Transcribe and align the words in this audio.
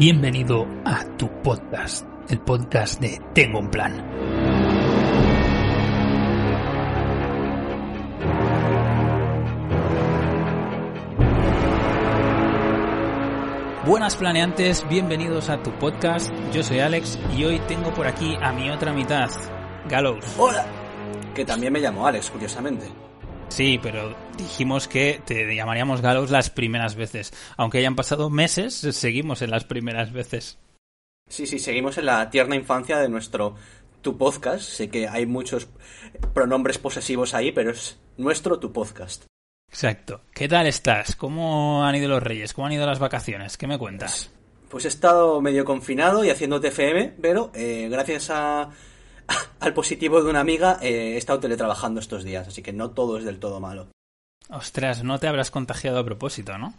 Bienvenido 0.00 0.66
a 0.86 1.04
tu 1.18 1.28
podcast, 1.42 2.06
el 2.30 2.40
podcast 2.40 3.02
de 3.02 3.20
Tengo 3.34 3.58
un 3.58 3.70
plan. 3.70 4.02
Buenas 13.84 14.16
planeantes, 14.16 14.88
bienvenidos 14.88 15.50
a 15.50 15.62
tu 15.62 15.70
podcast. 15.72 16.32
Yo 16.50 16.62
soy 16.62 16.78
Alex 16.78 17.18
y 17.36 17.44
hoy 17.44 17.58
tengo 17.68 17.92
por 17.92 18.06
aquí 18.06 18.34
a 18.40 18.52
mi 18.52 18.70
otra 18.70 18.94
mitad, 18.94 19.28
Gallows. 19.86 20.24
Hola. 20.38 20.64
Que 21.34 21.44
también 21.44 21.74
me 21.74 21.80
llamo 21.80 22.06
Alex, 22.06 22.30
curiosamente. 22.30 22.86
Sí, 23.50 23.80
pero 23.82 24.14
dijimos 24.38 24.86
que 24.86 25.20
te 25.26 25.54
llamaríamos 25.54 26.00
Gallows 26.00 26.30
las 26.30 26.50
primeras 26.50 26.94
veces. 26.94 27.32
Aunque 27.56 27.78
hayan 27.78 27.96
pasado 27.96 28.30
meses, 28.30 28.74
seguimos 28.74 29.42
en 29.42 29.50
las 29.50 29.64
primeras 29.64 30.12
veces. 30.12 30.58
Sí, 31.28 31.46
sí, 31.46 31.58
seguimos 31.58 31.98
en 31.98 32.06
la 32.06 32.30
tierna 32.30 32.54
infancia 32.56 32.98
de 32.98 33.08
nuestro 33.08 33.56
tu 34.00 34.16
podcast. 34.16 34.62
Sé 34.62 34.88
que 34.88 35.08
hay 35.08 35.26
muchos 35.26 35.68
pronombres 36.32 36.78
posesivos 36.78 37.34
ahí, 37.34 37.50
pero 37.50 37.72
es 37.72 37.98
nuestro 38.16 38.58
tu 38.60 38.72
podcast. 38.72 39.24
Exacto. 39.68 40.22
¿Qué 40.32 40.48
tal 40.48 40.66
estás? 40.66 41.16
¿Cómo 41.16 41.84
han 41.84 41.96
ido 41.96 42.08
los 42.08 42.22
reyes? 42.22 42.54
¿Cómo 42.54 42.68
han 42.68 42.72
ido 42.72 42.86
las 42.86 42.98
vacaciones? 43.00 43.58
¿Qué 43.58 43.66
me 43.66 43.78
cuentas? 43.78 44.30
Pues 44.68 44.84
he 44.84 44.88
estado 44.88 45.40
medio 45.40 45.64
confinado 45.64 46.24
y 46.24 46.30
haciendo 46.30 46.60
TFM, 46.60 47.14
pero 47.20 47.50
eh, 47.54 47.88
gracias 47.90 48.30
a, 48.30 48.70
al 49.60 49.74
positivo 49.74 50.22
de 50.22 50.30
una 50.30 50.40
amiga 50.40 50.78
eh, 50.82 51.14
he 51.14 51.16
estado 51.16 51.40
teletrabajando 51.40 52.00
estos 52.00 52.24
días, 52.24 52.48
así 52.48 52.62
que 52.62 52.72
no 52.72 52.90
todo 52.90 53.18
es 53.18 53.24
del 53.24 53.38
todo 53.38 53.60
malo. 53.60 53.88
Ostras, 54.48 55.04
no 55.04 55.18
te 55.18 55.28
habrás 55.28 55.50
contagiado 55.50 55.98
a 56.00 56.04
propósito, 56.04 56.58
¿no? 56.58 56.74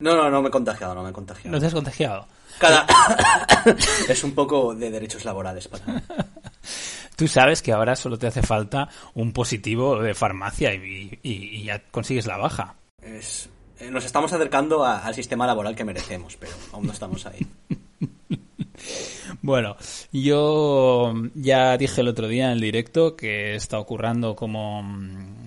No, 0.00 0.14
no, 0.16 0.28
no 0.30 0.42
me 0.42 0.48
he 0.48 0.50
contagiado, 0.50 0.94
no 0.94 1.02
me 1.02 1.10
he 1.10 1.12
contagiado. 1.12 1.50
¿No 1.54 1.60
te 1.60 1.66
has 1.66 1.72
contagiado? 1.74 2.26
Cada... 2.58 2.86
es 4.08 4.24
un 4.24 4.34
poco 4.34 4.74
de 4.74 4.90
derechos 4.90 5.24
laborales 5.24 5.68
para 5.68 5.86
mí. 5.86 6.00
Tú 7.16 7.28
sabes 7.28 7.62
que 7.62 7.72
ahora 7.72 7.94
solo 7.94 8.18
te 8.18 8.26
hace 8.26 8.42
falta 8.42 8.88
un 9.14 9.32
positivo 9.32 10.00
de 10.00 10.14
farmacia 10.14 10.74
y, 10.74 11.18
y- 11.22 11.32
y 11.60 11.64
ya 11.64 11.78
consigues 11.90 12.26
la 12.26 12.36
baja. 12.36 12.74
Es- 13.00 13.48
eh, 13.78 13.90
nos 13.90 14.04
estamos 14.04 14.32
acercando 14.32 14.84
a- 14.84 14.98
al 14.98 15.14
sistema 15.14 15.46
laboral 15.46 15.76
que 15.76 15.84
merecemos, 15.84 16.36
pero 16.36 16.52
aún 16.72 16.86
no 16.86 16.92
estamos 16.92 17.24
ahí. 17.26 17.46
Bueno, 19.42 19.76
yo 20.12 21.12
ya 21.34 21.76
dije 21.76 22.00
el 22.00 22.08
otro 22.08 22.28
día 22.28 22.46
en 22.46 22.52
el 22.52 22.60
directo 22.60 23.16
que 23.16 23.54
está 23.54 23.78
ocurriendo 23.78 24.36
como, 24.36 24.82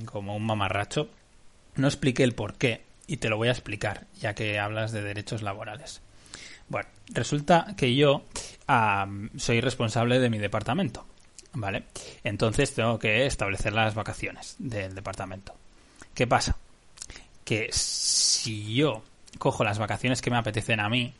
como 0.05 0.35
un 0.35 0.45
mamarracho. 0.45 1.09
No 1.75 1.87
expliqué 1.87 2.23
el 2.23 2.33
por 2.33 2.55
qué 2.55 2.83
y 3.07 3.17
te 3.17 3.29
lo 3.29 3.37
voy 3.37 3.47
a 3.47 3.51
explicar, 3.51 4.07
ya 4.19 4.33
que 4.33 4.59
hablas 4.59 4.91
de 4.91 5.01
derechos 5.01 5.41
laborales. 5.41 6.01
Bueno, 6.69 6.89
resulta 7.09 7.73
que 7.77 7.95
yo 7.95 8.23
soy 9.37 9.61
responsable 9.61 10.19
de 10.19 10.29
mi 10.29 10.37
departamento, 10.37 11.05
¿vale? 11.53 11.83
Entonces 12.23 12.73
tengo 12.73 12.99
que 12.99 13.25
establecer 13.25 13.73
las 13.73 13.95
vacaciones 13.95 14.55
del 14.59 14.93
departamento. 14.93 15.55
¿Qué 16.13 16.27
pasa? 16.27 16.57
Que 17.45 17.69
si 17.71 18.73
yo 18.75 19.03
cojo 19.37 19.63
las 19.63 19.79
vacaciones 19.79 20.21
que 20.21 20.29
me 20.29 20.37
apetecen 20.37 20.81
a 20.81 20.89
mí, 20.89 21.13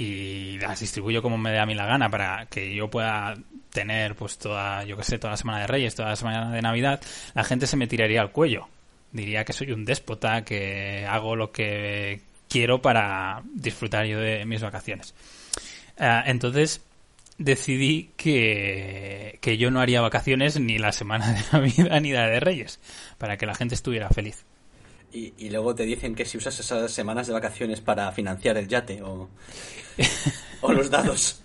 y 0.00 0.58
las 0.58 0.80
distribuyo 0.80 1.20
como 1.20 1.36
me 1.36 1.50
dé 1.50 1.58
a 1.58 1.66
mí 1.66 1.74
la 1.74 1.84
gana 1.84 2.08
para 2.08 2.46
que 2.46 2.74
yo 2.74 2.88
pueda 2.88 3.34
tener 3.70 4.14
pues 4.14 4.38
toda, 4.38 4.82
yo 4.84 4.96
que 4.96 5.04
sé, 5.04 5.18
toda 5.18 5.32
la 5.32 5.36
semana 5.36 5.60
de 5.60 5.66
Reyes, 5.66 5.94
toda 5.94 6.08
la 6.08 6.16
semana 6.16 6.50
de 6.50 6.62
Navidad, 6.62 7.02
la 7.34 7.44
gente 7.44 7.66
se 7.66 7.76
me 7.76 7.86
tiraría 7.86 8.22
al 8.22 8.32
cuello. 8.32 8.66
Diría 9.12 9.44
que 9.44 9.52
soy 9.52 9.72
un 9.72 9.84
déspota, 9.84 10.42
que 10.42 11.06
hago 11.06 11.36
lo 11.36 11.52
que 11.52 12.22
quiero 12.48 12.80
para 12.80 13.42
disfrutar 13.52 14.06
yo 14.06 14.18
de 14.18 14.46
mis 14.46 14.62
vacaciones. 14.62 15.14
Ah, 15.98 16.24
entonces 16.24 16.80
decidí 17.36 18.08
que, 18.16 19.38
que 19.42 19.58
yo 19.58 19.70
no 19.70 19.80
haría 19.80 20.00
vacaciones 20.00 20.58
ni 20.58 20.78
la 20.78 20.92
semana 20.92 21.30
de 21.30 21.40
Navidad 21.52 22.00
ni 22.00 22.12
la 22.12 22.26
de 22.26 22.40
Reyes, 22.40 22.80
para 23.18 23.36
que 23.36 23.44
la 23.44 23.54
gente 23.54 23.74
estuviera 23.74 24.08
feliz. 24.08 24.46
Y, 25.12 25.34
y 25.38 25.50
luego 25.50 25.74
te 25.74 25.84
dicen 25.84 26.14
que 26.14 26.24
si 26.24 26.38
usas 26.38 26.58
esas 26.60 26.92
semanas 26.92 27.26
de 27.26 27.32
vacaciones 27.32 27.80
para 27.80 28.10
financiar 28.12 28.56
el 28.56 28.68
yate 28.68 29.02
o, 29.02 29.28
o 30.60 30.72
los 30.72 30.90
dados. 30.90 31.42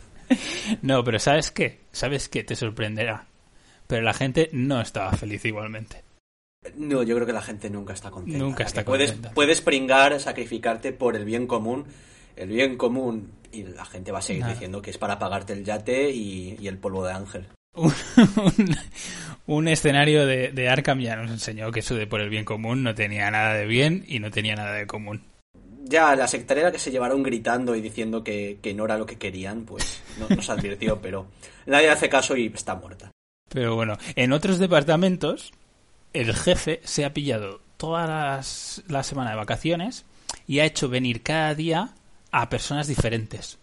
No, 0.81 1.03
pero 1.03 1.19
¿sabes 1.19 1.51
qué? 1.51 1.81
¿Sabes 1.91 2.29
qué? 2.29 2.43
Te 2.43 2.55
sorprenderá. 2.55 3.27
Pero 3.87 4.01
la 4.01 4.13
gente 4.13 4.49
no 4.51 4.81
estaba 4.81 5.11
feliz 5.13 5.45
igualmente. 5.45 6.03
No, 6.75 7.03
yo 7.03 7.15
creo 7.15 7.27
que 7.27 7.33
la 7.33 7.41
gente 7.41 7.69
nunca 7.69 7.93
está 7.93 8.09
contenta. 8.09 8.39
Nunca 8.39 8.63
está 8.63 8.83
puedes, 8.83 9.11
contenta. 9.11 9.35
Puedes 9.35 9.61
pringar, 9.61 10.19
sacrificarte 10.19 10.93
por 10.93 11.15
el 11.15 11.25
bien 11.25 11.45
común. 11.45 11.85
El 12.35 12.49
bien 12.49 12.75
común, 12.75 13.31
y 13.51 13.63
la 13.63 13.85
gente 13.85 14.11
va 14.11 14.19
a 14.19 14.21
seguir 14.21 14.41
Nada. 14.41 14.53
diciendo 14.53 14.81
que 14.81 14.89
es 14.89 14.97
para 14.97 15.17
pagarte 15.19 15.53
el 15.53 15.63
yate 15.63 16.09
y, 16.09 16.57
y 16.59 16.67
el 16.67 16.77
polvo 16.77 17.05
de 17.05 17.13
ángel. 17.13 17.47
Un, 17.75 17.93
un- 18.37 18.77
un 19.47 19.67
escenario 19.67 20.25
de, 20.25 20.51
de 20.51 20.69
Arkham 20.69 20.99
ya 20.99 21.15
nos 21.15 21.29
enseñó 21.31 21.71
que 21.71 21.81
eso 21.81 21.95
de 21.95 22.07
por 22.07 22.21
el 22.21 22.29
bien 22.29 22.45
común 22.45 22.83
no 22.83 22.95
tenía 22.95 23.29
nada 23.31 23.53
de 23.53 23.65
bien 23.65 24.03
y 24.07 24.19
no 24.19 24.31
tenía 24.31 24.55
nada 24.55 24.73
de 24.73 24.87
común. 24.87 25.23
Ya, 25.87 26.15
la 26.15 26.27
secretaria 26.27 26.71
que 26.71 26.79
se 26.79 26.89
llevaron 26.89 27.21
gritando 27.21 27.75
y 27.75 27.81
diciendo 27.81 28.23
que, 28.23 28.57
que 28.61 28.73
no 28.73 28.85
era 28.85 28.97
lo 28.97 29.05
que 29.05 29.17
querían, 29.17 29.65
pues 29.65 30.01
no, 30.19 30.27
nos 30.35 30.49
advirtió, 30.49 30.99
pero 31.01 31.27
nadie 31.67 31.89
hace 31.89 32.09
caso 32.09 32.35
y 32.35 32.47
está 32.47 32.73
muerta. 32.75 33.11
Pero 33.49 33.75
bueno, 33.75 33.97
en 34.15 34.33
otros 34.33 34.57
departamentos, 34.57 35.53
el 36.13 36.33
jefe 36.33 36.81
se 36.83 37.05
ha 37.05 37.13
pillado 37.13 37.61
toda 37.77 38.07
las- 38.07 38.81
la 38.87 39.03
semana 39.03 39.29
de 39.31 39.35
vacaciones 39.35 40.05
y 40.47 40.57
ha 40.59 40.65
hecho 40.65 40.89
venir 40.89 41.21
cada 41.21 41.53
día 41.53 41.89
a 42.31 42.49
personas 42.49 42.87
diferentes. 42.87 43.59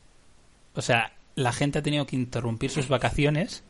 O 0.74 0.80
sea, 0.82 1.12
la 1.34 1.52
gente 1.52 1.80
ha 1.80 1.82
tenido 1.82 2.06
que 2.06 2.14
interrumpir 2.16 2.70
sus 2.70 2.86
vacaciones 2.88 3.64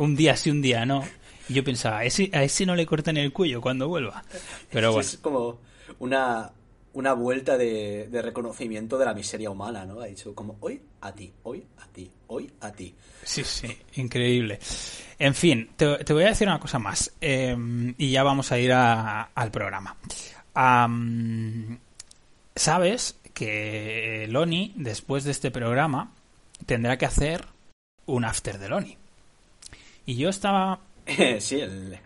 un 0.00 0.16
día 0.16 0.36
sí, 0.36 0.50
un 0.50 0.62
día 0.62 0.84
no. 0.86 1.04
Y 1.48 1.54
yo 1.54 1.64
pensaba, 1.64 1.98
a 1.98 2.04
ese, 2.04 2.30
a 2.32 2.42
ese 2.44 2.64
no 2.66 2.74
le 2.76 2.86
cortan 2.86 3.16
el 3.16 3.32
cuello 3.32 3.60
cuando 3.60 3.88
vuelva. 3.88 4.22
Pero 4.70 4.92
bueno. 4.92 5.08
Es 5.08 5.16
como 5.18 5.58
una, 5.98 6.50
una 6.92 7.12
vuelta 7.12 7.56
de, 7.58 8.08
de 8.08 8.22
reconocimiento 8.22 8.98
de 8.98 9.04
la 9.06 9.14
miseria 9.14 9.50
humana, 9.50 9.84
¿no? 9.84 10.00
Ha 10.00 10.06
dicho 10.06 10.34
como 10.34 10.56
hoy 10.60 10.80
a 11.00 11.12
ti, 11.12 11.32
hoy 11.42 11.64
a 11.78 11.86
ti, 11.88 12.10
hoy 12.28 12.50
a 12.60 12.70
ti. 12.72 12.94
Sí, 13.24 13.42
sí, 13.44 13.66
increíble. 13.96 14.58
En 15.18 15.34
fin, 15.34 15.70
te, 15.76 16.04
te 16.04 16.12
voy 16.12 16.22
a 16.24 16.28
decir 16.28 16.46
una 16.48 16.60
cosa 16.60 16.78
más 16.78 17.12
eh, 17.20 17.56
y 17.98 18.10
ya 18.12 18.22
vamos 18.22 18.52
a 18.52 18.58
ir 18.58 18.72
a- 18.72 19.22
al 19.34 19.50
programa. 19.50 19.96
Am, 20.54 21.78
Sabes 22.54 23.16
que 23.34 24.26
Loni, 24.28 24.72
después 24.76 25.24
de 25.24 25.30
este 25.30 25.50
programa, 25.50 26.12
tendrá 26.66 26.98
que 26.98 27.06
hacer 27.06 27.46
un 28.06 28.24
after 28.24 28.58
de 28.58 28.68
Loni. 28.68 28.98
Y 30.10 30.16
yo 30.16 30.28
estaba... 30.28 30.80
sí, 31.38 31.60
el, 31.60 31.96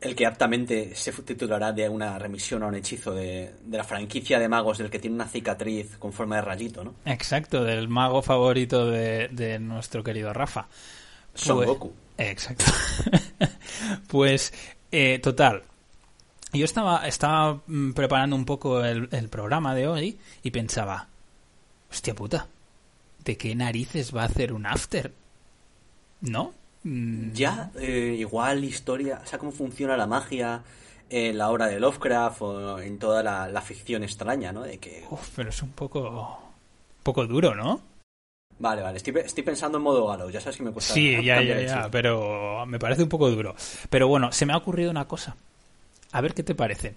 el 0.00 0.16
que 0.16 0.24
aptamente 0.24 0.94
se 0.94 1.12
titulará 1.12 1.72
de 1.72 1.86
una 1.86 2.18
remisión 2.18 2.62
a 2.62 2.68
un 2.68 2.74
hechizo 2.74 3.12
de, 3.12 3.52
de 3.62 3.76
la 3.76 3.84
franquicia 3.84 4.38
de 4.38 4.48
magos 4.48 4.78
del 4.78 4.88
que 4.88 4.98
tiene 4.98 5.14
una 5.16 5.28
cicatriz 5.28 5.98
con 5.98 6.14
forma 6.14 6.36
de 6.36 6.40
rayito, 6.42 6.84
¿no? 6.84 6.94
Exacto, 7.04 7.64
del 7.64 7.86
mago 7.88 8.22
favorito 8.22 8.86
de, 8.86 9.28
de 9.28 9.58
nuestro 9.58 10.02
querido 10.02 10.32
Rafa. 10.32 10.68
Son 11.34 11.58
Pues- 11.58 11.68
Goku. 11.68 11.92
Exacto. 12.16 12.64
pues, 14.08 14.54
eh, 14.90 15.18
total. 15.18 15.64
Yo 16.54 16.64
estaba, 16.64 17.06
estaba 17.06 17.60
mm, 17.66 17.92
preparando 17.92 18.36
un 18.36 18.46
poco 18.46 18.82
el, 18.82 19.10
el 19.12 19.28
programa 19.28 19.74
de 19.74 19.86
hoy 19.86 20.18
y 20.42 20.50
pensaba, 20.50 21.08
hostia 21.90 22.14
puta, 22.14 22.46
¿de 23.22 23.36
qué 23.36 23.54
narices 23.54 24.16
va 24.16 24.22
a 24.22 24.26
hacer 24.28 24.54
un 24.54 24.64
after? 24.64 25.12
¿No? 26.22 26.54
Mm, 26.84 27.32
Ya, 27.32 27.70
eh, 27.80 28.16
igual 28.18 28.64
historia, 28.64 29.20
o 29.22 29.26
sea, 29.26 29.38
cómo 29.38 29.52
funciona 29.52 29.96
la 29.96 30.06
magia 30.06 30.62
en 31.10 31.38
la 31.38 31.50
obra 31.50 31.66
de 31.66 31.80
Lovecraft 31.80 32.42
o 32.42 32.78
en 32.80 32.98
toda 32.98 33.22
la, 33.22 33.48
la 33.48 33.60
ficción 33.62 34.02
extraña, 34.02 34.52
¿no? 34.52 34.62
De 34.62 34.78
que, 34.78 35.04
uf, 35.10 35.28
pero 35.36 35.48
es 35.50 35.62
un 35.62 35.70
poco, 35.70 36.00
un 36.08 37.02
poco 37.02 37.26
duro, 37.26 37.54
¿no? 37.54 37.80
vale, 38.60 38.82
vale, 38.82 38.96
estoy, 38.98 39.14
estoy 39.24 39.44
pensando 39.44 39.78
en 39.78 39.84
modo 39.84 40.06
galo, 40.08 40.28
ya 40.30 40.40
sabes 40.40 40.56
que 40.56 40.64
me 40.64 40.72
cuesta 40.72 40.92
Sí, 40.92 41.12
ya, 41.24 41.40
ya, 41.40 41.60
ya, 41.60 41.88
pero 41.90 42.66
me 42.66 42.78
parece 42.80 43.04
un 43.04 43.08
poco 43.08 43.30
duro. 43.30 43.54
Pero 43.88 44.08
bueno, 44.08 44.32
se 44.32 44.46
me 44.46 44.52
ha 44.52 44.56
ocurrido 44.56 44.90
una 44.90 45.06
cosa. 45.06 45.36
A 46.12 46.20
ver 46.20 46.34
qué 46.34 46.42
te 46.42 46.54
parece. 46.56 46.94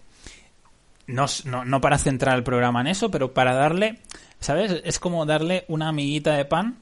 No, 1.07 1.25
no, 1.45 1.63
no 1.66 1.80
para 1.81 1.98
centrar 1.98 2.36
el 2.38 2.44
programa 2.44 2.81
en 2.81 2.88
eso, 2.88 3.12
pero 3.12 3.34
para 3.34 3.54
darle, 3.54 4.00
¿sabes? 4.39 4.81
Es 4.84 5.00
como 5.00 5.25
darle 5.25 5.66
una 5.68 5.89
amiguita 5.89 6.34
de 6.36 6.45
pan, 6.45 6.77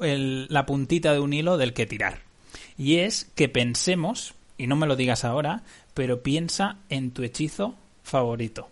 el- 0.00 0.46
la 0.50 0.66
puntita 0.66 1.12
de 1.12 1.20
un 1.20 1.32
hilo 1.32 1.56
del 1.56 1.72
que 1.74 1.86
tirar. 1.86 2.20
Y 2.82 2.98
es 2.98 3.30
que 3.36 3.48
pensemos, 3.48 4.34
y 4.58 4.66
no 4.66 4.74
me 4.74 4.88
lo 4.88 4.96
digas 4.96 5.24
ahora, 5.24 5.62
pero 5.94 6.24
piensa 6.24 6.78
en 6.88 7.12
tu 7.12 7.22
hechizo 7.22 7.76
favorito. 8.02 8.70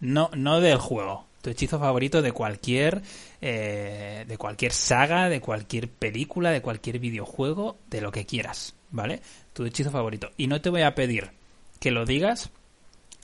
No, 0.00 0.30
no 0.34 0.62
del 0.62 0.78
juego. 0.78 1.26
Tu 1.42 1.50
hechizo 1.50 1.78
favorito 1.78 2.22
de 2.22 2.32
cualquier, 2.32 3.02
eh, 3.42 4.24
de 4.26 4.38
cualquier 4.38 4.72
saga, 4.72 5.28
de 5.28 5.42
cualquier 5.42 5.90
película, 5.90 6.50
de 6.50 6.62
cualquier 6.62 6.98
videojuego, 6.98 7.76
de 7.90 8.00
lo 8.00 8.10
que 8.10 8.24
quieras, 8.24 8.74
¿vale? 8.90 9.20
Tu 9.52 9.66
hechizo 9.66 9.90
favorito. 9.90 10.30
Y 10.38 10.46
no 10.46 10.62
te 10.62 10.70
voy 10.70 10.80
a 10.80 10.94
pedir 10.94 11.32
que 11.78 11.90
lo 11.90 12.06
digas, 12.06 12.48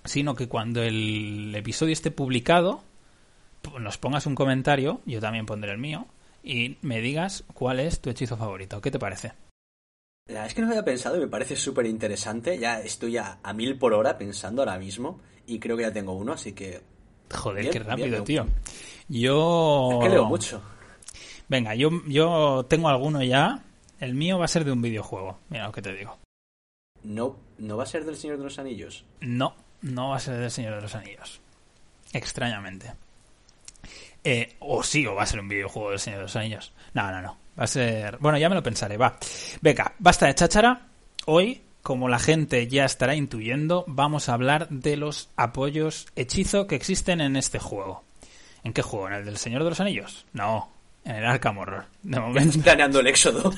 sino 0.05 0.35
que 0.35 0.47
cuando 0.47 0.83
el 0.83 1.55
episodio 1.55 1.95
esté 1.95 2.11
publicado, 2.11 2.85
nos 3.81 3.97
pongas 3.97 4.27
un 4.27 4.35
comentario, 4.35 5.01
yo 5.07 5.21
también 5.21 5.47
pondré 5.47 5.73
el 5.73 5.79
mío, 5.79 6.07
y 6.45 6.77
me 6.83 7.01
digas 7.01 7.45
cuál 7.55 7.81
es 7.81 8.01
tu 8.01 8.11
hechizo 8.11 8.37
favorito. 8.37 8.83
¿Qué 8.83 8.91
te 8.91 8.99
parece? 8.99 9.33
La 10.29 10.47
es 10.47 10.55
que 10.55 10.63
no 10.63 10.69
había 10.69 10.85
pensado 10.85 11.17
y 11.17 11.21
me 11.21 11.29
parece 11.29 11.57
súper 11.57 11.87
interesante. 11.87 12.59
Ya 12.59 12.81
estoy 12.81 13.17
a, 13.17 13.39
a, 13.43 13.53
mil 13.53 13.79
por 13.79 13.95
hora 13.95 14.19
pensando 14.19 14.63
ahora 14.63 14.79
mismo 14.79 15.21
y 15.47 15.59
creo 15.59 15.77
que 15.77 15.83
ya 15.83 15.93
tengo 15.93 16.13
uno, 16.13 16.33
así 16.35 16.53
que... 16.53 16.81
Joder, 17.35 17.71
qué 17.71 17.79
rápido, 17.79 18.23
tío. 18.25 18.47
Yo... 19.09 19.91
Es 19.93 20.05
que 20.05 20.09
leo 20.11 20.25
mucho. 20.27 20.63
Venga, 21.49 21.75
yo, 21.75 21.91
yo 22.07 22.67
tengo 22.69 22.89
alguno 22.89 23.23
ya. 23.23 23.65
El 24.01 24.15
mío 24.15 24.39
va 24.39 24.45
a 24.45 24.49
ser 24.49 24.65
de 24.65 24.73
un 24.73 24.83
videojuego. 24.83 25.39
Mira 25.49 25.67
lo 25.67 25.73
que 25.73 25.83
te 25.83 25.95
digo. 25.95 26.19
No, 27.03 27.37
¿No 27.59 27.77
va 27.77 27.83
a 27.83 27.87
ser 27.87 28.05
del 28.05 28.17
Señor 28.17 28.39
de 28.39 28.45
los 28.45 28.59
Anillos? 28.59 29.05
No, 29.21 29.55
no 29.83 30.11
va 30.11 30.17
a 30.17 30.21
ser 30.21 30.39
del 30.39 30.51
Señor 30.51 30.77
de 30.77 30.83
los 30.83 30.95
Anillos. 30.95 31.41
Extrañamente. 32.13 32.93
Eh, 34.23 34.57
o 34.61 34.83
sí, 34.83 35.07
o 35.07 35.15
va 35.15 35.25
a 35.25 35.27
ser 35.27 35.41
un 35.41 35.49
videojuego 35.49 35.91
del 35.91 35.99
Señor 35.99 36.21
de 36.21 36.25
los 36.25 36.37
Anillos. 36.37 36.73
No, 36.95 37.11
no, 37.11 37.21
no. 37.21 37.37
Va 37.59 37.65
a 37.65 37.67
ser. 37.67 38.19
Bueno, 38.21 38.39
ya 38.39 38.49
me 38.49 38.55
lo 38.55 38.63
pensaré, 38.63 38.97
va. 38.97 39.17
Venga, 39.61 39.93
basta 39.99 40.27
de 40.27 40.35
cháchara. 40.35 40.83
Hoy, 41.27 41.61
como 41.83 42.09
la 42.09 42.19
gente 42.19 42.69
ya 42.69 42.85
estará 42.85 43.15
intuyendo, 43.15 43.85
vamos 43.89 44.29
a 44.29 44.35
hablar 44.35 44.69
de 44.69 44.97
los 44.97 45.31
apoyos 45.37 46.07
hechizo 46.15 46.67
que 46.67 46.77
existen 46.77 47.21
en 47.21 47.37
este 47.37 47.59
juego. 47.59 48.05
¿En 48.63 48.73
qué 48.73 48.83
juego? 48.83 49.09
¿En 49.09 49.15
el 49.15 49.25
del 49.25 49.39
Señor 49.39 49.65
de 49.65 49.71
los 49.71 49.81
Anillos? 49.81 50.27
No, 50.33 50.71
en 51.05 51.17
el 51.17 51.25
Arkham 51.25 51.59
Horror. 51.59 51.87
De 52.03 52.21
momento. 52.21 52.61
Planeando 52.61 53.01
el 53.01 53.09
éxodo. 53.09 53.53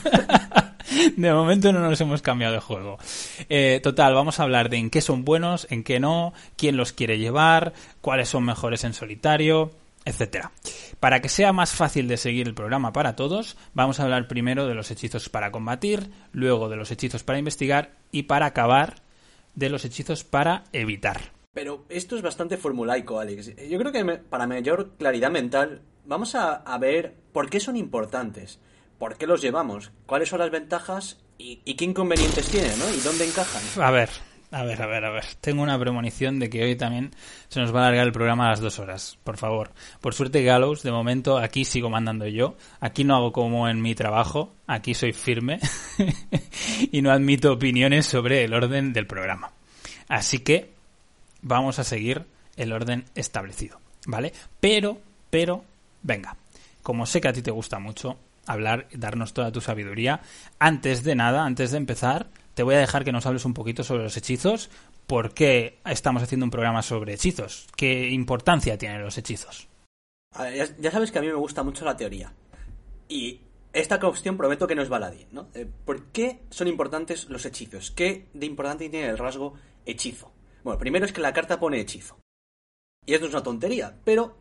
de 1.17 1.33
momento 1.33 1.73
no 1.73 1.81
nos 1.81 2.01
hemos 2.01 2.23
cambiado 2.23 2.55
de 2.55 2.61
juego. 2.61 2.99
Eh, 3.49 3.81
total, 3.83 4.15
vamos 4.15 4.41
a 4.41 4.45
hablar 4.45 4.71
de 4.71 4.79
en 4.79 4.89
qué 4.91 5.01
son 5.01 5.25
buenos, 5.25 5.67
en 5.71 5.85
qué 5.85 6.01
no, 6.01 6.33
quién 6.57 6.77
los 6.77 6.93
quiere 6.93 7.19
llevar, 7.19 7.73
cuáles 8.01 8.29
son 8.29 8.45
mejores 8.45 8.85
en 8.85 8.95
solitario, 8.95 9.73
etcétera. 10.05 10.53
Para 10.99 11.21
que 11.21 11.29
sea 11.29 11.53
más 11.53 11.73
fácil 11.73 12.09
de 12.09 12.17
seguir 12.17 12.47
el 12.47 12.55
programa 12.55 12.93
para 12.93 13.17
todos, 13.17 13.57
vamos 13.75 14.01
a 14.01 14.05
hablar 14.05 14.29
primero 14.29 14.67
de 14.67 14.75
los 14.75 14.91
hechizos 14.91 15.29
para 15.29 15.51
combatir, 15.51 16.11
luego 16.33 16.69
de 16.69 16.77
los 16.77 16.91
hechizos 16.91 17.23
para 17.23 17.39
investigar 17.39 17.97
y 18.13 18.25
para 18.25 18.47
acabar 18.47 19.03
de 19.55 19.69
los 19.69 19.85
hechizos 19.85 20.25
para 20.25 20.65
evitar. 20.73 21.33
Pero 21.53 21.85
esto 21.89 22.17
es 22.17 22.23
bastante 22.23 22.57
formulaico, 22.57 23.19
Alex. 23.19 23.57
Yo 23.69 23.79
creo 23.79 23.93
que 23.93 24.05
para 24.05 24.47
mayor 24.47 24.93
claridad 24.97 25.31
mental 25.31 25.83
vamos 26.07 26.35
a, 26.35 26.55
a 26.55 26.79
ver 26.79 27.17
por 27.33 27.51
qué 27.51 27.59
son 27.61 27.77
importantes, 27.77 28.61
por 28.99 29.17
qué 29.17 29.27
los 29.27 29.43
llevamos, 29.43 29.91
cuáles 30.07 30.29
son 30.29 30.39
las 30.39 30.51
ventajas 30.51 31.19
y, 31.39 31.61
y 31.65 31.75
qué 31.75 31.85
inconvenientes 31.85 32.47
tienen, 32.49 32.79
¿no? 32.79 32.89
Y 32.91 33.01
dónde 33.01 33.27
encajan. 33.27 33.63
A 33.83 33.91
ver, 33.91 34.11
a 34.53 34.65
ver, 34.65 34.83
a 34.83 34.87
ver, 34.87 35.05
a 35.05 35.11
ver. 35.11 35.25
Tengo 35.41 35.63
una 35.63 35.79
premonición 35.79 36.39
de 36.41 36.51
que 36.51 36.65
hoy 36.65 36.77
también 36.77 37.13
se 37.49 37.61
nos 37.61 37.75
va 37.75 37.81
a 37.81 37.83
alargar 37.85 38.07
el 38.07 38.13
programa 38.13 38.47
a 38.47 38.51
las 38.51 38.61
dos 38.61 38.79
horas. 38.81 39.17
Por 39.23 39.37
favor. 39.37 39.71
Por 40.01 40.13
suerte, 40.13 40.43
Gallows, 40.43 40.83
de 40.83 40.91
momento 40.91 41.39
aquí 41.39 41.65
sigo 41.65 41.89
mandando 41.89 42.27
yo. 42.27 42.57
Aquí 42.81 43.05
no 43.05 43.15
hago 43.15 43.33
como 43.33 43.69
en 43.69 43.81
mi 43.81 43.95
trabajo. 43.95 44.53
Aquí 44.67 44.95
soy 44.95 45.13
firme. 45.13 45.61
y 46.93 47.01
no 47.01 47.13
admito 47.13 47.53
opiniones 47.53 48.07
sobre 48.07 48.43
el 48.43 48.53
orden 48.53 48.93
del 48.93 49.07
programa. 49.07 49.53
Así 50.09 50.41
que 50.41 50.73
vamos 51.43 51.79
a 51.79 51.85
seguir 51.85 52.25
el 52.57 52.73
orden 52.73 53.05
establecido. 53.15 53.81
¿Vale? 54.07 54.33
Pero, 54.59 54.99
pero, 55.31 55.65
venga. 56.03 56.37
Como 56.83 57.07
sé 57.07 57.21
que 57.21 57.29
a 57.29 57.33
ti 57.33 57.43
te 57.43 57.53
gusta 57.53 57.79
mucho 57.79 58.19
hablar, 58.47 58.89
darnos 58.93 59.33
toda 59.33 59.53
tu 59.53 59.61
sabiduría, 59.61 60.23
antes 60.59 61.05
de 61.05 61.15
nada, 61.15 61.45
antes 61.45 61.71
de 61.71 61.77
empezar, 61.77 62.27
te 62.61 62.65
voy 62.65 62.75
a 62.75 62.81
dejar 62.81 63.07
que 63.07 63.13
nos 63.13 63.25
hables 63.25 63.47
un 63.47 63.55
poquito 63.55 63.83
sobre 63.83 64.03
los 64.03 64.19
hechizos. 64.19 64.69
¿Por 65.07 65.33
qué 65.33 65.79
estamos 65.87 66.23
haciendo 66.23 66.45
un 66.45 66.51
programa 66.51 66.83
sobre 66.83 67.15
hechizos? 67.15 67.67
¿Qué 67.75 68.11
importancia 68.11 68.77
tienen 68.77 69.01
los 69.01 69.17
hechizos? 69.17 69.67
Ya, 70.79 70.91
sabes 70.91 71.11
que 71.11 71.19
a 71.19 71.23
mí 71.23 71.29
me 71.29 71.37
gusta 71.37 71.63
mucho 71.63 71.87
la 71.87 71.97
teoría. 71.97 72.35
Y 73.09 73.41
esta 73.73 73.99
cuestión 73.99 74.37
prometo 74.37 74.67
que 74.67 74.75
no 74.75 74.83
es 74.83 74.91
baladí, 74.91 75.27
¿no? 75.33 75.49
Eh, 75.55 75.67
¿Por 75.87 76.09
qué 76.09 76.41
son 76.51 76.69
importantes 76.69 77.31
los 77.31 77.47
hechizos? 77.47 77.93
¿Qué 77.93 78.29
de 78.35 78.45
importante 78.45 78.91
tiene 78.91 79.09
el 79.09 79.17
rasgo 79.17 79.55
hechizo? 79.87 80.31
Bueno, 80.63 80.79
primero 80.79 81.07
es 81.07 81.15
que 81.15 81.23
la 81.23 81.33
carta 81.33 81.59
pone 81.59 81.81
hechizo. 81.81 82.19
Y 83.07 83.15
esto 83.15 83.25
es 83.25 83.33
una 83.33 83.43
tontería, 83.43 83.97
pero 84.05 84.37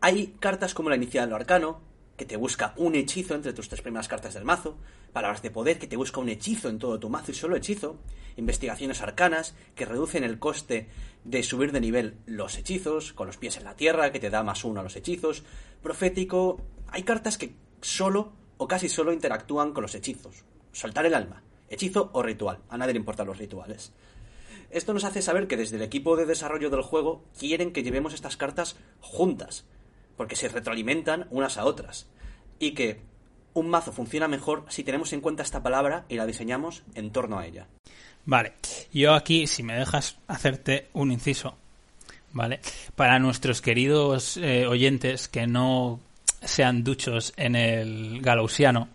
hay 0.00 0.34
cartas 0.40 0.74
como 0.74 0.90
la 0.90 0.96
inicial 0.96 1.32
o 1.32 1.36
arcano, 1.36 1.82
que 2.16 2.24
te 2.24 2.36
busca 2.36 2.72
un 2.76 2.94
hechizo 2.94 3.34
entre 3.34 3.52
tus 3.52 3.68
tres 3.68 3.82
primeras 3.82 4.08
cartas 4.08 4.34
del 4.34 4.44
mazo, 4.44 4.76
palabras 5.12 5.42
de 5.42 5.50
poder 5.50 5.78
que 5.78 5.86
te 5.86 5.96
busca 5.96 6.20
un 6.20 6.28
hechizo 6.28 6.68
en 6.68 6.78
todo 6.78 6.98
tu 6.98 7.08
mazo 7.08 7.32
y 7.32 7.34
solo 7.34 7.56
hechizo, 7.56 7.96
investigaciones 8.36 9.02
arcanas 9.02 9.54
que 9.74 9.84
reducen 9.84 10.24
el 10.24 10.38
coste 10.38 10.88
de 11.24 11.42
subir 11.42 11.72
de 11.72 11.80
nivel 11.80 12.16
los 12.26 12.56
hechizos, 12.56 13.12
con 13.12 13.26
los 13.26 13.36
pies 13.36 13.56
en 13.56 13.64
la 13.64 13.76
tierra 13.76 14.12
que 14.12 14.20
te 14.20 14.30
da 14.30 14.42
más 14.42 14.64
uno 14.64 14.80
a 14.80 14.82
los 14.82 14.96
hechizos, 14.96 15.44
profético, 15.82 16.60
hay 16.88 17.02
cartas 17.02 17.38
que 17.38 17.54
solo 17.80 18.32
o 18.58 18.66
casi 18.66 18.88
solo 18.88 19.12
interactúan 19.12 19.72
con 19.72 19.82
los 19.82 19.94
hechizos, 19.94 20.44
soltar 20.72 21.06
el 21.06 21.14
alma, 21.14 21.42
hechizo 21.68 22.10
o 22.12 22.22
ritual, 22.22 22.60
a 22.68 22.78
nadie 22.78 22.94
le 22.94 23.00
importan 23.00 23.26
los 23.26 23.38
rituales. 23.38 23.92
Esto 24.70 24.92
nos 24.92 25.04
hace 25.04 25.22
saber 25.22 25.46
que 25.46 25.56
desde 25.56 25.76
el 25.76 25.82
equipo 25.82 26.16
de 26.16 26.26
desarrollo 26.26 26.70
del 26.70 26.82
juego 26.82 27.24
quieren 27.38 27.72
que 27.72 27.82
llevemos 27.82 28.14
estas 28.14 28.36
cartas 28.36 28.76
juntas, 29.00 29.64
porque 30.16 30.36
se 30.36 30.48
retroalimentan 30.48 31.26
unas 31.30 31.58
a 31.58 31.64
otras. 31.64 32.06
Y 32.58 32.72
que 32.72 33.00
un 33.54 33.68
mazo 33.68 33.92
funciona 33.92 34.28
mejor 34.28 34.64
si 34.68 34.84
tenemos 34.84 35.12
en 35.12 35.20
cuenta 35.20 35.42
esta 35.42 35.62
palabra 35.62 36.04
y 36.08 36.16
la 36.16 36.26
diseñamos 36.26 36.82
en 36.94 37.10
torno 37.10 37.38
a 37.38 37.46
ella. 37.46 37.66
Vale, 38.24 38.54
yo 38.92 39.14
aquí, 39.14 39.46
si 39.46 39.62
me 39.62 39.76
dejas 39.76 40.18
hacerte 40.26 40.88
un 40.92 41.12
inciso, 41.12 41.56
¿vale? 42.32 42.60
Para 42.96 43.18
nuestros 43.18 43.62
queridos 43.62 44.36
eh, 44.36 44.66
oyentes 44.66 45.28
que 45.28 45.46
no 45.46 46.00
sean 46.42 46.84
duchos 46.84 47.32
en 47.36 47.54
el 47.56 48.20
galausiano, 48.20 48.88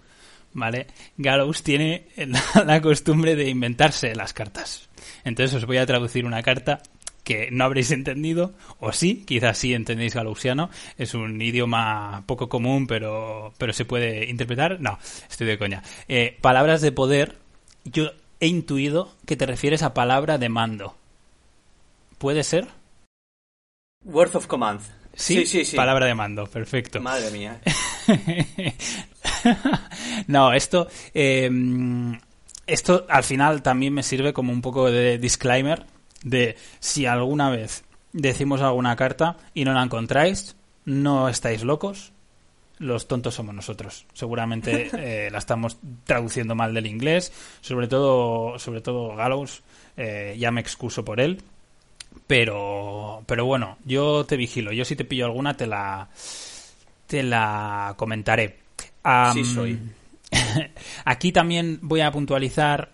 ¿vale? 0.53 0.87
Gallows 1.17 1.63
tiene 1.63 2.07
la, 2.17 2.43
la, 2.65 2.81
costumbre 2.81 3.35
de 3.35 3.49
inventarse 3.49 4.13
las 4.15 4.33
cartas. 4.33 4.89
Entonces 5.23 5.55
os 5.55 5.65
voy 5.65 5.77
a 5.77 5.85
traducir 5.85 6.25
una 6.25 6.43
carta 6.43 6.81
que 7.31 7.49
no 7.49 7.63
habréis 7.63 7.91
entendido, 7.91 8.53
o 8.79 8.91
sí, 8.91 9.23
quizás 9.25 9.57
sí 9.57 9.73
entendéis 9.73 10.13
galusiano, 10.13 10.69
es 10.97 11.13
un 11.13 11.41
idioma 11.41 12.23
poco 12.25 12.49
común, 12.49 12.87
pero, 12.87 13.53
pero 13.57 13.71
se 13.71 13.85
puede 13.85 14.29
interpretar. 14.29 14.81
No, 14.81 14.99
estoy 15.29 15.47
de 15.47 15.57
coña. 15.57 15.81
Eh, 16.09 16.37
palabras 16.41 16.81
de 16.81 16.91
poder, 16.91 17.37
yo 17.85 18.11
he 18.41 18.47
intuido 18.47 19.13
que 19.25 19.37
te 19.37 19.45
refieres 19.45 19.81
a 19.81 19.93
palabra 19.93 20.37
de 20.37 20.49
mando. 20.49 20.97
¿Puede 22.17 22.43
ser? 22.43 22.67
Worth 24.03 24.35
of 24.35 24.47
command. 24.47 24.81
¿Sí? 25.13 25.37
sí, 25.37 25.45
sí, 25.45 25.65
sí. 25.65 25.75
Palabra 25.77 26.07
de 26.07 26.15
mando, 26.15 26.47
perfecto. 26.47 26.99
Madre 26.99 27.31
mía. 27.31 27.61
no, 30.27 30.51
esto. 30.51 30.89
Eh, 31.13 31.49
esto 32.67 33.05
al 33.09 33.23
final 33.23 33.61
también 33.61 33.93
me 33.93 34.03
sirve 34.03 34.33
como 34.33 34.51
un 34.51 34.61
poco 34.61 34.91
de 34.91 35.17
disclaimer 35.17 35.85
de 36.23 36.55
si 36.79 37.05
alguna 37.05 37.49
vez 37.49 37.83
decimos 38.13 38.61
alguna 38.61 38.95
carta 38.95 39.37
y 39.53 39.65
no 39.65 39.73
la 39.73 39.83
encontráis, 39.83 40.55
no 40.85 41.29
estáis 41.29 41.63
locos, 41.63 42.11
los 42.81 43.07
tontos 43.07 43.35
somos 43.35 43.53
nosotros. 43.53 44.05
Seguramente 44.13 44.89
eh, 44.97 45.29
la 45.31 45.37
estamos 45.37 45.77
traduciendo 46.03 46.55
mal 46.55 46.73
del 46.73 46.87
inglés, 46.87 47.31
sobre 47.61 47.87
todo, 47.87 48.57
sobre 48.59 48.81
todo 48.81 49.15
Gallows, 49.15 49.63
eh, 49.97 50.35
ya 50.37 50.51
me 50.51 50.61
excuso 50.61 51.05
por 51.05 51.19
él. 51.19 51.41
Pero, 52.27 53.23
pero 53.25 53.45
bueno, 53.45 53.77
yo 53.85 54.25
te 54.25 54.35
vigilo. 54.35 54.73
Yo 54.73 54.83
si 54.83 54.95
te 54.95 55.05
pillo 55.05 55.25
alguna 55.25 55.55
te 55.55 55.65
la, 55.65 56.09
te 57.07 57.23
la 57.23 57.93
comentaré. 57.97 58.57
Um, 59.05 59.33
sí 59.33 59.45
soy. 59.45 59.79
aquí 61.05 61.31
también 61.31 61.79
voy 61.81 62.01
a 62.01 62.11
puntualizar 62.11 62.91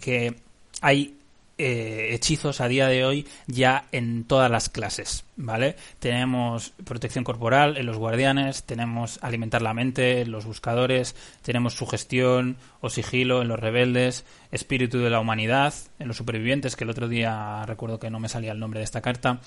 que 0.00 0.34
hay 0.80 1.19
eh, 1.62 2.14
hechizos 2.14 2.62
a 2.62 2.68
día 2.68 2.88
de 2.88 3.04
hoy 3.04 3.26
ya 3.46 3.84
en 3.92 4.24
todas 4.24 4.50
las 4.50 4.70
clases, 4.70 5.24
¿vale? 5.36 5.76
Tenemos 5.98 6.72
protección 6.86 7.22
corporal 7.22 7.76
en 7.76 7.84
los 7.84 7.98
guardianes, 7.98 8.64
tenemos 8.64 9.18
alimentar 9.20 9.60
la 9.60 9.74
mente 9.74 10.22
en 10.22 10.30
los 10.30 10.46
buscadores, 10.46 11.14
tenemos 11.42 11.74
sugestión 11.74 12.56
o 12.80 12.88
sigilo 12.88 13.42
en 13.42 13.48
los 13.48 13.60
rebeldes, 13.60 14.24
espíritu 14.50 15.00
de 15.00 15.10
la 15.10 15.20
humanidad 15.20 15.74
en 15.98 16.08
los 16.08 16.16
supervivientes, 16.16 16.76
que 16.76 16.84
el 16.84 16.90
otro 16.90 17.08
día 17.08 17.62
recuerdo 17.66 18.00
que 18.00 18.08
no 18.08 18.20
me 18.20 18.30
salía 18.30 18.52
el 18.52 18.58
nombre 18.58 18.80
de 18.80 18.84
esta 18.84 19.02
carta. 19.02 19.40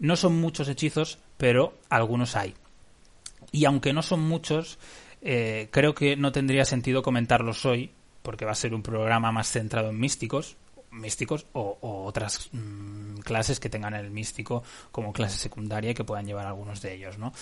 No 0.00 0.16
son 0.16 0.40
muchos 0.40 0.68
hechizos, 0.68 1.20
pero 1.36 1.78
algunos 1.88 2.34
hay. 2.34 2.54
Y 3.52 3.66
aunque 3.66 3.92
no 3.92 4.02
son 4.02 4.18
muchos, 4.18 4.80
eh, 5.20 5.68
creo 5.70 5.94
que 5.94 6.16
no 6.16 6.32
tendría 6.32 6.64
sentido 6.64 7.04
comentarlos 7.04 7.64
hoy, 7.66 7.92
porque 8.24 8.46
va 8.46 8.50
a 8.50 8.56
ser 8.56 8.74
un 8.74 8.82
programa 8.82 9.30
más 9.30 9.48
centrado 9.48 9.90
en 9.90 10.00
místicos, 10.00 10.56
místicos 10.92 11.46
o, 11.52 11.78
otras 12.06 12.50
mmm, 12.52 13.18
clases 13.20 13.58
que 13.58 13.68
tengan 13.68 13.94
el 13.94 14.10
místico 14.10 14.62
como 14.92 15.12
clase 15.12 15.38
secundaria 15.38 15.94
que 15.94 16.04
puedan 16.04 16.26
llevar 16.26 16.46
algunos 16.46 16.80
de 16.82 16.94
ellos, 16.94 17.18
¿no? 17.18 17.32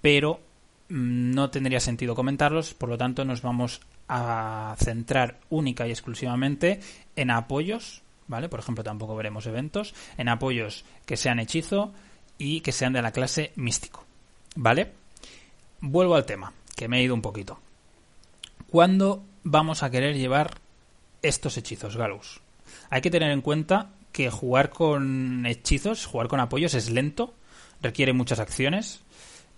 Pero 0.00 0.40
mmm, 0.88 1.32
no 1.32 1.50
tendría 1.50 1.80
sentido 1.80 2.14
comentarlos, 2.14 2.74
por 2.74 2.88
lo 2.88 2.98
tanto 2.98 3.24
nos 3.24 3.42
vamos 3.42 3.80
a 4.08 4.74
centrar 4.78 5.40
única 5.50 5.86
y 5.86 5.90
exclusivamente 5.90 6.80
en 7.16 7.30
apoyos, 7.30 8.02
¿vale? 8.26 8.48
Por 8.48 8.60
ejemplo, 8.60 8.84
tampoco 8.84 9.16
veremos 9.16 9.46
eventos, 9.46 9.94
en 10.16 10.28
apoyos 10.28 10.84
que 11.04 11.16
sean 11.16 11.40
hechizo 11.40 11.92
y 12.38 12.60
que 12.60 12.72
sean 12.72 12.92
de 12.92 13.02
la 13.02 13.12
clase 13.12 13.52
místico. 13.56 14.04
¿Vale? 14.54 14.92
Vuelvo 15.80 16.14
al 16.14 16.24
tema, 16.24 16.52
que 16.74 16.88
me 16.88 16.98
he 16.98 17.02
ido 17.02 17.14
un 17.14 17.22
poquito. 17.22 17.60
¿Cuándo 18.70 19.22
vamos 19.44 19.82
a 19.82 19.90
querer 19.90 20.16
llevar 20.16 20.58
estos 21.22 21.56
hechizos, 21.56 21.96
Galus? 21.96 22.40
Hay 22.90 23.00
que 23.00 23.10
tener 23.10 23.30
en 23.30 23.40
cuenta 23.40 23.90
que 24.12 24.30
jugar 24.30 24.70
con 24.70 25.46
hechizos, 25.46 26.06
jugar 26.06 26.28
con 26.28 26.40
apoyos 26.40 26.74
es 26.74 26.90
lento, 26.90 27.34
requiere 27.82 28.12
muchas 28.12 28.40
acciones, 28.40 29.00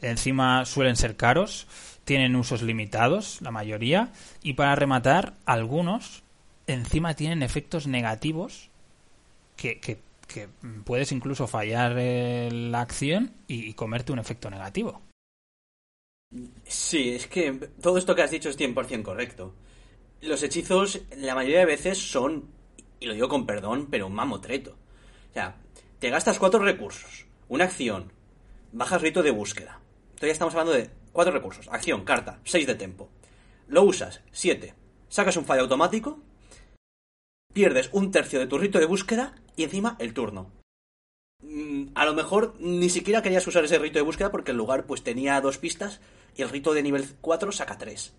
encima 0.02 0.64
suelen 0.64 0.96
ser 0.96 1.16
caros, 1.16 1.66
tienen 2.04 2.36
usos 2.36 2.62
limitados, 2.62 3.40
la 3.40 3.50
mayoría, 3.50 4.12
y 4.42 4.54
para 4.54 4.74
rematar, 4.74 5.34
algunos 5.44 6.22
encima 6.66 7.14
tienen 7.14 7.42
efectos 7.42 7.86
negativos 7.86 8.70
que, 9.56 9.98
puedes 10.84 11.12
incluso 11.12 11.46
fallar 11.46 11.92
la 11.92 12.80
acción 12.80 13.32
y, 13.46 13.72
comerte 13.74 14.12
un 14.12 14.18
efecto 14.18 14.48
negativo. 14.48 15.02
Sí, 16.64 17.10
es 17.10 17.26
que 17.26 17.52
todo 17.82 17.98
esto 17.98 18.14
que 18.14 18.22
has 18.22 18.30
dicho 18.30 18.48
es 18.48 18.58
100% 18.58 19.02
correcto. 19.02 19.52
Los 20.22 20.42
hechizos 20.42 21.00
la 21.16 21.34
mayoría 21.34 21.60
de 21.60 21.66
veces 21.66 21.98
son, 21.98 22.48
y 23.00 23.06
lo 23.06 23.14
digo 23.14 23.28
con 23.28 23.46
perdón, 23.46 23.88
pero 23.90 24.06
un 24.06 24.14
mamotreto. 24.14 24.76
O 25.30 25.32
sea, 25.32 25.56
te 25.98 26.10
gastas 26.10 26.38
cuatro 26.38 26.60
recursos, 26.60 27.26
una 27.48 27.64
acción, 27.64 28.12
bajas 28.72 29.02
rito 29.02 29.22
de 29.22 29.30
búsqueda. 29.30 29.80
Entonces 30.10 30.28
ya 30.28 30.32
estamos 30.32 30.54
hablando 30.54 30.72
de 30.72 30.90
cuatro 31.12 31.32
recursos, 31.32 31.66
acción, 31.68 32.04
carta, 32.04 32.40
seis 32.44 32.66
de 32.66 32.74
tempo. 32.74 33.08
Lo 33.66 33.82
usas, 33.82 34.20
siete. 34.30 34.74
Sacas 35.08 35.36
un 35.36 35.44
fallo 35.44 35.62
automático, 35.62 36.20
pierdes 37.52 37.88
un 37.92 38.10
tercio 38.10 38.38
de 38.38 38.46
tu 38.46 38.58
rito 38.58 38.78
de 38.78 38.86
búsqueda 38.86 39.34
y 39.56 39.64
encima 39.64 39.96
el 39.98 40.14
turno. 40.14 40.52
Mm, 41.42 41.88
a 41.94 42.04
lo 42.04 42.14
mejor 42.14 42.54
ni 42.60 42.90
siquiera 42.90 43.22
querías 43.22 43.46
usar 43.46 43.64
ese 43.64 43.78
rito 43.78 43.98
de 43.98 44.04
búsqueda 44.04 44.30
porque 44.30 44.50
el 44.50 44.58
lugar 44.58 44.86
pues 44.86 45.02
tenía 45.02 45.40
dos 45.40 45.58
pistas 45.58 46.00
y 46.36 46.42
el 46.42 46.50
rito 46.50 46.74
de 46.74 46.82
nivel 46.82 47.06
4 47.20 47.50
saca 47.50 47.78
3. 47.78 48.12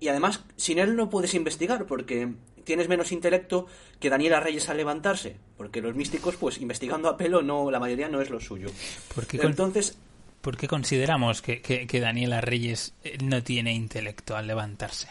Y 0.00 0.08
además, 0.08 0.44
sin 0.56 0.78
él 0.78 0.96
no 0.96 1.10
puedes 1.10 1.34
investigar 1.34 1.86
porque 1.86 2.32
tienes 2.64 2.88
menos 2.88 3.12
intelecto 3.12 3.66
que 3.98 4.10
Daniela 4.10 4.40
Reyes 4.40 4.68
al 4.68 4.76
levantarse. 4.76 5.36
Porque 5.56 5.80
los 5.80 5.94
místicos, 5.94 6.36
pues 6.36 6.60
investigando 6.60 7.08
a 7.08 7.16
pelo, 7.16 7.42
no, 7.42 7.70
la 7.70 7.80
mayoría 7.80 8.08
no 8.08 8.20
es 8.20 8.30
lo 8.30 8.40
suyo. 8.40 8.68
Porque 9.14 9.38
Entonces. 9.38 9.98
¿Por 10.40 10.56
qué 10.56 10.68
consideramos 10.68 11.42
que, 11.42 11.60
que, 11.60 12.00
Daniela 12.00 12.40
Reyes 12.40 12.94
eh, 13.04 13.18
no 13.22 13.42
tiene 13.42 13.74
intelecto 13.74 14.36
al 14.36 14.46
levantarse? 14.46 15.08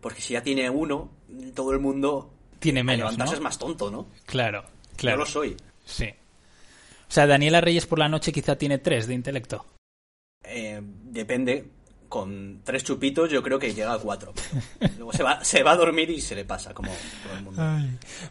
Porque 0.00 0.22
si 0.22 0.32
ya 0.32 0.42
tiene 0.42 0.70
uno, 0.70 1.10
todo 1.54 1.72
el 1.72 1.80
mundo. 1.80 2.32
Tiene 2.58 2.82
menos. 2.82 3.12
levantarse 3.12 3.34
es 3.34 3.40
más 3.40 3.58
tonto, 3.58 3.90
¿no? 3.90 4.08
Claro, 4.24 4.64
claro. 4.96 5.18
Yo 5.18 5.24
lo 5.24 5.26
soy. 5.26 5.56
Sí. 5.84 6.06
O 6.06 7.12
sea, 7.12 7.26
Daniela 7.26 7.60
Reyes 7.60 7.86
por 7.86 7.98
la 7.98 8.08
noche 8.08 8.32
quizá 8.32 8.56
tiene 8.56 8.78
tres 8.78 9.06
de 9.06 9.14
intelecto. 9.14 9.66
Eh, 10.42 10.80
depende. 10.82 11.68
Con 12.10 12.60
tres 12.64 12.84
chupitos 12.84 13.30
yo 13.30 13.42
creo 13.42 13.58
que 13.58 13.72
llega 13.72 13.94
a 13.94 13.98
cuatro. 13.98 14.34
Luego 14.98 15.12
se 15.14 15.22
va, 15.22 15.42
se 15.42 15.62
va 15.62 15.70
a 15.70 15.76
dormir 15.76 16.10
y 16.10 16.20
se 16.20 16.34
le 16.34 16.44
pasa, 16.44 16.74
como 16.74 16.90
todo 17.22 17.38
el 17.38 17.42
mundo. 17.42 17.62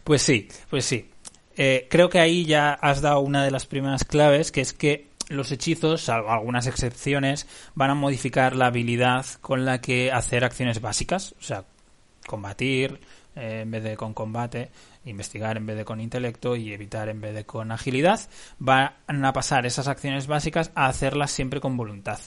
Pues 0.04 0.22
sí, 0.22 0.46
pues 0.68 0.84
sí. 0.84 1.10
Eh, 1.56 1.88
creo 1.90 2.08
que 2.08 2.20
ahí 2.20 2.44
ya 2.44 2.74
has 2.74 3.00
dado 3.00 3.20
una 3.20 3.42
de 3.42 3.50
las 3.50 3.66
primeras 3.66 4.04
claves, 4.04 4.52
que 4.52 4.60
es 4.60 4.72
que 4.72 5.08
los 5.28 5.50
hechizos, 5.50 6.02
salvo 6.02 6.30
algunas 6.30 6.66
excepciones, 6.66 7.46
van 7.74 7.90
a 7.90 7.94
modificar 7.94 8.54
la 8.54 8.66
habilidad 8.66 9.24
con 9.40 9.64
la 9.64 9.80
que 9.80 10.12
hacer 10.12 10.44
acciones 10.44 10.80
básicas, 10.80 11.34
o 11.40 11.42
sea, 11.42 11.64
combatir 12.26 13.00
eh, 13.36 13.60
en 13.62 13.70
vez 13.70 13.82
de 13.82 13.96
con 13.96 14.12
combate, 14.12 14.70
investigar 15.04 15.56
en 15.56 15.66
vez 15.66 15.76
de 15.76 15.84
con 15.84 16.00
intelecto 16.00 16.56
y 16.56 16.72
evitar 16.72 17.08
en 17.08 17.20
vez 17.20 17.34
de 17.34 17.46
con 17.46 17.72
agilidad, 17.72 18.20
van 18.58 18.92
a 19.08 19.32
pasar 19.32 19.66
esas 19.66 19.88
acciones 19.88 20.26
básicas 20.26 20.70
a 20.74 20.86
hacerlas 20.86 21.30
siempre 21.30 21.60
con 21.60 21.76
voluntad. 21.76 22.18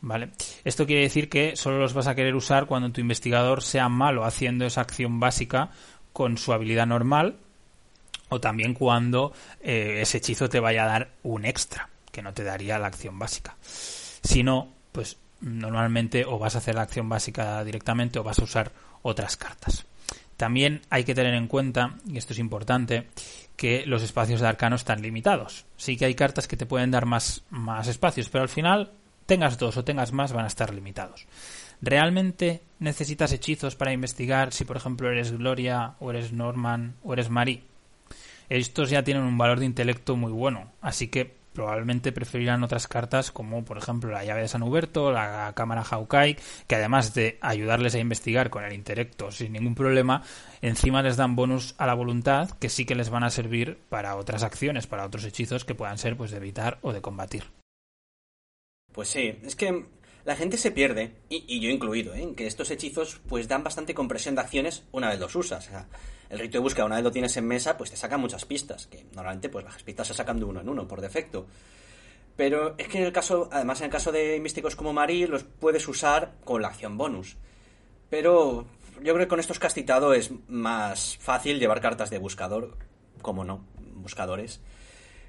¿Vale? 0.00 0.30
Esto 0.64 0.86
quiere 0.86 1.02
decir 1.02 1.28
que 1.28 1.56
solo 1.56 1.78
los 1.78 1.92
vas 1.92 2.06
a 2.06 2.14
querer 2.14 2.36
usar 2.36 2.66
cuando 2.66 2.90
tu 2.90 3.00
investigador 3.00 3.62
sea 3.62 3.88
malo 3.88 4.24
haciendo 4.24 4.64
esa 4.64 4.80
acción 4.80 5.18
básica 5.18 5.70
con 6.12 6.38
su 6.38 6.52
habilidad 6.52 6.86
normal 6.86 7.36
o 8.28 8.40
también 8.40 8.74
cuando 8.74 9.32
eh, 9.60 9.98
ese 10.02 10.18
hechizo 10.18 10.48
te 10.48 10.60
vaya 10.60 10.84
a 10.84 10.88
dar 10.88 11.10
un 11.22 11.44
extra 11.44 11.88
que 12.12 12.22
no 12.22 12.32
te 12.32 12.44
daría 12.44 12.78
la 12.78 12.86
acción 12.86 13.18
básica. 13.18 13.56
Si 13.60 14.42
no, 14.42 14.68
pues 14.92 15.16
normalmente 15.40 16.24
o 16.24 16.38
vas 16.38 16.54
a 16.54 16.58
hacer 16.58 16.74
la 16.74 16.82
acción 16.82 17.08
básica 17.08 17.62
directamente 17.64 18.18
o 18.18 18.24
vas 18.24 18.38
a 18.38 18.44
usar 18.44 18.72
otras 19.02 19.36
cartas. 19.36 19.86
También 20.36 20.82
hay 20.90 21.04
que 21.04 21.14
tener 21.16 21.34
en 21.34 21.48
cuenta, 21.48 21.96
y 22.06 22.16
esto 22.16 22.32
es 22.32 22.38
importante, 22.38 23.08
que 23.56 23.84
los 23.86 24.02
espacios 24.02 24.40
de 24.40 24.46
arcano 24.46 24.76
están 24.76 25.02
limitados. 25.02 25.64
Sí 25.76 25.96
que 25.96 26.04
hay 26.04 26.14
cartas 26.14 26.46
que 26.46 26.56
te 26.56 26.66
pueden 26.66 26.92
dar 26.92 27.06
más, 27.06 27.42
más 27.50 27.88
espacios, 27.88 28.28
pero 28.28 28.42
al 28.42 28.48
final, 28.48 28.92
tengas 29.28 29.58
dos 29.58 29.76
o 29.76 29.84
tengas 29.84 30.12
más, 30.12 30.32
van 30.32 30.46
a 30.46 30.48
estar 30.48 30.72
limitados. 30.72 31.26
¿Realmente 31.82 32.62
necesitas 32.78 33.30
hechizos 33.32 33.76
para 33.76 33.92
investigar 33.92 34.54
si, 34.54 34.64
por 34.64 34.78
ejemplo, 34.78 35.10
eres 35.10 35.32
Gloria, 35.32 35.94
o 36.00 36.10
eres 36.10 36.32
Norman, 36.32 36.94
o 37.04 37.12
eres 37.12 37.28
Marie? 37.28 37.62
Estos 38.48 38.88
ya 38.88 39.04
tienen 39.04 39.24
un 39.24 39.36
valor 39.36 39.60
de 39.60 39.66
intelecto 39.66 40.16
muy 40.16 40.32
bueno, 40.32 40.72
así 40.80 41.08
que 41.08 41.36
probablemente 41.52 42.10
preferirán 42.10 42.62
otras 42.62 42.86
cartas 42.86 43.30
como 43.30 43.64
por 43.64 43.78
ejemplo 43.78 44.10
la 44.10 44.24
llave 44.24 44.42
de 44.42 44.48
San 44.48 44.62
Huberto, 44.62 45.12
la 45.12 45.52
cámara 45.54 45.84
Hawkeye, 45.84 46.38
que 46.66 46.76
además 46.76 47.12
de 47.14 47.36
ayudarles 47.42 47.96
a 47.96 47.98
investigar 47.98 48.48
con 48.48 48.64
el 48.64 48.72
intelecto 48.72 49.30
sin 49.30 49.52
ningún 49.52 49.74
problema, 49.74 50.22
encima 50.62 51.02
les 51.02 51.16
dan 51.16 51.36
bonus 51.36 51.74
a 51.76 51.86
la 51.86 51.94
voluntad 51.94 52.50
que 52.52 52.70
sí 52.70 52.86
que 52.86 52.94
les 52.94 53.10
van 53.10 53.24
a 53.24 53.30
servir 53.30 53.76
para 53.90 54.16
otras 54.16 54.42
acciones, 54.42 54.86
para 54.86 55.04
otros 55.04 55.24
hechizos 55.24 55.66
que 55.66 55.74
puedan 55.74 55.98
ser 55.98 56.16
pues 56.16 56.30
de 56.30 56.38
evitar 56.38 56.78
o 56.80 56.92
de 56.92 57.02
combatir. 57.02 57.57
Pues 58.92 59.08
sí, 59.08 59.38
es 59.42 59.54
que 59.54 59.86
la 60.24 60.36
gente 60.36 60.58
se 60.58 60.70
pierde, 60.70 61.14
y, 61.28 61.60
yo 61.60 61.70
incluido, 61.70 62.14
¿eh? 62.14 62.34
que 62.36 62.46
estos 62.46 62.70
hechizos 62.70 63.20
pues 63.28 63.48
dan 63.48 63.64
bastante 63.64 63.94
compresión 63.94 64.34
de 64.34 64.42
acciones 64.42 64.84
una 64.92 65.08
vez 65.08 65.18
los 65.18 65.34
usas. 65.34 65.66
O 65.66 65.70
sea, 65.70 65.88
el 66.28 66.38
rito 66.38 66.58
de 66.58 66.62
búsqueda, 66.62 66.84
una 66.84 66.96
vez 66.96 67.04
lo 67.04 67.10
tienes 67.10 67.36
en 67.36 67.46
mesa, 67.46 67.78
pues 67.78 67.90
te 67.90 67.96
saca 67.96 68.18
muchas 68.18 68.44
pistas, 68.44 68.86
que 68.86 69.06
normalmente 69.14 69.48
pues 69.48 69.64
las 69.64 69.82
pistas 69.82 70.08
se 70.08 70.14
sacan 70.14 70.38
de 70.38 70.44
uno 70.44 70.60
en 70.60 70.68
uno 70.68 70.86
por 70.86 71.00
defecto. 71.00 71.46
Pero 72.36 72.74
es 72.78 72.88
que 72.88 72.98
en 72.98 73.04
el 73.04 73.12
caso, 73.12 73.48
además 73.50 73.80
en 73.80 73.86
el 73.86 73.90
caso 73.90 74.12
de 74.12 74.38
místicos 74.38 74.76
como 74.76 74.92
Marie, 74.92 75.26
los 75.26 75.44
puedes 75.44 75.88
usar 75.88 76.34
con 76.44 76.62
la 76.62 76.68
acción 76.68 76.98
bonus. 76.98 77.36
Pero 78.10 78.66
yo 79.02 79.14
creo 79.14 79.26
que 79.26 79.28
con 79.28 79.40
estos 79.40 79.58
castigado 79.58 80.12
es 80.14 80.30
más 80.46 81.16
fácil 81.18 81.58
llevar 81.58 81.80
cartas 81.80 82.10
de 82.10 82.18
buscador, 82.18 82.76
como 83.22 83.44
no, 83.44 83.64
buscadores. 83.94 84.60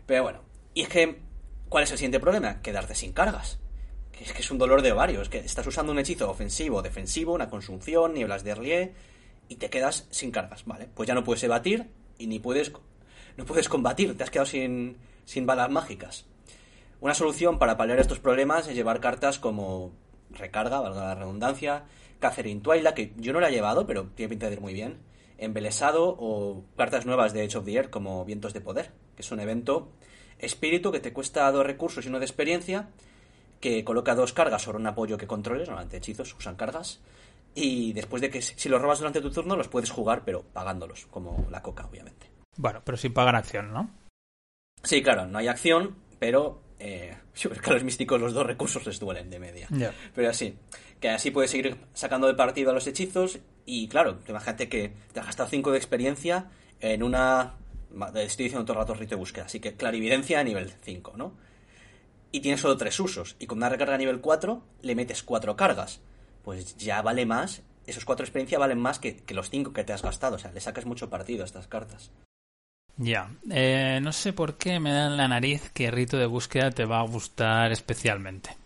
Pero 0.05 0.23
bueno, 0.23 0.41
y 0.73 0.83
es 0.83 0.89
que, 0.89 1.19
¿cuál 1.69 1.83
es 1.83 1.91
el 1.91 1.97
siguiente 1.97 2.19
problema? 2.19 2.61
Quedarte 2.61 2.95
sin 2.95 3.13
cargas. 3.13 3.59
Es 4.19 4.33
que 4.33 4.41
es 4.41 4.51
un 4.51 4.57
dolor 4.57 4.81
de 4.81 4.91
varios, 4.91 5.29
que 5.29 5.37
estás 5.37 5.65
usando 5.65 5.93
un 5.93 5.99
hechizo 5.99 6.29
ofensivo, 6.29 6.81
defensivo, 6.81 7.33
una 7.33 7.49
consunción, 7.49 8.13
nieblas 8.13 8.43
de 8.43 8.51
Erlier, 8.51 8.93
y 9.47 9.55
te 9.55 9.69
quedas 9.69 10.07
sin 10.09 10.31
cargas, 10.31 10.65
¿vale? 10.65 10.89
Pues 10.93 11.07
ya 11.07 11.13
no 11.13 11.23
puedes 11.23 11.43
evadir 11.43 11.89
y 12.17 12.27
ni 12.27 12.39
puedes 12.39 12.71
no 13.37 13.45
puedes 13.45 13.69
combatir, 13.69 14.17
te 14.17 14.23
has 14.23 14.29
quedado 14.29 14.45
sin, 14.47 14.97
sin 15.23 15.45
balas 15.45 15.69
mágicas. 15.69 16.25
Una 16.99 17.13
solución 17.13 17.57
para 17.57 17.77
paliar 17.77 17.99
estos 17.99 18.19
problemas 18.19 18.67
es 18.67 18.75
llevar 18.75 18.99
cartas 18.99 19.39
como 19.39 19.93
recarga, 20.31 20.81
valga 20.81 21.05
la 21.05 21.15
redundancia, 21.15 21.85
Catherine 22.19 22.59
Twilight, 22.59 22.93
que 22.93 23.13
yo 23.15 23.31
no 23.31 23.39
la 23.39 23.47
he 23.47 23.53
llevado, 23.53 23.87
pero 23.87 24.07
tiene 24.15 24.29
pinta 24.29 24.47
de 24.47 24.55
ir 24.55 24.61
muy 24.61 24.73
bien, 24.73 24.97
embelesado 25.37 26.15
o 26.19 26.65
cartas 26.75 27.05
nuevas 27.05 27.31
de 27.31 27.45
Edge 27.45 27.55
of 27.55 27.63
the 27.63 27.73
Earth 27.73 27.89
como 27.89 28.25
Vientos 28.25 28.53
de 28.53 28.59
Poder, 28.59 28.91
que 29.15 29.21
es 29.21 29.31
un 29.31 29.39
evento 29.39 29.93
espíritu 30.39 30.91
que 30.91 30.99
te 30.99 31.13
cuesta 31.13 31.51
dos 31.51 31.65
recursos 31.65 32.05
y 32.05 32.09
uno 32.09 32.19
de 32.19 32.25
experiencia, 32.25 32.89
que 33.59 33.83
coloca 33.83 34.15
dos 34.15 34.33
cargas 34.33 34.61
sobre 34.61 34.77
un 34.77 34.87
apoyo 34.87 35.17
que 35.17 35.27
controles, 35.27 35.67
normalmente 35.67 35.97
hechizos 35.97 36.33
usan 36.35 36.55
cargas, 36.55 36.99
y 37.55 37.93
después 37.93 38.21
de 38.21 38.29
que 38.29 38.41
si 38.41 38.69
los 38.69 38.81
robas 38.81 38.99
durante 38.99 39.21
tu 39.21 39.31
turno 39.31 39.55
los 39.55 39.67
puedes 39.67 39.89
jugar, 39.89 40.23
pero 40.23 40.43
pagándolos, 40.43 41.07
como 41.07 41.47
la 41.49 41.61
coca, 41.61 41.85
obviamente. 41.85 42.27
Bueno, 42.57 42.81
pero 42.83 42.97
sin 42.97 43.13
pagar 43.13 43.35
acción, 43.35 43.73
¿no? 43.73 43.89
Sí, 44.83 45.01
claro, 45.01 45.25
no 45.25 45.39
hay 45.39 45.47
acción, 45.47 45.95
pero 46.19 46.61
eh, 46.79 47.17
que 47.63 47.69
a 47.69 47.73
los 47.73 47.83
místicos 47.83 48.19
los 48.19 48.33
dos 48.33 48.45
recursos 48.45 48.85
les 48.85 48.99
duelen 48.99 49.29
de 49.29 49.39
media. 49.39 49.67
Pero 50.15 50.29
así, 50.29 50.57
que 50.99 51.09
así 51.09 51.31
puedes 51.31 51.51
seguir 51.51 51.77
sacando 51.93 52.27
de 52.27 52.33
partido 52.33 52.71
a 52.71 52.73
los 52.73 52.87
hechizos 52.87 53.39
y 53.65 53.87
claro, 53.87 54.19
imagínate 54.27 54.69
que 54.69 54.93
te 55.13 55.19
has 55.19 55.25
gastado 55.25 55.49
5 55.49 55.71
de 55.71 55.77
experiencia 55.77 56.49
en 56.79 57.03
una... 57.03 57.55
Estoy 58.15 58.45
diciendo 58.45 58.65
todo 58.65 58.73
el 58.73 58.79
rato 58.79 58.93
rito 58.93 59.11
de 59.11 59.19
búsqueda, 59.19 59.45
así 59.45 59.59
que 59.59 59.75
clarividencia 59.75 60.39
a 60.39 60.43
nivel 60.43 60.71
5, 60.81 61.13
¿no? 61.17 61.33
Y 62.31 62.41
tienes 62.41 62.61
solo 62.61 62.77
3 62.77 62.99
usos. 62.99 63.35
Y 63.39 63.47
con 63.47 63.57
una 63.57 63.69
recarga 63.69 63.95
a 63.95 63.97
nivel 63.97 64.21
4 64.21 64.61
le 64.81 64.95
metes 64.95 65.23
4 65.23 65.55
cargas 65.55 65.99
pues 66.43 66.75
ya 66.77 67.01
vale 67.01 67.25
más, 67.25 67.61
esos 67.85 68.05
cuatro 68.05 68.25
experiencias 68.25 68.59
valen 68.59 68.79
más 68.79 68.99
que, 68.99 69.21
los 69.29 69.49
cinco 69.49 69.73
que 69.73 69.83
te 69.83 69.93
has 69.93 70.01
gastado. 70.01 70.35
O 70.35 70.39
sea, 70.39 70.51
le 70.51 70.59
sacas 70.59 70.85
mucho 70.85 71.09
partido 71.09 71.43
a 71.43 71.45
estas 71.45 71.67
cartas. 71.67 72.11
Ya, 72.97 73.31
eh, 73.49 73.99
no 74.01 74.11
sé 74.11 74.33
por 74.33 74.57
qué 74.57 74.79
me 74.79 74.91
da 74.91 75.07
en 75.07 75.17
la 75.17 75.27
nariz 75.27 75.69
que 75.73 75.89
Rito 75.89 76.17
de 76.17 76.25
Búsqueda 76.25 76.71
te 76.71 76.85
va 76.85 76.99
a 76.99 77.03
gustar 77.03 77.71
especialmente. 77.71 78.57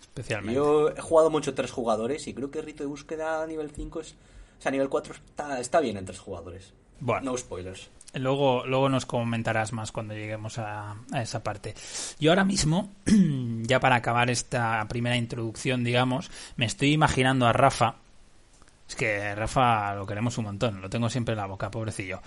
especialmente. 0.00 0.54
Yo 0.54 0.90
he 0.90 1.00
jugado 1.00 1.30
mucho 1.30 1.52
tres 1.54 1.70
jugadores 1.70 2.26
y 2.26 2.34
creo 2.34 2.50
que 2.50 2.62
Rito 2.62 2.84
de 2.84 2.88
Búsqueda 2.88 3.42
a 3.42 3.46
nivel 3.46 3.70
5 3.70 4.00
es... 4.00 4.12
O 4.58 4.62
sea, 4.62 4.70
a 4.70 4.72
nivel 4.72 4.88
4 4.88 5.14
está, 5.14 5.60
está 5.60 5.80
bien 5.80 5.96
en 5.96 6.06
tres 6.06 6.20
jugadores. 6.20 6.72
No 7.00 7.36
spoilers. 7.36 7.90
Luego, 8.14 8.66
luego 8.66 8.88
nos 8.88 9.06
comentarás 9.06 9.72
más 9.72 9.90
cuando 9.90 10.14
lleguemos 10.14 10.58
a, 10.58 10.96
esa 11.14 11.42
parte. 11.42 11.74
Yo 12.20 12.30
ahora 12.30 12.44
mismo, 12.44 12.90
ya 13.62 13.80
para 13.80 13.96
acabar 13.96 14.30
esta 14.30 14.86
primera 14.88 15.16
introducción, 15.16 15.82
digamos, 15.82 16.30
me 16.56 16.66
estoy 16.66 16.92
imaginando 16.92 17.46
a 17.46 17.52
Rafa. 17.52 17.96
Es 18.86 18.96
que 18.96 19.34
Rafa 19.34 19.94
lo 19.94 20.06
queremos 20.06 20.36
un 20.36 20.44
montón, 20.44 20.82
lo 20.82 20.90
tengo 20.90 21.08
siempre 21.08 21.32
en 21.32 21.38
la 21.38 21.46
boca, 21.46 21.70
pobrecillo. 21.70 22.20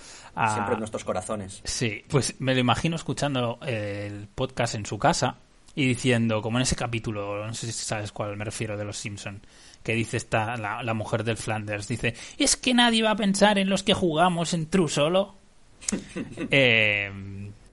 siempre 0.52 0.74
en 0.74 0.80
nuestros 0.80 1.04
corazones. 1.04 1.62
Sí, 1.64 2.04
pues 2.08 2.36
me 2.40 2.56
lo 2.56 2.62
imagino 2.62 2.96
escuchando 2.96 3.60
el 3.62 4.28
podcast 4.34 4.74
en 4.74 4.88
su 4.88 4.98
casa 4.98 5.38
y 5.76 5.86
diciendo, 5.86 6.42
como 6.42 6.58
en 6.58 6.64
ese 6.64 6.76
capítulo, 6.76 7.46
no 7.46 7.54
sé 7.54 7.68
si 7.72 7.86
sabes 7.86 8.12
cuál 8.12 8.36
me 8.38 8.46
refiero 8.46 8.78
de 8.78 8.86
los 8.86 8.98
Simpson, 8.98 9.42
que 9.84 9.94
dice 9.94 10.18
esta 10.18 10.58
la, 10.58 10.82
la 10.82 10.94
mujer 10.94 11.24
del 11.24 11.38
Flanders, 11.38 11.88
dice, 11.88 12.16
es 12.40 12.56
que 12.56 12.74
nadie 12.74 13.04
va 13.04 13.12
a 13.12 13.16
pensar 13.16 13.60
en 13.60 13.70
los 13.70 13.84
que 13.84 13.94
jugamos 13.94 14.54
en 14.54 14.68
True 14.68 14.90
Solo. 14.90 15.36
Eh, 16.52 17.12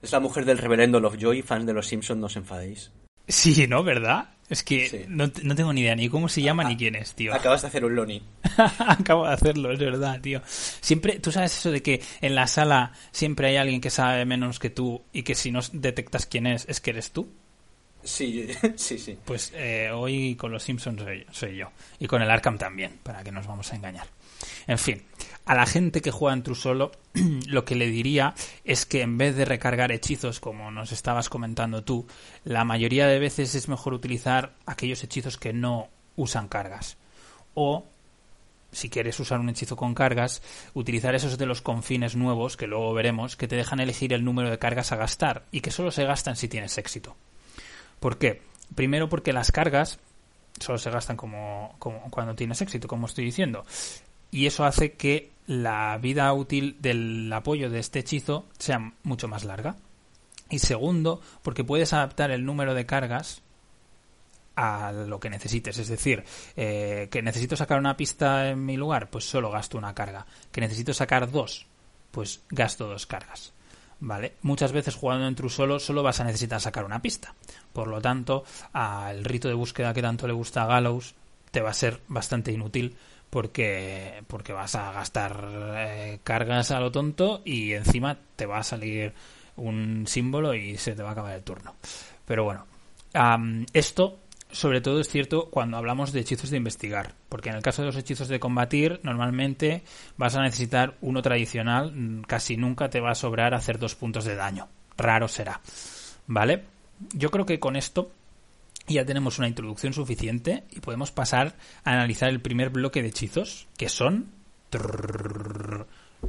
es 0.01 0.11
la 0.11 0.19
mujer 0.19 0.45
del 0.45 0.57
reverendo 0.57 0.99
Lovejoy, 0.99 1.41
fans 1.41 1.65
de 1.65 1.73
los 1.73 1.87
Simpsons, 1.87 2.19
no 2.19 2.25
os 2.27 2.35
enfadéis. 2.35 2.91
Sí, 3.27 3.67
¿no? 3.67 3.83
¿Verdad? 3.83 4.29
Es 4.49 4.63
que 4.63 5.05
no, 5.07 5.31
tengo 5.31 5.71
ni 5.71 5.81
idea 5.81 5.95
ni 5.95 6.09
cómo 6.09 6.27
se 6.27 6.41
llama 6.41 6.65
ni 6.65 6.75
quién 6.75 6.95
es, 6.95 7.15
tío. 7.15 7.33
Acabas 7.33 7.61
de 7.61 7.69
hacer 7.69 7.85
un 7.85 7.95
Loni. 7.95 8.21
Acabo 8.77 9.25
de 9.25 9.33
hacerlo, 9.33 9.71
es 9.71 9.79
verdad, 9.79 10.19
tío. 10.21 10.41
Siempre, 10.45 11.19
tú 11.19 11.31
sabes 11.31 11.57
eso 11.57 11.71
de 11.71 11.81
que 11.81 12.01
en 12.21 12.35
la 12.35 12.47
sala 12.47 12.91
siempre 13.11 13.47
hay 13.47 13.55
alguien 13.55 13.79
que 13.79 13.89
sabe 13.89 14.25
menos 14.25 14.59
que 14.59 14.69
tú 14.69 15.01
y 15.13 15.23
que 15.23 15.35
si 15.35 15.51
no 15.51 15.61
detectas 15.71 16.25
quién 16.25 16.45
es, 16.45 16.65
es 16.67 16.81
que 16.81 16.91
eres 16.91 17.11
tú. 17.11 17.31
Sí, 18.03 18.47
sí, 18.75 18.99
sí. 18.99 19.17
Pues 19.23 19.53
eh, 19.55 19.89
hoy 19.91 20.35
con 20.35 20.51
los 20.51 20.61
Simpsons 20.61 21.01
soy 21.31 21.55
yo. 21.55 21.71
Y 21.99 22.07
con 22.07 22.21
el 22.21 22.29
Arkham 22.29 22.57
también, 22.57 22.99
para 23.01 23.23
que 23.23 23.31
nos 23.31 23.47
vamos 23.47 23.71
a 23.71 23.75
engañar. 23.77 24.07
En 24.67 24.77
fin, 24.77 25.01
a 25.45 25.55
la 25.55 25.65
gente 25.65 26.01
que 26.01 26.11
juega 26.11 26.33
en 26.33 26.43
True 26.43 26.55
Solo, 26.55 26.91
lo 27.47 27.65
que 27.65 27.75
le 27.75 27.87
diría 27.87 28.33
es 28.63 28.85
que 28.85 29.01
en 29.01 29.17
vez 29.17 29.35
de 29.35 29.45
recargar 29.45 29.91
hechizos, 29.91 30.39
como 30.39 30.71
nos 30.71 30.91
estabas 30.91 31.29
comentando 31.29 31.83
tú, 31.83 32.07
la 32.43 32.63
mayoría 32.63 33.07
de 33.07 33.19
veces 33.19 33.55
es 33.55 33.67
mejor 33.67 33.93
utilizar 33.93 34.53
aquellos 34.65 35.03
hechizos 35.03 35.37
que 35.37 35.53
no 35.53 35.89
usan 36.15 36.47
cargas. 36.47 36.97
O, 37.55 37.85
si 38.71 38.89
quieres 38.89 39.19
usar 39.19 39.39
un 39.39 39.49
hechizo 39.49 39.75
con 39.75 39.93
cargas, 39.93 40.41
utilizar 40.73 41.13
esos 41.13 41.37
de 41.37 41.45
los 41.45 41.61
confines 41.61 42.15
nuevos, 42.15 42.57
que 42.57 42.67
luego 42.67 42.93
veremos, 42.93 43.35
que 43.35 43.47
te 43.47 43.55
dejan 43.55 43.79
elegir 43.79 44.13
el 44.13 44.23
número 44.23 44.49
de 44.49 44.59
cargas 44.59 44.91
a 44.91 44.95
gastar 44.95 45.43
y 45.51 45.61
que 45.61 45.71
solo 45.71 45.91
se 45.91 46.05
gastan 46.05 46.35
si 46.35 46.47
tienes 46.47 46.77
éxito. 46.77 47.15
¿Por 47.99 48.17
qué? 48.17 48.41
Primero 48.75 49.09
porque 49.09 49.33
las 49.33 49.51
cargas 49.51 49.99
solo 50.59 50.77
se 50.77 50.89
gastan 50.89 51.17
como, 51.17 51.75
como, 51.79 52.09
cuando 52.09 52.33
tienes 52.33 52.61
éxito, 52.61 52.87
como 52.87 53.07
estoy 53.07 53.25
diciendo 53.25 53.65
y 54.33 54.47
eso 54.47 54.65
hace 54.65 54.93
que 54.93 55.31
la 55.45 55.95
vida 55.99 56.33
útil 56.33 56.77
del 56.79 57.31
apoyo 57.31 57.69
de 57.69 57.77
este 57.77 57.99
hechizo 57.99 58.47
sea 58.57 58.93
mucho 59.03 59.27
más 59.27 59.43
larga. 59.43 59.75
Y 60.49 60.57
segundo, 60.57 61.21
porque 61.43 61.63
puedes 61.63 61.93
adaptar 61.93 62.31
el 62.31 62.43
número 62.43 62.73
de 62.73 62.87
cargas 62.87 63.43
a 64.55 64.91
lo 64.91 65.19
que 65.19 65.29
necesites. 65.29 65.77
Es 65.77 65.87
decir, 65.87 66.23
eh, 66.55 67.09
que 67.11 67.21
necesito 67.21 67.55
sacar 67.55 67.77
una 67.77 67.95
pista 67.95 68.49
en 68.49 68.65
mi 68.65 68.75
lugar, 68.75 69.11
pues 69.11 69.25
solo 69.25 69.51
gasto 69.51 69.77
una 69.77 69.93
carga. 69.93 70.25
Que 70.51 70.61
necesito 70.61 70.95
sacar 70.95 71.29
dos, 71.29 71.67
pues 72.09 72.41
gasto 72.49 72.87
dos 72.87 73.05
cargas. 73.05 73.53
¿Vale? 73.99 74.33
Muchas 74.41 74.71
veces 74.71 74.95
jugando 74.95 75.27
en 75.27 75.35
True 75.35 75.49
Solo 75.49 75.79
solo 75.79 76.01
vas 76.01 76.19
a 76.19 76.23
necesitar 76.23 76.59
sacar 76.59 76.85
una 76.85 77.03
pista. 77.03 77.35
Por 77.71 77.87
lo 77.87 78.01
tanto, 78.01 78.45
al 78.73 79.23
rito 79.23 79.47
de 79.47 79.53
búsqueda 79.53 79.93
que 79.93 80.01
tanto 80.01 80.25
le 80.25 80.33
gusta 80.33 80.63
a 80.63 80.67
Gallows 80.67 81.13
te 81.51 81.61
va 81.61 81.69
a 81.69 81.75
ser 81.75 82.01
bastante 82.07 82.51
inútil 82.51 82.97
porque, 83.33 84.21
porque 84.27 84.53
vas 84.53 84.75
a 84.75 84.91
gastar 84.91 85.49
eh, 85.75 86.19
cargas 86.23 86.69
a 86.69 86.79
lo 86.79 86.91
tonto 86.91 87.41
y 87.43 87.73
encima 87.73 88.15
te 88.35 88.45
va 88.45 88.59
a 88.59 88.63
salir 88.63 89.11
un 89.55 90.05
símbolo 90.05 90.53
y 90.53 90.77
se 90.77 90.93
te 90.93 91.01
va 91.01 91.09
a 91.09 91.11
acabar 91.13 91.33
el 91.33 91.41
turno. 91.41 91.73
Pero 92.27 92.43
bueno, 92.43 92.67
esto 93.73 94.19
sobre 94.51 94.81
todo 94.81 94.99
es 94.99 95.09
cierto 95.09 95.49
cuando 95.49 95.77
hablamos 95.77 96.13
de 96.13 96.19
hechizos 96.19 96.51
de 96.51 96.57
investigar, 96.57 97.15
porque 97.27 97.49
en 97.49 97.55
el 97.55 97.63
caso 97.63 97.81
de 97.81 97.87
los 97.87 97.97
hechizos 97.97 98.27
de 98.27 98.39
combatir, 98.39 98.99
normalmente 99.01 99.81
vas 100.15 100.35
a 100.35 100.43
necesitar 100.43 100.93
uno 101.01 101.23
tradicional, 101.23 101.91
mm, 101.91 102.21
casi 102.25 102.55
nunca 102.55 102.91
te 102.91 102.99
va 102.99 103.13
a 103.13 103.15
sobrar 103.15 103.55
hacer 103.55 103.79
dos 103.79 103.95
puntos 103.95 104.25
de 104.25 104.35
daño. 104.35 104.67
Raro 104.95 105.27
será. 105.27 105.59
¿Vale? 106.27 106.65
Yo 107.13 107.31
creo 107.31 107.47
que 107.47 107.59
con 107.59 107.77
esto 107.77 108.11
ya 108.87 109.05
tenemos 109.05 109.39
una 109.39 109.47
introducción 109.47 109.93
suficiente 109.93 110.63
y 110.71 110.79
podemos 110.79 111.11
pasar 111.11 111.55
a 111.83 111.91
analizar 111.91 112.29
el 112.29 112.41
primer 112.41 112.69
bloque 112.69 113.01
de 113.01 113.09
hechizos, 113.09 113.67
que 113.77 113.89
son 113.89 114.31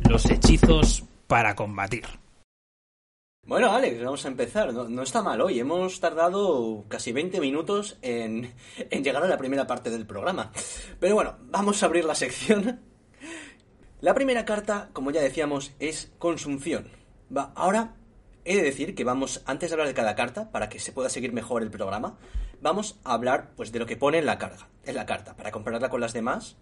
los 0.08 0.30
hechizos 0.30 1.04
para 1.26 1.54
combatir. 1.54 2.04
Bueno, 3.46 3.70
Alex, 3.72 4.02
vamos 4.02 4.24
a 4.24 4.28
empezar. 4.28 4.72
No, 4.72 5.02
está 5.02 5.22
mal 5.22 5.40
hoy. 5.40 5.60
Hemos 5.60 6.00
tardado 6.00 6.84
casi 6.88 7.12
20 7.12 7.40
minutos 7.40 7.98
en, 8.00 8.54
en, 8.78 9.04
llegar 9.04 9.22
a 9.22 9.28
la 9.28 9.36
primera 9.36 9.66
parte 9.66 9.90
del 9.90 10.06
programa. 10.06 10.50
Pero 10.98 11.14
bueno, 11.14 11.36
vamos 11.50 11.82
a 11.82 11.86
abrir 11.86 12.06
la 12.06 12.14
sección. 12.14 12.80
La 14.00 14.14
primera 14.14 14.44
carta, 14.44 14.88
como 14.92 15.10
ya 15.10 15.20
decíamos, 15.20 15.72
es 15.78 16.10
consunción. 16.18 16.88
Va, 17.34 17.52
ahora 17.54 17.94
He 18.46 18.56
de 18.56 18.62
decir 18.62 18.94
que 18.94 19.04
vamos, 19.04 19.42
antes 19.46 19.70
de 19.70 19.74
hablar 19.74 19.88
de 19.88 19.94
cada 19.94 20.14
carta, 20.14 20.50
para 20.50 20.68
que 20.68 20.78
se 20.78 20.92
pueda 20.92 21.08
seguir 21.08 21.32
mejor 21.32 21.62
el 21.62 21.70
programa, 21.70 22.18
vamos 22.60 22.98
a 23.02 23.14
hablar 23.14 23.52
pues 23.56 23.72
de 23.72 23.78
lo 23.78 23.86
que 23.86 23.96
pone 23.96 24.18
en 24.18 24.26
la 24.26 24.38
carga, 24.38 24.68
en 24.84 24.96
la 24.96 25.06
carta, 25.06 25.34
para 25.34 25.50
compararla 25.50 25.88
con 25.88 26.02
las 26.02 26.12
demás 26.12 26.56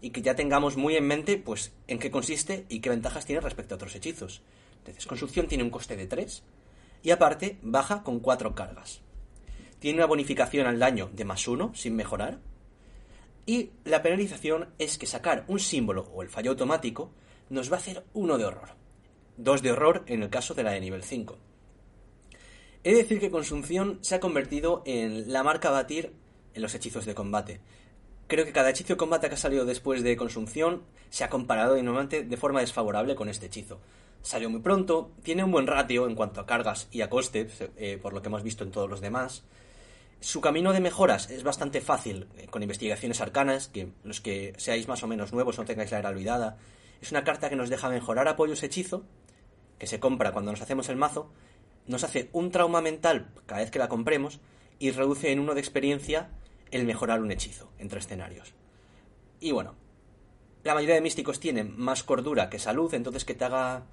y 0.00 0.10
que 0.10 0.22
ya 0.22 0.34
tengamos 0.34 0.76
muy 0.76 0.96
en 0.96 1.06
mente 1.06 1.36
pues 1.36 1.72
en 1.86 2.00
qué 2.00 2.10
consiste 2.10 2.66
y 2.68 2.80
qué 2.80 2.90
ventajas 2.90 3.24
tiene 3.24 3.40
respecto 3.40 3.74
a 3.74 3.76
otros 3.76 3.94
hechizos. 3.94 4.42
Entonces, 4.78 5.06
construcción 5.06 5.46
tiene 5.46 5.62
un 5.62 5.70
coste 5.70 5.96
de 5.96 6.06
3 6.06 6.42
y 7.04 7.10
aparte 7.10 7.58
baja 7.62 8.02
con 8.02 8.18
4 8.18 8.54
cargas. 8.56 9.00
Tiene 9.78 9.98
una 9.98 10.06
bonificación 10.06 10.66
al 10.66 10.80
daño 10.80 11.08
de 11.12 11.24
más 11.24 11.46
1 11.46 11.72
sin 11.74 11.94
mejorar. 11.94 12.40
Y 13.46 13.70
la 13.84 14.02
penalización 14.02 14.70
es 14.78 14.98
que 14.98 15.06
sacar 15.06 15.44
un 15.46 15.60
símbolo 15.60 16.10
o 16.12 16.22
el 16.22 16.28
fallo 16.28 16.50
automático 16.50 17.12
nos 17.48 17.70
va 17.70 17.76
a 17.76 17.78
hacer 17.78 18.04
uno 18.12 18.38
de 18.38 18.44
horror. 18.44 18.70
2 19.38 19.62
de 19.62 19.72
horror 19.72 20.02
en 20.06 20.22
el 20.22 20.30
caso 20.30 20.54
de 20.54 20.64
la 20.64 20.72
de 20.72 20.80
nivel 20.80 21.02
5. 21.02 21.38
He 22.84 22.90
de 22.90 22.96
decir 22.98 23.20
que 23.20 23.30
Consunción 23.30 23.98
se 24.02 24.14
ha 24.14 24.20
convertido 24.20 24.82
en 24.84 25.32
la 25.32 25.42
marca 25.42 25.68
a 25.68 25.72
batir 25.72 26.12
en 26.54 26.62
los 26.62 26.74
hechizos 26.74 27.06
de 27.06 27.14
combate. 27.14 27.60
Creo 28.26 28.44
que 28.44 28.52
cada 28.52 28.70
hechizo 28.70 28.94
de 28.94 28.98
combate 28.98 29.28
que 29.28 29.34
ha 29.34 29.38
salido 29.38 29.64
después 29.64 30.02
de 30.02 30.16
Consunción 30.16 30.82
se 31.08 31.24
ha 31.24 31.30
comparado 31.30 31.80
normalmente 31.82 32.24
de 32.24 32.36
forma 32.36 32.60
desfavorable 32.60 33.14
con 33.14 33.28
este 33.28 33.46
hechizo. 33.46 33.80
Salió 34.22 34.50
muy 34.50 34.60
pronto, 34.60 35.12
tiene 35.22 35.44
un 35.44 35.52
buen 35.52 35.66
ratio 35.66 36.06
en 36.06 36.14
cuanto 36.14 36.40
a 36.40 36.46
cargas 36.46 36.88
y 36.90 37.00
a 37.00 37.08
coste, 37.08 37.48
eh, 37.76 37.98
por 38.02 38.12
lo 38.12 38.20
que 38.20 38.28
hemos 38.28 38.42
visto 38.42 38.64
en 38.64 38.72
todos 38.72 38.90
los 38.90 39.00
demás. 39.00 39.44
Su 40.20 40.40
camino 40.40 40.72
de 40.72 40.80
mejoras 40.80 41.30
es 41.30 41.44
bastante 41.44 41.80
fácil, 41.80 42.26
eh, 42.36 42.48
con 42.50 42.62
investigaciones 42.62 43.20
arcanas, 43.20 43.68
que 43.68 43.92
los 44.02 44.20
que 44.20 44.52
seáis 44.56 44.88
más 44.88 45.02
o 45.04 45.06
menos 45.06 45.32
nuevos 45.32 45.56
no 45.56 45.64
tengáis 45.64 45.92
la 45.92 46.00
era 46.00 46.08
olvidada. 46.08 46.58
Es 47.00 47.12
una 47.12 47.22
carta 47.22 47.48
que 47.48 47.56
nos 47.56 47.70
deja 47.70 47.88
mejorar 47.88 48.26
apoyos 48.26 48.62
hechizo, 48.64 49.04
que 49.78 49.86
se 49.86 50.00
compra 50.00 50.32
cuando 50.32 50.50
nos 50.50 50.60
hacemos 50.60 50.88
el 50.88 50.96
mazo, 50.96 51.30
nos 51.86 52.04
hace 52.04 52.28
un 52.32 52.50
trauma 52.50 52.80
mental 52.80 53.30
cada 53.46 53.62
vez 53.62 53.70
que 53.70 53.78
la 53.78 53.88
compremos 53.88 54.40
y 54.78 54.90
reduce 54.90 55.32
en 55.32 55.40
uno 55.40 55.54
de 55.54 55.60
experiencia 55.60 56.30
el 56.70 56.84
mejorar 56.84 57.20
un 57.20 57.30
hechizo 57.30 57.70
entre 57.78 58.00
escenarios. 58.00 58.54
Y 59.40 59.52
bueno, 59.52 59.74
la 60.64 60.74
mayoría 60.74 60.96
de 60.96 61.00
místicos 61.00 61.40
tienen 61.40 61.74
más 61.78 62.02
cordura 62.02 62.50
que 62.50 62.58
salud, 62.58 62.92
entonces 62.92 63.24
que 63.24 63.34
te 63.34 63.44
haga 63.44 63.84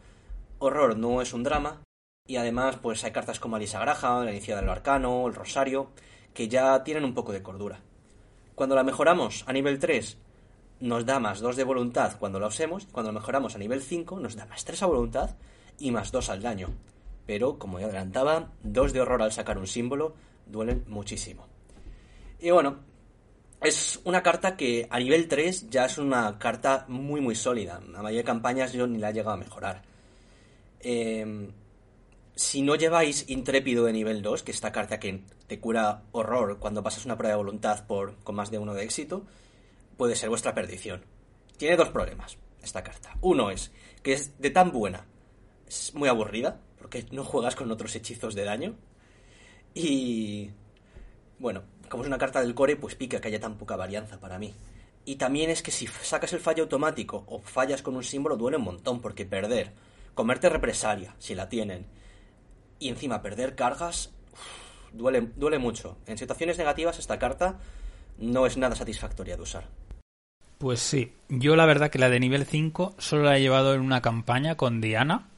horror 0.59 0.97
no 0.97 1.21
es 1.21 1.33
un 1.33 1.43
drama. 1.43 1.81
Y 2.27 2.37
además, 2.37 2.77
pues 2.81 3.03
hay 3.03 3.11
cartas 3.11 3.39
como 3.39 3.55
Alisa 3.55 3.79
Graja, 3.79 4.23
la 4.23 4.31
Iniciada 4.31 4.61
del 4.61 4.69
Arcano, 4.69 5.27
el 5.27 5.35
Rosario, 5.35 5.91
que 6.33 6.47
ya 6.47 6.83
tienen 6.83 7.05
un 7.05 7.13
poco 7.13 7.31
de 7.31 7.43
cordura. 7.43 7.81
Cuando 8.55 8.75
la 8.75 8.83
mejoramos 8.83 9.43
a 9.47 9.53
nivel 9.53 9.77
3, 9.79 10.17
nos 10.79 11.05
da 11.05 11.19
más 11.19 11.39
2 11.39 11.55
de 11.55 11.63
voluntad 11.63 12.17
cuando 12.19 12.39
la 12.39 12.47
usemos. 12.47 12.87
Cuando 12.91 13.11
la 13.11 13.19
mejoramos 13.19 13.55
a 13.55 13.59
nivel 13.59 13.81
5, 13.81 14.19
nos 14.19 14.35
da 14.35 14.45
más 14.47 14.65
3 14.65 14.81
a 14.81 14.85
voluntad 14.87 15.35
y 15.79 15.91
más 15.91 16.11
2 16.11 16.29
al 16.29 16.41
daño. 16.41 16.69
Pero, 17.25 17.57
como 17.57 17.79
ya 17.79 17.85
adelantaba, 17.85 18.51
2 18.63 18.93
de 18.93 19.01
horror 19.01 19.21
al 19.21 19.31
sacar 19.31 19.57
un 19.57 19.67
símbolo 19.67 20.15
duelen 20.45 20.83
muchísimo. 20.87 21.47
Y 22.39 22.51
bueno, 22.51 22.79
es 23.61 23.99
una 24.03 24.21
carta 24.21 24.55
que 24.55 24.87
a 24.89 24.99
nivel 24.99 25.27
3 25.27 25.69
ya 25.69 25.85
es 25.85 25.97
una 25.97 26.37
carta 26.37 26.85
muy 26.87 27.21
muy 27.21 27.35
sólida. 27.35 27.81
La 27.91 28.01
mayoría 28.01 28.21
de 28.21 28.25
campañas 28.25 28.73
yo 28.73 28.85
ni 28.85 28.99
la 28.99 29.09
he 29.09 29.13
llegado 29.13 29.31
a 29.31 29.37
mejorar. 29.37 29.81
Em, 30.79 31.51
si 32.35 32.61
no 32.61 32.75
lleváis 32.75 33.25
intrépido 33.29 33.85
de 33.85 33.93
nivel 33.93 34.21
2, 34.21 34.43
que 34.43 34.51
es 34.51 34.57
esta 34.57 34.71
carta 34.71 34.99
que 34.99 35.23
te 35.47 35.59
cura 35.59 36.03
horror 36.11 36.59
cuando 36.59 36.83
pasas 36.83 37.05
una 37.05 37.17
prueba 37.17 37.37
de 37.37 37.43
voluntad 37.43 37.85
con 37.87 38.35
más 38.35 38.51
de 38.51 38.59
uno 38.59 38.73
de 38.73 38.83
éxito, 38.83 39.25
puede 39.97 40.15
ser 40.15 40.29
vuestra 40.29 40.53
perdición. 40.53 41.03
Tiene 41.57 41.77
dos 41.77 41.89
problemas 41.89 42.37
esta 42.61 42.83
carta. 42.83 43.15
Uno 43.21 43.49
es 43.49 43.71
que 44.03 44.13
es 44.13 44.39
de 44.39 44.49
tan 44.49 44.71
buena 44.71 45.05
es 45.67 45.93
muy 45.93 46.09
aburrida, 46.09 46.59
porque 46.77 47.05
no 47.11 47.23
juegas 47.23 47.55
con 47.55 47.71
otros 47.71 47.95
hechizos 47.95 48.35
de 48.35 48.43
daño. 48.43 48.75
Y 49.73 50.51
bueno, 51.39 51.63
como 51.89 52.03
es 52.03 52.07
una 52.07 52.17
carta 52.17 52.41
del 52.41 52.55
core, 52.55 52.75
pues 52.75 52.95
pica 52.95 53.19
que 53.19 53.27
haya 53.27 53.39
tan 53.39 53.57
poca 53.57 53.75
varianza 53.75 54.19
para 54.19 54.39
mí. 54.39 54.53
Y 55.05 55.15
también 55.17 55.49
es 55.49 55.61
que 55.61 55.71
si 55.71 55.87
sacas 55.87 56.33
el 56.33 56.39
fallo 56.39 56.63
automático 56.63 57.23
o 57.27 57.39
fallas 57.39 57.81
con 57.81 57.95
un 57.95 58.03
símbolo 58.03 58.37
duele 58.37 58.57
un 58.57 58.63
montón, 58.63 59.01
porque 59.01 59.25
perder, 59.25 59.73
comerte 60.15 60.49
represalia, 60.49 61.15
si 61.19 61.35
la 61.35 61.47
tienen, 61.47 61.85
y 62.79 62.89
encima 62.89 63.21
perder 63.21 63.55
cargas, 63.55 64.11
duele, 64.93 65.29
duele 65.35 65.59
mucho. 65.59 65.97
En 66.07 66.17
situaciones 66.17 66.57
negativas 66.57 66.97
esta 66.97 67.19
carta 67.19 67.59
no 68.17 68.45
es 68.45 68.57
nada 68.57 68.75
satisfactoria 68.75 69.35
de 69.35 69.43
usar. 69.43 69.67
Pues 70.57 70.79
sí, 70.79 71.13
yo 71.29 71.55
la 71.55 71.65
verdad 71.65 71.91
que 71.91 71.99
la 71.99 72.09
de 72.09 72.19
nivel 72.19 72.45
5 72.45 72.95
solo 72.97 73.23
la 73.23 73.37
he 73.37 73.41
llevado 73.41 73.73
en 73.73 73.81
una 73.81 74.01
campaña 74.01 74.55
con 74.55 74.81
Diana. 74.81 75.29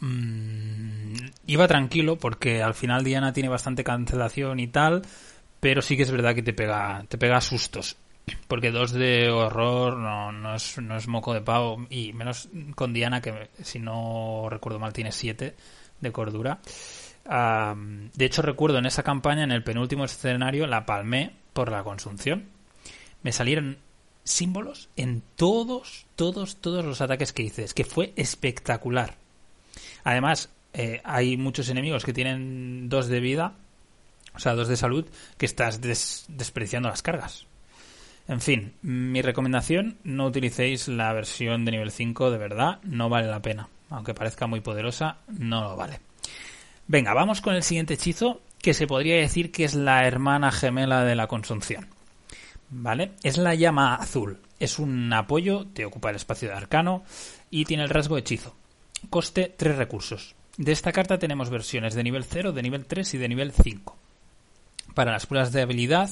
Mm, 0.00 1.16
iba 1.46 1.66
tranquilo 1.66 2.16
porque 2.16 2.62
al 2.62 2.74
final 2.74 3.04
Diana 3.04 3.32
tiene 3.32 3.48
bastante 3.48 3.84
cancelación 3.84 4.60
y 4.60 4.68
tal, 4.68 5.02
pero 5.60 5.82
sí 5.82 5.96
que 5.96 6.04
es 6.04 6.10
verdad 6.10 6.34
que 6.34 6.42
te 6.42 6.52
pega, 6.52 7.04
te 7.08 7.18
pega 7.18 7.40
sustos. 7.40 7.96
Porque 8.46 8.70
dos 8.70 8.92
de 8.92 9.30
horror 9.30 9.96
no, 9.96 10.32
no, 10.32 10.54
es, 10.54 10.78
no 10.78 10.96
es 10.96 11.08
moco 11.08 11.32
de 11.32 11.40
pavo, 11.40 11.86
y 11.88 12.12
menos 12.12 12.48
con 12.74 12.92
Diana, 12.92 13.22
que 13.22 13.48
si 13.62 13.78
no 13.78 14.48
recuerdo 14.50 14.78
mal 14.78 14.92
tiene 14.92 15.12
7 15.12 15.54
de 16.00 16.12
cordura. 16.12 16.60
de 17.24 18.24
hecho, 18.24 18.42
recuerdo 18.42 18.78
en 18.78 18.86
esa 18.86 19.02
campaña, 19.02 19.44
en 19.44 19.52
el 19.52 19.64
penúltimo 19.64 20.04
escenario, 20.04 20.66
la 20.66 20.84
palmé 20.84 21.32
por 21.52 21.70
la 21.70 21.82
consunción. 21.82 22.48
Me 23.22 23.32
salieron 23.32 23.78
símbolos 24.24 24.90
en 24.96 25.22
todos, 25.36 26.06
todos, 26.14 26.56
todos 26.56 26.84
los 26.84 27.00
ataques 27.00 27.32
que 27.32 27.42
hice. 27.42 27.64
Es 27.64 27.74
que 27.74 27.84
fue 27.84 28.12
espectacular. 28.16 29.16
Además, 30.08 30.48
eh, 30.72 31.02
hay 31.04 31.36
muchos 31.36 31.68
enemigos 31.68 32.02
que 32.02 32.14
tienen 32.14 32.88
dos 32.88 33.08
de 33.08 33.20
vida, 33.20 33.52
o 34.34 34.38
sea, 34.38 34.54
dos 34.54 34.66
de 34.66 34.78
salud, 34.78 35.06
que 35.36 35.44
estás 35.44 35.82
despreciando 35.82 36.88
las 36.88 37.02
cargas. 37.02 37.46
En 38.26 38.40
fin, 38.40 38.72
mi 38.80 39.20
recomendación, 39.20 39.98
no 40.04 40.24
utilicéis 40.24 40.88
la 40.88 41.12
versión 41.12 41.66
de 41.66 41.72
nivel 41.72 41.90
5, 41.90 42.30
de 42.30 42.38
verdad, 42.38 42.80
no 42.84 43.10
vale 43.10 43.26
la 43.26 43.42
pena. 43.42 43.68
Aunque 43.90 44.14
parezca 44.14 44.46
muy 44.46 44.60
poderosa, 44.60 45.18
no 45.26 45.62
lo 45.62 45.76
vale. 45.76 46.00
Venga, 46.86 47.12
vamos 47.12 47.42
con 47.42 47.54
el 47.54 47.62
siguiente 47.62 47.92
hechizo, 47.92 48.40
que 48.62 48.72
se 48.72 48.86
podría 48.86 49.16
decir 49.16 49.52
que 49.52 49.64
es 49.64 49.74
la 49.74 50.06
hermana 50.06 50.52
gemela 50.52 51.04
de 51.04 51.16
la 51.16 51.26
consunción. 51.26 51.86
¿Vale? 52.70 53.12
Es 53.22 53.36
la 53.36 53.54
llama 53.54 53.96
azul. 53.96 54.40
Es 54.58 54.78
un 54.78 55.12
apoyo, 55.12 55.66
te 55.66 55.84
ocupa 55.84 56.08
el 56.08 56.16
espacio 56.16 56.48
de 56.48 56.54
arcano 56.54 57.04
y 57.50 57.66
tiene 57.66 57.82
el 57.82 57.90
rasgo 57.90 58.16
hechizo. 58.16 58.56
Coste 59.10 59.54
3 59.56 59.76
recursos. 59.76 60.34
De 60.56 60.72
esta 60.72 60.92
carta 60.92 61.18
tenemos 61.18 61.50
versiones 61.50 61.94
de 61.94 62.02
nivel 62.02 62.24
0, 62.24 62.52
de 62.52 62.62
nivel 62.62 62.84
3 62.84 63.14
y 63.14 63.18
de 63.18 63.28
nivel 63.28 63.52
5. 63.52 63.96
Para 64.94 65.12
las 65.12 65.26
pruebas 65.26 65.52
de 65.52 65.62
habilidad 65.62 66.10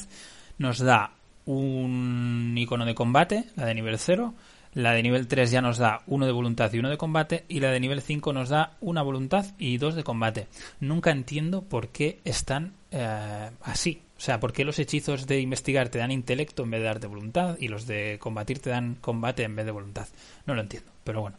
nos 0.59 0.79
da 0.79 1.13
un 1.47 2.55
icono 2.57 2.85
de 2.85 2.95
combate, 2.95 3.47
la 3.57 3.67
de 3.67 3.75
nivel 3.75 3.99
0, 3.99 4.35
la 4.75 4.93
de 4.93 5.03
nivel 5.03 5.27
3 5.27 5.51
ya 5.51 5.63
nos 5.63 5.79
da 5.79 6.03
uno 6.07 6.27
de 6.27 6.33
voluntad 6.33 6.73
y 6.73 6.79
uno 6.79 6.91
de 6.91 6.99
combate, 6.99 7.45
y 7.49 7.61
la 7.61 7.71
de 7.71 7.81
nivel 7.81 8.03
5 8.03 8.33
nos 8.33 8.51
da 8.51 8.77
una 8.81 9.03
voluntad 9.03 9.47
y 9.59 9.79
dos 9.79 9.95
de 9.95 10.05
combate. 10.05 10.49
Nunca 10.81 11.11
entiendo 11.11 11.63
por 11.63 11.89
qué 11.89 12.21
están 12.25 12.75
eh, 12.91 13.51
así. 13.63 14.03
O 14.19 14.21
sea, 14.21 14.39
¿por 14.41 14.53
qué 14.53 14.65
los 14.65 14.79
hechizos 14.79 15.27
de 15.27 15.41
investigar 15.41 15.89
te 15.89 15.99
dan 15.99 16.11
intelecto 16.11 16.63
en 16.63 16.71
vez 16.71 16.81
de 16.81 16.87
darte 16.87 17.07
voluntad 17.07 17.57
y 17.59 17.69
los 17.69 17.87
de 17.87 18.19
combatir 18.19 18.59
te 18.59 18.71
dan 18.71 18.97
combate 19.01 19.45
en 19.45 19.57
vez 19.57 19.67
de 19.67 19.73
voluntad? 19.73 20.09
No 20.47 20.55
lo 20.55 20.63
entiendo, 20.63 20.91
pero 21.05 21.21
bueno, 21.21 21.37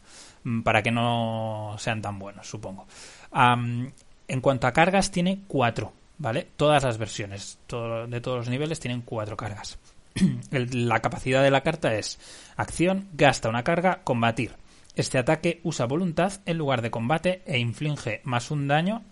para 0.64 0.82
que 0.82 0.90
no 0.90 1.76
sean 1.78 2.02
tan 2.02 2.18
buenos, 2.18 2.48
supongo. 2.48 2.86
en 3.32 4.40
cuanto 4.40 4.66
a 4.66 4.72
cargas, 4.72 5.10
tiene 5.10 5.40
cuatro, 5.46 5.92
¿vale? 6.18 6.48
Todas 6.56 6.84
las 6.84 6.98
versiones 6.98 7.58
de 7.68 8.20
todos 8.20 8.38
los 8.38 8.48
niveles 8.48 8.80
tienen 8.80 9.02
cuatro 9.02 9.36
cargas. 9.36 9.78
la 10.50 11.00
capacidad 11.00 11.42
de 11.42 11.50
la 11.50 11.62
carta 11.62 11.94
es 11.94 12.18
acción, 12.56 13.08
gasta 13.12 13.48
una 13.48 13.64
carga, 13.64 14.00
combatir. 14.04 14.56
Este 14.94 15.18
ataque 15.18 15.60
usa 15.62 15.86
voluntad 15.86 16.32
en 16.44 16.58
lugar 16.58 16.82
de 16.82 16.90
combate 16.90 17.42
e 17.46 17.58
inflige 17.58 18.20
más 18.24 18.50
un 18.50 18.66
daño. 18.66 19.02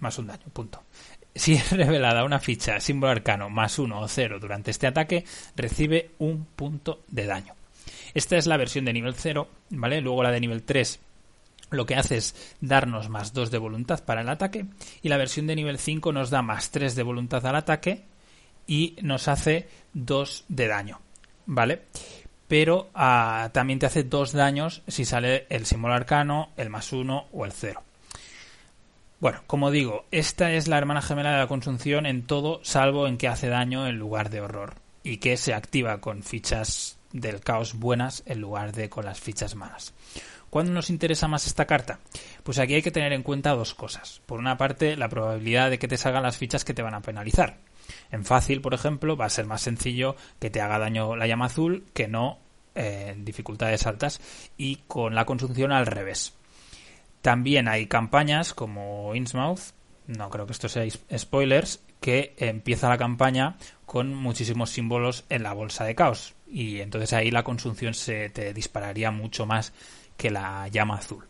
Más 0.00 0.18
un 0.18 0.26
daño, 0.26 0.46
punto. 0.52 0.82
Si 1.36 1.54
es 1.54 1.72
revelada 1.72 2.22
una 2.22 2.38
ficha 2.38 2.78
símbolo 2.78 3.10
arcano 3.10 3.50
más 3.50 3.80
uno 3.80 3.98
o 3.98 4.06
cero 4.06 4.38
durante 4.38 4.70
este 4.70 4.86
ataque, 4.86 5.24
recibe 5.56 6.12
un 6.20 6.44
punto 6.44 7.00
de 7.08 7.26
daño. 7.26 7.54
Esta 8.14 8.36
es 8.36 8.46
la 8.46 8.56
versión 8.56 8.84
de 8.84 8.92
nivel 8.92 9.14
0, 9.14 9.48
¿vale? 9.70 10.00
Luego 10.00 10.22
la 10.22 10.30
de 10.30 10.40
nivel 10.40 10.62
3 10.62 11.00
lo 11.70 11.86
que 11.86 11.96
hace 11.96 12.18
es 12.18 12.56
darnos 12.60 13.08
más 13.08 13.32
2 13.32 13.50
de 13.50 13.58
voluntad 13.58 14.04
para 14.04 14.20
el 14.20 14.28
ataque 14.28 14.66
y 15.02 15.08
la 15.08 15.16
versión 15.16 15.46
de 15.46 15.56
nivel 15.56 15.78
5 15.78 16.12
nos 16.12 16.30
da 16.30 16.42
más 16.42 16.70
3 16.70 16.94
de 16.94 17.02
voluntad 17.02 17.44
al 17.46 17.56
ataque 17.56 18.04
y 18.66 18.96
nos 19.02 19.28
hace 19.28 19.68
2 19.92 20.44
de 20.48 20.68
daño, 20.68 21.00
¿vale? 21.46 21.82
Pero 22.48 22.90
ah, 22.94 23.50
también 23.52 23.78
te 23.78 23.86
hace 23.86 24.04
2 24.04 24.32
daños 24.32 24.82
si 24.86 25.04
sale 25.04 25.46
el 25.50 25.66
símbolo 25.66 25.94
arcano, 25.94 26.50
el 26.56 26.70
más 26.70 26.92
1 26.92 27.26
o 27.32 27.44
el 27.44 27.52
0. 27.52 27.82
Bueno, 29.20 29.42
como 29.46 29.70
digo, 29.70 30.04
esta 30.10 30.52
es 30.52 30.68
la 30.68 30.76
hermana 30.76 31.00
gemela 31.00 31.32
de 31.32 31.38
la 31.38 31.46
consunción 31.46 32.04
en 32.04 32.26
todo, 32.26 32.60
salvo 32.62 33.06
en 33.06 33.16
que 33.16 33.28
hace 33.28 33.48
daño 33.48 33.86
en 33.86 33.98
lugar 33.98 34.28
de 34.28 34.40
horror 34.42 34.74
y 35.02 35.16
que 35.18 35.36
se 35.36 35.54
activa 35.54 36.00
con 36.00 36.22
fichas 36.22 36.98
del 37.14 37.40
caos 37.40 37.74
buenas 37.74 38.22
en 38.26 38.40
lugar 38.40 38.72
de 38.72 38.90
con 38.90 39.06
las 39.06 39.20
fichas 39.20 39.54
malas. 39.54 39.94
¿Cuándo 40.50 40.72
nos 40.72 40.90
interesa 40.90 41.26
más 41.26 41.46
esta 41.46 41.64
carta? 41.64 42.00
Pues 42.42 42.58
aquí 42.58 42.74
hay 42.74 42.82
que 42.82 42.90
tener 42.90 43.12
en 43.12 43.22
cuenta 43.22 43.54
dos 43.54 43.74
cosas. 43.74 44.20
Por 44.26 44.38
una 44.38 44.58
parte, 44.58 44.96
la 44.96 45.08
probabilidad 45.08 45.70
de 45.70 45.78
que 45.78 45.88
te 45.88 45.96
salgan 45.96 46.22
las 46.22 46.36
fichas 46.36 46.64
que 46.64 46.74
te 46.74 46.82
van 46.82 46.94
a 46.94 47.02
penalizar. 47.02 47.58
En 48.10 48.24
fácil, 48.24 48.60
por 48.60 48.74
ejemplo, 48.74 49.16
va 49.16 49.26
a 49.26 49.30
ser 49.30 49.46
más 49.46 49.62
sencillo 49.62 50.16
que 50.38 50.50
te 50.50 50.60
haga 50.60 50.78
daño 50.78 51.16
la 51.16 51.26
llama 51.26 51.46
azul 51.46 51.86
que 51.94 52.08
no 52.08 52.38
en 52.74 53.24
dificultades 53.24 53.86
altas 53.86 54.20
y 54.56 54.76
con 54.88 55.14
la 55.14 55.24
consunción 55.24 55.72
al 55.72 55.86
revés. 55.86 56.34
También 57.22 57.68
hay 57.68 57.86
campañas 57.86 58.54
como 58.54 59.14
Innsmouth, 59.14 59.72
no 60.06 60.30
creo 60.30 60.46
que 60.46 60.52
esto 60.52 60.68
sea 60.68 60.84
spoilers, 61.16 61.80
que 62.00 62.34
empieza 62.36 62.88
la 62.88 62.98
campaña 62.98 63.56
con 63.86 64.14
muchísimos 64.14 64.70
símbolos 64.70 65.24
en 65.30 65.42
la 65.42 65.52
bolsa 65.52 65.84
de 65.84 65.94
caos 65.94 66.34
y 66.54 66.80
entonces 66.80 67.12
ahí 67.12 67.32
la 67.32 67.42
consunción 67.42 67.94
se 67.94 68.30
te 68.30 68.54
dispararía 68.54 69.10
mucho 69.10 69.44
más 69.44 69.72
que 70.16 70.30
la 70.30 70.68
llama 70.68 70.98
azul. 70.98 71.26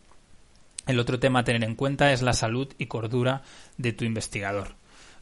El 0.85 0.99
otro 0.99 1.19
tema 1.19 1.39
a 1.39 1.43
tener 1.43 1.63
en 1.63 1.73
cuenta 1.73 2.13
es 2.13 2.21
la 2.21 2.33
salud 2.33 2.71
y 2.77 2.85
cordura 2.85 3.41
de 3.75 3.91
tu 3.91 4.05
investigador. 4.05 4.75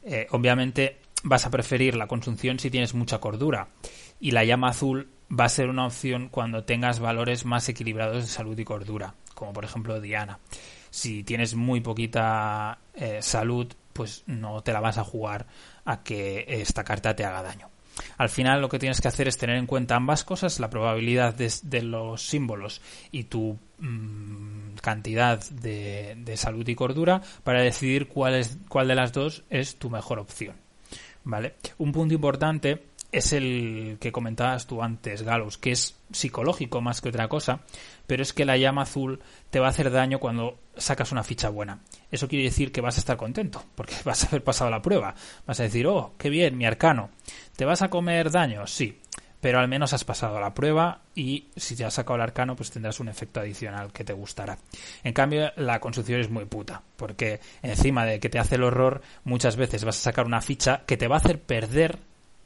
Eh, 0.03 0.27
obviamente 0.31 0.97
vas 1.23 1.45
a 1.45 1.51
preferir 1.51 1.95
la 1.95 2.07
consunción 2.07 2.59
si 2.59 2.69
tienes 2.69 2.93
mucha 2.93 3.19
cordura 3.19 3.69
y 4.19 4.31
la 4.31 4.43
llama 4.43 4.67
azul 4.67 5.07
va 5.31 5.45
a 5.45 5.49
ser 5.49 5.69
una 5.69 5.85
opción 5.85 6.27
cuando 6.27 6.65
tengas 6.65 6.99
valores 6.99 7.45
más 7.45 7.69
equilibrados 7.69 8.23
de 8.23 8.29
salud 8.29 8.59
y 8.59 8.65
cordura, 8.65 9.15
como 9.33 9.53
por 9.53 9.63
ejemplo 9.63 10.01
Diana. 10.01 10.37
Si 10.89 11.23
tienes 11.23 11.55
muy 11.55 11.79
poquita 11.79 12.79
eh, 12.93 13.19
salud, 13.21 13.73
pues 13.93 14.23
no 14.27 14.63
te 14.63 14.73
la 14.73 14.81
vas 14.81 14.97
a 14.97 15.05
jugar 15.05 15.47
a 15.85 16.03
que 16.03 16.43
esta 16.49 16.83
carta 16.83 17.15
te 17.15 17.23
haga 17.23 17.41
daño. 17.41 17.72
Al 18.17 18.29
final 18.29 18.61
lo 18.61 18.69
que 18.69 18.79
tienes 18.79 19.01
que 19.01 19.07
hacer 19.07 19.27
es 19.27 19.37
tener 19.37 19.57
en 19.57 19.65
cuenta 19.65 19.95
ambas 19.95 20.23
cosas, 20.23 20.59
la 20.59 20.69
probabilidad 20.69 21.35
de, 21.35 21.81
los 21.81 22.21
símbolos 22.25 22.81
y 23.11 23.23
tu 23.25 23.57
mm, 23.79 24.75
cantidad 24.81 25.39
de, 25.49 26.33
salud 26.35 26.67
y 26.67 26.75
cordura 26.75 27.21
para 27.43 27.61
decidir 27.61 28.07
cuál, 28.07 28.35
es, 28.35 28.57
cuál 28.67 28.87
de 28.87 28.95
las 28.95 29.13
dos 29.13 29.43
es 29.49 29.77
tu 29.77 29.89
mejor 29.89 30.19
opción. 30.19 30.55
¿vale? 31.23 31.55
Un 31.77 31.91
punto 31.91 32.13
importante 32.13 32.83
es 33.13 33.31
el 33.31 33.97
que 34.01 34.11
comentabas 34.11 34.65
tú 34.65 34.81
antes, 34.81 35.21
Galus, 35.21 35.59
que 35.59 35.71
es 35.71 35.95
psicológico 36.11 36.81
más 36.81 36.99
que 36.99 37.09
otra 37.09 37.27
cosa, 37.27 37.61
pero 38.07 38.23
es 38.23 38.33
que 38.33 38.43
la 38.43 38.57
llama 38.57 38.81
azul 38.81 39.21
te 39.51 39.59
va 39.59 39.67
a 39.67 39.69
hacer 39.69 39.91
daño 39.91 40.19
cuando 40.19 40.57
sacas 40.75 41.11
una 41.11 41.23
ficha 41.23 41.49
buena. 41.49 41.79
Eso 42.11 42.27
quiere 42.27 42.45
decir 42.45 42.71
que 42.71 42.81
vas 42.81 42.97
a 42.97 42.99
estar 42.99 43.15
contento, 43.15 43.63
porque 43.75 43.93
vas 44.03 44.23
a 44.23 44.27
haber 44.27 44.43
pasado 44.43 44.71
la 44.71 44.81
prueba. 44.81 45.13
Vas 45.45 45.59
a 45.59 45.63
decir, 45.63 45.85
oh, 45.85 46.15
qué 46.17 46.29
bien, 46.29 46.57
mi 46.57 46.65
arcano. 46.65 47.11
¿Te 47.55 47.65
vas 47.65 47.83
a 47.83 47.89
comer 47.89 48.31
daño? 48.31 48.65
Sí, 48.65 48.99
pero 49.39 49.59
al 49.59 49.67
menos 49.67 49.93
has 49.93 50.03
pasado 50.03 50.39
la 50.39 50.55
prueba 50.55 51.01
y 51.13 51.49
si 51.55 51.75
te 51.75 51.85
has 51.85 51.93
sacado 51.93 52.15
el 52.15 52.21
arcano 52.21 52.55
pues 52.55 52.71
tendrás 52.71 52.99
un 52.99 53.09
efecto 53.09 53.41
adicional 53.41 53.93
que 53.93 54.03
te 54.03 54.13
gustará. 54.13 54.57
En 55.03 55.13
cambio 55.13 55.51
la 55.57 55.79
construcción 55.79 56.19
es 56.19 56.31
muy 56.31 56.45
puta, 56.45 56.81
porque 56.95 57.41
encima 57.61 58.05
de 58.05 58.19
que 58.19 58.29
te 58.29 58.39
hace 58.39 58.55
el 58.55 58.63
horror 58.63 59.01
muchas 59.23 59.55
veces 59.55 59.83
vas 59.83 59.97
a 59.97 60.01
sacar 60.01 60.25
una 60.25 60.41
ficha 60.41 60.83
que 60.87 60.97
te 60.97 61.07
va 61.07 61.17
a 61.17 61.19
hacer 61.19 61.41
perder 61.41 61.99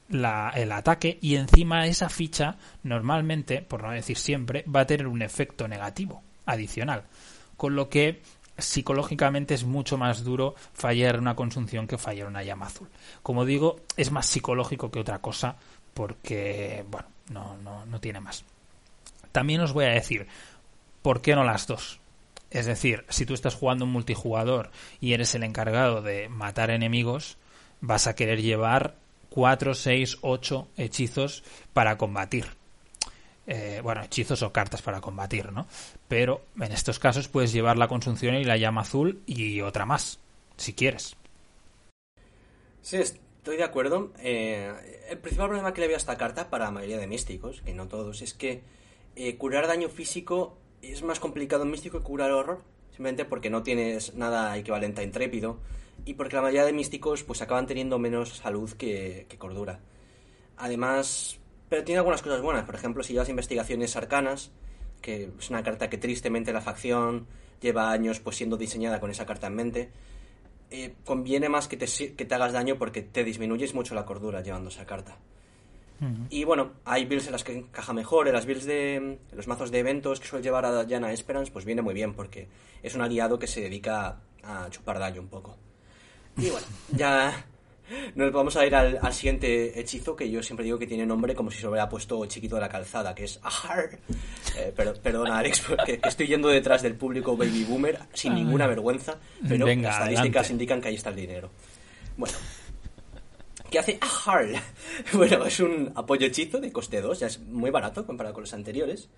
el 0.10 0.72
ataque 0.72 1.18
y 1.22 1.36
encima 1.36 1.88
esa 1.88 2.10
ficha 2.10 2.58
normalmente, 2.84 3.62
por 3.62 3.84
no 3.84 3.92
decir 3.92 4.18
siempre, 4.18 4.64
va 4.64 4.82
a 4.82 4.88
tener 4.88 5.08
un 5.08 5.22
efecto 5.22 5.68
negativo 5.68 6.24
adicional. 6.46 7.04
Con 7.58 7.76
lo 7.76 7.90
que 7.90 8.22
psicológicamente 8.58 9.54
es 9.54 9.66
mucho 9.66 9.98
más 9.98 10.24
duro 10.24 10.56
fallar 10.74 11.20
una 11.20 11.36
consunción 11.36 11.88
que 11.88 11.98
fallar 11.98 12.28
una 12.28 12.44
llama 12.44 12.68
azul. 12.68 12.90
Como 13.22 13.46
digo, 13.46 13.82
es 13.96 14.12
más 14.12 14.26
psicológico 14.26 14.90
que 14.92 15.00
otra 15.00 15.20
cosa 15.20 15.58
porque, 15.94 16.86
bueno, 16.90 17.08
no, 17.30 17.58
no, 17.58 17.86
no 17.86 18.00
tiene 18.00 18.20
más. 18.20 18.44
También 19.32 19.62
os 19.62 19.74
voy 19.74 19.86
a 19.86 19.90
decir, 19.90 20.28
¿por 21.02 21.22
qué 21.22 21.36
no 21.36 21.44
las 21.44 21.68
dos? 21.68 22.00
Es 22.50 22.66
decir, 22.66 23.06
si 23.10 23.26
tú 23.26 23.34
estás 23.34 23.56
jugando 23.56 23.86
un 23.86 23.92
multijugador 23.92 24.72
y 25.02 25.14
eres 25.14 25.36
el 25.36 25.44
encargado 25.44 26.02
de 26.02 26.30
matar 26.30 26.72
enemigos, 26.72 27.38
vas 27.82 28.08
a 28.08 28.16
querer 28.16 28.42
llevar 28.42 28.96
4, 29.38 29.76
6, 29.76 30.18
8 30.22 30.68
hechizos 30.78 31.44
para 31.72 31.96
combatir. 31.96 32.46
Eh, 33.46 33.82
bueno, 33.84 34.02
hechizos 34.02 34.42
o 34.42 34.52
cartas 34.52 34.82
para 34.82 35.00
combatir, 35.00 35.52
¿no? 35.52 35.68
Pero 36.08 36.42
en 36.60 36.72
estos 36.72 36.98
casos 36.98 37.28
puedes 37.28 37.54
llevar 37.54 37.78
la 37.78 37.88
consunción 37.88 38.34
y 38.34 38.46
la 38.46 38.58
llama 38.58 38.82
azul 38.82 39.22
y 39.28 39.62
otra 39.62 39.86
más, 39.86 40.18
si 40.58 40.74
quieres. 40.74 41.16
Sí, 42.82 42.98
estoy 42.98 43.58
de 43.58 43.64
acuerdo. 43.64 44.12
Eh, 44.18 44.74
el 45.08 45.20
principal 45.20 45.50
problema 45.50 45.72
que 45.72 45.82
le 45.82 45.88
veo 45.88 45.98
a 45.98 46.00
esta 46.00 46.18
carta 46.18 46.50
para 46.50 46.66
la 46.66 46.72
mayoría 46.72 46.98
de 46.98 47.06
místicos, 47.06 47.62
que 47.62 47.76
no 47.76 47.88
todos, 47.88 48.24
es 48.24 48.34
que 48.34 48.64
eh, 49.16 49.38
curar 49.38 49.68
daño 49.68 49.90
físico 49.90 50.58
es 50.82 51.04
más 51.04 51.20
complicado 51.20 51.62
en 51.62 51.70
místico 51.70 52.00
que 52.00 52.06
curar 52.06 52.32
horror, 52.32 52.64
simplemente 52.90 53.24
porque 53.24 53.52
no 53.52 53.62
tienes 53.62 54.16
nada 54.16 54.58
equivalente 54.58 55.02
a 55.02 55.04
intrépido 55.04 55.60
y 56.08 56.14
porque 56.14 56.38
la 56.38 56.42
mayoría 56.42 56.66
de 56.66 56.72
místicos 56.72 57.24
pues 57.24 57.42
acaban 57.42 57.68
teniendo 57.68 58.00
menos 58.00 58.38
salud 58.38 58.72
que, 58.72 59.26
que 59.28 59.38
cordura. 59.38 59.82
Además, 60.56 61.38
pero 61.68 61.84
tiene 61.84 62.00
algunas 62.00 62.22
cosas 62.22 62.42
buenas. 62.42 62.64
Por 62.64 62.76
ejemplo, 62.76 63.04
si 63.04 63.12
llevas 63.12 63.28
investigaciones 63.28 63.96
arcanas, 63.98 64.52
que 65.02 65.32
es 65.38 65.50
una 65.50 65.64
carta 65.64 65.90
que 65.90 65.98
tristemente 65.98 66.54
la 66.54 66.62
facción 66.62 67.28
lleva 67.62 67.92
años 67.92 68.22
pues 68.22 68.38
siendo 68.38 68.56
diseñada 68.56 69.02
con 69.02 69.12
esa 69.12 69.26
carta 69.26 69.48
en 69.48 69.56
mente, 69.56 69.90
eh, 70.72 70.96
conviene 71.04 71.50
más 71.50 71.68
que 71.68 71.76
te, 71.76 71.86
que 72.16 72.26
te 72.26 72.36
hagas 72.36 72.54
daño 72.54 72.78
porque 72.78 73.02
te 73.02 73.26
disminuyes 73.26 73.74
mucho 73.74 73.94
la 73.94 74.06
cordura 74.06 74.42
llevando 74.42 74.70
esa 74.70 74.86
carta. 74.86 75.18
Y 76.30 76.44
bueno, 76.44 76.74
hay 76.86 77.06
builds 77.06 77.26
en 77.26 77.32
las 77.32 77.44
que 77.44 77.58
encaja 77.58 77.92
mejor. 77.92 78.28
En 78.28 78.36
las 78.36 78.46
builds 78.46 78.66
de 78.66 79.18
los 79.32 79.48
mazos 79.48 79.72
de 79.72 79.80
eventos 79.80 80.20
que 80.20 80.28
suele 80.28 80.44
llevar 80.44 80.64
a 80.64 80.84
Diana 80.84 81.12
Esperance, 81.12 81.52
pues 81.52 81.66
viene 81.66 81.82
muy 81.82 81.96
bien 81.96 82.14
porque 82.14 82.48
es 82.84 82.94
un 82.94 83.02
aliado 83.02 83.40
que 83.40 83.48
se 83.48 83.62
dedica 83.62 84.22
a 84.44 84.70
chupar 84.70 85.00
daño 85.00 85.22
un 85.22 85.28
poco. 85.28 85.58
Y 86.38 86.50
bueno, 86.50 86.68
ya 86.92 87.46
nos 88.16 88.32
vamos 88.32 88.56
a 88.58 88.66
ir 88.66 88.76
al, 88.76 89.14
siguiente 89.14 89.80
hechizo 89.80 90.16
que 90.16 90.30
yo 90.30 90.44
siempre 90.44 90.66
digo 90.66 90.78
que 90.78 90.88
tiene 90.88 91.06
nombre 91.06 91.34
como 91.34 91.50
si 91.50 91.60
se 91.60 91.68
hubiera 91.68 91.88
puesto 91.88 92.26
chiquito 92.26 92.56
de 92.56 92.62
la 92.62 92.70
calzada, 92.70 93.16
que 93.16 93.24
es 93.24 93.40
Ahar. 93.44 93.98
Eh, 94.58 94.74
pero, 94.76 94.94
perdona, 94.94 95.40
Alex, 95.40 95.62
porque 95.68 96.00
estoy 96.04 96.28
yendo 96.28 96.50
detrás 96.50 96.82
del 96.82 96.96
público 96.96 97.38
baby 97.38 97.64
boomer 97.64 98.00
sin 98.14 98.36
ninguna 98.36 98.68
vergüenza, 98.68 99.18
pero 99.48 99.66
las 99.66 99.78
estadísticas 99.78 100.50
indican 100.52 100.82
que 100.82 100.90
ahí 100.90 100.96
está 100.96 101.10
el 101.10 101.16
dinero. 101.16 101.50
Bueno, 102.18 102.36
¿qué 103.70 103.80
hace 103.80 103.98
Ahar? 104.02 104.48
Bueno, 105.14 105.46
es 105.46 105.60
un 105.60 105.92
apoyo 105.96 106.28
hechizo 106.28 106.60
de 106.60 106.72
coste 106.72 107.02
2, 107.02 107.20
ya 107.20 107.28
es 107.28 107.40
muy 107.40 107.70
barato 107.70 108.06
comparado 108.06 108.34
con 108.34 108.44
los 108.44 108.54
anteriores, 108.54 109.10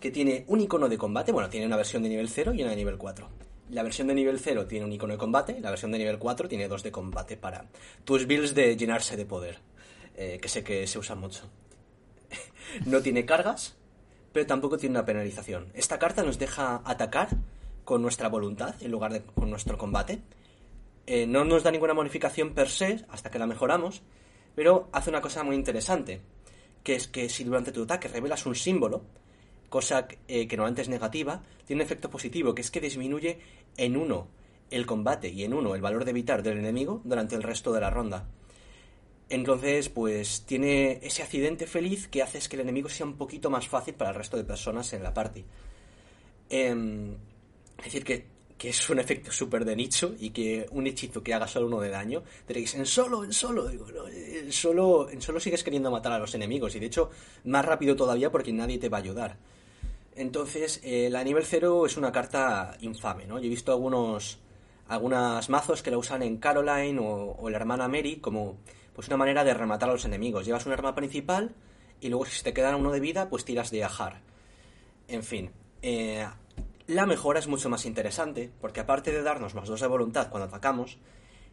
que 0.00 0.10
tiene 0.10 0.44
un 0.46 0.60
icono 0.60 0.88
de 0.88 0.96
combate, 0.96 1.32
bueno, 1.32 1.48
tiene 1.48 1.66
una 1.66 1.76
versión 1.76 2.02
de 2.02 2.08
nivel 2.08 2.28
0 2.28 2.54
y 2.54 2.62
una 2.62 2.70
de 2.70 2.76
nivel 2.76 2.96
4 2.96 3.49
la 3.70 3.82
versión 3.82 4.08
de 4.08 4.14
nivel 4.14 4.38
0 4.38 4.66
tiene 4.66 4.84
un 4.84 4.92
icono 4.92 5.14
de 5.14 5.18
combate, 5.18 5.60
la 5.60 5.70
versión 5.70 5.92
de 5.92 5.98
nivel 5.98 6.18
4 6.18 6.48
tiene 6.48 6.68
dos 6.68 6.82
de 6.82 6.90
combate 6.90 7.36
para 7.36 7.66
tus 8.04 8.26
builds 8.26 8.54
de 8.54 8.76
llenarse 8.76 9.16
de 9.16 9.26
poder, 9.26 9.58
eh, 10.16 10.38
que 10.40 10.48
sé 10.48 10.64
que 10.64 10.86
se 10.86 10.98
usa 10.98 11.14
mucho. 11.14 11.48
no 12.86 13.00
tiene 13.00 13.24
cargas, 13.24 13.76
pero 14.32 14.46
tampoco 14.46 14.76
tiene 14.78 14.94
una 14.94 15.04
penalización. 15.04 15.70
Esta 15.74 15.98
carta 15.98 16.22
nos 16.22 16.38
deja 16.38 16.82
atacar 16.84 17.28
con 17.84 18.02
nuestra 18.02 18.28
voluntad 18.28 18.74
en 18.80 18.90
lugar 18.90 19.12
de 19.12 19.22
con 19.22 19.50
nuestro 19.50 19.78
combate. 19.78 20.20
Eh, 21.06 21.26
no 21.26 21.44
nos 21.44 21.62
da 21.62 21.70
ninguna 21.70 21.94
modificación 21.94 22.54
per 22.54 22.68
se 22.68 23.04
hasta 23.08 23.30
que 23.30 23.38
la 23.38 23.46
mejoramos, 23.46 24.02
pero 24.54 24.88
hace 24.92 25.10
una 25.10 25.20
cosa 25.20 25.42
muy 25.42 25.56
interesante, 25.56 26.20
que 26.82 26.94
es 26.94 27.08
que 27.08 27.28
si 27.28 27.44
durante 27.44 27.72
tu 27.72 27.82
ataque 27.82 28.08
revelas 28.08 28.46
un 28.46 28.54
símbolo, 28.54 29.02
cosa 29.70 30.06
eh, 30.28 30.46
que 30.46 30.56
normalmente 30.56 30.82
es 30.82 30.90
negativa, 30.90 31.42
tiene 31.64 31.80
un 31.80 31.86
efecto 31.86 32.10
positivo, 32.10 32.54
que 32.54 32.60
es 32.60 32.70
que 32.70 32.80
disminuye 32.80 33.38
en 33.78 33.96
uno 33.96 34.28
el 34.70 34.84
combate 34.84 35.30
y 35.30 35.44
en 35.44 35.54
uno 35.54 35.74
el 35.74 35.80
valor 35.80 36.04
de 36.04 36.10
evitar 36.10 36.42
del 36.42 36.58
enemigo 36.58 37.00
durante 37.04 37.36
el 37.36 37.42
resto 37.42 37.72
de 37.72 37.80
la 37.80 37.88
ronda. 37.88 38.28
Entonces, 39.30 39.88
pues 39.88 40.42
tiene 40.44 40.98
ese 41.02 41.22
accidente 41.22 41.66
feliz 41.66 42.08
que 42.08 42.20
hace 42.20 42.40
que 42.48 42.56
el 42.56 42.62
enemigo 42.62 42.88
sea 42.88 43.06
un 43.06 43.16
poquito 43.16 43.48
más 43.48 43.68
fácil 43.68 43.94
para 43.94 44.10
el 44.10 44.16
resto 44.16 44.36
de 44.36 44.44
personas 44.44 44.92
en 44.92 45.04
la 45.04 45.14
party. 45.14 45.44
Em, 46.50 47.14
es 47.78 47.84
decir, 47.84 48.04
que, 48.04 48.40
es 48.60 48.90
un 48.90 48.98
efecto 48.98 49.32
súper 49.32 49.64
de 49.64 49.74
nicho 49.74 50.14
y 50.18 50.30
que 50.30 50.66
un 50.72 50.86
hechizo 50.86 51.22
que 51.22 51.32
haga 51.32 51.46
solo 51.46 51.66
uno 51.66 51.80
de 51.80 51.88
daño, 51.88 52.22
diréis, 52.46 52.74
en 52.74 52.84
solo, 52.84 53.24
en 53.24 53.32
solo, 53.32 53.70
en 53.70 54.52
solo, 54.52 55.08
en 55.08 55.22
solo 55.22 55.40
sigues 55.40 55.64
queriendo 55.64 55.90
matar 55.90 56.12
a 56.12 56.18
los 56.18 56.34
enemigos 56.34 56.74
y 56.74 56.78
de 56.78 56.86
hecho 56.86 57.08
más 57.44 57.64
rápido 57.64 57.96
todavía 57.96 58.30
porque 58.30 58.52
nadie 58.52 58.78
te 58.78 58.90
va 58.90 58.98
a 58.98 59.00
ayudar. 59.00 59.38
Entonces, 60.20 60.82
eh, 60.84 61.08
la 61.10 61.24
nivel 61.24 61.46
0 61.46 61.86
es 61.86 61.96
una 61.96 62.12
carta 62.12 62.76
infame, 62.82 63.26
¿no? 63.26 63.38
Yo 63.38 63.46
he 63.46 63.48
visto 63.48 63.72
algunos 63.72 64.38
algunas 64.86 65.48
mazos 65.48 65.82
que 65.82 65.90
la 65.90 65.96
usan 65.96 66.22
en 66.22 66.36
Caroline 66.36 67.00
o, 67.00 67.48
la 67.48 67.56
hermana 67.56 67.88
Mary 67.88 68.16
como 68.16 68.58
pues 68.94 69.08
una 69.08 69.16
manera 69.16 69.44
de 69.44 69.54
rematar 69.54 69.88
a 69.88 69.92
los 69.92 70.04
enemigos. 70.04 70.44
Llevas 70.44 70.66
un 70.66 70.72
arma 70.72 70.94
principal 70.94 71.54
y 72.02 72.10
luego 72.10 72.26
si 72.26 72.42
te 72.42 72.52
quedan 72.52 72.74
uno 72.74 72.92
de 72.92 73.00
vida, 73.00 73.30
pues 73.30 73.46
tiras 73.46 73.70
de 73.70 73.82
ajar. 73.82 74.20
En 75.08 75.22
fin, 75.22 75.52
eh, 75.80 76.28
la 76.86 77.06
mejora 77.06 77.38
es 77.38 77.46
mucho 77.46 77.70
más 77.70 77.86
interesante 77.86 78.50
porque 78.60 78.80
aparte 78.80 79.12
de 79.12 79.22
darnos 79.22 79.54
más 79.54 79.68
dos 79.68 79.80
de 79.80 79.86
voluntad 79.86 80.28
cuando 80.28 80.48
atacamos, 80.48 80.98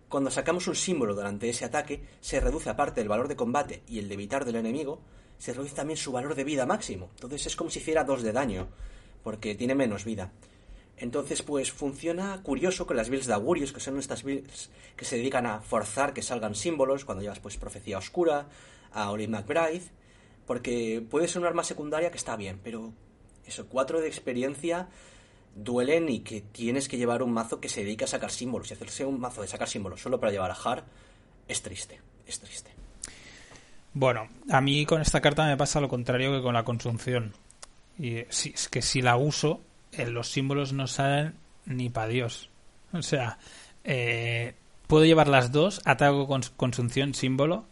cuando 0.10 0.30
sacamos 0.30 0.68
un 0.68 0.76
símbolo 0.76 1.16
durante 1.16 1.48
ese 1.48 1.64
ataque, 1.64 2.04
se 2.20 2.42
reduce 2.42 2.70
aparte 2.70 3.00
el 3.00 3.08
valor 3.08 3.30
de 3.30 3.38
combate 3.38 3.84
y 3.88 4.00
el 4.00 4.10
de 4.10 4.16
evitar 4.16 4.44
del 4.44 4.58
enemigo, 4.58 5.00
se 5.38 5.54
reduce 5.54 5.76
también 5.76 5.98
su 5.98 6.12
valor 6.12 6.36
de 6.36 6.44
vida 6.44 6.66
máximo. 6.66 7.10
Entonces 7.16 7.46
es 7.48 7.56
como 7.56 7.70
si 7.70 7.80
hiciera 7.80 8.04
dos 8.04 8.24
de 8.24 8.32
daño, 8.32 8.68
porque 9.24 9.56
tiene 9.56 9.76
menos 9.76 10.06
vida. 10.06 10.32
Entonces, 10.98 11.44
pues 11.44 11.72
funciona 11.72 12.42
curioso 12.42 12.88
con 12.88 12.98
las 12.98 13.10
builds 13.10 13.28
de 13.28 13.34
augurios, 13.34 13.72
que 13.72 13.80
son 13.80 14.00
estas 14.00 14.24
builds 14.24 14.72
que 14.96 15.06
se 15.06 15.18
dedican 15.18 15.46
a 15.46 15.60
forzar 15.60 16.14
que 16.14 16.24
salgan 16.24 16.56
símbolos, 16.56 17.06
cuando 17.06 17.22
llevas 17.22 17.40
pues 17.40 17.58
Profecía 17.58 18.00
Oscura, 18.00 18.48
a 18.92 19.12
Ori 19.12 19.28
McBride, 19.28 19.84
porque 20.48 21.06
puede 21.08 21.28
ser 21.28 21.42
un 21.42 21.48
arma 21.48 21.64
secundaria 21.64 22.10
que 22.10 22.18
está 22.18 22.36
bien, 22.36 22.60
pero 22.64 22.94
eso, 23.46 23.68
cuatro 23.68 24.02
de 24.02 24.08
experiencia 24.08 24.90
duelen 25.56 26.10
y 26.10 26.20
que 26.22 26.42
tienes 26.42 26.88
que 26.88 26.98
llevar 26.98 27.22
un 27.22 27.32
mazo 27.32 27.60
que 27.60 27.70
se 27.70 27.84
dedica 27.84 28.06
a 28.06 28.08
sacar 28.08 28.32
símbolos. 28.32 28.72
Y 28.72 28.74
hacerse 28.74 29.06
un 29.06 29.20
mazo 29.20 29.42
de 29.42 29.48
sacar 29.48 29.70
símbolos 29.70 30.02
solo 30.02 30.20
para 30.20 30.32
llevar 30.32 30.52
a 30.52 30.56
Har 30.56 30.86
es 31.48 31.62
triste, 31.62 32.02
es 32.26 32.40
triste. 32.40 32.72
Bueno, 34.00 34.28
a 34.52 34.62
mí 34.62 34.86
con 34.86 35.02
esta 35.02 35.22
carta 35.22 35.48
me 35.48 35.58
pasa 35.58 35.82
lo 35.82 35.90
contrario 35.90 36.32
que 36.32 36.44
con 36.44 36.54
la 36.54 36.64
consunción. 36.64 37.34
Y 37.98 38.26
si, 38.30 38.50
es 38.52 38.70
que 38.70 38.84
si 38.84 39.02
la 39.02 39.18
uso, 39.18 39.60
eh, 39.92 40.06
los 40.06 40.28
símbolos 40.28 40.72
no 40.72 40.86
salen 40.86 41.34
ni 41.66 41.90
para 41.90 42.10
Dios. 42.10 42.52
O 42.94 43.02
sea, 43.02 43.40
eh, 43.84 44.54
puedo 44.86 45.04
llevar 45.04 45.28
las 45.28 45.52
dos, 45.52 45.82
ataco 45.84 46.28
con 46.28 46.44
consunción 46.58 47.16
símbolo, 47.16 47.66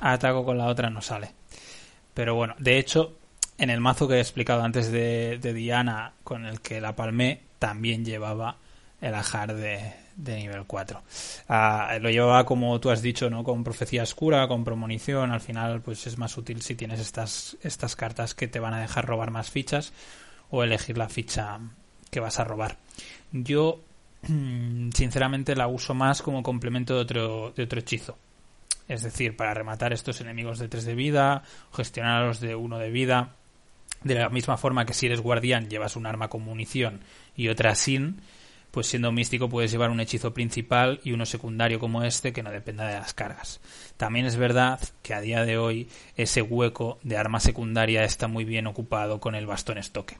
ataco 0.00 0.44
con 0.44 0.58
la 0.58 0.66
otra 0.66 0.90
no 0.90 1.00
sale. 1.00 1.30
Pero 2.12 2.34
bueno, 2.34 2.54
de 2.58 2.78
hecho, 2.78 3.16
en 3.56 3.70
el 3.70 3.80
mazo 3.80 4.06
que 4.06 4.16
he 4.16 4.20
explicado 4.20 4.62
antes 4.62 4.92
de, 4.92 5.38
de 5.38 5.54
Diana, 5.54 6.12
con 6.24 6.44
el 6.44 6.60
que 6.60 6.82
la 6.82 6.94
palmé, 6.94 7.40
también 7.58 8.04
llevaba 8.04 8.58
el 9.00 9.14
ajar 9.14 9.54
de, 9.54 9.94
de 10.22 10.36
nivel 10.36 10.64
4. 10.66 11.02
Ah, 11.48 11.98
lo 12.00 12.10
llevaba 12.10 12.44
como 12.44 12.78
tú 12.80 12.90
has 12.90 13.02
dicho, 13.02 13.30
¿no? 13.30 13.42
Con 13.42 13.64
profecía 13.64 14.02
oscura, 14.02 14.46
con 14.48 14.64
premonición, 14.64 15.32
al 15.32 15.40
final 15.40 15.80
pues 15.80 16.06
es 16.06 16.18
más 16.18 16.36
útil 16.36 16.62
si 16.62 16.74
tienes 16.74 17.00
estas, 17.00 17.56
estas 17.62 17.96
cartas 17.96 18.34
que 18.34 18.48
te 18.48 18.60
van 18.60 18.74
a 18.74 18.80
dejar 18.80 19.06
robar 19.06 19.30
más 19.30 19.50
fichas 19.50 19.92
o 20.50 20.62
elegir 20.62 20.98
la 20.98 21.08
ficha 21.08 21.58
que 22.10 22.20
vas 22.20 22.38
a 22.38 22.44
robar. 22.44 22.76
Yo 23.32 23.80
sinceramente 24.94 25.56
la 25.56 25.68
uso 25.68 25.94
más 25.94 26.22
como 26.22 26.42
complemento 26.42 26.94
de 26.94 27.00
otro, 27.00 27.52
de 27.56 27.62
otro 27.62 27.80
hechizo. 27.80 28.18
Es 28.88 29.02
decir, 29.02 29.36
para 29.36 29.54
rematar 29.54 29.92
estos 29.92 30.20
enemigos 30.20 30.58
de 30.58 30.68
3 30.68 30.84
de 30.84 30.94
vida, 30.94 31.44
gestionar 31.72 32.26
los 32.26 32.40
de 32.40 32.56
1 32.56 32.78
de 32.78 32.90
vida. 32.90 33.36
De 34.02 34.14
la 34.14 34.30
misma 34.30 34.56
forma 34.56 34.84
que 34.84 34.94
si 34.94 35.06
eres 35.06 35.20
guardián 35.20 35.68
llevas 35.68 35.94
un 35.94 36.06
arma 36.06 36.28
con 36.28 36.42
munición 36.42 37.00
y 37.36 37.48
otra 37.48 37.74
sin, 37.74 38.20
pues 38.70 38.86
siendo 38.86 39.12
místico 39.12 39.48
puedes 39.48 39.70
llevar 39.70 39.90
un 39.90 40.00
hechizo 40.00 40.32
principal 40.32 41.00
y 41.04 41.12
uno 41.12 41.26
secundario 41.26 41.78
como 41.78 42.02
este 42.02 42.32
que 42.32 42.42
no 42.42 42.50
dependa 42.50 42.86
de 42.86 42.94
las 42.94 43.14
cargas. 43.14 43.60
También 43.96 44.26
es 44.26 44.36
verdad 44.36 44.80
que 45.02 45.14
a 45.14 45.20
día 45.20 45.44
de 45.44 45.58
hoy 45.58 45.88
ese 46.16 46.42
hueco 46.42 46.98
de 47.02 47.16
arma 47.16 47.40
secundaria 47.40 48.04
está 48.04 48.28
muy 48.28 48.44
bien 48.44 48.66
ocupado 48.66 49.20
con 49.20 49.34
el 49.34 49.46
bastón 49.46 49.78
estoque. 49.78 50.18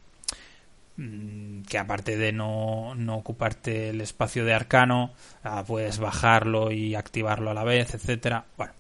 Mm, 0.97 1.63
que 1.63 1.79
aparte 1.79 2.17
de 2.17 2.33
no, 2.33 2.95
no 2.95 3.17
ocuparte 3.17 3.89
el 3.89 4.01
espacio 4.03 4.45
de 4.45 4.53
arcano, 4.53 5.13
ah, 5.43 5.65
puedes 5.67 5.99
bajarlo 5.99 6.73
y 6.73 6.95
activarlo 6.95 7.51
a 7.51 7.55
la 7.55 7.65
vez, 7.65 7.95
etcétera. 7.95 8.45
Bueno, 8.59 8.75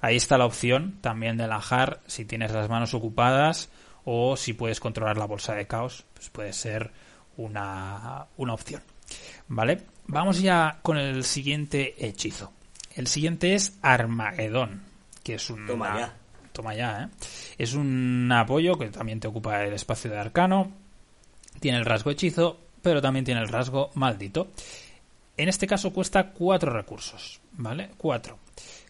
ahí 0.00 0.16
está 0.16 0.38
la 0.38 0.46
opción 0.46 0.98
también 1.00 1.36
de 1.36 1.48
lajar 1.48 2.00
si 2.06 2.24
tienes 2.24 2.52
las 2.52 2.68
manos 2.68 2.94
ocupadas 2.94 3.70
o 4.04 4.36
si 4.36 4.52
puedes 4.52 4.78
controlar 4.78 5.16
la 5.16 5.24
bolsa 5.24 5.54
de 5.54 5.66
caos, 5.66 6.04
pues 6.14 6.30
puede 6.30 6.52
ser 6.52 6.92
una, 7.36 8.26
una 8.36 8.54
opción. 8.54 8.82
¿Vale? 9.48 9.82
Vamos 10.06 10.40
ya 10.40 10.78
con 10.82 10.98
el 10.98 11.24
siguiente 11.24 11.94
hechizo. 11.98 12.52
El 12.94 13.06
siguiente 13.06 13.54
es 13.54 13.78
Armagedón, 13.82 14.82
que 15.22 15.34
es 15.34 15.50
un... 15.50 15.66
Toma 15.66 15.98
ya. 15.98 16.14
Toma 16.52 16.74
ya, 16.74 17.02
¿eh? 17.02 17.08
Es 17.58 17.74
un 17.74 18.30
apoyo 18.32 18.78
que 18.78 18.88
también 18.88 19.20
te 19.20 19.28
ocupa 19.28 19.62
el 19.64 19.74
espacio 19.74 20.10
de 20.10 20.18
arcano. 20.18 20.72
Tiene 21.60 21.78
el 21.78 21.84
rasgo 21.84 22.10
hechizo, 22.10 22.58
pero 22.80 23.02
también 23.02 23.24
tiene 23.24 23.40
el 23.42 23.48
rasgo 23.48 23.90
maldito. 23.94 24.48
En 25.36 25.48
este 25.50 25.66
caso 25.66 25.92
cuesta 25.92 26.30
cuatro 26.30 26.72
recursos, 26.72 27.40
¿vale? 27.52 27.90
Cuatro, 27.98 28.38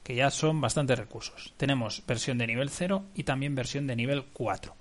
que 0.05 0.15
ya 0.15 0.31
son 0.31 0.61
bastantes 0.61 0.97
recursos. 0.97 1.53
Tenemos 1.57 2.05
versión 2.07 2.39
de 2.39 2.47
nivel 2.47 2.71
0 2.71 3.07
y 3.17 3.25
también 3.25 3.57
versión 3.57 3.89
de 3.89 3.97
nivel 3.97 4.25
4. 4.33 4.75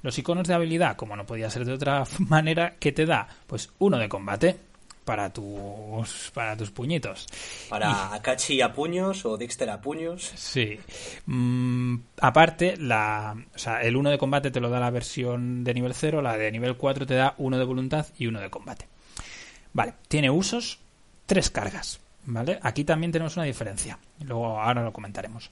Los 0.00 0.18
iconos 0.18 0.48
de 0.48 0.54
habilidad, 0.54 0.96
como 0.96 1.14
no 1.14 1.26
podía 1.26 1.50
ser 1.50 1.66
de 1.66 1.74
otra 1.74 2.04
manera, 2.18 2.76
¿qué 2.78 2.92
te 2.92 3.04
da? 3.04 3.28
Pues 3.46 3.70
uno 3.78 3.98
de 3.98 4.08
combate, 4.08 4.58
para 5.04 5.32
tus 5.32 6.30
para 6.34 6.56
tus 6.56 6.70
puñitos. 6.70 7.26
Para 7.68 8.12
Akachi 8.14 8.60
a 8.60 8.72
puños 8.72 9.24
o 9.24 9.36
Dexter 9.36 9.70
a 9.70 9.80
puños. 9.80 10.32
Sí. 10.34 10.78
Mm, 11.26 11.96
aparte, 12.20 12.76
la, 12.76 13.36
o 13.54 13.58
sea, 13.58 13.82
el 13.82 13.96
1 13.96 14.10
de 14.10 14.18
combate 14.18 14.50
te 14.50 14.60
lo 14.60 14.70
da 14.70 14.80
la 14.80 14.90
versión 14.90 15.64
de 15.64 15.74
nivel 15.74 15.94
0, 15.94 16.22
la 16.22 16.36
de 16.36 16.50
nivel 16.50 16.76
4 16.76 17.06
te 17.06 17.14
da 17.14 17.34
uno 17.38 17.58
de 17.58 17.64
voluntad 17.64 18.06
y 18.18 18.26
uno 18.26 18.40
de 18.40 18.50
combate. 18.50 18.88
Vale, 19.72 19.94
tiene 20.08 20.30
usos, 20.30 20.78
tres 21.26 21.50
cargas. 21.50 22.00
¿Vale? 22.24 22.60
Aquí 22.62 22.84
también 22.84 23.10
tenemos 23.10 23.36
una 23.36 23.46
diferencia. 23.46 23.98
Luego 24.20 24.60
ahora 24.60 24.84
lo 24.84 24.92
comentaremos. 24.92 25.50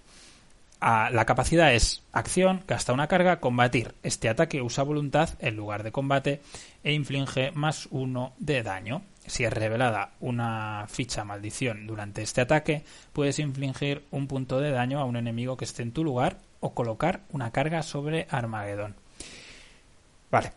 Ah, 0.80 1.10
la 1.12 1.26
capacidad 1.26 1.74
es 1.74 2.02
acción, 2.12 2.64
gasta 2.66 2.94
una 2.94 3.06
carga, 3.06 3.40
combatir. 3.40 3.94
Este 4.02 4.30
ataque 4.30 4.62
usa 4.62 4.82
voluntad 4.82 5.30
en 5.38 5.56
lugar 5.56 5.82
de 5.82 5.92
combate 5.92 6.40
e 6.82 6.92
inflige 6.92 7.50
más 7.52 7.86
uno 7.90 8.32
de 8.38 8.62
daño. 8.62 9.02
Si 9.30 9.44
es 9.44 9.52
revelada 9.52 10.14
una 10.18 10.86
ficha 10.88 11.22
maldición 11.22 11.86
durante 11.86 12.20
este 12.20 12.40
ataque, 12.40 12.82
puedes 13.12 13.38
infligir 13.38 14.04
un 14.10 14.26
punto 14.26 14.58
de 14.58 14.72
daño 14.72 14.98
a 14.98 15.04
un 15.04 15.16
enemigo 15.16 15.56
que 15.56 15.64
esté 15.64 15.84
en 15.84 15.92
tu 15.92 16.02
lugar 16.02 16.38
o 16.58 16.74
colocar 16.74 17.20
una 17.30 17.52
carga 17.52 17.84
sobre 17.84 18.26
Armagedón. 18.28 18.96
Vale. 20.32 20.50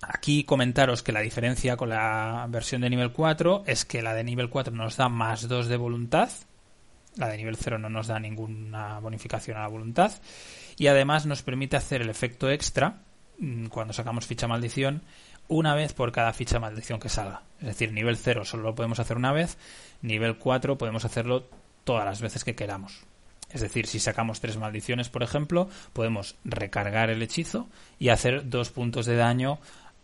Aquí 0.00 0.44
comentaros 0.44 1.02
que 1.02 1.12
la 1.12 1.20
diferencia 1.20 1.76
con 1.76 1.90
la 1.90 2.46
versión 2.48 2.80
de 2.80 2.88
nivel 2.88 3.12
4 3.12 3.64
es 3.66 3.84
que 3.84 4.00
la 4.00 4.14
de 4.14 4.24
nivel 4.24 4.48
4 4.48 4.74
nos 4.74 4.96
da 4.96 5.10
más 5.10 5.46
2 5.46 5.68
de 5.68 5.76
voluntad, 5.76 6.30
la 7.16 7.28
de 7.28 7.36
nivel 7.36 7.56
0 7.56 7.76
no 7.76 7.90
nos 7.90 8.06
da 8.06 8.18
ninguna 8.18 8.98
bonificación 8.98 9.58
a 9.58 9.60
la 9.60 9.68
voluntad 9.68 10.10
y 10.78 10.86
además 10.86 11.26
nos 11.26 11.42
permite 11.42 11.76
hacer 11.76 12.00
el 12.00 12.08
efecto 12.08 12.50
extra 12.50 13.02
mm, 13.38 13.66
cuando 13.66 13.92
sacamos 13.92 14.26
ficha 14.26 14.48
maldición 14.48 15.02
una 15.48 15.74
vez 15.74 15.92
por 15.92 16.12
cada 16.12 16.32
ficha 16.32 16.58
maldición 16.58 17.00
que 17.00 17.08
salga. 17.08 17.42
Es 17.60 17.66
decir, 17.66 17.92
nivel 17.92 18.16
0 18.16 18.44
solo 18.44 18.64
lo 18.64 18.74
podemos 18.74 18.98
hacer 18.98 19.16
una 19.16 19.32
vez, 19.32 19.58
nivel 20.00 20.36
4 20.36 20.78
podemos 20.78 21.04
hacerlo 21.04 21.46
todas 21.84 22.04
las 22.04 22.20
veces 22.20 22.44
que 22.44 22.54
queramos. 22.54 23.04
Es 23.52 23.60
decir, 23.60 23.86
si 23.86 24.00
sacamos 24.00 24.40
tres 24.40 24.56
maldiciones, 24.56 25.10
por 25.10 25.22
ejemplo, 25.22 25.68
podemos 25.92 26.36
recargar 26.44 27.10
el 27.10 27.22
hechizo 27.22 27.68
y 27.98 28.08
hacer 28.08 28.48
dos 28.48 28.70
puntos 28.70 29.04
de 29.04 29.16
daño 29.16 29.58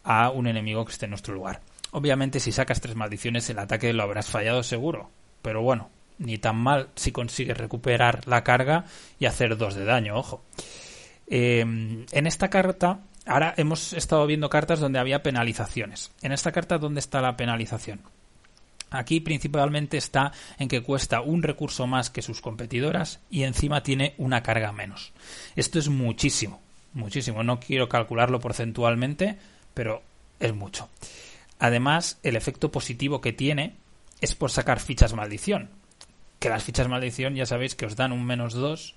a 0.05 0.31
un 0.31 0.47
enemigo 0.47 0.85
que 0.85 0.93
esté 0.93 1.07
en 1.07 1.11
nuestro 1.11 1.35
lugar. 1.35 1.61
Obviamente, 1.91 2.41
si 2.41 2.53
sacas 2.53 2.81
tres 2.81 2.95
maldiciones, 2.95 3.49
el 3.49 3.59
ataque 3.59 3.93
lo 3.95 4.03
habrás 4.03 4.29
fallado 4.29 4.63
seguro. 4.63 5.11
Pero 5.41 5.63
bueno, 5.63 5.89
ni 6.19 6.37
tan 6.37 6.57
mal 6.57 6.91
si 6.95 7.11
consigues 7.11 7.57
recuperar 7.57 8.27
la 8.27 8.45
carga 8.45 8.85
y 9.19 9.25
hacer 9.25 9.57
dos 9.57 9.75
de 9.75 9.85
daño, 9.85 10.17
ojo. 10.17 10.43
Eh, 11.27 11.61
en 11.61 12.27
esta 12.27 12.49
carta 12.51 13.01
Ahora 13.29 13.53
hemos 13.59 13.93
estado 13.93 14.27
viendo 14.27 14.49
cartas 14.49 14.81
donde 14.81 14.99
había 14.99 15.23
penalizaciones. 15.23 16.11
En 16.23 16.33
esta 16.33 16.51
carta, 16.51 16.79
¿dónde 16.79 17.01
está 17.01 17.21
la 17.21 17.37
penalización? 17.37 18.01
Aquí 18.91 19.21
principalmente 19.21 19.99
está 19.99 20.33
en 20.59 20.69
que 20.69 20.83
cuesta 20.83 21.21
un 21.21 21.43
recurso 21.43 21.87
más 21.87 22.09
que 22.09 22.23
sus 22.23 22.41
competidoras 22.41 23.21
y 23.31 23.43
encima 23.43 23.83
tiene 23.83 24.15
una 24.17 24.43
carga 24.43 24.73
menos. 24.73 25.13
Esto 25.57 25.79
es 25.79 25.91
muchísimo, 25.91 26.63
muchísimo. 26.95 27.43
No 27.43 27.61
quiero 27.61 27.87
calcularlo 27.87 28.41
porcentualmente, 28.41 29.37
pero 29.75 30.03
es 30.41 30.55
mucho. 30.55 30.89
Además, 31.59 32.19
el 32.23 32.35
efecto 32.35 32.73
positivo 32.73 33.21
que 33.21 33.35
tiene 33.35 33.75
es 34.23 34.35
por 34.35 34.51
sacar 34.51 34.81
fichas 34.81 35.13
maldición. 35.13 35.69
Que 36.39 36.49
las 36.49 36.65
fichas 36.65 36.89
maldición 36.89 37.35
ya 37.35 37.45
sabéis 37.45 37.75
que 37.75 37.85
os 37.85 37.95
dan 37.95 38.13
un 38.13 38.25
menos 38.25 38.55
2 38.55 38.95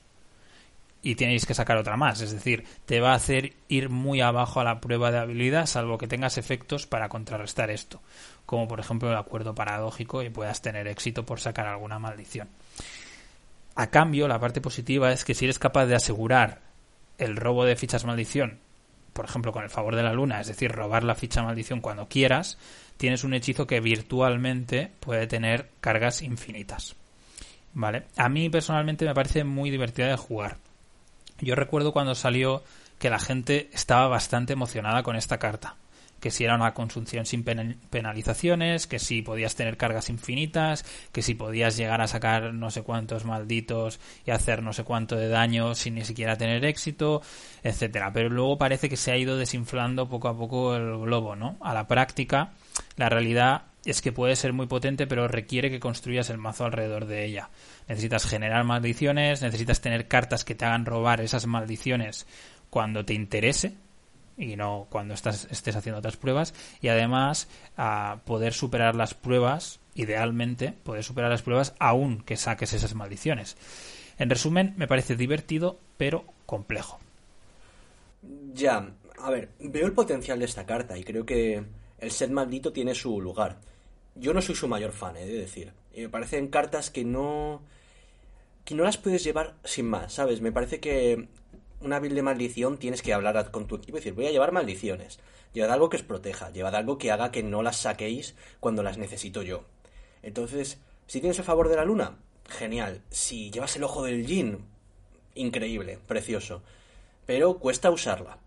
y 1.03 1.15
tenéis 1.15 1.45
que 1.45 1.53
sacar 1.53 1.77
otra 1.77 1.97
más. 1.97 2.21
Es 2.21 2.31
decir, 2.31 2.63
te 2.85 2.99
va 2.99 3.11
a 3.11 3.15
hacer 3.15 3.53
ir 3.67 3.89
muy 3.89 4.21
abajo 4.21 4.59
a 4.59 4.63
la 4.63 4.79
prueba 4.79 5.11
de 5.11 5.19
habilidad, 5.19 5.65
salvo 5.65 5.97
que 5.97 6.07
tengas 6.07 6.37
efectos 6.37 6.85
para 6.85 7.09
contrarrestar 7.09 7.71
esto, 7.71 8.01
como 8.45 8.67
por 8.67 8.79
ejemplo 8.79 9.09
el 9.09 9.17
acuerdo 9.17 9.55
paradójico 9.55 10.21
y 10.23 10.29
puedas 10.29 10.61
tener 10.61 10.87
éxito 10.87 11.25
por 11.25 11.39
sacar 11.39 11.67
alguna 11.67 11.99
maldición. 11.99 12.49
A 13.75 13.87
cambio, 13.87 14.27
la 14.27 14.39
parte 14.39 14.61
positiva 14.61 15.11
es 15.11 15.25
que 15.25 15.33
si 15.33 15.45
eres 15.45 15.59
capaz 15.59 15.85
de 15.85 15.95
asegurar 15.95 16.59
el 17.17 17.35
robo 17.35 17.65
de 17.65 17.75
fichas 17.75 18.05
maldición, 18.05 18.59
por 19.13 19.25
ejemplo 19.25 19.51
con 19.51 19.63
el 19.63 19.69
favor 19.69 19.95
de 19.95 20.03
la 20.03 20.13
luna, 20.13 20.41
es 20.41 20.47
decir, 20.47 20.71
robar 20.71 21.03
la 21.03 21.15
ficha 21.15 21.43
maldición 21.43 21.81
cuando 21.81 22.07
quieras, 22.07 22.57
tienes 22.97 23.23
un 23.23 23.33
hechizo 23.33 23.67
que 23.67 23.79
virtualmente 23.79 24.91
puede 24.99 25.27
tener 25.27 25.69
cargas 25.79 26.21
infinitas. 26.21 26.95
¿Vale? 27.73 28.03
A 28.17 28.27
mí 28.27 28.49
personalmente 28.49 29.05
me 29.05 29.13
parece 29.13 29.45
muy 29.45 29.69
divertida 29.69 30.07
de 30.07 30.17
jugar 30.17 30.57
yo 31.41 31.55
recuerdo 31.55 31.93
cuando 31.93 32.15
salió 32.15 32.63
que 32.99 33.09
la 33.09 33.19
gente 33.19 33.69
estaba 33.73 34.07
bastante 34.07 34.53
emocionada 34.53 35.03
con 35.03 35.15
esta 35.15 35.39
carta. 35.39 35.75
Que 36.19 36.29
si 36.29 36.43
era 36.43 36.53
una 36.53 36.75
consunción 36.75 37.25
sin 37.25 37.43
penalizaciones, 37.43 38.85
que 38.85 38.99
si 38.99 39.23
podías 39.23 39.55
tener 39.55 39.75
cargas 39.75 40.11
infinitas, 40.11 40.85
que 41.11 41.23
si 41.23 41.33
podías 41.33 41.77
llegar 41.77 41.99
a 41.99 42.07
sacar 42.07 42.53
no 42.53 42.69
sé 42.69 42.83
cuántos 42.83 43.25
malditos 43.25 43.99
y 44.23 44.29
hacer 44.29 44.61
no 44.61 44.71
sé 44.71 44.83
cuánto 44.83 45.15
de 45.15 45.29
daño 45.29 45.73
sin 45.73 45.95
ni 45.95 46.05
siquiera 46.05 46.37
tener 46.37 46.63
éxito, 46.63 47.23
etcétera. 47.63 48.13
Pero 48.13 48.29
luego 48.29 48.59
parece 48.59 48.87
que 48.87 48.97
se 48.97 49.11
ha 49.11 49.17
ido 49.17 49.35
desinflando 49.35 50.09
poco 50.09 50.27
a 50.27 50.37
poco 50.37 50.75
el 50.75 50.95
globo, 50.99 51.35
¿no? 51.35 51.57
A 51.59 51.73
la 51.73 51.87
práctica, 51.87 52.51
la 52.97 53.09
realidad 53.09 53.63
es 53.85 54.01
que 54.01 54.11
puede 54.11 54.35
ser 54.35 54.53
muy 54.53 54.67
potente, 54.67 55.07
pero 55.07 55.27
requiere 55.27 55.71
que 55.71 55.79
construyas 55.79 56.29
el 56.29 56.37
mazo 56.37 56.65
alrededor 56.65 57.05
de 57.05 57.25
ella. 57.25 57.49
Necesitas 57.87 58.25
generar 58.25 58.63
maldiciones, 58.63 59.41
necesitas 59.41 59.81
tener 59.81 60.07
cartas 60.07 60.45
que 60.45 60.55
te 60.55 60.65
hagan 60.65 60.85
robar 60.85 61.21
esas 61.21 61.47
maldiciones 61.47 62.27
cuando 62.69 63.03
te 63.03 63.13
interese 63.13 63.73
y 64.37 64.55
no 64.55 64.87
cuando 64.89 65.13
estás, 65.13 65.47
estés 65.49 65.75
haciendo 65.75 65.99
otras 65.99 66.17
pruebas. 66.17 66.53
Y 66.81 66.89
además, 66.89 67.47
poder 68.25 68.53
superar 68.53 68.95
las 68.95 69.13
pruebas, 69.13 69.79
idealmente, 69.95 70.73
poder 70.83 71.03
superar 71.03 71.31
las 71.31 71.41
pruebas 71.41 71.73
aún 71.79 72.21
que 72.21 72.37
saques 72.37 72.73
esas 72.73 72.93
maldiciones. 72.93 73.57
En 74.19 74.29
resumen, 74.29 74.75
me 74.77 74.87
parece 74.87 75.15
divertido, 75.15 75.79
pero 75.97 76.25
complejo. 76.45 76.99
Ya, 78.53 78.87
a 79.19 79.31
ver, 79.31 79.49
veo 79.59 79.87
el 79.87 79.93
potencial 79.93 80.37
de 80.37 80.45
esta 80.45 80.67
carta 80.67 80.95
y 80.97 81.03
creo 81.03 81.25
que 81.25 81.63
el 81.97 82.11
set 82.11 82.29
maldito 82.29 82.71
tiene 82.71 82.93
su 82.93 83.19
lugar 83.19 83.57
yo 84.15 84.33
no 84.33 84.41
soy 84.41 84.55
su 84.55 84.67
mayor 84.67 84.91
fan, 84.91 85.17
he 85.17 85.25
de 85.25 85.37
decir. 85.37 85.73
Y 85.93 86.01
me 86.01 86.09
parecen 86.09 86.47
cartas 86.47 86.89
que 86.89 87.03
no. 87.03 87.61
que 88.65 88.75
no 88.75 88.83
las 88.83 88.97
puedes 88.97 89.23
llevar 89.23 89.55
sin 89.63 89.87
más, 89.87 90.13
¿sabes? 90.13 90.41
Me 90.41 90.51
parece 90.51 90.79
que 90.79 91.27
una 91.81 91.99
build 91.99 92.15
de 92.15 92.21
maldición 92.21 92.77
tienes 92.77 93.01
que 93.01 93.13
hablar 93.13 93.51
con 93.51 93.67
tu 93.67 93.75
equipo 93.75 93.97
y 93.97 93.99
decir, 93.99 94.13
voy 94.13 94.27
a 94.27 94.31
llevar 94.31 94.51
maldiciones. 94.51 95.19
Llevad 95.53 95.71
algo 95.71 95.89
que 95.89 95.97
os 95.97 96.03
proteja, 96.03 96.51
llevad 96.51 96.75
algo 96.75 96.97
que 96.97 97.11
haga 97.11 97.31
que 97.31 97.43
no 97.43 97.63
las 97.63 97.77
saquéis 97.77 98.35
cuando 98.59 98.83
las 98.83 98.97
necesito 98.97 99.41
yo. 99.43 99.65
Entonces, 100.23 100.79
si 101.07 101.19
tienes 101.19 101.39
el 101.39 101.45
favor 101.45 101.67
de 101.67 101.75
la 101.75 101.85
luna, 101.85 102.17
genial. 102.47 103.01
Si 103.09 103.51
llevas 103.51 103.75
el 103.75 103.83
ojo 103.83 104.03
del 104.03 104.25
Jin, 104.25 104.59
increíble, 105.35 105.99
precioso. 106.07 106.61
Pero 107.25 107.57
cuesta 107.57 107.91
usarla. 107.91 108.37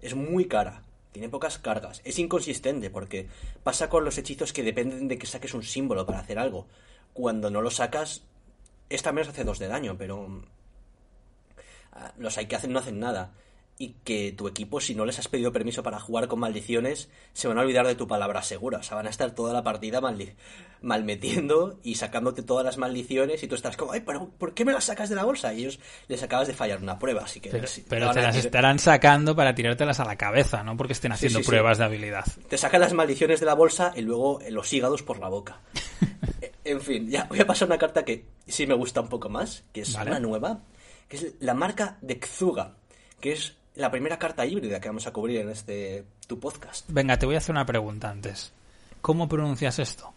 Es 0.00 0.14
muy 0.14 0.46
cara 0.46 0.82
tiene 1.14 1.28
pocas 1.28 1.58
cargas. 1.58 2.02
Es 2.04 2.18
inconsistente 2.18 2.90
porque 2.90 3.28
pasa 3.62 3.88
con 3.88 4.04
los 4.04 4.18
hechizos 4.18 4.52
que 4.52 4.64
dependen 4.64 5.06
de 5.06 5.16
que 5.16 5.28
saques 5.28 5.54
un 5.54 5.62
símbolo 5.62 6.04
para 6.04 6.18
hacer 6.18 6.40
algo. 6.40 6.66
Cuando 7.12 7.50
no 7.50 7.62
lo 7.62 7.70
sacas, 7.70 8.24
esta 8.90 9.12
menos 9.12 9.28
hace 9.28 9.44
dos 9.44 9.60
de 9.60 9.68
daño, 9.68 9.96
pero 9.96 10.42
ah, 11.92 12.12
los 12.18 12.36
hay 12.36 12.46
que 12.46 12.56
hacen 12.56 12.72
no 12.72 12.80
hacen 12.80 12.98
nada 12.98 13.32
y 13.76 13.94
que 14.04 14.32
tu 14.32 14.46
equipo, 14.46 14.80
si 14.80 14.94
no 14.94 15.04
les 15.04 15.18
has 15.18 15.26
pedido 15.26 15.52
permiso 15.52 15.82
para 15.82 15.98
jugar 15.98 16.28
con 16.28 16.38
maldiciones, 16.38 17.08
se 17.32 17.48
van 17.48 17.58
a 17.58 17.62
olvidar 17.62 17.86
de 17.86 17.96
tu 17.96 18.06
palabra 18.06 18.42
segura. 18.42 18.78
O 18.78 18.82
sea, 18.84 18.96
van 18.96 19.08
a 19.08 19.10
estar 19.10 19.32
toda 19.32 19.52
la 19.52 19.64
partida 19.64 20.00
malmetiendo 20.80 21.80
y 21.82 21.96
sacándote 21.96 22.42
todas 22.42 22.64
las 22.64 22.78
maldiciones 22.78 23.42
y 23.42 23.48
tú 23.48 23.56
estás 23.56 23.76
como, 23.76 23.92
ay, 23.92 24.02
pero 24.06 24.30
¿por 24.38 24.54
qué 24.54 24.64
me 24.64 24.72
las 24.72 24.84
sacas 24.84 25.08
de 25.08 25.16
la 25.16 25.24
bolsa? 25.24 25.52
Y 25.52 25.62
ellos 25.62 25.80
les 26.06 26.22
acabas 26.22 26.46
de 26.46 26.54
fallar 26.54 26.80
una 26.80 27.00
prueba, 27.00 27.22
así 27.24 27.40
que... 27.40 27.50
Pero, 27.50 28.12
te, 28.12 28.22
las 28.22 28.36
estarán 28.36 28.78
sacando 28.78 29.34
para 29.34 29.56
tirártelas 29.56 29.98
a 29.98 30.04
la 30.04 30.16
cabeza, 30.16 30.62
¿no? 30.62 30.76
Porque 30.76 30.92
estén 30.92 31.10
haciendo 31.10 31.40
pruebas 31.40 31.78
de 31.78 31.84
habilidad. 31.84 32.24
Te 32.48 32.58
sacan 32.58 32.80
las 32.80 32.92
maldiciones 32.92 33.40
de 33.40 33.46
la 33.46 33.54
bolsa 33.54 33.92
y 33.96 34.02
luego 34.02 34.38
los 34.50 34.72
hígados 34.72 35.02
por 35.02 35.18
la 35.18 35.28
boca. 35.28 35.60
en 36.64 36.80
fin, 36.80 37.10
ya 37.10 37.24
voy 37.24 37.40
a 37.40 37.46
pasar 37.46 37.66
una 37.66 37.78
carta 37.78 38.04
que 38.04 38.26
sí 38.46 38.68
me 38.68 38.74
gusta 38.74 39.00
un 39.00 39.08
poco 39.08 39.28
más, 39.28 39.64
que 39.72 39.80
es 39.80 39.92
una 39.96 40.20
nueva, 40.20 40.60
que 41.08 41.16
es 41.16 41.34
la 41.40 41.54
marca 41.54 41.98
de 42.02 42.20
Kzuga, 42.20 42.76
que 43.20 43.32
es 43.32 43.56
la 43.76 43.90
primera 43.90 44.18
carta 44.18 44.46
híbrida 44.46 44.80
que 44.80 44.88
vamos 44.88 45.06
a 45.06 45.12
cubrir 45.12 45.40
en 45.40 45.50
este 45.50 46.04
tu 46.26 46.38
podcast. 46.38 46.84
Venga, 46.88 47.18
te 47.18 47.26
voy 47.26 47.34
a 47.34 47.38
hacer 47.38 47.54
una 47.54 47.66
pregunta 47.66 48.10
antes. 48.10 48.52
¿Cómo 49.00 49.28
pronuncias 49.28 49.78
esto? 49.78 50.12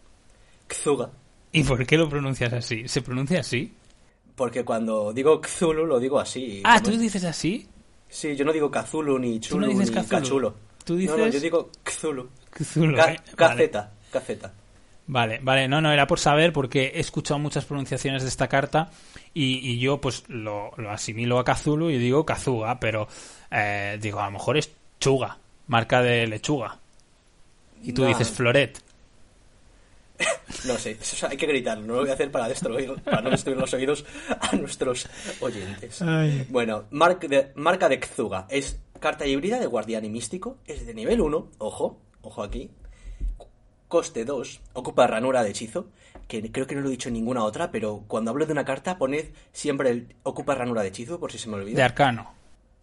Kzuga. 0.66 1.10
¿Y 1.52 1.64
por 1.64 1.84
qué 1.86 1.96
lo 1.96 2.08
pronuncias 2.08 2.52
así? 2.52 2.86
¿Se 2.88 3.02
pronuncia 3.02 3.40
así? 3.40 3.72
Porque 4.34 4.64
cuando 4.64 5.12
digo 5.12 5.40
Kzulu 5.40 5.86
lo 5.86 5.98
digo 5.98 6.20
así. 6.20 6.62
Ah, 6.64 6.80
¿tú 6.82 6.90
dices 6.92 7.24
así? 7.24 7.66
Sí, 8.08 8.36
yo 8.36 8.44
no 8.44 8.52
digo 8.52 8.70
Kazulu 8.70 9.18
ni 9.18 9.40
Chulu 9.40 9.66
no 9.66 9.82
ni 9.82 9.90
Cachulo. 9.90 10.54
¿Tú 10.84 10.96
dices? 10.96 11.16
No, 11.16 11.26
no, 11.26 11.30
yo 11.30 11.40
digo 11.40 11.70
Kzulu. 11.82 12.28
Kzulu. 12.50 12.96
KZ, 12.96 13.76
KZ. 14.10 14.50
Vale, 15.10 15.40
vale, 15.42 15.66
no, 15.68 15.80
no, 15.80 15.90
era 15.90 16.06
por 16.06 16.18
saber 16.20 16.52
porque 16.52 16.92
he 16.94 17.00
escuchado 17.00 17.38
muchas 17.40 17.64
pronunciaciones 17.64 18.22
de 18.22 18.28
esta 18.28 18.46
carta 18.46 18.90
y, 19.32 19.58
y 19.68 19.78
yo 19.78 20.00
pues 20.02 20.24
lo, 20.28 20.70
lo, 20.76 20.90
asimilo 20.90 21.38
a 21.38 21.44
Kazulu 21.44 21.88
y 21.90 21.96
digo 21.98 22.26
Kazuga, 22.26 22.78
pero 22.78 23.08
eh, 23.50 23.98
digo, 24.02 24.20
a 24.20 24.26
lo 24.26 24.32
mejor 24.32 24.58
es 24.58 24.70
Chuga, 25.00 25.38
marca 25.66 26.02
de 26.02 26.26
lechuga. 26.26 26.78
Y 27.82 27.92
tú 27.94 28.02
No. 28.02 28.08
dices 28.08 28.30
Floret. 28.30 28.82
No 30.66 30.74
sé, 30.76 30.92
eso 31.00 31.28
hay 31.28 31.36
que 31.36 31.46
gritarlo, 31.46 31.86
no 31.86 31.94
lo 31.94 32.00
voy 32.00 32.10
a 32.10 32.14
hacer 32.14 32.30
para 32.32 32.48
destruir, 32.48 32.92
para 33.04 33.20
no 33.20 33.30
destruir 33.30 33.56
los 33.56 33.72
oídos 33.74 34.04
a 34.40 34.56
nuestros 34.56 35.08
oyentes. 35.40 36.02
Bueno, 36.48 36.84
mar- 36.90 37.18
de- 37.20 37.52
marca 37.54 37.88
de 37.88 38.00
Kzuga 38.00 38.46
es 38.50 38.80
carta 38.98 39.24
híbrida 39.26 39.60
de 39.60 39.66
guardián 39.66 40.04
y 40.04 40.10
místico, 40.10 40.58
es 40.66 40.84
de 40.86 40.94
nivel 40.94 41.20
1, 41.20 41.48
ojo, 41.58 42.00
ojo 42.22 42.42
aquí. 42.42 42.70
Coste 43.88 44.24
2, 44.24 44.60
ocupa 44.74 45.06
ranura 45.06 45.42
de 45.42 45.50
hechizo, 45.50 45.88
que 46.26 46.52
creo 46.52 46.66
que 46.66 46.74
no 46.74 46.82
lo 46.82 46.88
he 46.88 46.92
dicho 46.92 47.08
en 47.08 47.14
ninguna 47.14 47.42
otra, 47.44 47.70
pero 47.70 48.04
cuando 48.06 48.30
hablo 48.30 48.44
de 48.46 48.52
una 48.52 48.64
carta 48.64 48.98
poned 48.98 49.26
siempre 49.52 49.90
el 49.90 50.14
ocupa 50.22 50.54
ranura 50.54 50.82
de 50.82 50.88
hechizo, 50.88 51.18
por 51.18 51.32
si 51.32 51.38
se 51.38 51.48
me 51.48 51.56
olvida. 51.56 51.76
De 51.78 51.82
arcano. 51.82 52.34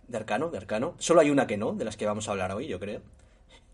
De 0.07 0.17
arcano, 0.17 0.49
de 0.49 0.57
arcano. 0.57 0.95
Solo 0.97 1.21
hay 1.21 1.29
una 1.29 1.45
que 1.47 1.57
no, 1.57 1.73
de 1.73 1.85
las 1.85 1.95
que 1.97 2.05
vamos 2.05 2.27
a 2.27 2.31
hablar 2.31 2.51
hoy, 2.53 2.67
yo 2.67 2.79
creo. 2.79 3.01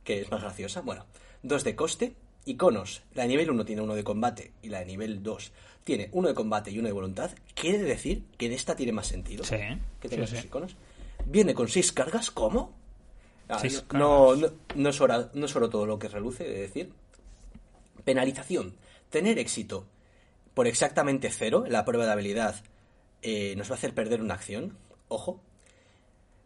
Que 0.03 0.21
es 0.21 0.31
más 0.31 0.41
graciosa. 0.41 0.81
Bueno, 0.81 1.05
dos 1.43 1.63
de 1.63 1.75
coste. 1.75 2.15
Iconos. 2.45 3.03
La 3.13 3.23
de 3.23 3.29
nivel 3.29 3.51
1 3.51 3.65
tiene 3.65 3.81
uno 3.83 3.93
de 3.93 4.03
combate 4.03 4.51
y 4.63 4.69
la 4.69 4.79
de 4.79 4.85
nivel 4.85 5.21
2 5.21 5.51
tiene 5.83 6.09
uno 6.11 6.27
de 6.27 6.33
combate 6.33 6.71
y 6.71 6.79
uno 6.79 6.87
de 6.87 6.93
voluntad. 6.93 7.31
Quiere 7.53 7.79
decir 7.79 8.23
que 8.37 8.47
en 8.47 8.53
esta 8.53 8.75
tiene 8.75 8.91
más 8.91 9.07
sentido. 9.07 9.43
Sí, 9.43 9.57
Que 9.99 10.09
tenga 10.09 10.25
sí, 10.25 10.33
esos 10.33 10.39
sí. 10.41 10.47
iconos. 10.47 10.75
Viene 11.25 11.53
con 11.53 11.67
seis 11.67 11.91
cargas, 11.91 12.31
¿cómo? 12.31 12.73
Ah, 13.47 13.61
no, 13.93 14.35
no, 14.35 14.47
no 14.75 14.89
es 14.89 15.01
oro, 15.01 15.29
no 15.33 15.45
es 15.45 15.55
oro 15.55 15.69
todo 15.69 15.85
lo 15.85 15.99
que 15.99 16.07
reluce, 16.07 16.43
de 16.45 16.61
decir. 16.61 16.91
Penalización. 18.03 18.77
Tener 19.09 19.39
éxito 19.39 19.87
por 20.53 20.67
exactamente 20.67 21.29
cero 21.29 21.65
la 21.67 21.85
prueba 21.85 22.05
de 22.05 22.11
habilidad 22.11 22.55
eh, 23.21 23.55
nos 23.55 23.69
va 23.69 23.75
a 23.75 23.77
hacer 23.77 23.93
perder 23.93 24.21
una 24.21 24.33
acción. 24.33 24.77
Ojo. 25.07 25.41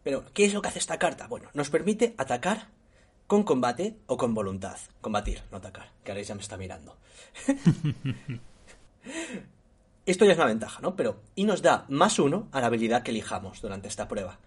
Pero, 0.02 0.24
¿qué 0.34 0.44
es 0.44 0.54
lo 0.54 0.62
que 0.62 0.68
hace 0.68 0.78
esta 0.78 0.98
carta? 0.98 1.26
Bueno, 1.26 1.48
nos 1.54 1.70
permite 1.70 2.14
atacar 2.18 2.68
con 3.26 3.42
combate 3.42 3.96
o 4.06 4.16
con 4.16 4.34
voluntad. 4.34 4.78
Combatir, 5.00 5.42
no 5.50 5.56
atacar, 5.58 5.90
que 6.04 6.12
ahora 6.12 6.22
ya 6.22 6.34
me 6.34 6.42
está 6.42 6.56
mirando. 6.56 6.96
Esto 10.06 10.24
ya 10.24 10.32
es 10.32 10.38
una 10.38 10.46
ventaja, 10.46 10.80
¿no? 10.80 10.94
Pero, 10.94 11.20
y 11.34 11.44
nos 11.44 11.62
da 11.62 11.84
más 11.88 12.20
uno 12.20 12.48
a 12.52 12.60
la 12.60 12.68
habilidad 12.68 13.02
que 13.02 13.10
elijamos 13.10 13.60
durante 13.60 13.88
esta 13.88 14.06
prueba. 14.06 14.38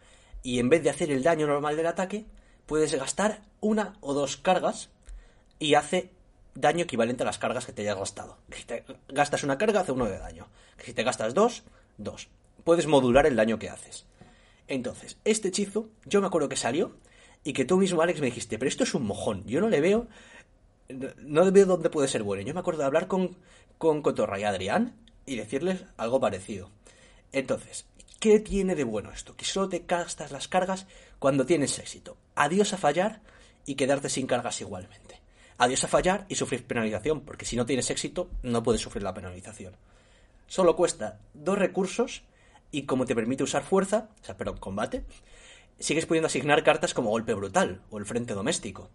Y 0.41 0.59
en 0.59 0.69
vez 0.69 0.81
de 0.83 0.89
hacer 0.89 1.11
el 1.11 1.23
daño 1.23 1.47
normal 1.47 1.75
del 1.75 1.87
ataque, 1.87 2.25
puedes 2.65 2.93
gastar 2.93 3.41
una 3.59 3.97
o 3.99 4.13
dos 4.13 4.37
cargas 4.37 4.89
y 5.59 5.73
hace 5.73 6.13
daño 6.55 6.83
equivalente 6.83 7.23
a 7.23 7.25
las 7.25 7.37
cargas 7.37 7.65
que 7.65 7.73
te 7.73 7.83
hayas 7.83 7.97
gastado. 7.97 8.37
Si 8.51 8.63
te 8.65 8.85
gastas 9.07 9.43
una 9.43 9.57
carga, 9.57 9.81
hace 9.81 9.91
uno 9.91 10.05
de 10.05 10.17
daño. 10.17 10.47
Si 10.83 10.93
te 10.93 11.03
gastas 11.03 11.33
dos, 11.33 11.63
dos. 11.97 12.29
Puedes 12.63 12.87
modular 12.87 13.25
el 13.25 13.35
daño 13.35 13.59
que 13.59 13.69
haces. 13.69 14.05
Entonces, 14.67 15.17
este 15.25 15.47
hechizo, 15.47 15.89
yo 16.05 16.21
me 16.21 16.27
acuerdo 16.27 16.49
que 16.49 16.55
salió 16.55 16.95
y 17.43 17.53
que 17.53 17.65
tú 17.65 17.77
mismo, 17.77 18.01
Alex, 18.01 18.19
me 18.19 18.27
dijiste, 18.27 18.57
pero 18.59 18.69
esto 18.69 18.83
es 18.83 18.93
un 18.93 19.05
mojón. 19.05 19.43
Yo 19.45 19.61
no 19.61 19.69
le 19.69 19.81
veo. 19.81 20.07
No 21.17 21.51
veo 21.51 21.65
dónde 21.65 21.89
puede 21.89 22.07
ser 22.07 22.23
bueno. 22.23 22.43
Yo 22.43 22.53
me 22.53 22.59
acuerdo 22.59 22.81
de 22.81 22.85
hablar 22.85 23.07
con, 23.07 23.37
con 23.77 24.01
Cotorra 24.01 24.39
y 24.39 24.43
Adrián 24.43 24.95
y 25.25 25.35
decirles 25.35 25.85
algo 25.97 26.19
parecido. 26.19 26.71
Entonces, 27.31 27.85
¿qué 28.19 28.39
tiene 28.39 28.75
de 28.75 28.83
bueno 28.83 29.11
esto? 29.11 29.35
Que 29.35 29.45
solo 29.45 29.69
te 29.69 29.83
gastas 29.87 30.31
las 30.31 30.47
cargas 30.47 30.87
cuando 31.19 31.45
tienes 31.45 31.77
éxito. 31.79 32.17
Adiós 32.35 32.73
a 32.73 32.77
fallar 32.77 33.21
y 33.65 33.75
quedarte 33.75 34.09
sin 34.09 34.27
cargas 34.27 34.61
igualmente. 34.61 35.18
Adiós 35.59 35.83
a 35.83 35.89
fallar 35.89 36.25
y 36.29 36.35
sufrir 36.35 36.65
penalización, 36.65 37.19
porque 37.19 37.45
si 37.45 37.57
no 37.57 37.65
tienes 37.65 37.89
éxito, 37.89 38.29
no 38.43 38.63
puedes 38.63 38.79
sufrir 38.79 39.03
la 39.03 39.13
penalización. 39.13 39.75
Solo 40.47 40.77
cuesta 40.77 41.19
dos 41.33 41.59
recursos 41.59 42.23
y 42.71 42.83
como 42.83 43.05
te 43.05 43.13
permite 43.13 43.43
usar 43.43 43.63
fuerza, 43.63 44.09
o 44.21 44.25
sea, 44.25 44.37
pero 44.37 44.55
combate, 44.55 45.03
sigues 45.77 46.05
pudiendo 46.05 46.27
asignar 46.27 46.63
cartas 46.63 46.93
como 46.93 47.09
golpe 47.09 47.33
brutal 47.33 47.81
o 47.89 47.97
el 47.97 48.05
frente 48.05 48.33
doméstico. 48.33 48.89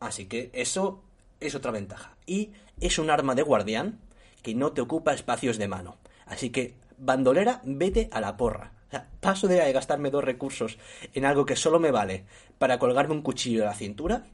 Así 0.00 0.26
que 0.26 0.50
eso 0.52 1.04
es 1.38 1.54
otra 1.54 1.70
ventaja. 1.70 2.16
Y 2.26 2.50
es 2.80 2.98
un 2.98 3.08
arma 3.08 3.36
de 3.36 3.42
guardián 3.42 4.00
que 4.42 4.56
no 4.56 4.72
te 4.72 4.80
ocupa 4.80 5.14
espacios 5.14 5.58
de 5.58 5.68
mano. 5.68 5.96
Así 6.26 6.50
que, 6.50 6.74
bandolera, 6.98 7.60
vete 7.64 8.08
a 8.10 8.20
la 8.20 8.36
porra. 8.36 8.72
O 8.88 8.90
sea, 8.90 9.08
paso 9.20 9.46
de 9.46 9.72
gastarme 9.72 10.10
dos 10.10 10.24
recursos 10.24 10.76
en 11.14 11.24
algo 11.24 11.46
que 11.46 11.54
solo 11.54 11.78
me 11.78 11.92
vale 11.92 12.24
para 12.58 12.80
colgarme 12.80 13.14
un 13.14 13.22
cuchillo 13.22 13.60
de 13.60 13.66
la 13.66 13.74
cintura, 13.74 14.24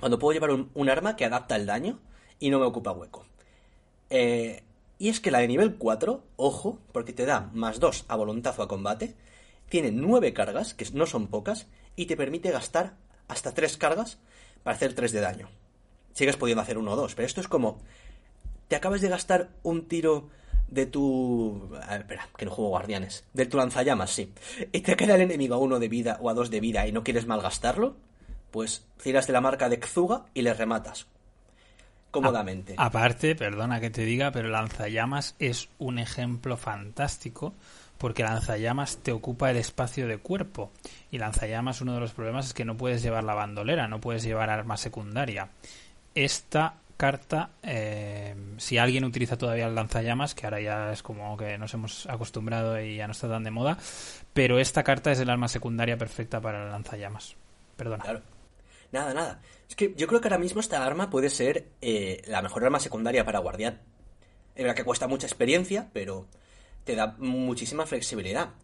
cuando 0.00 0.18
puedo 0.18 0.32
llevar 0.32 0.50
un, 0.50 0.88
arma 0.88 1.16
que 1.16 1.24
adapta 1.24 1.56
el 1.56 1.66
daño 1.66 1.98
y 2.38 2.50
no 2.50 2.58
me 2.58 2.66
ocupa 2.66 2.92
hueco. 2.92 3.24
Eh, 4.10 4.62
y 4.98 5.08
es 5.08 5.20
que 5.20 5.30
la 5.30 5.40
de 5.40 5.48
nivel 5.48 5.76
4, 5.76 6.22
ojo, 6.36 6.78
porque 6.92 7.12
te 7.12 7.26
da 7.26 7.50
más 7.52 7.80
2 7.80 8.06
a 8.08 8.16
voluntad 8.16 8.58
o 8.58 8.62
a 8.62 8.68
combate, 8.68 9.14
tiene 9.68 9.90
9 9.90 10.32
cargas, 10.32 10.74
que 10.74 10.86
no 10.92 11.06
son 11.06 11.26
pocas, 11.26 11.66
y 11.96 12.06
te 12.06 12.16
permite 12.16 12.50
gastar 12.50 12.94
hasta 13.28 13.52
3 13.52 13.76
cargas 13.76 14.18
para 14.62 14.76
hacer 14.76 14.94
3 14.94 15.12
de 15.12 15.20
daño. 15.20 15.48
Sigues 16.12 16.36
pudiendo 16.36 16.62
hacer 16.62 16.78
1 16.78 16.90
o 16.90 16.96
2, 16.96 17.14
pero 17.14 17.26
esto 17.26 17.40
es 17.40 17.48
como... 17.48 17.78
Te 18.68 18.76
acabas 18.76 19.00
de 19.00 19.08
gastar 19.08 19.50
un 19.62 19.86
tiro 19.86 20.28
de 20.68 20.86
tu... 20.86 21.70
Espera, 21.90 22.28
que 22.36 22.46
no 22.46 22.50
juego 22.50 22.70
guardianes. 22.70 23.24
De 23.32 23.46
tu 23.46 23.58
lanzallamas, 23.58 24.10
sí. 24.10 24.32
Y 24.72 24.80
te 24.80 24.96
queda 24.96 25.14
el 25.14 25.20
enemigo 25.20 25.54
a 25.54 25.58
1 25.58 25.78
de 25.78 25.88
vida 25.88 26.18
o 26.20 26.30
a 26.30 26.34
2 26.34 26.50
de 26.50 26.60
vida 26.60 26.86
y 26.86 26.92
no 26.92 27.04
quieres 27.04 27.26
malgastarlo, 27.26 27.96
pues 28.50 28.84
tiras 29.02 29.26
de 29.26 29.32
la 29.32 29.40
marca 29.40 29.68
de 29.68 29.78
Kzuga 29.80 30.24
y 30.34 30.42
le 30.42 30.54
rematas. 30.54 31.06
Cómodamente. 32.10 32.74
A- 32.78 32.86
aparte, 32.86 33.34
perdona 33.34 33.80
que 33.80 33.90
te 33.90 34.04
diga, 34.04 34.30
pero 34.30 34.48
lanzallamas 34.48 35.34
es 35.38 35.68
un 35.78 35.98
ejemplo 35.98 36.56
fantástico 36.56 37.52
porque 37.98 38.22
lanzallamas 38.22 38.98
te 38.98 39.12
ocupa 39.12 39.50
el 39.50 39.56
espacio 39.56 40.06
de 40.06 40.18
cuerpo 40.18 40.70
y 41.10 41.18
lanzallamas 41.18 41.80
uno 41.80 41.94
de 41.94 42.00
los 42.00 42.12
problemas 42.12 42.46
es 42.46 42.54
que 42.54 42.64
no 42.64 42.76
puedes 42.76 43.02
llevar 43.02 43.24
la 43.24 43.34
bandolera, 43.34 43.88
no 43.88 44.00
puedes 44.00 44.22
llevar 44.22 44.50
arma 44.50 44.76
secundaria. 44.76 45.48
Esta 46.14 46.74
carta, 46.96 47.50
eh, 47.62 48.34
si 48.56 48.78
alguien 48.78 49.04
utiliza 49.04 49.36
todavía 49.36 49.66
el 49.66 49.74
lanzallamas, 49.74 50.34
que 50.34 50.46
ahora 50.46 50.60
ya 50.60 50.92
es 50.92 51.02
como 51.02 51.36
que 51.36 51.58
nos 51.58 51.74
hemos 51.74 52.06
acostumbrado 52.06 52.80
y 52.80 52.96
ya 52.96 53.06
no 53.06 53.12
está 53.12 53.28
tan 53.28 53.44
de 53.44 53.50
moda, 53.50 53.76
pero 54.32 54.58
esta 54.58 54.82
carta 54.82 55.12
es 55.12 55.20
el 55.20 55.28
arma 55.28 55.48
secundaria 55.48 55.98
perfecta 55.98 56.40
para 56.40 56.64
el 56.64 56.70
lanzallamas. 56.70 57.34
Perdona. 57.76 58.02
Claro. 58.04 58.22
Nada, 58.92 59.14
nada. 59.14 59.40
Es 59.68 59.76
que 59.76 59.94
yo 59.96 60.06
creo 60.06 60.20
que 60.20 60.28
ahora 60.28 60.38
mismo 60.38 60.60
esta 60.60 60.84
arma 60.84 61.10
puede 61.10 61.30
ser 61.30 61.68
eh, 61.80 62.22
la 62.26 62.42
mejor 62.42 62.64
arma 62.64 62.80
secundaria 62.80 63.24
para 63.24 63.40
guardián. 63.40 63.80
Es 64.54 64.62
verdad 64.62 64.76
que 64.76 64.84
cuesta 64.84 65.08
mucha 65.08 65.26
experiencia, 65.26 65.90
pero 65.92 66.26
te 66.84 66.94
da 66.94 67.16
muchísima 67.18 67.84
flexibilidad. 67.86 68.54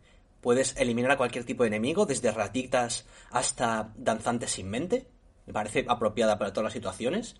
Puedes 0.40 0.76
eliminar 0.76 1.12
a 1.12 1.16
cualquier 1.16 1.44
tipo 1.44 1.64
de 1.64 1.68
enemigo, 1.68 2.06
desde 2.06 2.32
ratitas 2.32 3.06
hasta 3.30 3.92
danzantes 3.96 4.52
sin 4.52 4.70
mente. 4.70 5.06
Me 5.46 5.52
parece 5.52 5.84
apropiada 5.88 6.38
para 6.38 6.52
todas 6.52 6.64
las 6.64 6.72
situaciones. 6.72 7.36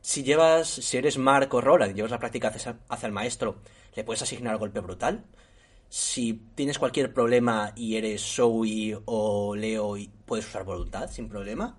Si 0.00 0.22
llevas, 0.22 0.68
si 0.68 0.96
eres 0.96 1.18
Mark 1.18 1.52
o 1.54 1.60
Roland, 1.60 1.94
llevas 1.94 2.10
la 2.10 2.18
práctica 2.18 2.48
hacia, 2.48 2.78
hacia 2.88 3.06
el 3.06 3.12
maestro, 3.12 3.56
le 3.94 4.04
puedes 4.04 4.22
asignar 4.22 4.56
golpe 4.58 4.80
brutal. 4.80 5.24
Si 5.88 6.34
tienes 6.54 6.78
cualquier 6.78 7.12
problema 7.12 7.72
y 7.74 7.96
eres 7.96 8.22
Zoe 8.22 8.98
o 9.06 9.56
Leo, 9.56 9.96
puedes 10.26 10.46
usar 10.46 10.64
voluntad 10.64 11.10
sin 11.10 11.28
problema. 11.28 11.78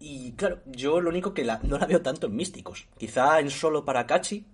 Y 0.00 0.32
claro, 0.32 0.60
yo 0.66 1.00
lo 1.00 1.10
único 1.10 1.34
que 1.34 1.44
la- 1.44 1.60
no 1.62 1.78
la 1.78 1.86
veo 1.86 2.02
tanto 2.02 2.26
en 2.26 2.34
místicos. 2.36 2.86
Quizá 2.98 3.38
en 3.40 3.50
solo 3.50 3.84
para 3.84 4.06
Kachi. 4.06 4.44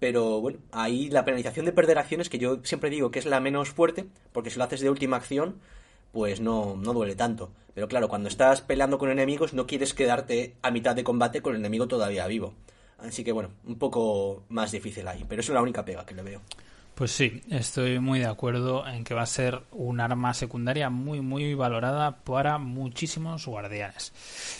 Pero 0.00 0.40
bueno, 0.42 0.58
ahí 0.72 1.10
la 1.10 1.24
penalización 1.24 1.66
de 1.66 1.72
perder 1.72 1.98
acciones, 1.98 2.28
que 2.28 2.38
yo 2.38 2.60
siempre 2.64 2.90
digo 2.90 3.10
que 3.10 3.18
es 3.20 3.26
la 3.26 3.40
menos 3.40 3.70
fuerte, 3.70 4.06
porque 4.32 4.50
si 4.50 4.58
lo 4.58 4.64
haces 4.64 4.80
de 4.80 4.90
última 4.90 5.16
acción, 5.16 5.60
pues 6.12 6.40
no, 6.40 6.76
no 6.76 6.92
duele 6.94 7.16
tanto. 7.16 7.50
Pero 7.74 7.88
claro, 7.88 8.08
cuando 8.08 8.28
estás 8.28 8.60
peleando 8.62 8.98
con 8.98 9.10
enemigos, 9.10 9.54
no 9.54 9.66
quieres 9.66 9.94
quedarte 9.94 10.56
a 10.62 10.70
mitad 10.70 10.96
de 10.96 11.04
combate 11.04 11.42
con 11.42 11.54
el 11.54 11.60
enemigo 11.60 11.88
todavía 11.88 12.26
vivo. 12.26 12.54
Así 12.98 13.24
que 13.24 13.32
bueno, 13.32 13.50
un 13.66 13.78
poco 13.78 14.44
más 14.50 14.72
difícil 14.72 15.08
ahí. 15.08 15.24
Pero 15.28 15.40
es 15.42 15.48
la 15.50 15.62
única 15.62 15.84
pega 15.84 16.06
que 16.06 16.14
le 16.14 16.22
veo. 16.22 16.42
Pues 16.96 17.10
sí, 17.10 17.42
estoy 17.50 17.98
muy 17.98 18.20
de 18.20 18.26
acuerdo 18.26 18.88
en 18.88 19.04
que 19.04 19.12
va 19.12 19.20
a 19.20 19.26
ser 19.26 19.60
un 19.70 20.00
arma 20.00 20.32
secundaria 20.32 20.88
muy 20.88 21.20
muy 21.20 21.52
valorada 21.52 22.24
para 22.24 22.56
muchísimos 22.56 23.44
guardianes. 23.44 24.14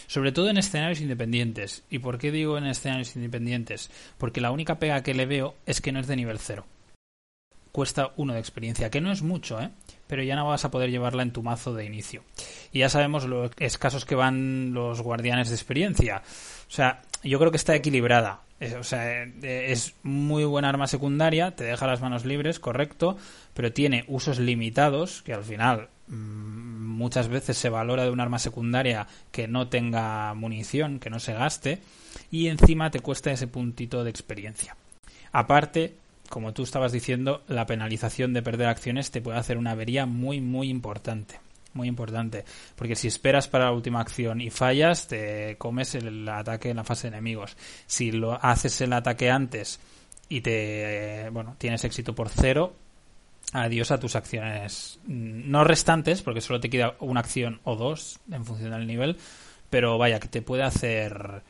Sobre 0.06 0.32
todo 0.32 0.50
en 0.50 0.58
escenarios 0.58 1.00
independientes. 1.00 1.82
¿Y 1.88 1.98
por 1.98 2.18
qué 2.18 2.30
digo 2.30 2.58
en 2.58 2.66
escenarios 2.66 3.16
independientes? 3.16 3.90
Porque 4.18 4.42
la 4.42 4.50
única 4.50 4.78
pega 4.78 5.02
que 5.02 5.14
le 5.14 5.24
veo 5.24 5.54
es 5.64 5.80
que 5.80 5.92
no 5.92 6.00
es 6.00 6.08
de 6.08 6.16
nivel 6.16 6.38
cero. 6.38 6.66
Cuesta 7.72 8.12
uno 8.18 8.34
de 8.34 8.40
experiencia, 8.40 8.90
que 8.90 9.00
no 9.00 9.12
es 9.12 9.22
mucho, 9.22 9.58
¿eh? 9.58 9.70
Pero 10.06 10.22
ya 10.22 10.36
no 10.36 10.46
vas 10.46 10.66
a 10.66 10.70
poder 10.70 10.90
llevarla 10.90 11.22
en 11.22 11.32
tu 11.32 11.42
mazo 11.42 11.72
de 11.72 11.86
inicio. 11.86 12.22
Y 12.70 12.80
ya 12.80 12.90
sabemos 12.90 13.24
lo 13.24 13.50
escasos 13.56 14.04
que 14.04 14.14
van 14.14 14.74
los 14.74 15.00
guardianes 15.00 15.48
de 15.48 15.54
experiencia. 15.54 16.22
O 16.68 16.70
sea, 16.70 17.00
yo 17.24 17.38
creo 17.38 17.50
que 17.50 17.56
está 17.56 17.74
equilibrada. 17.74 18.42
Eh, 18.60 18.76
O 18.76 18.84
sea, 18.84 19.22
eh, 19.22 19.66
es 19.68 19.94
muy 20.02 20.44
buena 20.44 20.68
arma 20.68 20.86
secundaria, 20.86 21.54
te 21.54 21.64
deja 21.64 21.86
las 21.86 22.00
manos 22.00 22.24
libres, 22.24 22.58
correcto, 22.58 23.16
pero 23.54 23.72
tiene 23.72 24.04
usos 24.08 24.38
limitados, 24.38 25.22
que 25.22 25.34
al 25.34 25.44
final 25.44 25.88
mm, 26.08 26.86
muchas 26.86 27.28
veces 27.28 27.58
se 27.58 27.68
valora 27.68 28.04
de 28.04 28.10
un 28.10 28.20
arma 28.20 28.38
secundaria 28.38 29.06
que 29.30 29.46
no 29.48 29.68
tenga 29.68 30.32
munición, 30.34 30.98
que 30.98 31.10
no 31.10 31.20
se 31.20 31.34
gaste, 31.34 31.80
y 32.30 32.48
encima 32.48 32.90
te 32.90 33.00
cuesta 33.00 33.30
ese 33.30 33.46
puntito 33.46 34.04
de 34.04 34.10
experiencia. 34.10 34.76
Aparte, 35.32 35.94
como 36.30 36.52
tú 36.52 36.62
estabas 36.62 36.92
diciendo, 36.92 37.42
la 37.48 37.66
penalización 37.66 38.32
de 38.32 38.42
perder 38.42 38.68
acciones 38.68 39.10
te 39.10 39.20
puede 39.20 39.38
hacer 39.38 39.58
una 39.58 39.72
avería 39.72 40.06
muy, 40.06 40.40
muy 40.40 40.70
importante. 40.70 41.38
Muy 41.76 41.88
importante. 41.88 42.44
Porque 42.74 42.96
si 42.96 43.06
esperas 43.06 43.48
para 43.48 43.66
la 43.66 43.72
última 43.72 44.00
acción 44.00 44.40
y 44.40 44.48
fallas, 44.48 45.06
te 45.06 45.56
comes 45.58 45.94
el 45.94 46.26
ataque 46.26 46.70
en 46.70 46.76
la 46.76 46.84
fase 46.84 47.10
de 47.10 47.16
enemigos. 47.16 47.56
Si 47.86 48.10
lo 48.10 48.42
haces 48.42 48.80
el 48.80 48.94
ataque 48.94 49.30
antes 49.30 49.78
y 50.30 50.40
te, 50.40 51.28
bueno, 51.30 51.54
tienes 51.58 51.84
éxito 51.84 52.14
por 52.14 52.30
cero, 52.30 52.74
adiós 53.52 53.90
a 53.90 54.00
tus 54.00 54.16
acciones. 54.16 54.98
No 55.06 55.64
restantes, 55.64 56.22
porque 56.22 56.40
solo 56.40 56.60
te 56.60 56.70
queda 56.70 56.96
una 57.00 57.20
acción 57.20 57.60
o 57.64 57.76
dos 57.76 58.20
en 58.30 58.46
función 58.46 58.70
del 58.70 58.86
nivel. 58.86 59.18
Pero 59.68 59.98
vaya, 59.98 60.18
que 60.18 60.28
te 60.28 60.40
puede 60.40 60.62
hacer 60.62 61.42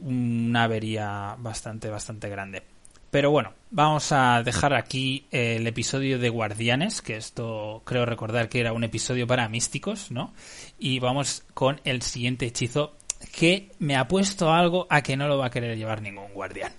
una 0.00 0.64
avería 0.64 1.34
bastante, 1.38 1.88
bastante 1.88 2.28
grande. 2.28 2.75
Pero 3.10 3.30
bueno, 3.30 3.52
vamos 3.70 4.10
a 4.12 4.42
dejar 4.42 4.74
aquí 4.74 5.26
el 5.30 5.66
episodio 5.66 6.18
de 6.18 6.28
Guardianes, 6.28 7.02
que 7.02 7.16
esto 7.16 7.82
creo 7.84 8.04
recordar 8.04 8.48
que 8.48 8.60
era 8.60 8.72
un 8.72 8.84
episodio 8.84 9.26
para 9.26 9.48
místicos, 9.48 10.10
¿no? 10.10 10.32
Y 10.78 10.98
vamos 10.98 11.44
con 11.54 11.80
el 11.84 12.02
siguiente 12.02 12.46
hechizo 12.46 12.96
que 13.32 13.70
me 13.78 13.96
ha 13.96 14.08
puesto 14.08 14.52
algo 14.52 14.86
a 14.90 15.02
que 15.02 15.16
no 15.16 15.28
lo 15.28 15.38
va 15.38 15.46
a 15.46 15.50
querer 15.50 15.76
llevar 15.76 16.02
ningún 16.02 16.32
guardián. 16.32 16.72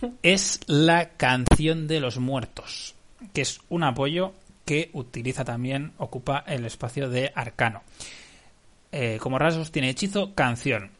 Es 0.22 0.60
la 0.66 1.10
canción 1.10 1.88
de 1.88 2.00
los 2.00 2.18
muertos, 2.18 2.94
que 3.32 3.40
es 3.40 3.60
un 3.68 3.82
apoyo 3.82 4.32
que 4.64 4.90
utiliza 4.92 5.44
también, 5.44 5.92
ocupa 5.98 6.44
el 6.46 6.64
espacio 6.64 7.10
de 7.10 7.32
arcano. 7.34 7.82
Eh, 8.92 9.18
como 9.20 9.38
rasgos 9.38 9.72
tiene 9.72 9.90
hechizo, 9.90 10.34
canción 10.34 10.92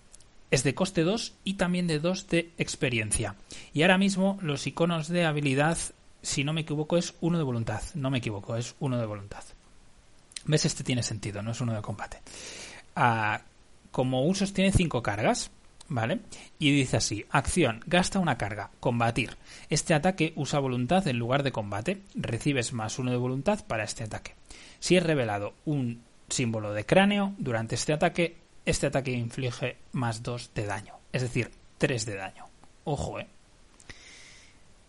es 0.50 0.62
de 0.64 0.74
coste 0.74 1.02
2 1.02 1.34
y 1.44 1.54
también 1.54 1.86
de 1.86 2.00
2 2.00 2.28
de 2.28 2.52
experiencia. 2.58 3.36
Y 3.72 3.82
ahora 3.82 3.98
mismo 3.98 4.38
los 4.42 4.66
iconos 4.66 5.08
de 5.08 5.24
habilidad, 5.24 5.78
si 6.22 6.44
no 6.44 6.52
me 6.52 6.62
equivoco, 6.62 6.96
es 6.96 7.14
uno 7.20 7.38
de 7.38 7.44
voluntad. 7.44 7.82
No 7.94 8.10
me 8.10 8.18
equivoco, 8.18 8.56
es 8.56 8.74
uno 8.80 8.98
de 8.98 9.06
voluntad. 9.06 9.44
¿Ves? 10.46 10.64
Este 10.64 10.84
tiene 10.84 11.02
sentido, 11.02 11.42
no 11.42 11.50
es 11.50 11.60
uno 11.60 11.74
de 11.74 11.82
combate. 11.82 12.18
Ah, 12.96 13.42
como 13.90 14.26
usos 14.26 14.52
tiene 14.52 14.72
5 14.72 15.02
cargas, 15.02 15.50
¿vale? 15.88 16.20
Y 16.58 16.72
dice 16.72 16.96
así, 16.96 17.26
acción, 17.30 17.82
gasta 17.86 18.18
una 18.18 18.38
carga, 18.38 18.70
combatir. 18.80 19.36
Este 19.68 19.94
ataque 19.94 20.32
usa 20.36 20.58
voluntad 20.58 21.06
en 21.06 21.18
lugar 21.18 21.42
de 21.42 21.52
combate, 21.52 22.02
recibes 22.14 22.72
más 22.72 22.98
uno 22.98 23.10
de 23.10 23.16
voluntad 23.16 23.64
para 23.66 23.84
este 23.84 24.04
ataque. 24.04 24.34
Si 24.80 24.96
es 24.96 25.02
revelado 25.02 25.54
un 25.64 26.02
símbolo 26.28 26.72
de 26.72 26.86
cráneo 26.86 27.34
durante 27.38 27.74
este 27.74 27.92
ataque, 27.92 28.36
este 28.68 28.86
ataque 28.86 29.12
inflige 29.12 29.78
más 29.92 30.22
2 30.22 30.52
de 30.54 30.66
daño, 30.66 30.94
es 31.12 31.22
decir, 31.22 31.50
3 31.78 32.04
de 32.04 32.16
daño. 32.16 32.44
Ojo, 32.84 33.18
eh. 33.18 33.26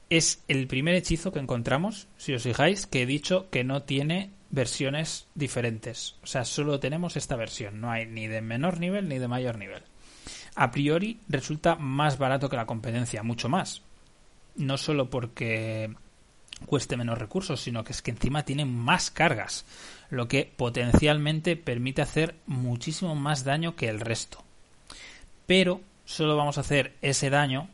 Es 0.09 0.43
el 0.49 0.67
primer 0.67 0.95
hechizo 0.95 1.31
que 1.31 1.39
encontramos, 1.39 2.07
si 2.17 2.33
os 2.33 2.43
fijáis, 2.43 2.87
que 2.87 3.03
he 3.03 3.05
dicho 3.05 3.49
que 3.49 3.63
no 3.63 3.83
tiene 3.83 4.31
versiones 4.49 5.27
diferentes. 5.33 6.15
O 6.23 6.27
sea, 6.27 6.43
solo 6.43 6.81
tenemos 6.81 7.15
esta 7.15 7.37
versión. 7.37 7.79
No 7.79 7.89
hay 7.89 8.05
ni 8.05 8.27
de 8.27 8.41
menor 8.41 8.79
nivel 8.79 9.07
ni 9.07 9.17
de 9.17 9.27
mayor 9.29 9.57
nivel. 9.57 9.83
A 10.55 10.71
priori 10.71 11.21
resulta 11.29 11.75
más 11.75 12.17
barato 12.17 12.49
que 12.49 12.57
la 12.57 12.65
competencia, 12.65 13.23
mucho 13.23 13.47
más. 13.47 13.83
No 14.55 14.77
solo 14.77 15.09
porque 15.09 15.93
cueste 16.65 16.97
menos 16.97 17.17
recursos, 17.17 17.61
sino 17.61 17.83
que 17.83 17.93
es 17.93 18.01
que 18.01 18.11
encima 18.11 18.43
tiene 18.43 18.65
más 18.65 19.11
cargas 19.11 19.65
lo 20.09 20.27
que 20.27 20.51
potencialmente 20.55 21.55
permite 21.55 22.01
hacer 22.01 22.35
muchísimo 22.45 23.15
más 23.15 23.43
daño 23.43 23.75
que 23.75 23.89
el 23.89 23.99
resto. 23.99 24.43
Pero 25.45 25.81
solo 26.05 26.35
vamos 26.35 26.57
a 26.57 26.61
hacer 26.61 26.95
ese 27.01 27.29
daño 27.29 27.69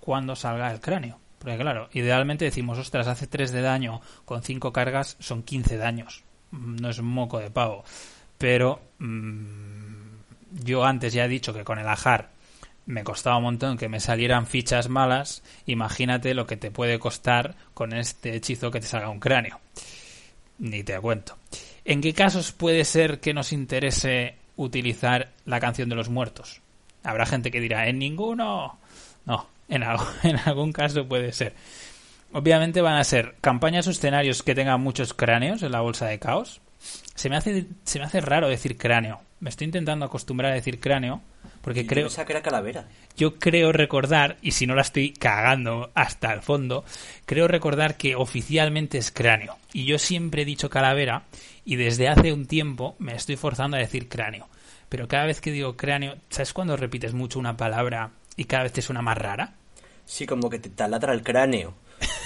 cuando 0.00 0.36
salga 0.36 0.72
el 0.72 0.80
cráneo. 0.80 1.18
Porque 1.38 1.58
claro, 1.58 1.88
idealmente 1.92 2.44
decimos, 2.44 2.78
ostras, 2.78 3.08
hace 3.08 3.26
3 3.26 3.50
de 3.50 3.62
daño 3.62 4.00
con 4.24 4.42
5 4.42 4.72
cargas, 4.72 5.16
son 5.18 5.42
15 5.42 5.76
daños. 5.76 6.22
No 6.52 6.88
es 6.88 7.00
moco 7.00 7.38
de 7.40 7.50
pavo. 7.50 7.84
Pero 8.38 8.80
mmm, 8.98 10.18
yo 10.64 10.84
antes 10.84 11.12
ya 11.12 11.24
he 11.24 11.28
dicho 11.28 11.52
que 11.52 11.64
con 11.64 11.78
el 11.78 11.88
ajar 11.88 12.31
me 12.86 13.04
costaba 13.04 13.36
un 13.36 13.44
montón 13.44 13.78
que 13.78 13.88
me 13.88 14.00
salieran 14.00 14.46
fichas 14.46 14.88
malas. 14.88 15.42
Imagínate 15.66 16.34
lo 16.34 16.46
que 16.46 16.56
te 16.56 16.70
puede 16.70 16.98
costar 16.98 17.54
con 17.74 17.92
este 17.92 18.34
hechizo 18.34 18.70
que 18.70 18.80
te 18.80 18.86
salga 18.86 19.08
un 19.08 19.20
cráneo. 19.20 19.60
Ni 20.58 20.82
te 20.82 20.98
cuento. 21.00 21.36
¿En 21.84 22.00
qué 22.00 22.12
casos 22.12 22.52
puede 22.52 22.84
ser 22.84 23.20
que 23.20 23.34
nos 23.34 23.52
interese 23.52 24.36
utilizar 24.56 25.30
la 25.44 25.60
canción 25.60 25.88
de 25.88 25.96
los 25.96 26.08
muertos? 26.08 26.60
Habrá 27.02 27.26
gente 27.26 27.50
que 27.50 27.60
dirá, 27.60 27.88
en 27.88 27.98
ninguno. 27.98 28.78
No, 29.26 29.48
en, 29.68 29.82
en 30.22 30.38
algún 30.44 30.72
caso 30.72 31.06
puede 31.06 31.32
ser. 31.32 31.54
Obviamente 32.32 32.80
van 32.80 32.96
a 32.96 33.04
ser 33.04 33.36
campañas 33.40 33.86
o 33.86 33.90
escenarios 33.90 34.42
que 34.42 34.54
tengan 34.54 34.80
muchos 34.80 35.14
cráneos 35.14 35.62
en 35.62 35.72
la 35.72 35.80
bolsa 35.80 36.06
de 36.06 36.18
caos. 36.18 36.60
Se 37.14 37.28
me 37.28 37.36
hace, 37.36 37.66
se 37.84 37.98
me 37.98 38.06
hace 38.06 38.20
raro 38.20 38.48
decir 38.48 38.76
cráneo. 38.76 39.20
Me 39.40 39.50
estoy 39.50 39.66
intentando 39.66 40.06
acostumbrar 40.06 40.52
a 40.52 40.54
decir 40.54 40.80
cráneo 40.80 41.20
porque 41.62 41.86
creo. 41.86 42.08
que 42.08 42.32
era 42.32 42.42
calavera. 42.42 42.88
Yo 43.16 43.38
creo 43.38 43.72
recordar, 43.72 44.36
y 44.42 44.50
si 44.50 44.66
no 44.66 44.74
la 44.74 44.82
estoy 44.82 45.12
cagando 45.12 45.90
hasta 45.94 46.32
el 46.32 46.42
fondo, 46.42 46.84
creo 47.24 47.48
recordar 47.48 47.96
que 47.96 48.16
oficialmente 48.16 48.98
es 48.98 49.10
cráneo. 49.10 49.56
Y 49.72 49.84
yo 49.84 49.98
siempre 49.98 50.42
he 50.42 50.44
dicho 50.44 50.68
calavera, 50.68 51.24
y 51.64 51.76
desde 51.76 52.08
hace 52.08 52.32
un 52.32 52.46
tiempo 52.46 52.96
me 52.98 53.14
estoy 53.14 53.36
forzando 53.36 53.76
a 53.76 53.80
decir 53.80 54.08
cráneo. 54.08 54.48
Pero 54.88 55.08
cada 55.08 55.24
vez 55.24 55.40
que 55.40 55.52
digo 55.52 55.76
cráneo, 55.76 56.16
¿sabes 56.28 56.52
cuando 56.52 56.76
repites 56.76 57.14
mucho 57.14 57.38
una 57.38 57.56
palabra 57.56 58.10
y 58.36 58.44
cada 58.44 58.64
vez 58.64 58.72
te 58.72 58.82
suena 58.82 59.00
más 59.00 59.16
rara? 59.16 59.54
Sí, 60.04 60.26
como 60.26 60.50
que 60.50 60.58
te 60.58 60.68
taladra 60.68 61.14
el 61.14 61.22
cráneo. 61.22 61.74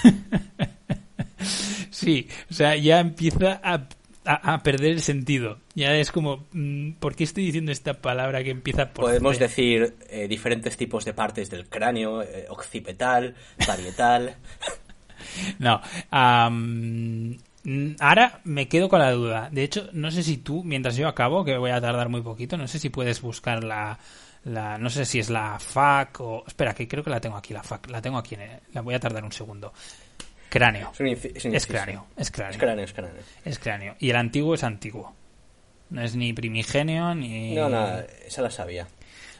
sí, 1.91 2.27
o 2.49 2.53
sea, 2.53 2.75
ya 2.75 2.99
empieza 2.99 3.61
a 3.63 3.87
a, 4.27 4.61
perder 4.63 4.91
el 4.91 5.01
sentido. 5.01 5.59
Ya 5.73 5.95
es 5.95 6.11
como, 6.11 6.45
mm, 6.51 6.93
¿por 6.93 7.15
qué 7.15 7.23
estoy 7.23 7.45
diciendo 7.45 7.71
esta 7.71 7.95
palabra 7.95 8.43
que 8.43 8.49
empieza 8.51 8.93
por... 8.93 9.05
Podemos 9.05 9.39
decir 9.39 9.95
eh, 10.09 10.27
diferentes 10.27 10.75
tipos 10.75 11.05
de 11.05 11.13
partes 11.13 11.49
del 11.49 11.67
cráneo, 11.67 12.21
eh, 12.21 12.45
occipital, 12.49 13.35
parietal. 13.65 14.35
no. 15.59 15.81
ahora 17.99 18.41
me 18.43 18.67
quedo 18.67 18.89
con 18.89 18.99
la 18.99 19.11
duda. 19.11 19.49
De 19.51 19.63
hecho, 19.63 19.89
no 19.93 20.11
sé 20.11 20.23
si 20.23 20.37
tú, 20.37 20.63
mientras 20.63 20.97
yo 20.97 21.07
acabo, 21.07 21.45
que 21.45 21.57
voy 21.57 21.71
a 21.71 21.81
tardar 21.81 22.09
muy 22.09 22.21
poquito, 22.21 22.57
no 22.57 22.67
sé 22.67 22.79
si 22.79 22.89
puedes 22.89 23.21
buscar 23.21 23.63
la... 23.63 23.97
la 24.43 24.77
no 24.77 24.89
sé 24.89 25.05
si 25.05 25.19
es 25.19 25.29
la 25.29 25.57
FAC 25.57 26.19
o... 26.19 26.43
Espera, 26.45 26.73
que 26.73 26.87
creo 26.87 27.03
que 27.03 27.09
la 27.09 27.21
tengo 27.21 27.37
aquí, 27.37 27.53
la 27.53 27.63
FAC. 27.63 27.89
La 27.89 28.01
tengo 28.01 28.17
aquí. 28.17 28.35
la 28.73 28.81
voy 28.81 28.95
a 28.95 28.99
tardar 28.99 29.23
un 29.23 29.31
segundo. 29.31 29.73
Cráneo. 30.57 30.91
Es, 30.97 31.67
cráneo. 31.67 32.07
Es 32.17 32.31
cráneo. 32.31 32.53
Es 33.45 33.59
cráneo. 33.59 33.95
Y 33.99 34.09
el 34.09 34.15
antiguo 34.15 34.55
es 34.55 34.63
antiguo. 34.63 35.13
No 35.91 36.01
es 36.01 36.15
ni 36.15 36.33
primigenio 36.33 37.13
ni. 37.13 37.53
No, 37.53 37.69
no, 37.69 37.99
esa 38.25 38.41
la 38.41 38.49
sabía. 38.49 38.87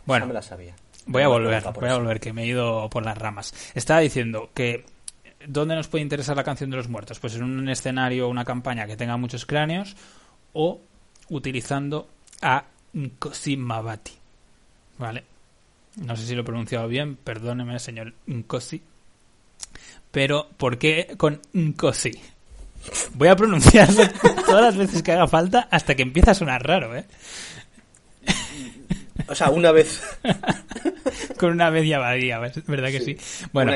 Bueno, 0.06 0.28
me 0.28 0.34
la 0.34 0.42
sabía. 0.42 0.76
Voy 1.08 1.24
a 1.24 1.28
volver, 1.28 1.64
voy 1.74 1.90
a 1.90 1.98
volver, 1.98 2.20
que 2.20 2.34
me 2.34 2.44
he 2.44 2.48
ido 2.48 2.90
por 2.90 3.04
las 3.04 3.18
ramas. 3.18 3.72
Estaba 3.74 4.00
diciendo 4.00 4.52
que. 4.54 4.86
¿Dónde 5.46 5.76
nos 5.76 5.88
puede 5.88 6.02
interesar 6.02 6.36
la 6.36 6.44
canción 6.44 6.70
de 6.70 6.78
los 6.78 6.90
muertos? 6.90 7.20
Pues 7.20 7.36
en 7.36 7.44
un 7.44 7.70
escenario, 7.70 8.28
una 8.28 8.44
campaña 8.44 8.86
que 8.86 8.98
tenga 8.98 9.18
muchos 9.18 9.46
cráneos 9.46 9.96
o 10.54 10.82
utilizando 11.30 12.10
a 12.42 12.66
Nkosi 12.94 13.58
¿Vale? 14.98 15.24
No 15.98 16.16
sé 16.16 16.26
si 16.26 16.36
lo 16.36 16.42
he 16.42 16.44
pronunciado 16.46 16.88
bien, 16.88 17.16
perdóneme, 17.16 17.80
señor 17.80 18.14
Nkosi 18.28 18.82
pero 20.18 20.48
¿por 20.58 20.80
qué 20.80 21.14
con 21.16 21.40
Nkosi? 21.54 22.10
Voy 23.14 23.28
a 23.28 23.36
pronunciarlo 23.36 24.02
todas 24.48 24.64
las 24.64 24.76
veces 24.76 25.04
que 25.04 25.12
haga 25.12 25.28
falta 25.28 25.68
hasta 25.70 25.94
que 25.94 26.02
empieza 26.02 26.32
a 26.32 26.34
sonar 26.34 26.66
raro, 26.66 26.98
¿eh? 26.98 27.06
O 29.28 29.36
sea, 29.36 29.52
una 29.52 29.72
vez. 29.72 30.02
Con 31.38 31.52
una 31.52 31.70
media 31.70 31.98
abadía, 31.98 32.40
¿verdad 32.40 32.90
que 32.90 33.02
sí? 33.02 33.16
Bueno, 33.54 33.72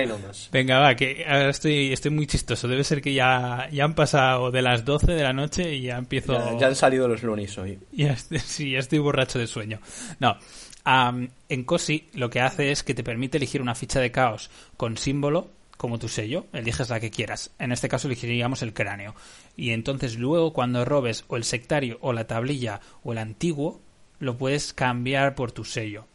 venga, 0.52 0.80
va, 0.80 0.96
que 0.96 1.24
ahora 1.28 1.52
estoy, 1.52 1.94
estoy 1.94 2.10
muy 2.10 2.26
chistoso. 2.26 2.68
Debe 2.68 2.84
ser 2.84 3.04
que 3.04 3.14
ya, 3.14 3.70
ya 3.72 3.84
han 3.84 3.94
pasado 3.94 4.50
de 4.50 4.64
las 4.64 4.84
12 4.84 5.12
de 5.12 5.22
la 5.22 5.34
noche 5.34 5.76
y 5.76 5.84
ya 5.84 5.98
empiezo... 5.98 6.58
Ya, 6.58 6.66
han 6.66 6.76
salido 6.76 7.08
los 7.08 7.22
lunis 7.22 7.56
hoy. 7.60 7.78
Ya 7.92 8.16
sí, 8.46 8.72
ya 8.72 8.80
estoy 8.80 8.98
borracho 8.98 9.38
de 9.38 9.46
sueño. 9.46 9.80
No, 10.20 10.38
en 10.86 11.64
COSI 11.66 12.10
lo 12.16 12.32
que 12.32 12.42
hace 12.42 12.72
es 12.72 12.82
que 12.82 12.96
te 12.96 13.04
permite 13.04 13.38
elegir 13.38 13.62
una 13.62 13.76
ficha 13.76 14.00
de 14.00 14.12
caos 14.12 14.50
con 14.76 14.98
símbolo 14.98 15.61
como 15.82 15.98
tu 15.98 16.10
sello, 16.10 16.46
eliges 16.54 16.92
la 16.92 17.00
que 17.00 17.10
quieras. 17.10 17.50
En 17.58 17.72
este 17.72 17.90
caso 17.90 18.08
elegiríamos 18.08 18.62
el 18.62 18.72
cráneo. 18.72 19.16
Y 19.58 19.72
entonces 19.72 20.16
luego 20.16 20.54
cuando 20.54 20.86
robes 20.86 21.26
o 21.28 21.38
el 21.38 21.44
sectario 21.44 21.98
o 22.02 22.14
la 22.14 22.28
tablilla 22.28 22.82
o 23.04 23.14
el 23.14 23.18
antiguo, 23.18 23.82
lo 24.20 24.38
puedes 24.38 24.74
cambiar 24.74 25.34
por 25.34 25.52
tu 25.52 25.66
sello. 25.66 26.06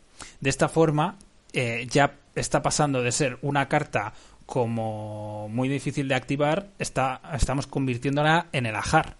De 0.40 0.50
esta 0.50 0.68
forma 0.68 1.18
eh, 1.52 1.84
ya 1.90 2.14
está 2.36 2.62
pasando 2.62 3.02
de 3.02 3.10
ser 3.10 3.38
una 3.42 3.66
carta 3.66 4.12
como 4.46 5.48
muy 5.48 5.68
difícil 5.68 6.06
de 6.06 6.14
activar, 6.14 6.68
está, 6.78 7.20
estamos 7.34 7.66
convirtiéndola 7.66 8.46
en 8.52 8.66
el 8.66 8.76
ajar. 8.76 9.16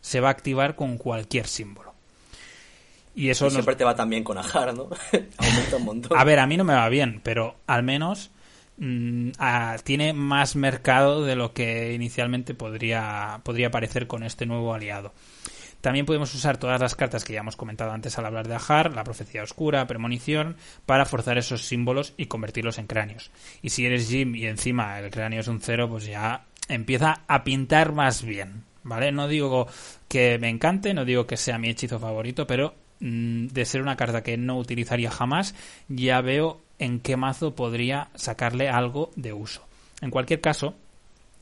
se 0.00 0.20
va 0.20 0.28
a 0.28 0.30
activar 0.30 0.76
con 0.76 0.96
cualquier 0.96 1.46
símbolo. 1.46 1.92
Y 3.14 3.28
eso 3.28 3.48
y 3.48 3.50
siempre 3.50 3.76
te 3.76 3.84
va 3.84 3.94
también 3.94 4.24
con 4.24 4.38
Ajar, 4.38 4.72
¿no? 4.72 4.84
Aumenta 5.36 5.76
un 5.76 5.84
montón. 5.84 6.18
A 6.18 6.24
ver, 6.24 6.38
a 6.38 6.46
mí 6.46 6.56
no 6.56 6.64
me 6.64 6.72
va 6.72 6.88
bien, 6.88 7.20
pero 7.22 7.56
al 7.66 7.82
menos 7.82 8.30
mm, 8.80 9.30
tiene 9.84 10.12
más 10.12 10.56
mercado 10.56 11.24
de 11.24 11.36
lo 11.36 11.52
que 11.52 11.92
inicialmente 11.94 12.54
podría, 12.54 13.40
podría 13.44 13.70
parecer 13.70 14.08
con 14.08 14.24
este 14.24 14.46
nuevo 14.46 14.74
aliado. 14.74 15.12
También 15.80 16.04
podemos 16.04 16.34
usar 16.34 16.58
todas 16.58 16.80
las 16.80 16.94
cartas 16.94 17.24
que 17.24 17.32
ya 17.32 17.40
hemos 17.40 17.56
comentado 17.56 17.92
antes 17.92 18.18
al 18.18 18.26
hablar 18.26 18.46
de 18.46 18.54
Ajar, 18.54 18.92
la 18.94 19.04
profecía 19.04 19.42
oscura, 19.42 19.86
premonición, 19.86 20.56
para 20.84 21.06
forzar 21.06 21.38
esos 21.38 21.66
símbolos 21.66 22.12
y 22.16 22.26
convertirlos 22.26 22.78
en 22.78 22.86
cráneos. 22.86 23.30
Y 23.62 23.70
si 23.70 23.86
eres 23.86 24.08
Jim 24.08 24.34
y 24.34 24.46
encima 24.46 24.98
el 24.98 25.10
cráneo 25.10 25.40
es 25.40 25.48
un 25.48 25.60
cero, 25.60 25.88
pues 25.88 26.04
ya 26.04 26.44
empieza 26.68 27.22
a 27.26 27.44
pintar 27.44 27.92
más 27.92 28.22
bien. 28.22 28.64
¿Vale? 28.82 29.12
No 29.12 29.28
digo 29.28 29.68
que 30.08 30.38
me 30.38 30.48
encante, 30.48 30.94
no 30.94 31.04
digo 31.04 31.26
que 31.26 31.36
sea 31.36 31.58
mi 31.58 31.68
hechizo 31.68 31.98
favorito, 31.98 32.46
pero 32.46 32.74
mm, 33.00 33.48
de 33.48 33.64
ser 33.64 33.82
una 33.82 33.96
carta 33.96 34.22
que 34.22 34.38
no 34.38 34.58
utilizaría 34.58 35.10
jamás, 35.10 35.54
ya 35.88 36.20
veo 36.22 36.62
en 36.80 36.98
qué 36.98 37.16
mazo 37.16 37.54
podría 37.54 38.08
sacarle 38.16 38.68
algo 38.68 39.12
de 39.14 39.32
uso. 39.32 39.62
En 40.00 40.10
cualquier 40.10 40.40
caso, 40.40 40.74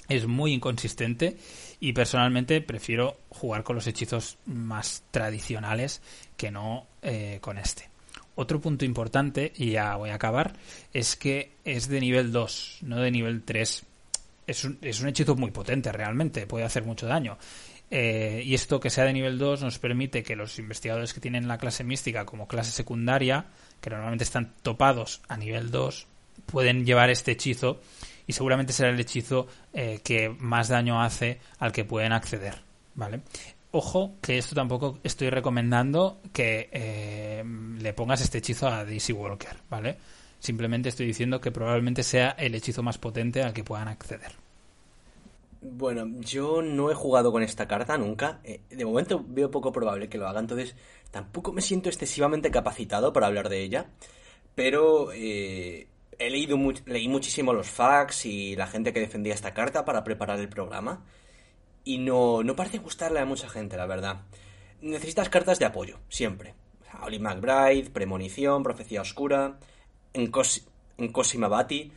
es 0.08 0.26
muy 0.26 0.52
inconsistente 0.52 1.38
y 1.80 1.92
personalmente 1.92 2.60
prefiero 2.60 3.16
jugar 3.30 3.62
con 3.62 3.76
los 3.76 3.86
hechizos 3.86 4.36
más 4.46 5.04
tradicionales 5.10 6.02
que 6.36 6.50
no 6.50 6.86
eh, 7.02 7.38
con 7.40 7.56
este. 7.56 7.88
Otro 8.34 8.60
punto 8.60 8.84
importante, 8.84 9.52
y 9.56 9.72
ya 9.72 9.96
voy 9.96 10.10
a 10.10 10.14
acabar, 10.14 10.54
es 10.92 11.16
que 11.16 11.52
es 11.64 11.88
de 11.88 12.00
nivel 12.00 12.30
2, 12.30 12.78
no 12.82 12.98
de 12.98 13.10
nivel 13.10 13.42
3. 13.42 13.84
Es 14.46 14.64
un, 14.64 14.78
es 14.80 15.00
un 15.00 15.08
hechizo 15.08 15.34
muy 15.36 15.50
potente 15.50 15.90
realmente, 15.92 16.46
puede 16.46 16.64
hacer 16.64 16.84
mucho 16.84 17.06
daño. 17.06 17.36
Eh, 17.90 18.42
y 18.44 18.54
esto 18.54 18.80
que 18.80 18.90
sea 18.90 19.04
de 19.04 19.12
nivel 19.12 19.38
2 19.38 19.62
nos 19.62 19.78
permite 19.78 20.22
que 20.22 20.36
los 20.36 20.58
investigadores 20.58 21.14
que 21.14 21.20
tienen 21.20 21.48
la 21.48 21.58
clase 21.58 21.84
mística 21.84 22.26
como 22.26 22.46
clase 22.46 22.70
secundaria, 22.70 23.46
que 23.80 23.90
normalmente 23.90 24.24
están 24.24 24.54
topados 24.62 25.22
a 25.28 25.36
nivel 25.36 25.70
2, 25.70 26.06
pueden 26.46 26.84
llevar 26.84 27.10
este 27.10 27.32
hechizo 27.32 27.80
y 28.26 28.32
seguramente 28.32 28.72
será 28.72 28.90
el 28.90 29.00
hechizo 29.00 29.46
eh, 29.72 30.00
que 30.04 30.28
más 30.28 30.68
daño 30.68 31.02
hace 31.02 31.40
al 31.58 31.72
que 31.72 31.84
pueden 31.84 32.12
acceder, 32.12 32.60
¿vale? 32.94 33.20
Ojo 33.70 34.14
que 34.20 34.38
esto 34.38 34.54
tampoco 34.54 34.98
estoy 35.02 35.30
recomendando 35.30 36.20
que 36.32 36.68
eh, 36.72 37.44
le 37.78 37.92
pongas 37.94 38.20
este 38.20 38.38
hechizo 38.38 38.68
a 38.68 38.84
Daisy 38.84 39.12
Walker, 39.12 39.56
¿vale? 39.70 39.96
Simplemente 40.40 40.90
estoy 40.90 41.06
diciendo 41.06 41.40
que 41.40 41.50
probablemente 41.50 42.02
sea 42.02 42.30
el 42.30 42.54
hechizo 42.54 42.82
más 42.82 42.98
potente 42.98 43.42
al 43.42 43.52
que 43.52 43.64
puedan 43.64 43.88
acceder. 43.88 44.32
Bueno, 45.60 46.06
yo 46.20 46.62
no 46.62 46.90
he 46.90 46.94
jugado 46.94 47.32
con 47.32 47.42
esta 47.42 47.66
carta 47.66 47.98
nunca. 47.98 48.40
Eh, 48.44 48.60
de 48.70 48.84
momento 48.84 49.24
veo 49.26 49.50
poco 49.50 49.72
probable 49.72 50.08
que 50.08 50.18
lo 50.18 50.28
haga, 50.28 50.40
entonces 50.40 50.76
tampoco 51.10 51.52
me 51.52 51.62
siento 51.62 51.88
excesivamente 51.88 52.50
capacitado 52.50 53.12
para 53.12 53.26
hablar 53.26 53.48
de 53.48 53.62
ella. 53.62 53.90
Pero 54.54 55.12
he 55.12 55.86
leído 56.18 56.58
leí 56.86 57.08
muchísimo 57.08 57.52
los 57.52 57.68
facts 57.68 58.26
y 58.26 58.56
la 58.56 58.66
gente 58.66 58.92
que 58.92 59.00
defendía 59.00 59.34
esta 59.34 59.54
carta 59.54 59.84
para 59.84 60.04
preparar 60.04 60.38
el 60.40 60.48
programa. 60.48 61.04
Y 61.84 61.98
no, 61.98 62.42
no 62.42 62.54
parece 62.54 62.78
gustarle 62.78 63.20
a 63.20 63.24
mucha 63.24 63.48
gente, 63.48 63.76
la 63.76 63.86
verdad. 63.86 64.22
Necesitas 64.80 65.28
cartas 65.28 65.58
de 65.58 65.64
apoyo, 65.64 65.98
siempre. 66.08 66.54
Oli 67.02 67.18
McBride, 67.18 67.90
Premonición, 67.90 68.62
Profecía 68.62 69.00
Oscura, 69.00 69.58
en 70.12 70.28
Cosima 70.28 71.48
Bati. 71.48 71.92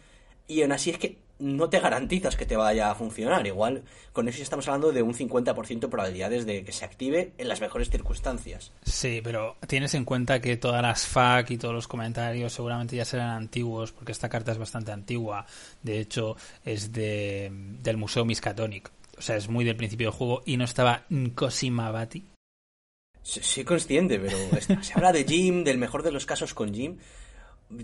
Y 0.48 0.62
aún 0.62 0.72
así 0.72 0.92
es 0.92 0.98
que 0.98 1.18
no 1.42 1.70
te 1.70 1.80
garantizas 1.80 2.36
que 2.36 2.46
te 2.46 2.56
vaya 2.56 2.92
a 2.92 2.96
funcionar. 2.96 3.46
Igual 3.46 3.84
con 4.14 4.28
eso 4.28 4.42
estamos 4.42 4.68
hablando 4.68 4.92
de 4.92 5.02
un 5.02 5.14
50% 5.14 5.80
de 5.80 5.88
probabilidades 5.88 6.46
de 6.46 6.64
que 6.64 6.72
se 6.72 6.86
active 6.86 7.34
en 7.38 7.48
las 7.48 7.60
mejores 7.60 7.90
circunstancias. 7.90 8.72
Sí, 8.84 9.22
pero 9.24 9.58
tienes 9.68 9.94
en 9.96 10.06
cuenta 10.06 10.40
que 10.40 10.58
todas 10.58 10.82
las 10.82 11.08
FAQ 11.08 11.52
y 11.52 11.58
todos 11.58 11.74
los 11.74 11.88
comentarios 11.88 12.54
seguramente 12.54 12.96
ya 12.96 13.06
serán 13.06 13.32
antiguos, 13.32 13.92
porque 13.92 14.12
esta 14.12 14.30
carta 14.30 14.52
es 14.52 14.58
bastante 14.58 14.92
antigua. 14.92 15.46
De 15.82 16.00
hecho, 16.00 16.38
es 16.64 16.92
de, 16.92 17.50
del 17.52 17.98
Museo 17.98 18.24
Miskatonic. 18.24 18.92
O 19.18 19.22
sea, 19.22 19.36
es 19.36 19.50
muy 19.50 19.66
del 19.66 19.76
principio 19.76 20.08
del 20.08 20.18
juego 20.18 20.44
y 20.46 20.58
no 20.58 20.64
estaba 20.64 21.06
Cosima 21.36 21.92
Bati. 21.92 22.26
Soy 23.24 23.64
consciente, 23.64 24.20
pero 24.20 24.38
se 24.82 24.94
habla 24.94 25.12
de 25.12 25.24
Jim, 25.24 25.64
del 25.64 25.78
mejor 25.78 26.04
de 26.04 26.12
los 26.12 26.26
casos 26.26 26.54
con 26.54 26.74
Jim. 26.74 26.98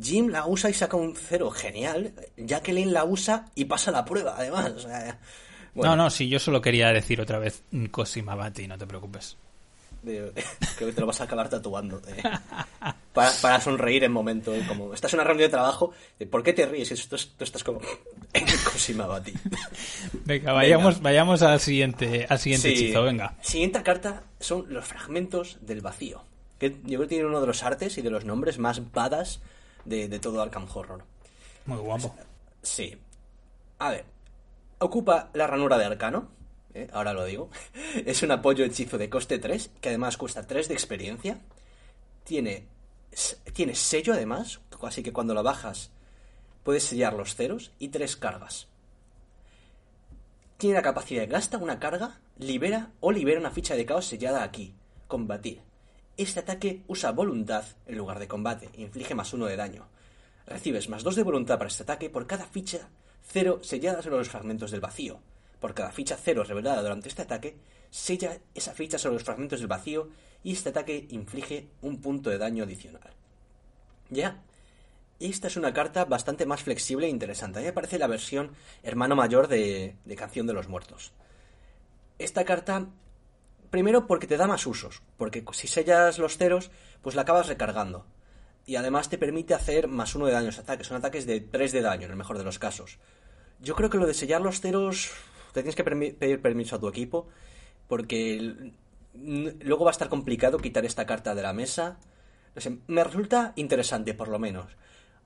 Jim 0.02 0.30
la 0.30 0.46
usa 0.48 0.70
y 0.70 0.74
saca 0.74 0.98
un 0.98 1.16
cero, 1.16 1.52
genial. 1.52 2.14
Jacqueline 2.38 2.94
la 2.94 3.06
usa 3.06 3.46
y 3.56 3.66
pasa 3.66 3.92
la 3.92 4.06
prueba, 4.06 4.36
además. 4.38 4.88
No, 5.76 5.96
no, 5.96 6.10
sí, 6.10 6.28
yo 6.28 6.40
solo 6.40 6.62
quería 6.62 6.90
decir 6.90 7.22
otra 7.22 7.40
vez 7.40 7.64
Cosima 7.92 8.36
Bati, 8.36 8.68
no 8.68 8.78
te 8.78 8.88
preocupes. 8.88 9.38
creo 10.08 10.34
que 10.34 10.94
te 10.94 11.02
lo 11.02 11.08
vas 11.08 11.22
a 11.22 11.26
acabar 11.26 11.50
tatuando. 11.50 12.02
Eh. 12.08 12.22
Para, 13.14 13.60
sonreír 13.60 14.04
en 14.04 14.12
momento. 14.12 14.54
Eh, 14.54 14.64
como 14.68 14.94
estás 14.94 15.14
en 15.14 15.20
una 15.20 15.28
reunión 15.28 15.48
de 15.48 15.52
trabajo, 15.52 15.94
¿por 16.30 16.44
qué 16.44 16.54
te 16.54 16.66
ríes? 16.66 16.92
Esto, 16.92 17.18
tú 17.38 17.44
estás 17.44 17.64
como 17.64 17.82
Cosima 18.72 19.06
Bati. 19.06 19.34
Venga, 20.26 20.54
vayamos, 20.54 21.02
vayamos 21.02 21.42
al 21.42 21.60
siguiente, 21.60 22.26
al 22.30 22.40
siguiente 22.40 22.70
hechizo, 22.70 23.04
venga. 23.04 23.36
Siguiente 23.42 23.82
carta 23.84 24.24
son 24.40 24.66
los 24.70 24.86
fragmentos 24.86 25.58
del 25.62 25.82
vacío. 25.82 26.24
Que 26.60 26.70
yo 26.70 26.98
creo 26.98 27.02
que 27.02 27.08
tiene 27.08 27.26
uno 27.26 27.42
de 27.42 27.48
los 27.48 27.64
artes 27.64 27.98
y 27.98 28.02
de 28.02 28.10
los 28.10 28.26
nombres 28.26 28.58
más 28.58 28.92
badas 28.92 29.42
de, 29.88 30.20
todo 30.20 30.42
Arkham 30.42 30.68
Horror. 30.74 31.04
Muy 31.66 31.78
guapo. 31.78 32.16
Sí. 32.62 32.98
A 33.80 33.92
ver, 33.92 34.06
ocupa 34.80 35.30
la 35.34 35.48
ranura 35.48 35.78
de 35.78 35.86
arcano, 35.86 36.30
¿eh? 36.74 36.88
ahora 36.92 37.14
lo 37.14 37.26
digo. 37.26 37.50
es 38.06 38.24
un 38.24 38.32
apoyo 38.32 38.66
hechizo 38.66 38.98
de 38.98 39.10
coste 39.10 39.40
3, 39.40 39.72
que 39.82 39.90
además 39.90 40.18
cuesta 40.18 40.46
3 40.46 40.68
de 40.68 40.74
experiencia. 40.74 41.40
Tiene, 42.24 42.68
tiene 43.54 43.76
sello 43.76 44.14
además, 44.14 44.60
así 44.82 45.04
que 45.04 45.14
cuando 45.14 45.34
lo 45.34 45.44
bajas 45.44 45.92
puedes 46.64 46.84
sellar 46.84 47.14
los 47.14 47.36
ceros 47.36 47.72
y 47.80 47.90
3 47.90 48.18
cargas. 48.18 48.68
Tiene 50.58 50.76
la 50.76 50.82
capacidad 50.82 51.22
de 51.22 51.28
gasta 51.28 51.58
una 51.58 51.80
carga, 51.80 52.20
libera 52.38 52.92
o 53.00 53.12
libera 53.12 53.40
una 53.40 53.52
ficha 53.52 53.76
de 53.76 53.86
caos 53.86 54.08
sellada 54.08 54.44
aquí. 54.44 54.76
Combatir. 55.08 55.67
Este 56.18 56.40
ataque 56.40 56.82
usa 56.88 57.12
voluntad 57.12 57.64
en 57.86 57.96
lugar 57.96 58.18
de 58.18 58.28
combate, 58.28 58.70
inflige 58.74 59.14
más 59.14 59.34
uno 59.34 59.46
de 59.46 59.56
daño. 59.56 59.88
Recibes 60.48 60.90
más 60.90 61.04
dos 61.04 61.16
de 61.16 61.22
voluntad 61.22 61.60
para 61.60 61.68
este 61.68 61.84
ataque 61.84 62.10
por 62.10 62.26
cada 62.26 62.46
ficha 62.46 62.90
cero 63.22 63.60
sellada 63.62 64.02
sobre 64.02 64.18
los 64.18 64.30
fragmentos 64.30 64.72
del 64.72 64.80
vacío. 64.80 65.20
Por 65.60 65.76
cada 65.76 65.92
ficha 65.92 66.18
cero 66.20 66.44
revelada 66.44 66.82
durante 66.82 67.10
este 67.10 67.22
ataque, 67.22 67.58
sella 67.92 68.40
esa 68.56 68.74
ficha 68.74 68.98
sobre 68.98 69.14
los 69.14 69.24
fragmentos 69.24 69.60
del 69.60 69.68
vacío 69.68 70.10
y 70.44 70.54
este 70.54 70.70
ataque 70.70 71.06
inflige 71.12 71.68
un 71.84 72.02
punto 72.02 72.32
de 72.32 72.40
daño 72.40 72.64
adicional. 72.64 73.14
Ya. 74.10 74.42
Esta 75.20 75.48
es 75.48 75.58
una 75.58 75.74
carta 75.74 76.06
bastante 76.06 76.48
más 76.48 76.64
flexible 76.64 77.06
e 77.06 77.12
interesante. 77.12 77.60
A 77.60 77.62
mí 77.62 77.68
me 77.68 77.74
parece 77.74 78.00
la 78.00 78.08
versión 78.08 78.52
hermano 78.82 79.16
mayor 79.16 79.48
de, 79.48 79.96
de 80.04 80.16
Canción 80.16 80.48
de 80.48 80.54
los 80.54 80.68
Muertos. 80.68 81.12
Esta 82.18 82.44
carta 82.44 82.88
Primero 83.70 84.08
porque 84.08 84.28
te 84.28 84.38
da 84.38 84.48
más 84.48 84.66
usos, 84.66 85.02
porque 85.18 85.44
si 85.52 85.68
sellas 85.68 86.20
los 86.20 86.38
ceros, 86.38 86.72
pues 87.02 87.16
la 87.16 87.24
acabas 87.24 87.48
recargando. 87.48 88.06
Y 88.66 88.76
además 88.76 89.10
te 89.10 89.18
permite 89.18 89.54
hacer 89.54 89.88
más 89.88 90.16
uno 90.16 90.26
de 90.26 90.34
daño 90.34 90.50
a 90.56 90.60
ataques. 90.60 90.88
Son 90.88 90.98
ataques 90.98 91.26
de 91.26 91.42
3 91.42 91.72
de 91.72 91.82
daño 91.82 92.06
en 92.06 92.12
el 92.12 92.18
mejor 92.18 92.38
de 92.38 92.44
los 92.44 92.60
casos. 92.60 92.98
Yo 93.62 93.76
creo 93.76 93.90
que 93.90 93.98
lo 93.98 94.06
de 94.06 94.14
sellar 94.14 94.42
los 94.42 94.62
ceros 94.62 95.12
te 95.54 95.62
tienes 95.62 95.76
que 95.76 95.84
pedir 95.84 96.42
permiso 96.42 96.76
a 96.76 96.80
tu 96.80 96.88
equipo, 96.88 97.28
porque 97.88 98.74
luego 99.14 99.86
va 99.86 99.92
a 99.92 99.98
estar 99.98 100.10
complicado 100.10 100.60
quitar 100.60 100.86
esta 100.86 101.06
carta 101.06 101.34
de 101.34 101.42
la 101.42 101.54
mesa. 101.54 101.98
me 102.88 103.04
resulta 103.04 103.54
interesante, 103.56 104.14
por 104.14 104.28
lo 104.28 104.40
menos. 104.40 104.78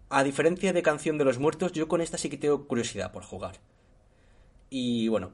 A 0.09 0.23
diferencia 0.23 0.73
de 0.73 0.81
Canción 0.81 1.17
de 1.17 1.25
los 1.25 1.39
Muertos, 1.39 1.71
yo 1.71 1.87
con 1.87 2.01
esta 2.01 2.17
sí 2.17 2.29
que 2.29 2.37
tengo 2.37 2.67
curiosidad 2.67 3.11
por 3.11 3.23
jugar. 3.23 3.55
Y 4.69 5.07
bueno, 5.07 5.33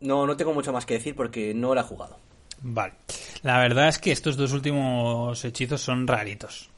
no, 0.00 0.26
no 0.26 0.36
tengo 0.36 0.52
mucho 0.52 0.72
más 0.72 0.86
que 0.86 0.94
decir 0.94 1.14
porque 1.14 1.54
no 1.54 1.74
la 1.74 1.82
he 1.82 1.84
jugado. 1.84 2.18
Vale. 2.62 2.94
La 3.42 3.58
verdad 3.58 3.88
es 3.88 3.98
que 3.98 4.12
estos 4.12 4.36
dos 4.36 4.52
últimos 4.52 5.44
hechizos 5.44 5.80
son 5.80 6.06
raritos. 6.06 6.70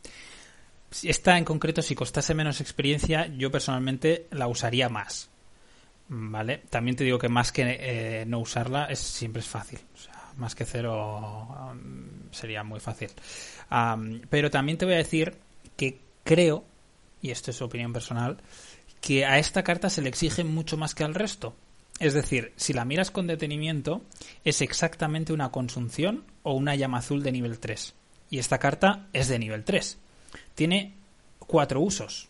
Esta 1.03 1.37
en 1.37 1.45
concreto, 1.45 1.82
si 1.82 1.95
costase 1.95 2.35
menos 2.35 2.61
experiencia, 2.61 3.26
yo 3.26 3.51
personalmente 3.51 4.26
la 4.30 4.47
usaría 4.47 4.89
más. 4.89 5.30
¿Vale? 6.09 6.62
También 6.70 6.97
te 6.97 7.05
digo 7.05 7.18
que 7.18 7.28
más 7.28 7.51
que 7.51 7.78
eh, 7.80 8.24
no 8.26 8.39
usarla, 8.39 8.87
es, 8.87 8.99
siempre 8.99 9.41
es 9.41 9.49
fácil. 9.49 9.80
O 9.95 9.99
sea, 9.99 10.32
más 10.37 10.55
que 10.55 10.64
cero 10.64 11.49
um, 11.72 12.30
sería 12.30 12.62
muy 12.62 12.80
fácil. 12.80 13.11
pero 14.30 14.51
también 14.51 14.78
te 14.78 14.85
voy 14.85 14.95
a 14.95 14.99
decir 14.99 15.37
que 15.76 16.01
creo, 16.22 16.64
y 17.20 17.30
esto 17.30 17.51
es 17.51 17.61
opinión 17.62 17.93
personal, 17.93 18.39
que 19.01 19.24
a 19.26 19.39
esta 19.39 19.62
carta 19.62 19.91
se 19.91 20.03
le 20.03 20.09
exige 20.09 20.45
mucho 20.45 20.76
más 20.76 20.95
que 20.95 21.05
al 21.05 21.14
resto. 21.14 21.57
Es 22.01 22.14
decir, 22.14 22.53
si 22.57 22.72
la 22.72 22.84
miras 22.84 23.11
con 23.11 23.26
detenimiento, 23.26 24.03
es 24.45 24.62
exactamente 24.62 25.32
una 25.32 25.51
consunción 25.51 26.24
o 26.42 26.55
una 26.55 26.74
llama 26.74 26.99
azul 26.99 27.22
de 27.22 27.32
nivel 27.32 27.59
3. 27.59 27.95
Y 28.30 28.38
esta 28.38 28.59
carta 28.59 29.07
es 29.12 29.28
de 29.28 29.38
nivel 29.38 29.64
3. 29.64 29.99
Tiene 30.55 30.95
cuatro 31.38 31.80
usos. 31.80 32.28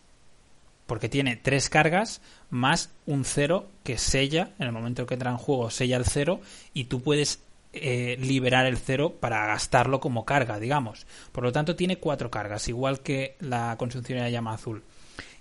Porque 0.85 1.09
tiene 1.09 1.35
tres 1.35 1.69
cargas 1.69 2.21
más 2.51 2.91
un 3.07 3.25
cero 3.25 3.69
que 3.83 3.97
sella, 3.97 4.51
en 4.59 4.67
el 4.67 4.71
momento 4.71 5.07
que 5.07 5.15
entra 5.15 5.31
en 5.31 5.37
juego, 5.37 5.71
sella 5.71 5.97
el 5.97 6.05
cero 6.05 6.41
y 6.75 6.83
tú 6.83 7.01
puedes 7.01 7.39
eh, 7.73 8.17
liberar 8.21 8.67
el 8.67 8.77
cero 8.77 9.15
para 9.19 9.47
gastarlo 9.47 9.99
como 9.99 10.25
carga, 10.25 10.59
digamos. 10.59 11.07
Por 11.31 11.43
lo 11.43 11.51
tanto, 11.51 11.75
tiene 11.75 11.97
cuatro 11.97 12.29
cargas, 12.29 12.67
igual 12.67 12.99
que 12.99 13.35
la 13.39 13.75
consunción 13.79 14.19
de 14.19 14.25
la 14.25 14.29
llama 14.29 14.53
azul. 14.53 14.83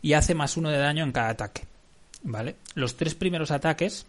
Y 0.00 0.14
hace 0.14 0.34
más 0.34 0.56
uno 0.56 0.70
de 0.70 0.78
daño 0.78 1.04
en 1.04 1.12
cada 1.12 1.28
ataque. 1.28 1.66
¿Vale? 2.22 2.56
Los 2.74 2.96
tres 2.96 3.14
primeros 3.14 3.50
ataques 3.50 4.06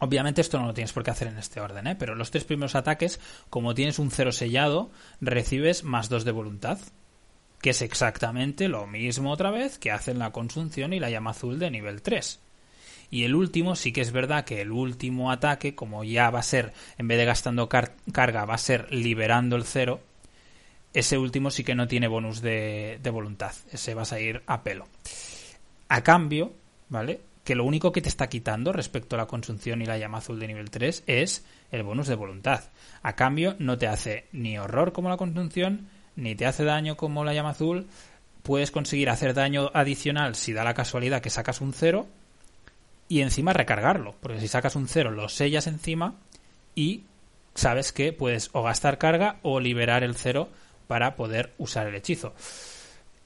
Obviamente 0.00 0.40
esto 0.40 0.58
no 0.58 0.66
lo 0.66 0.74
tienes 0.74 0.94
por 0.94 1.04
qué 1.04 1.10
hacer 1.10 1.28
en 1.28 1.36
este 1.36 1.60
orden, 1.60 1.86
¿eh? 1.86 1.94
pero 1.94 2.14
los 2.14 2.30
tres 2.30 2.44
primeros 2.44 2.74
ataques, 2.74 3.20
como 3.50 3.74
tienes 3.74 3.98
un 3.98 4.10
cero 4.10 4.32
sellado, 4.32 4.90
recibes 5.20 5.84
más 5.84 6.08
dos 6.08 6.24
de 6.24 6.32
voluntad, 6.32 6.78
que 7.60 7.70
es 7.70 7.82
exactamente 7.82 8.68
lo 8.68 8.86
mismo 8.86 9.30
otra 9.30 9.50
vez 9.50 9.78
que 9.78 9.90
hacen 9.90 10.18
la 10.18 10.32
consunción 10.32 10.94
y 10.94 11.00
la 11.00 11.10
llama 11.10 11.32
azul 11.32 11.58
de 11.58 11.70
nivel 11.70 12.00
3. 12.00 12.40
Y 13.10 13.24
el 13.24 13.34
último, 13.34 13.76
sí 13.76 13.92
que 13.92 14.00
es 14.00 14.10
verdad 14.10 14.46
que 14.46 14.62
el 14.62 14.70
último 14.70 15.30
ataque, 15.30 15.74
como 15.74 16.02
ya 16.02 16.30
va 16.30 16.38
a 16.38 16.44
ser, 16.44 16.72
en 16.96 17.06
vez 17.06 17.18
de 17.18 17.26
gastando 17.26 17.68
carga, 17.68 18.46
va 18.46 18.54
a 18.54 18.58
ser 18.58 18.90
liberando 18.94 19.56
el 19.56 19.64
cero, 19.64 20.00
ese 20.94 21.18
último 21.18 21.50
sí 21.50 21.62
que 21.62 21.74
no 21.74 21.88
tiene 21.88 22.08
bonus 22.08 22.40
de, 22.40 22.98
de 23.02 23.10
voluntad. 23.10 23.52
Ese 23.70 23.94
vas 23.94 24.12
a 24.14 24.20
ir 24.20 24.42
a 24.46 24.62
pelo. 24.62 24.86
A 25.88 26.02
cambio, 26.02 26.54
¿vale? 26.88 27.20
Que 27.50 27.56
lo 27.56 27.64
único 27.64 27.90
que 27.90 28.00
te 28.00 28.08
está 28.08 28.28
quitando 28.28 28.72
respecto 28.72 29.16
a 29.16 29.18
la 29.18 29.26
consunción 29.26 29.82
y 29.82 29.84
la 29.84 29.98
llama 29.98 30.18
azul 30.18 30.38
de 30.38 30.46
nivel 30.46 30.70
3 30.70 31.02
es 31.08 31.44
el 31.72 31.82
bonus 31.82 32.06
de 32.06 32.14
voluntad. 32.14 32.62
A 33.02 33.16
cambio, 33.16 33.56
no 33.58 33.76
te 33.76 33.88
hace 33.88 34.28
ni 34.30 34.56
horror 34.56 34.92
como 34.92 35.08
la 35.08 35.16
consunción, 35.16 35.88
ni 36.14 36.36
te 36.36 36.46
hace 36.46 36.62
daño 36.62 36.96
como 36.96 37.24
la 37.24 37.34
llama 37.34 37.50
azul. 37.50 37.88
Puedes 38.44 38.70
conseguir 38.70 39.10
hacer 39.10 39.34
daño 39.34 39.72
adicional 39.74 40.36
si 40.36 40.52
da 40.52 40.62
la 40.62 40.74
casualidad 40.74 41.22
que 41.22 41.28
sacas 41.28 41.60
un 41.60 41.72
0 41.72 42.06
y 43.08 43.20
encima 43.20 43.52
recargarlo, 43.52 44.14
porque 44.20 44.38
si 44.38 44.46
sacas 44.46 44.76
un 44.76 44.86
0 44.86 45.10
lo 45.10 45.28
sellas 45.28 45.66
encima 45.66 46.14
y 46.76 47.02
sabes 47.56 47.90
que 47.90 48.12
puedes 48.12 48.50
o 48.52 48.62
gastar 48.62 48.96
carga 48.98 49.40
o 49.42 49.58
liberar 49.58 50.04
el 50.04 50.14
0 50.14 50.48
para 50.86 51.16
poder 51.16 51.52
usar 51.58 51.88
el 51.88 51.96
hechizo. 51.96 52.32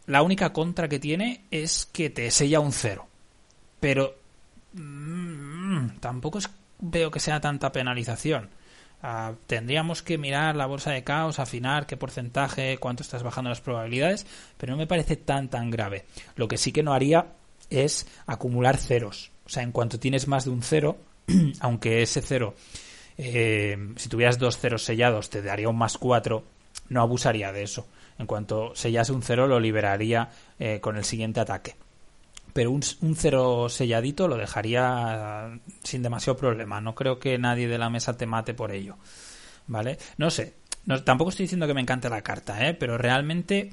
La 0.06 0.22
única 0.22 0.54
contra 0.54 0.88
que 0.88 0.98
tiene 0.98 1.42
es 1.50 1.84
que 1.84 2.08
te 2.08 2.30
sella 2.30 2.60
un 2.60 2.72
0 2.72 3.08
pero 3.84 4.16
mm, 4.72 5.98
tampoco 6.00 6.38
veo 6.78 7.10
que 7.10 7.20
sea 7.20 7.42
tanta 7.42 7.70
penalización. 7.70 8.48
Ah, 9.02 9.34
tendríamos 9.46 10.00
que 10.02 10.16
mirar 10.16 10.56
la 10.56 10.64
bolsa 10.64 10.90
de 10.90 11.04
caos, 11.04 11.38
afinar 11.38 11.86
qué 11.86 11.98
porcentaje, 11.98 12.78
cuánto 12.78 13.02
estás 13.02 13.22
bajando 13.22 13.50
las 13.50 13.60
probabilidades, 13.60 14.26
pero 14.56 14.72
no 14.72 14.78
me 14.78 14.86
parece 14.86 15.16
tan 15.16 15.50
tan 15.50 15.70
grave. 15.70 16.06
Lo 16.34 16.48
que 16.48 16.56
sí 16.56 16.72
que 16.72 16.82
no 16.82 16.94
haría 16.94 17.26
es 17.68 18.06
acumular 18.24 18.78
ceros. 18.78 19.32
O 19.44 19.50
sea, 19.50 19.62
en 19.62 19.70
cuanto 19.70 20.00
tienes 20.00 20.28
más 20.28 20.46
de 20.46 20.50
un 20.52 20.62
cero, 20.62 20.96
aunque 21.60 22.00
ese 22.00 22.22
cero, 22.22 22.54
eh, 23.18 23.76
si 23.96 24.08
tuvieras 24.08 24.38
dos 24.38 24.56
ceros 24.56 24.82
sellados, 24.82 25.28
te 25.28 25.42
daría 25.42 25.68
un 25.68 25.76
más 25.76 25.98
cuatro, 25.98 26.44
no 26.88 27.02
abusaría 27.02 27.52
de 27.52 27.64
eso. 27.64 27.86
En 28.18 28.26
cuanto 28.26 28.74
sellase 28.74 29.12
un 29.12 29.20
cero, 29.20 29.46
lo 29.46 29.60
liberaría 29.60 30.30
eh, 30.58 30.80
con 30.80 30.96
el 30.96 31.04
siguiente 31.04 31.40
ataque 31.40 31.76
pero 32.54 32.70
un, 32.70 32.82
cero 33.16 33.68
selladito 33.68 34.28
lo 34.28 34.36
dejaría 34.36 35.58
sin 35.82 36.02
demasiado 36.02 36.38
problema. 36.38 36.80
No 36.80 36.94
creo 36.94 37.18
que 37.18 37.36
nadie 37.36 37.66
de 37.66 37.78
la 37.78 37.90
mesa 37.90 38.16
te 38.16 38.26
mate 38.26 38.54
por 38.54 38.70
ello. 38.70 38.96
¿Vale? 39.66 39.98
No 40.18 40.30
sé. 40.30 40.54
No, 40.86 41.02
tampoco 41.02 41.30
estoy 41.30 41.44
diciendo 41.44 41.66
que 41.66 41.74
me 41.74 41.80
encante 41.80 42.08
la 42.08 42.22
carta, 42.22 42.66
¿eh? 42.66 42.74
pero 42.74 42.96
realmente 42.96 43.72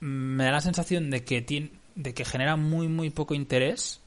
mm, 0.00 0.06
me 0.06 0.44
da 0.44 0.52
la 0.52 0.60
sensación 0.60 1.10
de 1.10 1.24
que, 1.24 1.42
tiene, 1.42 1.72
de 1.96 2.14
que 2.14 2.24
genera 2.24 2.54
muy, 2.54 2.86
muy 2.86 3.10
poco 3.10 3.34
interés. 3.34 4.00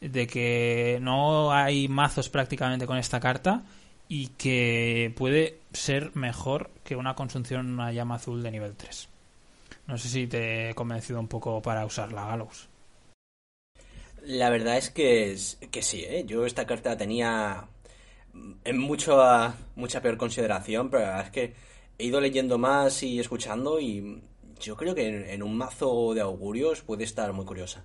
De 0.00 0.26
que 0.26 0.98
no 1.00 1.52
hay 1.52 1.86
mazos 1.86 2.28
prácticamente 2.28 2.86
con 2.86 2.98
esta 2.98 3.20
carta 3.20 3.62
y 4.08 4.28
que 4.28 5.14
puede 5.16 5.60
ser 5.72 6.16
mejor 6.16 6.70
que 6.82 6.96
una 6.96 7.14
consunción 7.14 7.74
una 7.74 7.92
llama 7.92 8.16
azul 8.16 8.42
de 8.42 8.50
nivel 8.50 8.74
3. 8.74 9.08
No 9.86 9.98
sé 9.98 10.08
si 10.08 10.26
te 10.26 10.70
he 10.70 10.74
convencido 10.74 11.20
un 11.20 11.28
poco 11.28 11.62
para 11.62 11.86
usarla, 11.86 12.26
Gallows. 12.26 12.68
La 14.26 14.50
verdad 14.50 14.76
es 14.76 14.90
que, 14.90 15.38
que 15.70 15.82
sí, 15.82 16.04
¿eh? 16.04 16.24
yo 16.26 16.46
esta 16.46 16.66
carta 16.66 16.90
la 16.90 16.96
tenía 16.96 17.68
en 18.64 18.78
mucho, 18.78 19.22
mucha 19.76 20.02
peor 20.02 20.16
consideración, 20.16 20.90
pero 20.90 21.04
la 21.04 21.10
verdad 21.10 21.26
es 21.26 21.30
que 21.30 21.54
he 21.96 22.06
ido 22.06 22.20
leyendo 22.20 22.58
más 22.58 23.04
y 23.04 23.20
escuchando 23.20 23.78
y 23.78 24.20
yo 24.60 24.76
creo 24.76 24.96
que 24.96 25.32
en, 25.32 25.44
un 25.44 25.56
mazo 25.56 26.12
de 26.12 26.22
augurios 26.22 26.82
puede 26.82 27.04
estar 27.04 27.32
muy 27.32 27.44
curiosa. 27.44 27.84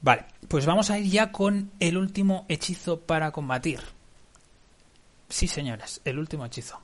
Vale, 0.00 0.24
pues 0.48 0.64
vamos 0.64 0.88
a 0.88 0.98
ir 0.98 1.10
ya 1.10 1.30
con 1.30 1.72
el 1.78 1.98
último 1.98 2.46
hechizo 2.48 3.00
para 3.00 3.32
combatir. 3.32 3.80
Sí, 5.28 5.46
señores, 5.46 6.00
el 6.06 6.18
último 6.18 6.46
hechizo. 6.46 6.80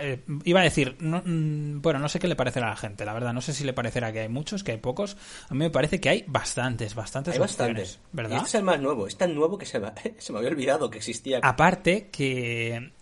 Eh, 0.00 0.20
iba 0.44 0.60
a 0.60 0.64
decir, 0.64 0.96
mm, 1.00 1.80
bueno, 1.80 1.98
no 1.98 2.08
sé 2.08 2.18
qué 2.18 2.28
le 2.28 2.36
parecerá 2.36 2.66
a 2.66 2.70
la 2.70 2.76
gente, 2.76 3.04
la 3.04 3.14
verdad, 3.14 3.32
no 3.32 3.40
sé 3.40 3.54
si 3.54 3.64
le 3.64 3.72
parecerá 3.72 4.12
que 4.12 4.20
hay 4.20 4.28
muchos, 4.28 4.62
que 4.62 4.72
hay 4.72 4.78
pocos. 4.78 5.16
A 5.48 5.54
mí 5.54 5.60
me 5.60 5.70
parece 5.70 6.00
que 6.00 6.08
hay 6.10 6.24
bastantes, 6.26 6.94
bastantes. 6.94 7.34
Hay 7.34 7.40
bastantes, 7.40 7.98
¿verdad? 8.12 8.36
este 8.36 8.48
es 8.48 8.54
el 8.56 8.62
más 8.62 8.80
nuevo, 8.80 9.06
es 9.06 9.16
tan 9.16 9.34
nuevo 9.34 9.56
que 9.56 9.66
se 9.66 9.80
me, 9.80 9.92
se 10.18 10.32
me 10.32 10.38
había 10.38 10.50
olvidado 10.50 10.90
que 10.90 10.98
existía. 10.98 11.40
Aparte 11.42 12.08
que, 12.12 12.92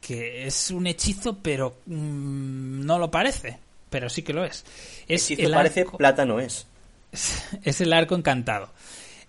que 0.00 0.46
es 0.46 0.70
un 0.70 0.86
hechizo, 0.86 1.38
pero 1.38 1.78
mm, 1.86 2.84
no 2.84 2.98
lo 2.98 3.10
parece, 3.10 3.58
pero 3.88 4.08
sí 4.08 4.22
que 4.22 4.32
lo 4.32 4.44
es. 4.44 4.64
es 5.08 5.30
hechizo 5.30 5.50
parece, 5.50 5.84
plata 5.84 6.24
no 6.24 6.38
es. 6.38 6.66
Es 7.64 7.80
el 7.80 7.92
arco 7.92 8.14
encantado. 8.14 8.70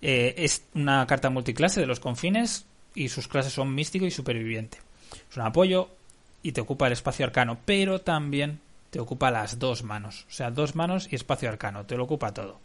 Eh, 0.03 0.35
es 0.37 0.63
una 0.75 1.05
carta 1.07 1.31
multiclase 1.31 1.79
de 1.79 1.87
los 1.87 1.99
confines 1.99 2.65
y 2.93 3.09
sus 3.09 3.27
clases 3.27 3.53
son 3.53 3.73
místico 3.73 4.05
y 4.05 4.11
superviviente. 4.11 4.77
Es 5.29 5.37
un 5.37 5.43
apoyo, 5.43 5.89
y 6.43 6.51
te 6.51 6.61
ocupa 6.61 6.87
el 6.87 6.93
espacio 6.93 7.25
arcano, 7.25 7.59
pero 7.65 8.01
también 8.01 8.59
te 8.89 8.99
ocupa 8.99 9.31
las 9.31 9.59
dos 9.59 9.83
manos, 9.83 10.25
o 10.29 10.33
sea, 10.33 10.51
dos 10.51 10.75
manos 10.75 11.07
y 11.11 11.15
espacio 11.15 11.49
arcano, 11.49 11.85
te 11.85 11.95
lo 11.95 12.03
ocupa 12.03 12.33
todo. 12.33 12.59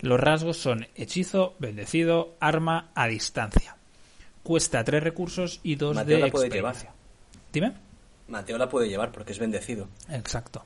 Los 0.00 0.18
rasgos 0.18 0.56
son 0.56 0.86
hechizo, 0.94 1.54
bendecido, 1.58 2.34
arma 2.40 2.90
a 2.94 3.06
distancia. 3.06 3.76
Cuesta 4.42 4.82
tres 4.82 5.02
recursos 5.02 5.60
y 5.62 5.74
dos 5.74 6.06
de 6.06 6.18
la 6.18 6.28
puede 6.28 6.48
llevar. 6.48 6.76
Dime. 7.52 7.74
Mateo 8.28 8.56
la 8.56 8.68
puede 8.68 8.88
llevar 8.88 9.12
porque 9.12 9.32
es 9.32 9.38
bendecido. 9.38 9.88
Exacto. 10.08 10.64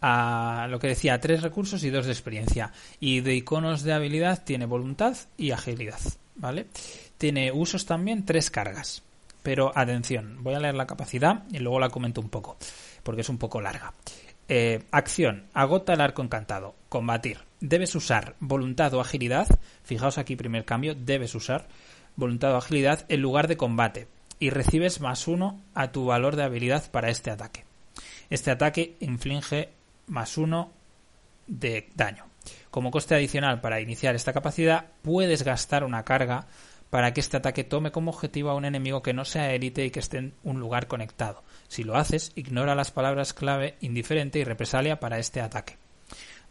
A 0.00 0.66
lo 0.70 0.78
que 0.78 0.88
decía, 0.88 1.20
tres 1.20 1.42
recursos 1.42 1.84
y 1.84 1.90
dos 1.90 2.06
de 2.06 2.12
experiencia. 2.12 2.72
Y 2.98 3.20
de 3.20 3.34
iconos 3.34 3.82
de 3.82 3.92
habilidad 3.92 4.42
tiene 4.44 4.66
voluntad 4.66 5.16
y 5.36 5.52
agilidad. 5.52 6.00
¿Vale? 6.36 6.66
Tiene 7.18 7.52
usos 7.52 7.84
también 7.86 8.24
tres 8.24 8.50
cargas. 8.50 9.02
Pero 9.48 9.72
atención, 9.74 10.36
voy 10.42 10.52
a 10.52 10.60
leer 10.60 10.74
la 10.74 10.86
capacidad 10.86 11.44
y 11.50 11.58
luego 11.58 11.80
la 11.80 11.88
comento 11.88 12.20
un 12.20 12.28
poco, 12.28 12.58
porque 13.02 13.22
es 13.22 13.30
un 13.30 13.38
poco 13.38 13.62
larga. 13.62 13.94
Eh, 14.46 14.82
acción, 14.90 15.46
agota 15.54 15.94
el 15.94 16.02
arco 16.02 16.20
encantado. 16.20 16.74
Combatir. 16.90 17.38
Debes 17.58 17.94
usar 17.94 18.36
voluntad 18.40 18.92
o 18.92 19.00
agilidad. 19.00 19.48
Fijaos 19.84 20.18
aquí, 20.18 20.36
primer 20.36 20.66
cambio, 20.66 20.94
debes 20.94 21.34
usar 21.34 21.66
voluntad 22.14 22.52
o 22.52 22.56
agilidad 22.58 23.06
en 23.08 23.22
lugar 23.22 23.48
de 23.48 23.56
combate. 23.56 24.06
Y 24.38 24.50
recibes 24.50 25.00
más 25.00 25.26
uno 25.26 25.58
a 25.74 25.92
tu 25.92 26.04
valor 26.04 26.36
de 26.36 26.42
habilidad 26.42 26.90
para 26.90 27.08
este 27.08 27.30
ataque. 27.30 27.64
Este 28.28 28.50
ataque 28.50 28.96
inflige 29.00 29.70
más 30.08 30.36
uno 30.36 30.72
de 31.46 31.88
daño. 31.94 32.26
Como 32.70 32.90
coste 32.90 33.14
adicional 33.14 33.62
para 33.62 33.80
iniciar 33.80 34.14
esta 34.14 34.34
capacidad, 34.34 34.88
puedes 35.00 35.42
gastar 35.42 35.84
una 35.84 36.04
carga 36.04 36.48
para 36.90 37.12
que 37.12 37.20
este 37.20 37.36
ataque 37.36 37.64
tome 37.64 37.92
como 37.92 38.10
objetivo 38.10 38.50
a 38.50 38.54
un 38.54 38.64
enemigo 38.64 39.02
que 39.02 39.12
no 39.12 39.24
sea 39.24 39.52
élite 39.52 39.84
y 39.84 39.90
que 39.90 40.00
esté 40.00 40.18
en 40.18 40.34
un 40.42 40.60
lugar 40.60 40.86
conectado. 40.86 41.42
Si 41.68 41.84
lo 41.84 41.96
haces, 41.96 42.32
ignora 42.34 42.74
las 42.74 42.90
palabras 42.90 43.34
clave 43.34 43.76
indiferente 43.80 44.38
y 44.38 44.44
represalia 44.44 45.00
para 45.00 45.18
este 45.18 45.40
ataque. 45.40 45.76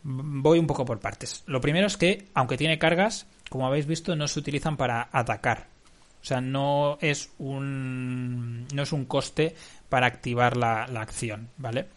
Voy 0.04 0.60
un 0.60 0.68
poco 0.68 0.86
por 0.86 1.00
partes. 1.00 1.44
Lo 1.48 1.60
primero 1.60 1.88
es 1.88 1.98
que, 1.98 2.28
aunque 2.34 2.58
tiene 2.58 2.78
cargas, 2.78 3.26
como 3.50 3.66
habéis 3.66 3.88
visto, 3.88 4.16
no 4.16 4.28
se 4.28 4.40
utilizan 4.40 4.78
para 4.78 5.10
atacar. 5.12 5.68
O 6.22 6.26
sea, 6.26 6.40
no 6.42 6.98
es 7.02 7.32
un, 7.40 8.68
no 8.74 8.84
es 8.84 8.92
un 8.92 9.06
coste 9.06 9.56
para 9.90 10.08
activar 10.08 10.58
la, 10.58 10.88
la 10.88 11.02
acción, 11.02 11.50
¿vale? 11.58 11.88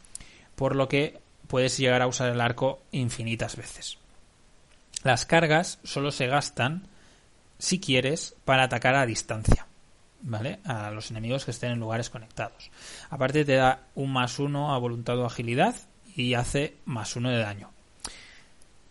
Por 0.54 0.76
lo 0.76 0.88
que 0.88 1.20
puedes 1.46 1.76
llegar 1.78 2.00
a 2.00 2.06
usar 2.06 2.30
el 2.30 2.40
arco 2.40 2.82
infinitas 2.92 3.56
veces. 3.56 3.98
Las 5.02 5.26
cargas 5.26 5.78
solo 5.82 6.10
se 6.10 6.26
gastan 6.26 6.86
si 7.60 7.78
quieres, 7.78 8.34
para 8.44 8.64
atacar 8.64 8.96
a 8.96 9.06
distancia. 9.06 9.66
¿Vale? 10.22 10.58
A 10.64 10.90
los 10.90 11.10
enemigos 11.10 11.44
que 11.44 11.50
estén 11.50 11.72
en 11.72 11.80
lugares 11.80 12.10
conectados. 12.10 12.70
Aparte 13.08 13.44
te 13.44 13.54
da 13.54 13.86
un 13.94 14.12
más 14.12 14.38
uno 14.38 14.74
a 14.74 14.78
voluntad 14.78 15.18
o 15.18 15.24
agilidad 15.24 15.74
y 16.14 16.34
hace 16.34 16.76
más 16.84 17.16
uno 17.16 17.30
de 17.30 17.38
daño. 17.38 17.70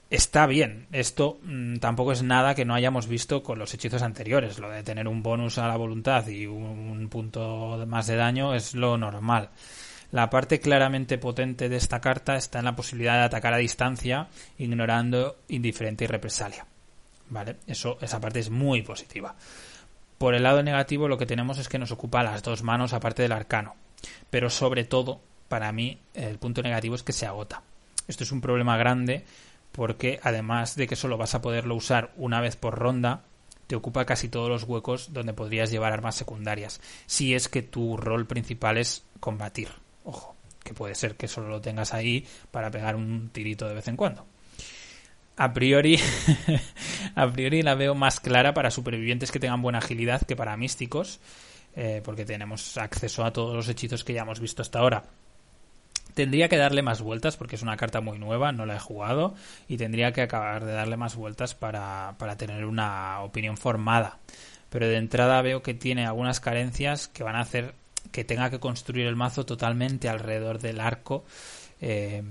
Está 0.10 0.48
bien, 0.48 0.88
esto 0.92 1.40
mm, 1.44 1.76
tampoco 1.76 2.14
es 2.14 2.24
nada 2.24 2.56
que 2.56 2.66
no 2.66 2.74
hayamos 2.74 3.08
visto 3.08 3.44
con 3.44 3.60
los 3.60 3.74
hechizos 3.76 4.02
anteriores. 4.02 4.58
Lo 4.58 4.70
de 4.72 4.82
tener 4.82 5.08
un 5.08 5.22
bonus 5.22 5.60
a 5.60 5.68
la 5.68 5.78
voluntad 5.78 6.26
y 6.28 6.48
un 6.48 7.10
punto 7.10 7.86
más 7.86 8.08
de 8.08 8.16
daño 8.16 8.56
es 8.56 8.74
lo 8.74 8.98
normal. 8.98 9.50
La 10.12 10.32
parte 10.32 10.60
claramente 10.60 11.20
potente 11.20 11.70
de 11.70 11.78
esta 11.78 12.02
carta 12.02 12.36
está 12.36 12.58
en 12.58 12.66
la 12.66 12.76
posibilidad 12.76 13.20
de 13.20 13.26
atacar 13.26 13.54
a 13.54 13.58
distancia, 13.58 14.28
ignorando 14.58 15.38
indiferente 15.50 16.06
y 16.06 16.08
represalia. 16.08 16.66
¿Vale? 17.30 17.58
Eso, 17.68 17.98
esa 18.02 18.20
parte 18.20 18.40
es 18.40 18.50
muy 18.50 18.82
positiva. 18.82 19.36
Por 20.18 20.36
el 20.36 20.44
lado 20.44 20.64
negativo 20.64 21.08
lo 21.08 21.18
que 21.18 21.26
tenemos 21.26 21.60
es 21.60 21.70
que 21.70 21.80
nos 21.80 21.92
ocupa 21.92 22.24
las 22.24 22.44
dos 22.44 22.64
manos 22.64 22.94
aparte 22.94 23.22
del 23.22 23.32
arcano. 23.32 23.76
Pero 24.30 24.50
sobre 24.50 24.84
todo, 24.84 25.22
para 25.48 25.72
mí, 25.72 26.00
el 26.14 26.38
punto 26.40 26.62
negativo 26.62 26.96
es 26.96 27.04
que 27.04 27.14
se 27.14 27.26
agota. 27.26 27.64
Esto 28.08 28.24
es 28.24 28.32
un 28.32 28.42
problema 28.42 28.78
grande 28.78 29.24
porque 29.72 30.20
además 30.24 30.76
de 30.76 30.88
que 30.88 30.96
solo 30.96 31.18
vas 31.18 31.36
a 31.36 31.42
poderlo 31.42 31.76
usar 31.76 32.12
una 32.18 32.42
vez 32.42 32.56
por 32.56 32.78
ronda, 32.78 33.24
te 33.68 33.76
ocupa 33.76 34.06
casi 34.06 34.30
todos 34.30 34.50
los 34.50 34.64
huecos 34.64 35.14
donde 35.14 35.34
podrías 35.34 35.70
llevar 35.70 35.94
armas 35.94 36.16
secundarias. 36.16 36.82
Si 37.06 37.36
es 37.36 37.50
que 37.50 37.62
tu 37.62 37.98
rol 37.98 38.26
principal 38.26 38.78
es 38.78 39.04
combatir. 39.20 39.70
Ojo, 40.04 40.36
que 40.64 40.74
puede 40.74 40.96
ser 40.96 41.16
que 41.16 41.28
solo 41.28 41.50
lo 41.50 41.62
tengas 41.62 41.94
ahí 41.94 42.26
para 42.52 42.72
pegar 42.72 42.96
un 42.96 43.30
tirito 43.30 43.68
de 43.68 43.76
vez 43.76 43.88
en 43.88 43.96
cuando. 43.96 44.26
A 45.40 45.54
priori, 45.54 45.98
a 47.16 47.32
priori 47.32 47.62
la 47.62 47.74
veo 47.74 47.96
más 47.96 48.20
clara 48.20 48.54
para 48.54 48.72
supervivientes 48.72 49.32
que 49.32 49.40
tengan 49.40 49.62
buena 49.62 49.78
agilidad 49.78 50.22
que 50.24 50.36
para 50.36 50.58
místicos, 50.58 51.22
eh, 51.78 52.02
porque 52.04 52.26
tenemos 52.26 52.78
acceso 52.78 53.24
a 53.24 53.32
todos 53.32 53.56
los 53.56 53.70
hechizos 53.70 54.04
que 54.04 54.12
ya 54.12 54.24
hemos 54.24 54.42
visto 54.42 54.62
hasta 54.62 54.80
ahora. 54.80 55.06
Tendría 56.14 56.50
que 56.50 56.58
darle 56.58 56.82
más 56.82 57.02
vueltas 57.02 57.38
porque 57.38 57.56
es 57.56 57.62
una 57.62 57.78
carta 57.78 58.02
muy 58.02 58.20
nueva, 58.20 58.52
no 58.52 58.66
la 58.66 58.76
he 58.76 58.80
jugado 58.80 59.34
y 59.70 59.78
tendría 59.78 60.12
que 60.12 60.24
acabar 60.24 60.66
de 60.66 60.74
darle 60.74 60.98
más 60.98 61.16
vueltas 61.16 61.56
para, 61.56 62.16
para 62.18 62.36
tener 62.36 62.66
una 62.66 63.22
opinión 63.22 63.56
formada. 63.56 64.18
Pero 64.70 64.90
de 64.90 64.98
entrada 64.98 65.42
veo 65.42 65.64
que 65.64 65.74
tiene 65.74 66.06
algunas 66.06 66.42
carencias 66.42 67.08
que 67.08 67.24
van 67.24 67.38
a 67.38 67.42
hacer 67.42 67.76
que 68.12 68.26
tenga 68.26 68.50
que 68.50 68.60
construir 68.60 69.08
el 69.08 69.16
mazo 69.16 69.46
totalmente 69.46 70.10
alrededor 70.10 70.60
del 70.60 70.82
arco 70.82 71.24
eh, 71.80 72.24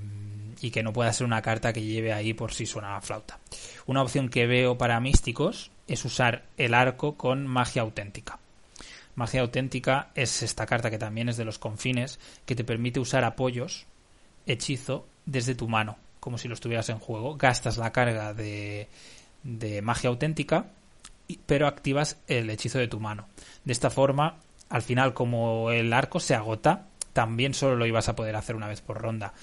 y 0.60 0.70
que 0.70 0.82
no 0.82 0.92
pueda 0.92 1.12
ser 1.12 1.26
una 1.26 1.42
carta 1.42 1.72
que 1.72 1.82
lleve 1.82 2.12
ahí 2.12 2.34
por 2.34 2.52
si 2.52 2.66
suena 2.66 2.92
la 2.92 3.00
flauta. 3.00 3.38
Una 3.86 4.02
opción 4.02 4.28
que 4.28 4.46
veo 4.46 4.78
para 4.78 5.00
místicos 5.00 5.70
es 5.86 6.04
usar 6.04 6.44
el 6.56 6.74
arco 6.74 7.16
con 7.16 7.46
magia 7.46 7.82
auténtica. 7.82 8.38
Magia 9.14 9.40
auténtica 9.40 10.10
es 10.14 10.42
esta 10.42 10.66
carta 10.66 10.90
que 10.90 10.98
también 10.98 11.28
es 11.28 11.36
de 11.36 11.44
los 11.44 11.58
confines, 11.58 12.20
que 12.46 12.54
te 12.54 12.64
permite 12.64 13.00
usar 13.00 13.24
apoyos, 13.24 13.86
hechizo, 14.46 15.06
desde 15.26 15.54
tu 15.54 15.68
mano, 15.68 15.96
como 16.20 16.38
si 16.38 16.48
lo 16.48 16.54
estuvieras 16.54 16.88
en 16.88 16.98
juego. 16.98 17.36
Gastas 17.36 17.78
la 17.78 17.92
carga 17.92 18.32
de, 18.32 18.88
de 19.42 19.82
magia 19.82 20.10
auténtica, 20.10 20.66
pero 21.46 21.66
activas 21.66 22.18
el 22.28 22.48
hechizo 22.48 22.78
de 22.78 22.88
tu 22.88 23.00
mano. 23.00 23.26
De 23.64 23.72
esta 23.72 23.90
forma, 23.90 24.36
al 24.68 24.82
final, 24.82 25.14
como 25.14 25.70
el 25.70 25.92
arco 25.92 26.20
se 26.20 26.34
agota, 26.34 26.86
también 27.12 27.54
solo 27.54 27.76
lo 27.76 27.86
ibas 27.86 28.08
a 28.08 28.14
poder 28.14 28.36
hacer 28.36 28.56
una 28.56 28.68
vez 28.68 28.80
por 28.80 29.00
ronda. 29.00 29.34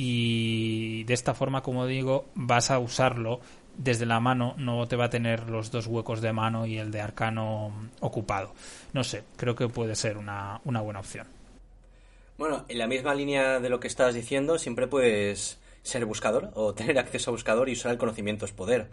Y 0.00 1.02
de 1.04 1.14
esta 1.14 1.34
forma, 1.34 1.60
como 1.60 1.84
digo, 1.84 2.26
vas 2.36 2.70
a 2.70 2.78
usarlo 2.78 3.40
desde 3.76 4.06
la 4.06 4.20
mano, 4.20 4.54
no 4.56 4.86
te 4.86 4.94
va 4.94 5.06
a 5.06 5.10
tener 5.10 5.50
los 5.50 5.72
dos 5.72 5.88
huecos 5.88 6.20
de 6.20 6.32
mano 6.32 6.66
y 6.66 6.78
el 6.78 6.92
de 6.92 7.00
arcano 7.00 7.72
ocupado. 7.98 8.52
No 8.92 9.02
sé, 9.02 9.24
creo 9.36 9.56
que 9.56 9.66
puede 9.66 9.96
ser 9.96 10.16
una, 10.16 10.60
una 10.64 10.82
buena 10.82 11.00
opción. 11.00 11.26
Bueno, 12.36 12.64
en 12.68 12.78
la 12.78 12.86
misma 12.86 13.12
línea 13.12 13.58
de 13.58 13.68
lo 13.70 13.80
que 13.80 13.88
estabas 13.88 14.14
diciendo, 14.14 14.60
siempre 14.60 14.86
puedes 14.86 15.58
ser 15.82 16.04
buscador 16.04 16.52
o 16.54 16.74
tener 16.76 16.96
acceso 16.96 17.30
a 17.30 17.32
buscador 17.32 17.68
y 17.68 17.72
usar 17.72 17.90
el 17.90 17.98
conocimiento 17.98 18.44
es 18.44 18.52
poder. 18.52 18.90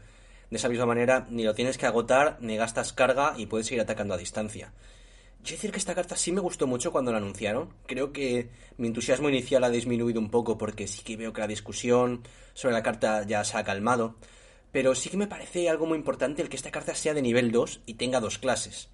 De 0.49 0.57
esa 0.57 0.69
misma 0.69 0.87
manera, 0.87 1.27
ni 1.29 1.43
lo 1.43 1.53
tienes 1.53 1.77
que 1.77 1.85
agotar, 1.85 2.37
ni 2.41 2.57
gastas 2.57 2.93
carga 2.93 3.35
y 3.37 3.45
puedes 3.45 3.67
seguir 3.67 3.81
atacando 3.81 4.15
a 4.15 4.17
distancia. 4.17 4.73
Yo 5.45 5.51
decir 5.51 5.71
que 5.71 5.77
esta 5.77 5.93
carta 5.93 6.15
sí 6.15 6.31
me 6.31 6.41
gustó 6.41 6.65
mucho 6.65 6.91
cuando 6.91 7.11
la 7.11 7.19
anunciaron. 7.19 7.69
Creo 7.85 8.11
que 8.11 8.49
mi 8.77 8.87
entusiasmo 8.87 9.29
inicial 9.29 9.63
ha 9.63 9.69
disminuido 9.69 10.19
un 10.19 10.31
poco 10.31 10.57
porque 10.57 10.87
sí 10.87 11.03
que 11.03 11.17
veo 11.17 11.33
que 11.33 11.41
la 11.41 11.45
discusión 11.47 12.23
sobre 12.55 12.73
la 12.73 12.81
carta 12.81 13.23
ya 13.27 13.43
se 13.43 13.55
ha 13.55 13.63
calmado. 13.63 14.15
Pero 14.71 14.95
sí 14.95 15.11
que 15.11 15.17
me 15.17 15.27
parece 15.27 15.69
algo 15.69 15.85
muy 15.85 15.99
importante 15.99 16.41
el 16.41 16.49
que 16.49 16.55
esta 16.55 16.71
carta 16.71 16.95
sea 16.95 17.13
de 17.13 17.21
nivel 17.21 17.51
2 17.51 17.81
y 17.85 17.93
tenga 17.93 18.21
dos 18.21 18.39
clases. 18.39 18.89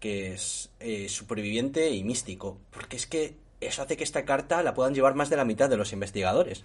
Que 0.00 0.32
es 0.32 0.72
eh, 0.80 1.08
superviviente 1.08 1.88
y 1.90 2.02
místico. 2.02 2.58
Porque 2.72 2.96
es 2.96 3.06
que 3.06 3.36
eso 3.60 3.80
hace 3.80 3.96
que 3.96 4.02
esta 4.02 4.24
carta 4.24 4.64
la 4.64 4.74
puedan 4.74 4.94
llevar 4.94 5.14
más 5.14 5.30
de 5.30 5.36
la 5.36 5.44
mitad 5.44 5.70
de 5.70 5.76
los 5.76 5.92
investigadores. 5.92 6.64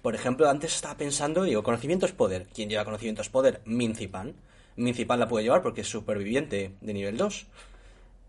Por 0.00 0.14
ejemplo, 0.14 0.48
antes 0.48 0.74
estaba 0.74 0.96
pensando, 0.96 1.42
digo, 1.42 1.62
conocimiento 1.62 2.06
es 2.06 2.12
poder. 2.12 2.46
¿Quién 2.54 2.70
lleva 2.70 2.86
conocimiento 2.86 3.20
es 3.20 3.28
poder? 3.28 3.60
Mincipan. 3.66 4.34
Mincipan 4.76 5.20
la 5.20 5.28
puede 5.28 5.44
llevar 5.44 5.60
porque 5.60 5.82
es 5.82 5.88
superviviente 5.88 6.72
de 6.80 6.94
nivel 6.94 7.18
2. 7.18 7.46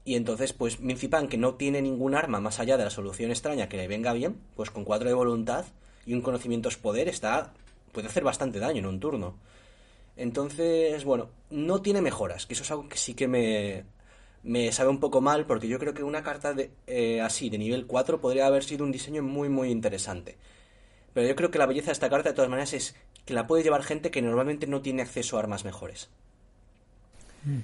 Y 0.06 0.16
entonces, 0.16 0.52
pues 0.54 0.80
Mincipan, 0.80 1.28
que 1.28 1.38
no 1.38 1.56
tiene 1.56 1.82
ningún 1.82 2.16
arma 2.16 2.42
más 2.42 2.60
allá 2.60 2.78
de 2.78 2.84
la 2.84 2.90
solución 2.90 3.32
extraña 3.32 3.70
que 3.70 3.78
le 3.78 3.88
venga 3.88 4.14
bien, 4.14 4.38
pues 4.56 4.70
con 4.70 4.84
cuatro 4.84 5.08
de 5.08 5.16
voluntad 5.16 5.66
y 6.06 6.14
un 6.14 6.22
conocimiento 6.22 6.70
es 6.70 6.78
poder, 6.78 7.08
está. 7.08 7.54
puede 7.92 8.08
hacer 8.08 8.24
bastante 8.24 8.60
daño 8.60 8.80
en 8.80 8.86
un 8.86 9.00
turno. 9.00 9.36
Entonces, 10.18 11.04
bueno, 11.06 11.30
no 11.50 11.82
tiene 11.82 12.02
mejoras, 12.02 12.46
que 12.46 12.54
eso 12.54 12.64
es 12.64 12.72
algo 12.72 12.90
que 12.90 12.98
sí 12.98 13.14
que 13.14 13.28
me, 13.28 13.86
me 14.44 14.72
sabe 14.72 14.90
un 14.90 15.00
poco 15.00 15.22
mal, 15.22 15.46
porque 15.46 15.68
yo 15.68 15.80
creo 15.80 15.94
que 15.94 16.04
una 16.04 16.22
carta 16.22 16.54
de, 16.54 16.72
eh, 16.86 17.22
así, 17.22 17.50
de 17.50 17.58
nivel 17.58 17.88
4, 17.88 18.20
podría 18.22 18.46
haber 18.46 18.64
sido 18.64 18.84
un 18.86 18.92
diseño 18.92 19.24
muy, 19.24 19.50
muy 19.50 19.72
interesante. 19.72 20.38
Pero 21.14 21.28
yo 21.28 21.36
creo 21.36 21.50
que 21.50 21.58
la 21.58 21.66
belleza 21.66 21.88
de 21.88 21.94
esta 21.94 22.10
carta, 22.10 22.30
de 22.30 22.36
todas 22.36 22.50
maneras, 22.50 22.74
es 22.74 22.96
que 23.26 23.34
la 23.34 23.48
puede 23.48 23.64
llevar 23.64 23.84
gente 23.84 24.12
que 24.12 24.22
normalmente 24.22 24.68
no 24.68 24.82
tiene 24.82 25.02
acceso 25.02 25.38
a 25.38 25.40
armas 25.40 25.64
mejores. 25.64 26.10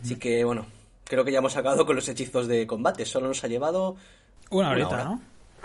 Así 0.04 0.18
que, 0.18 0.44
bueno, 0.44 0.66
creo 1.10 1.26
que 1.26 1.32
ya 1.32 1.40
hemos 1.40 1.58
acabado 1.58 1.86
con 1.86 1.96
los 1.96 2.08
hechizos 2.08 2.48
de 2.48 2.66
combate. 2.68 3.06
Solo 3.06 3.28
nos 3.28 3.44
ha 3.44 3.48
llevado. 3.48 3.98
Una 4.52 4.70
horita, 4.70 5.04
¿no? 5.04 5.22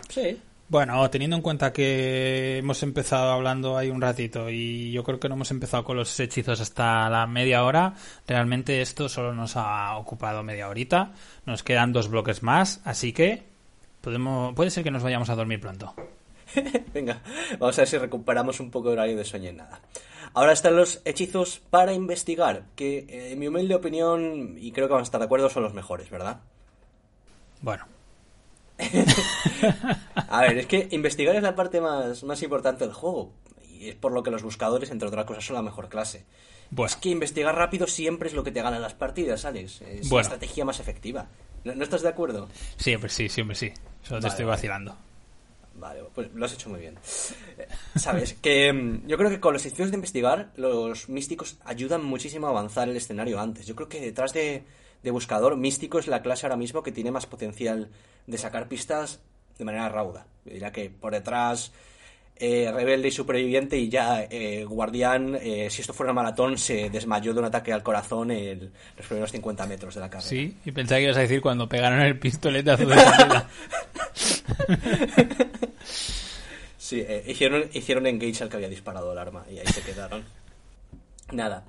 Sí. 0.09 0.41
Bueno, 0.69 1.09
teniendo 1.11 1.37
en 1.37 1.43
cuenta 1.43 1.73
que 1.73 2.59
hemos 2.59 2.83
empezado 2.83 3.31
hablando 3.31 3.77
ahí 3.77 3.91
un 3.91 4.01
ratito 4.01 4.49
y 4.49 4.91
yo 4.91 5.05
creo 5.05 5.21
que 5.21 5.29
no 5.29 5.35
hemos 5.35 5.51
empezado 5.51 5.85
con 5.85 5.99
los 5.99 6.19
hechizos 6.19 6.61
hasta 6.61 7.11
la 7.11 7.27
media 7.27 7.65
hora, 7.65 7.95
realmente 8.27 8.81
esto 8.81 9.11
solo 9.11 9.35
nos 9.35 9.57
ha 9.57 9.97
ocupado 9.99 10.43
media 10.43 10.69
horita. 10.69 11.13
Nos 11.45 11.63
quedan 11.63 11.93
dos 11.93 12.09
bloques 12.09 12.43
más, 12.43 12.81
así 12.85 13.13
que 13.13 13.43
podemos, 14.01 14.55
puede 14.55 14.71
ser 14.71 14.83
que 14.83 14.91
nos 14.91 15.03
vayamos 15.03 15.29
a 15.29 15.35
dormir 15.35 15.61
pronto. 15.61 15.95
Venga, 16.95 17.21
vamos 17.59 17.79
a 17.79 17.83
ver 17.83 17.89
si 17.89 17.99
recuperamos 17.99 18.59
un 18.59 18.71
poco 18.71 18.89
de 18.89 18.95
horario 18.95 19.17
de 19.17 19.25
sueño 19.25 19.51
en 19.51 19.59
nada. 19.59 19.81
Ahora 20.35 20.53
están 20.53 20.75
los 20.75 21.01
hechizos 21.05 21.61
para 21.71 21.93
investigar, 21.93 22.65
que 22.75 23.07
eh, 23.09 23.33
en 23.33 23.39
mi 23.39 23.47
humilde 23.47 23.75
opinión, 23.77 24.57
y 24.59 24.73
creo 24.73 24.89
que 24.89 24.93
van 24.93 25.01
a 25.01 25.05
estar 25.05 25.21
de 25.21 25.27
acuerdo, 25.27 25.49
son 25.49 25.63
los 25.63 25.75
mejores, 25.75 26.11
¿verdad? 26.11 26.41
Bueno. 27.61 27.87
a 30.29 30.41
ver, 30.43 30.59
es 30.59 30.67
que 30.67 30.89
investigar 30.91 31.37
es 31.37 31.43
la 31.43 31.55
parte 31.55 31.81
más, 31.81 32.25
más 32.25 32.43
importante 32.43 32.85
del 32.85 32.93
juego. 32.93 33.33
Y 33.71 33.91
es 33.91 33.95
por 33.95 34.13
lo 34.13 34.23
que 34.23 34.31
los 34.33 34.43
buscadores, 34.43 34.91
entre 34.91 35.09
otras 35.09 35.25
cosas, 35.25 35.45
son 35.45 35.55
la 35.55 35.63
mejor 35.63 35.89
clase. 35.89 36.25
Bueno. 36.71 36.91
Es 36.91 36.97
que 36.97 37.11
investigar 37.11 37.55
rápido 37.55 37.87
siempre 37.87 38.29
es 38.29 38.35
lo 38.35 38.43
que 38.43 38.51
te 38.51 38.61
gana 38.61 38.79
las 38.81 38.95
partidas, 38.95 39.45
Alex. 39.45 39.83
Es 39.83 40.09
Bueno. 40.09 40.17
la 40.17 40.23
estrategia 40.35 40.65
más 40.65 40.81
efectiva. 40.81 41.29
¿No, 41.63 41.75
no 41.77 41.85
estás 41.85 42.03
de 42.03 42.09
acuerdo? 42.09 42.49
Siempre 42.77 43.09
sí, 43.09 43.29
siempre 43.29 43.55
sí. 43.55 43.73
Solo 44.03 44.21
te 44.21 44.29
estoy 44.29 44.45
vacilando. 44.47 44.97
Vale, 45.85 46.01
pues 46.15 46.33
lo 46.33 46.47
has 46.47 46.55
hecho 46.55 46.71
muy 46.71 46.81
bien. 46.81 46.95
Eh, 47.59 47.69
Sabes, 47.97 48.33
que 48.33 48.73
mm, 48.73 49.07
yo 49.07 49.19
creo 49.19 49.29
que 49.29 49.39
con 49.39 49.53
los 49.53 49.67
hechizos 49.67 49.91
de 49.91 49.97
investigar, 49.97 50.51
los 50.57 51.11
místicos 51.11 51.59
ayudan 51.63 52.03
muchísimo 52.03 52.47
a 52.47 52.51
avanzar 52.51 52.89
el 52.89 52.97
escenario 52.97 53.39
antes. 53.39 53.67
Yo 53.67 53.77
creo 53.77 53.91
que 53.91 54.01
detrás 54.01 54.33
de, 54.33 54.63
de 55.03 55.11
buscador, 55.11 55.59
místico 55.59 55.99
es 55.99 56.07
la 56.07 56.23
clase 56.23 56.47
ahora 56.47 56.57
mismo 56.57 56.83
que 56.83 56.91
tiene 56.91 57.11
más 57.11 57.27
potencial 57.27 57.91
de 58.27 58.39
sacar 58.39 58.67
pistas 58.67 59.21
de 59.59 59.65
manera 59.67 59.91
rauda. 59.91 60.27
Yo 60.47 60.55
diría 60.55 60.73
que 60.73 60.89
por 60.89 61.13
detrás, 61.13 61.71
eh, 62.37 62.73
rebelde 62.73 63.09
y 63.09 63.13
superviviente, 63.13 63.77
y 63.77 63.89
ya 63.89 64.27
eh, 64.29 64.65
guardián, 64.65 65.39
eh, 65.41 65.69
si 65.71 65.83
esto 65.83 65.93
fuera 65.93 66.13
una 66.13 66.23
maratón, 66.23 66.59
se 66.59 66.91
desmayó 66.91 67.33
de 67.33 67.41
un 67.41 67.45
ataque 67.45 67.73
al 67.73 67.83
corazón 67.83 68.31
en 68.31 68.73
los 68.97 69.07
primeros 69.07 69.31
50 69.31 69.67
metros 69.67 69.95
de 69.95 70.01
la 70.01 70.09
carrera. 70.11 70.29
Sí, 70.29 70.57
y 70.65 70.73
pensaba 70.73 70.99
que 70.99 71.05
ibas 71.05 71.17
a 71.19 71.21
decir 71.21 71.41
cuando 71.41 71.69
pegaron 71.69 72.01
el 72.01 72.19
pistoletazo 72.19 72.87
de 72.87 72.97
salida. 72.97 73.49
Sí, 76.85 77.01
eh, 77.01 77.25
hicieron, 77.27 77.71
hicieron 77.73 78.07
engage 78.07 78.43
al 78.43 78.51
que 78.51 78.57
había 78.57 78.69
disparado 78.69 79.11
el 79.11 79.17
arma 79.17 79.47
y 79.51 79.57
ahí 79.59 79.67
se 79.69 79.81
quedaron. 79.81 80.23
Nada. 81.33 81.65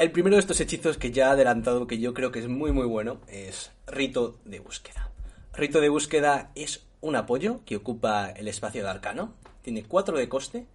El 0.00 0.10
primero 0.10 0.34
de 0.34 0.40
estos 0.40 0.58
hechizos 0.60 0.98
que 0.98 1.12
ya 1.12 1.26
he 1.26 1.30
adelantado, 1.30 1.86
que 1.86 2.00
yo 2.00 2.12
creo 2.12 2.32
que 2.32 2.40
es 2.40 2.48
muy 2.48 2.72
muy 2.72 2.86
bueno, 2.86 3.20
es 3.28 3.70
Rito 3.86 4.36
de 4.44 4.58
Búsqueda. 4.58 5.12
Rito 5.52 5.80
de 5.80 5.90
Búsqueda 5.90 6.50
es 6.56 6.82
un 7.00 7.14
apoyo 7.14 7.60
que 7.64 7.76
ocupa 7.76 8.30
el 8.30 8.48
espacio 8.48 8.82
de 8.82 8.88
arcano, 8.90 9.32
tiene 9.62 9.84
4 9.84 10.18
de 10.18 10.28
coste 10.28 10.66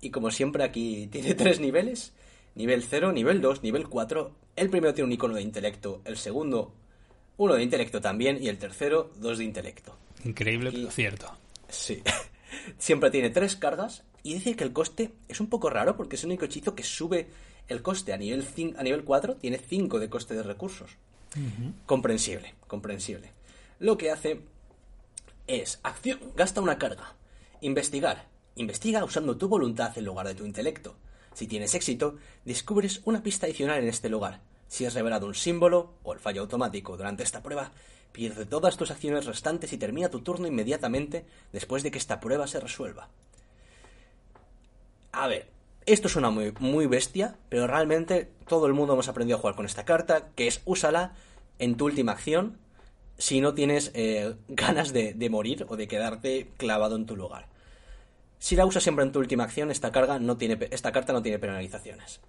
y 0.00 0.10
como 0.10 0.30
siempre 0.30 0.62
aquí 0.62 1.06
tiene 1.10 1.34
tres 1.34 1.58
niveles, 1.58 2.12
nivel 2.54 2.84
0, 2.88 3.10
nivel 3.10 3.40
2, 3.40 3.64
nivel 3.64 3.88
4. 3.88 4.30
El 4.54 4.70
primero 4.70 4.94
tiene 4.94 5.06
un 5.06 5.12
icono 5.12 5.34
de 5.34 5.42
intelecto, 5.42 6.02
el 6.04 6.16
segundo 6.18 6.72
uno 7.36 7.54
de 7.54 7.64
intelecto 7.64 8.00
también 8.00 8.38
y 8.40 8.46
el 8.46 8.58
tercero 8.58 9.10
dos 9.16 9.38
de 9.38 9.44
intelecto. 9.44 9.96
Increíble, 10.24 10.70
Y- 10.70 10.76
pero 10.76 10.90
cierto. 10.92 11.36
Sí. 11.68 12.00
Siempre 12.78 13.10
tiene 13.10 13.30
tres 13.30 13.56
cargas 13.56 14.02
y 14.22 14.34
dice 14.34 14.56
que 14.56 14.64
el 14.64 14.72
coste 14.72 15.12
es 15.28 15.40
un 15.40 15.48
poco 15.48 15.70
raro 15.70 15.96
porque 15.96 16.16
es 16.16 16.24
el 16.24 16.30
único 16.30 16.44
hechizo 16.44 16.74
que 16.74 16.82
sube 16.82 17.28
el 17.68 17.82
coste 17.82 18.12
a 18.12 18.16
nivel, 18.16 18.46
a 18.76 18.82
nivel 18.82 19.04
4, 19.04 19.36
tiene 19.36 19.58
5 19.58 19.98
de 19.98 20.08
coste 20.08 20.34
de 20.34 20.42
recursos. 20.42 20.90
Comprensible, 21.84 22.54
comprensible. 22.66 23.32
Lo 23.78 23.98
que 23.98 24.10
hace 24.10 24.40
es 25.46 25.80
acción, 25.82 26.18
gasta 26.34 26.60
una 26.60 26.78
carga. 26.78 27.14
Investigar. 27.60 28.26
Investiga 28.54 29.04
usando 29.04 29.36
tu 29.36 29.48
voluntad 29.48 29.96
en 29.98 30.04
lugar 30.04 30.26
de 30.26 30.34
tu 30.34 30.46
intelecto. 30.46 30.96
Si 31.34 31.46
tienes 31.46 31.74
éxito, 31.74 32.16
descubres 32.44 33.02
una 33.04 33.22
pista 33.22 33.46
adicional 33.46 33.82
en 33.82 33.88
este 33.88 34.08
lugar. 34.08 34.40
Si 34.68 34.84
es 34.84 34.94
revelado 34.94 35.26
un 35.26 35.34
símbolo 35.34 35.92
o 36.02 36.14
el 36.14 36.20
fallo 36.20 36.40
automático 36.40 36.96
durante 36.96 37.22
esta 37.22 37.42
prueba, 37.42 37.72
pierde 38.16 38.46
todas 38.46 38.78
tus 38.78 38.90
acciones 38.90 39.26
restantes 39.26 39.74
y 39.74 39.76
termina 39.76 40.08
tu 40.08 40.20
turno 40.20 40.46
inmediatamente 40.46 41.26
después 41.52 41.82
de 41.82 41.90
que 41.90 41.98
esta 41.98 42.18
prueba 42.18 42.46
se 42.46 42.58
resuelva. 42.58 43.10
A 45.12 45.28
ver, 45.28 45.50
esto 45.84 46.08
suena 46.08 46.30
muy, 46.30 46.54
muy 46.58 46.86
bestia, 46.86 47.36
pero 47.50 47.66
realmente 47.66 48.30
todo 48.48 48.66
el 48.66 48.72
mundo 48.72 48.94
hemos 48.94 49.08
aprendido 49.08 49.36
a 49.36 49.40
jugar 49.42 49.54
con 49.54 49.66
esta 49.66 49.84
carta, 49.84 50.30
que 50.34 50.46
es 50.46 50.62
úsala 50.64 51.12
en 51.58 51.76
tu 51.76 51.84
última 51.84 52.12
acción 52.12 52.56
si 53.18 53.42
no 53.42 53.52
tienes 53.52 53.90
eh, 53.92 54.34
ganas 54.48 54.94
de, 54.94 55.12
de, 55.12 55.28
morir 55.28 55.66
o 55.68 55.76
de 55.76 55.86
quedarte 55.86 56.48
clavado 56.56 56.96
en 56.96 57.04
tu 57.04 57.16
lugar. 57.16 57.48
Si 58.38 58.56
la 58.56 58.64
usas 58.64 58.82
siempre 58.82 59.04
en 59.04 59.12
tu 59.12 59.18
última 59.18 59.44
acción, 59.44 59.70
esta, 59.70 59.92
carga 59.92 60.18
no 60.18 60.38
tiene, 60.38 60.56
esta 60.70 60.90
carta 60.90 61.12
no 61.12 61.20
tiene 61.20 61.38
penalizaciones. 61.38 62.20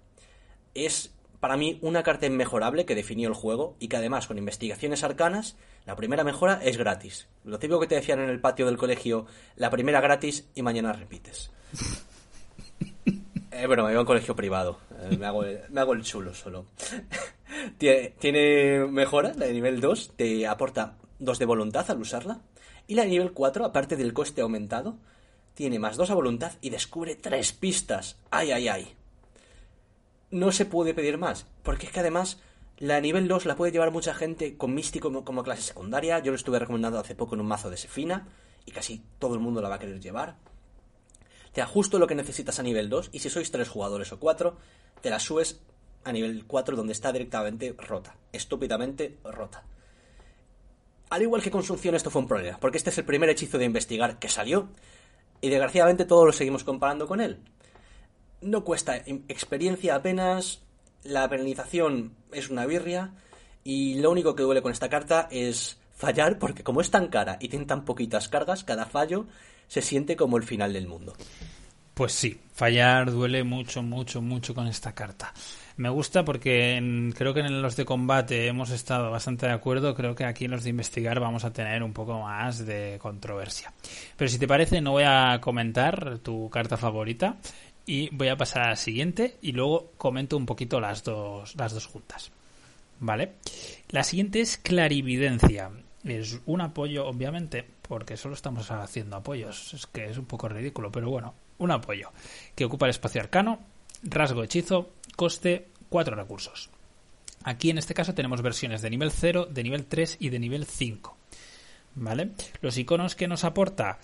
Es 0.74 1.12
para 1.40 1.56
mí 1.56 1.78
una 1.82 2.02
carta 2.02 2.26
inmejorable 2.26 2.84
que 2.84 2.94
definió 2.94 3.28
el 3.28 3.34
juego 3.34 3.76
y 3.78 3.88
que 3.88 3.96
además 3.96 4.26
con 4.26 4.38
investigaciones 4.38 5.04
arcanas, 5.04 5.56
la 5.86 5.96
primera 5.96 6.24
mejora 6.24 6.60
es 6.62 6.76
gratis. 6.76 7.28
Lo 7.44 7.58
típico 7.58 7.80
que 7.80 7.86
te 7.86 7.94
decían 7.94 8.20
en 8.20 8.28
el 8.28 8.40
patio 8.40 8.66
del 8.66 8.76
colegio, 8.76 9.26
la 9.56 9.70
primera 9.70 10.00
gratis 10.00 10.48
y 10.54 10.62
mañana 10.62 10.92
repites. 10.92 11.50
eh, 13.52 13.66
bueno, 13.66 13.84
me 13.84 13.90
iba 13.90 13.98
a 13.98 14.02
un 14.02 14.06
colegio 14.06 14.34
privado, 14.34 14.78
eh, 15.00 15.16
me, 15.16 15.26
hago 15.26 15.44
el, 15.44 15.60
me 15.70 15.80
hago 15.80 15.92
el 15.92 16.02
chulo 16.02 16.34
solo. 16.34 16.66
Tiene 17.78 18.86
mejora, 18.86 19.32
la 19.34 19.46
de 19.46 19.52
nivel 19.52 19.80
2, 19.80 20.12
te 20.16 20.46
aporta 20.46 20.96
2 21.18 21.38
de 21.38 21.44
voluntad 21.44 21.90
al 21.90 22.00
usarla. 22.00 22.40
Y 22.86 22.94
la 22.94 23.02
de 23.02 23.10
nivel 23.10 23.32
4, 23.32 23.64
aparte 23.64 23.96
del 23.96 24.14
coste 24.14 24.40
aumentado, 24.40 24.96
tiene 25.54 25.78
más 25.78 25.96
2 25.96 26.10
a 26.10 26.14
voluntad 26.14 26.52
y 26.60 26.70
descubre 26.70 27.16
3 27.16 27.52
pistas. 27.54 28.16
¡Ay, 28.30 28.52
ay, 28.52 28.68
ay! 28.68 28.97
No 30.30 30.52
se 30.52 30.66
puede 30.66 30.94
pedir 30.94 31.18
más, 31.18 31.46
porque 31.62 31.86
es 31.86 31.92
que 31.92 32.00
además 32.00 32.38
la 32.78 33.00
nivel 33.00 33.26
2 33.28 33.46
la 33.46 33.56
puede 33.56 33.72
llevar 33.72 33.90
mucha 33.90 34.14
gente 34.14 34.56
con 34.56 34.74
místico 34.74 35.24
como, 35.24 35.42
clase 35.42 35.62
secundaria. 35.62 36.20
Yo 36.20 36.30
lo 36.30 36.36
estuve 36.36 36.58
recomendando 36.58 36.98
hace 36.98 37.14
poco 37.14 37.34
en 37.34 37.40
un 37.40 37.48
mazo 37.48 37.70
de 37.70 37.76
Sefina 37.76 38.28
y 38.66 38.70
casi 38.70 39.02
todo 39.18 39.34
el 39.34 39.40
mundo 39.40 39.60
la 39.60 39.68
va 39.68 39.76
a 39.76 39.78
querer 39.78 40.00
llevar. 40.00 40.36
Te 41.52 41.60
da 41.60 41.66
justo 41.66 41.98
lo 41.98 42.06
que 42.06 42.14
necesitas 42.14 42.58
a 42.58 42.62
nivel 42.62 42.88
2 42.88 43.10
y 43.12 43.18
si 43.18 43.30
sois 43.30 43.50
3 43.50 43.68
jugadores 43.68 44.12
o 44.12 44.20
4, 44.20 44.56
te 45.00 45.10
la 45.10 45.18
subes 45.18 45.60
a 46.04 46.12
nivel 46.12 46.44
4 46.46 46.76
donde 46.76 46.92
está 46.92 47.10
directamente 47.10 47.74
rota, 47.76 48.16
estúpidamente 48.32 49.18
rota. 49.24 49.64
Al 51.10 51.22
igual 51.22 51.42
que 51.42 51.50
con 51.50 51.62
Sunción 51.62 51.94
esto 51.94 52.10
fue 52.10 52.22
un 52.22 52.28
problema, 52.28 52.58
porque 52.60 52.78
este 52.78 52.90
es 52.90 52.98
el 52.98 53.04
primer 53.04 53.30
hechizo 53.30 53.58
de 53.58 53.64
investigar 53.64 54.18
que 54.18 54.28
salió 54.28 54.68
y 55.40 55.48
desgraciadamente 55.48 56.04
todos 56.04 56.26
lo 56.26 56.32
seguimos 56.32 56.64
comparando 56.64 57.06
con 57.06 57.20
él. 57.20 57.40
No 58.40 58.64
cuesta 58.64 58.96
experiencia 58.96 59.94
apenas, 59.96 60.60
la 61.02 61.28
penalización 61.28 62.12
es 62.32 62.50
una 62.50 62.66
birria 62.66 63.12
y 63.64 63.96
lo 63.96 64.10
único 64.10 64.34
que 64.34 64.42
duele 64.42 64.62
con 64.62 64.72
esta 64.72 64.88
carta 64.88 65.28
es 65.30 65.78
fallar 65.94 66.38
porque 66.38 66.62
como 66.62 66.80
es 66.80 66.90
tan 66.90 67.08
cara 67.08 67.38
y 67.40 67.48
tiene 67.48 67.66
tan 67.66 67.84
poquitas 67.84 68.28
cargas, 68.28 68.64
cada 68.64 68.86
fallo 68.86 69.26
se 69.66 69.82
siente 69.82 70.16
como 70.16 70.36
el 70.36 70.44
final 70.44 70.72
del 70.72 70.86
mundo. 70.86 71.14
Pues 71.98 72.12
sí, 72.12 72.38
fallar 72.52 73.10
duele 73.10 73.42
mucho, 73.42 73.82
mucho, 73.82 74.22
mucho 74.22 74.54
con 74.54 74.68
esta 74.68 74.94
carta. 74.94 75.34
Me 75.78 75.88
gusta 75.88 76.24
porque 76.24 76.76
en, 76.76 77.10
creo 77.10 77.34
que 77.34 77.40
en 77.40 77.60
los 77.60 77.74
de 77.74 77.84
combate 77.84 78.46
hemos 78.46 78.70
estado 78.70 79.10
bastante 79.10 79.46
de 79.46 79.52
acuerdo. 79.52 79.96
Creo 79.96 80.14
que 80.14 80.24
aquí 80.24 80.44
en 80.44 80.52
los 80.52 80.62
de 80.62 80.70
investigar 80.70 81.18
vamos 81.18 81.44
a 81.44 81.52
tener 81.52 81.82
un 81.82 81.92
poco 81.92 82.20
más 82.20 82.64
de 82.64 82.98
controversia. 83.00 83.72
Pero 84.16 84.28
si 84.28 84.38
te 84.38 84.46
parece, 84.46 84.80
no 84.80 84.92
voy 84.92 85.04
a 85.06 85.40
comentar 85.40 86.18
tu 86.18 86.48
carta 86.50 86.76
favorita 86.76 87.36
y 87.88 88.10
voy 88.10 88.28
a 88.28 88.36
pasar 88.36 88.64
a 88.64 88.68
la 88.68 88.76
siguiente 88.76 89.38
y 89.40 89.52
luego 89.52 89.92
comento 89.96 90.36
un 90.36 90.44
poquito 90.44 90.78
las 90.78 91.02
dos, 91.04 91.56
las 91.56 91.72
dos 91.72 91.86
juntas. 91.86 92.30
¿Vale? 93.00 93.36
La 93.88 94.04
siguiente 94.04 94.42
es 94.42 94.58
clarividencia. 94.58 95.70
Es 96.04 96.38
un 96.44 96.60
apoyo, 96.60 97.06
obviamente, 97.06 97.64
porque 97.80 98.18
solo 98.18 98.34
estamos 98.34 98.70
haciendo 98.70 99.16
apoyos. 99.16 99.72
Es 99.72 99.86
que 99.86 100.04
es 100.04 100.18
un 100.18 100.26
poco 100.26 100.50
ridículo, 100.50 100.92
pero 100.92 101.08
bueno, 101.08 101.34
un 101.56 101.70
apoyo 101.70 102.10
que 102.54 102.66
ocupa 102.66 102.84
el 102.84 102.90
espacio 102.90 103.22
arcano, 103.22 103.60
rasgo 104.02 104.42
hechizo, 104.42 104.90
coste 105.16 105.68
4 105.88 106.14
recursos. 106.14 106.68
Aquí 107.44 107.70
en 107.70 107.78
este 107.78 107.94
caso 107.94 108.12
tenemos 108.12 108.42
versiones 108.42 108.82
de 108.82 108.90
nivel 108.90 109.10
0, 109.10 109.46
de 109.46 109.62
nivel 109.62 109.86
3 109.86 110.18
y 110.20 110.28
de 110.28 110.38
nivel 110.38 110.66
5. 110.66 111.16
¿Vale? 111.94 112.32
Los 112.60 112.76
iconos 112.76 113.16
que 113.16 113.28
nos 113.28 113.44
aporta, 113.44 113.98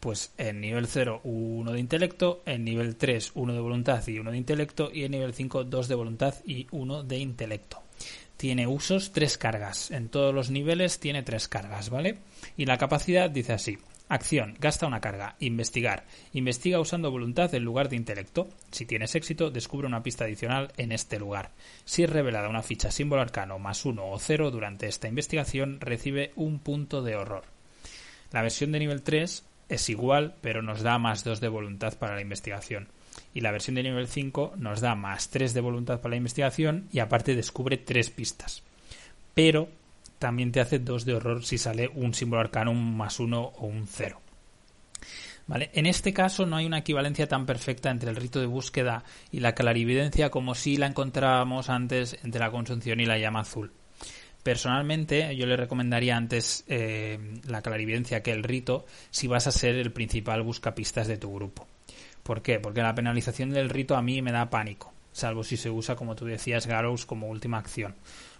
pues 0.00 0.32
en 0.38 0.60
nivel 0.60 0.86
0 0.86 1.20
uno 1.24 1.72
de 1.72 1.80
intelecto, 1.80 2.42
en 2.46 2.64
nivel 2.64 2.96
3 2.96 3.32
uno 3.34 3.52
de 3.52 3.60
voluntad 3.60 4.06
y 4.08 4.18
uno 4.18 4.30
de 4.32 4.38
intelecto 4.38 4.90
y 4.92 5.04
en 5.04 5.12
nivel 5.12 5.34
5 5.34 5.64
dos 5.64 5.88
de 5.88 5.94
voluntad 5.94 6.34
y 6.44 6.66
uno 6.70 7.02
de 7.02 7.18
intelecto. 7.18 7.82
Tiene 8.40 8.66
usos, 8.66 9.12
tres 9.12 9.36
cargas. 9.36 9.90
En 9.90 10.08
todos 10.08 10.34
los 10.34 10.50
niveles 10.50 10.98
tiene 10.98 11.22
tres 11.22 11.46
cargas, 11.46 11.90
¿vale? 11.90 12.20
Y 12.56 12.64
la 12.64 12.78
capacidad 12.78 13.28
dice 13.28 13.52
así. 13.52 13.76
Acción. 14.08 14.56
Gasta 14.58 14.86
una 14.86 15.02
carga. 15.02 15.36
Investigar. 15.40 16.06
Investiga 16.32 16.80
usando 16.80 17.10
voluntad 17.10 17.54
en 17.54 17.64
lugar 17.64 17.90
de 17.90 17.96
intelecto. 17.96 18.48
Si 18.70 18.86
tienes 18.86 19.14
éxito, 19.14 19.50
descubre 19.50 19.86
una 19.86 20.02
pista 20.02 20.24
adicional 20.24 20.72
en 20.78 20.90
este 20.90 21.18
lugar. 21.18 21.52
Si 21.84 22.02
es 22.02 22.08
revelada 22.08 22.48
una 22.48 22.62
ficha 22.62 22.90
símbolo 22.90 23.20
arcano 23.20 23.58
más 23.58 23.84
uno 23.84 24.10
o 24.10 24.18
cero 24.18 24.50
durante 24.50 24.88
esta 24.88 25.06
investigación, 25.06 25.78
recibe 25.78 26.32
un 26.34 26.60
punto 26.60 27.02
de 27.02 27.16
horror. 27.16 27.44
La 28.32 28.42
versión 28.42 28.72
de 28.72 28.78
nivel 28.78 29.02
3 29.02 29.44
es 29.70 29.88
igual, 29.88 30.34
pero 30.40 30.62
nos 30.62 30.82
da 30.82 30.98
más 30.98 31.24
2 31.24 31.40
de 31.40 31.48
voluntad 31.48 31.96
para 31.98 32.14
la 32.14 32.20
investigación. 32.20 32.88
Y 33.32 33.40
la 33.40 33.52
versión 33.52 33.76
de 33.76 33.84
nivel 33.84 34.08
5 34.08 34.54
nos 34.56 34.80
da 34.80 34.94
más 34.94 35.30
3 35.30 35.54
de 35.54 35.60
voluntad 35.60 36.00
para 36.00 36.10
la 36.10 36.16
investigación 36.16 36.88
y 36.92 36.98
aparte 36.98 37.34
descubre 37.34 37.76
3 37.76 38.10
pistas. 38.10 38.62
Pero 39.34 39.68
también 40.18 40.52
te 40.52 40.60
hace 40.60 40.78
2 40.78 41.04
de 41.04 41.14
horror 41.14 41.44
si 41.44 41.56
sale 41.56 41.88
un 41.94 42.14
símbolo 42.14 42.42
arcano, 42.42 42.72
un 42.72 42.96
más 42.96 43.20
1 43.20 43.40
o 43.40 43.66
un 43.66 43.86
0. 43.86 44.20
¿Vale? 45.46 45.70
En 45.72 45.86
este 45.86 46.12
caso 46.12 46.46
no 46.46 46.56
hay 46.56 46.66
una 46.66 46.78
equivalencia 46.78 47.26
tan 47.26 47.46
perfecta 47.46 47.90
entre 47.90 48.10
el 48.10 48.16
rito 48.16 48.38
de 48.38 48.46
búsqueda 48.46 49.04
y 49.32 49.40
la 49.40 49.54
clarividencia 49.54 50.30
como 50.30 50.54
si 50.54 50.76
la 50.76 50.86
encontrábamos 50.86 51.70
antes 51.70 52.18
entre 52.22 52.40
la 52.40 52.50
consunción 52.50 53.00
y 53.00 53.06
la 53.06 53.18
llama 53.18 53.40
azul. 53.40 53.72
Personalmente, 54.42 55.36
yo 55.36 55.46
le 55.46 55.56
recomendaría 55.56 56.16
antes 56.16 56.64
eh, 56.66 57.18
la 57.46 57.62
clarividencia 57.62 58.22
que 58.22 58.32
el 58.32 58.42
rito 58.42 58.86
si 59.10 59.26
vas 59.26 59.46
a 59.46 59.52
ser 59.52 59.76
el 59.76 59.92
principal 59.92 60.42
buscapistas 60.42 61.08
de 61.08 61.18
tu 61.18 61.34
grupo. 61.34 61.66
¿Por 62.22 62.42
qué? 62.42 62.58
Porque 62.58 62.82
la 62.82 62.94
penalización 62.94 63.50
del 63.50 63.70
rito 63.70 63.96
a 63.96 64.02
mí 64.02 64.22
me 64.22 64.32
da 64.32 64.50
pánico, 64.50 64.92
salvo 65.12 65.44
si 65.44 65.56
se 65.56 65.70
usa, 65.70 65.96
como 65.96 66.14
tú 66.14 66.24
decías, 66.24 66.66
Garrows 66.66 67.06
como 67.06 67.28
última 67.28 67.58
acción 67.58 67.94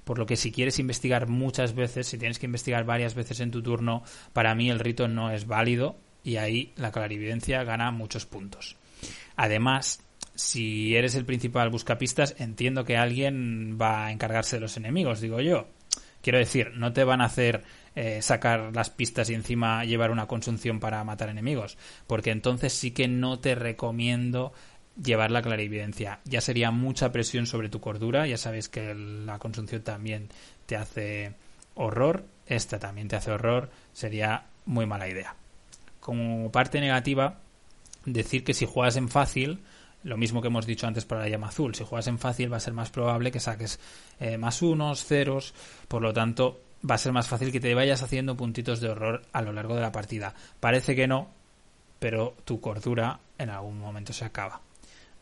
por 0.05 0.19
lo 0.19 0.27
que 0.27 0.37
si 0.37 0.51
quieres 0.51 0.79
investigar 0.79 1.29
muchas 1.29 1.75
veces, 1.75 2.07
si 2.09 2.19
tienes 2.19 2.39
que 2.39 2.47
investigar 2.47 2.85
varias 2.85 3.15
veces 3.15 3.41
en 3.41 3.51
tu 3.51 3.63
turno, 3.63 4.03
para 4.33 4.55
mí 4.55 4.71
el 4.71 4.81
rito 4.81 5.09
no 5.09 5.31
es 5.31 5.47
válido 5.47 5.97
y 6.25 6.37
ahí 6.37 6.73
la 6.77 6.91
clarividencia 6.91 7.65
gana 7.65 7.91
muchos 7.91 8.27
puntos. 8.27 8.77
Además, 9.37 10.01
si 10.41 10.97
eres 10.97 11.15
el 11.15 11.25
principal 11.25 11.71
buscapistas, 11.71 12.35
entiendo 12.39 12.85
que 12.85 12.97
alguien 12.97 13.79
va 13.81 14.07
a 14.07 14.13
encargarse 14.13 14.57
de 14.57 14.61
los 14.61 14.77
enemigos, 14.77 15.21
digo 15.21 15.41
yo. 15.41 15.69
Quiero 16.23 16.39
decir, 16.39 16.73
no 16.75 16.93
te 16.93 17.05
van 17.05 17.21
a 17.21 17.27
hacer 17.27 17.63
eh, 17.95 18.21
sacar 18.23 18.75
las 18.75 18.91
pistas 18.91 19.31
y 19.31 19.35
encima 19.35 19.85
llevar 19.85 20.11
una 20.11 20.27
consunción 20.27 20.81
para 20.81 21.03
matar 21.05 21.29
enemigos, 21.29 21.79
porque 22.07 22.31
entonces 22.31 22.73
sí 22.73 22.91
que 22.91 23.09
no 23.09 23.39
te 23.39 23.55
recomiendo 23.55 24.53
llevar 25.03 25.31
la 25.31 25.43
clarividencia. 25.43 26.21
Ya 26.25 26.41
sería 26.41 26.71
mucha 26.71 27.13
presión 27.13 27.47
sobre 27.47 27.69
tu 27.69 27.81
cordura, 27.81 28.27
ya 28.27 28.37
sabes 28.37 28.69
que 28.69 28.95
la 28.95 29.39
consunción 29.39 29.83
también 29.83 30.29
te 30.67 30.77
hace 30.77 31.35
horror, 31.75 32.25
esta 32.47 32.79
también 32.79 33.09
te 33.09 33.17
hace 33.17 33.31
horror, 33.31 33.71
sería 33.93 34.45
muy 34.67 34.87
mala 34.87 35.09
idea. 35.09 35.37
Como 36.01 36.51
parte 36.51 36.81
negativa, 36.81 37.41
decir 38.05 38.45
que 38.45 38.55
si 38.55 38.67
juegas 38.67 38.97
en 38.97 39.09
fácil, 39.09 39.61
lo 40.05 40.17
mismo 40.17 40.41
que 40.41 40.49
hemos 40.49 40.67
dicho 40.67 40.87
antes 40.87 41.05
para 41.05 41.23
la 41.23 41.29
llama 41.29 41.49
azul, 41.49 41.75
si 41.75 41.85
juegas 41.85 42.07
en 42.07 42.19
fácil 42.19 42.53
va 42.53 42.57
a 42.57 42.61
ser 42.61 42.73
más 42.73 42.91
probable 42.91 43.31
que 43.31 43.41
saques 43.41 43.79
eh, 44.19 44.39
más 44.39 44.63
unos, 44.63 45.05
ceros, 45.05 45.55
por 45.89 46.03
lo 46.03 46.13
tanto 46.13 46.61
va 46.89 46.95
a 46.95 46.99
ser 46.99 47.13
más 47.13 47.29
fácil 47.29 47.53
que 47.53 47.61
te 47.61 47.75
vayas 47.75 48.03
haciendo 48.03 48.37
puntitos 48.37 48.81
de 48.81 48.89
horror 48.89 49.23
a 49.33 49.43
lo 49.43 49.53
largo 49.53 49.75
de 49.75 49.83
la 49.83 49.93
partida. 49.93 50.35
Parece 50.61 50.97
que 50.97 51.07
no, 51.07 51.29
pero 51.99 52.35
tu 52.45 52.61
cordura 52.61 53.21
en 53.39 53.51
algún 53.51 53.79
momento 53.79 54.13
se 54.13 54.25
acaba. 54.25 54.61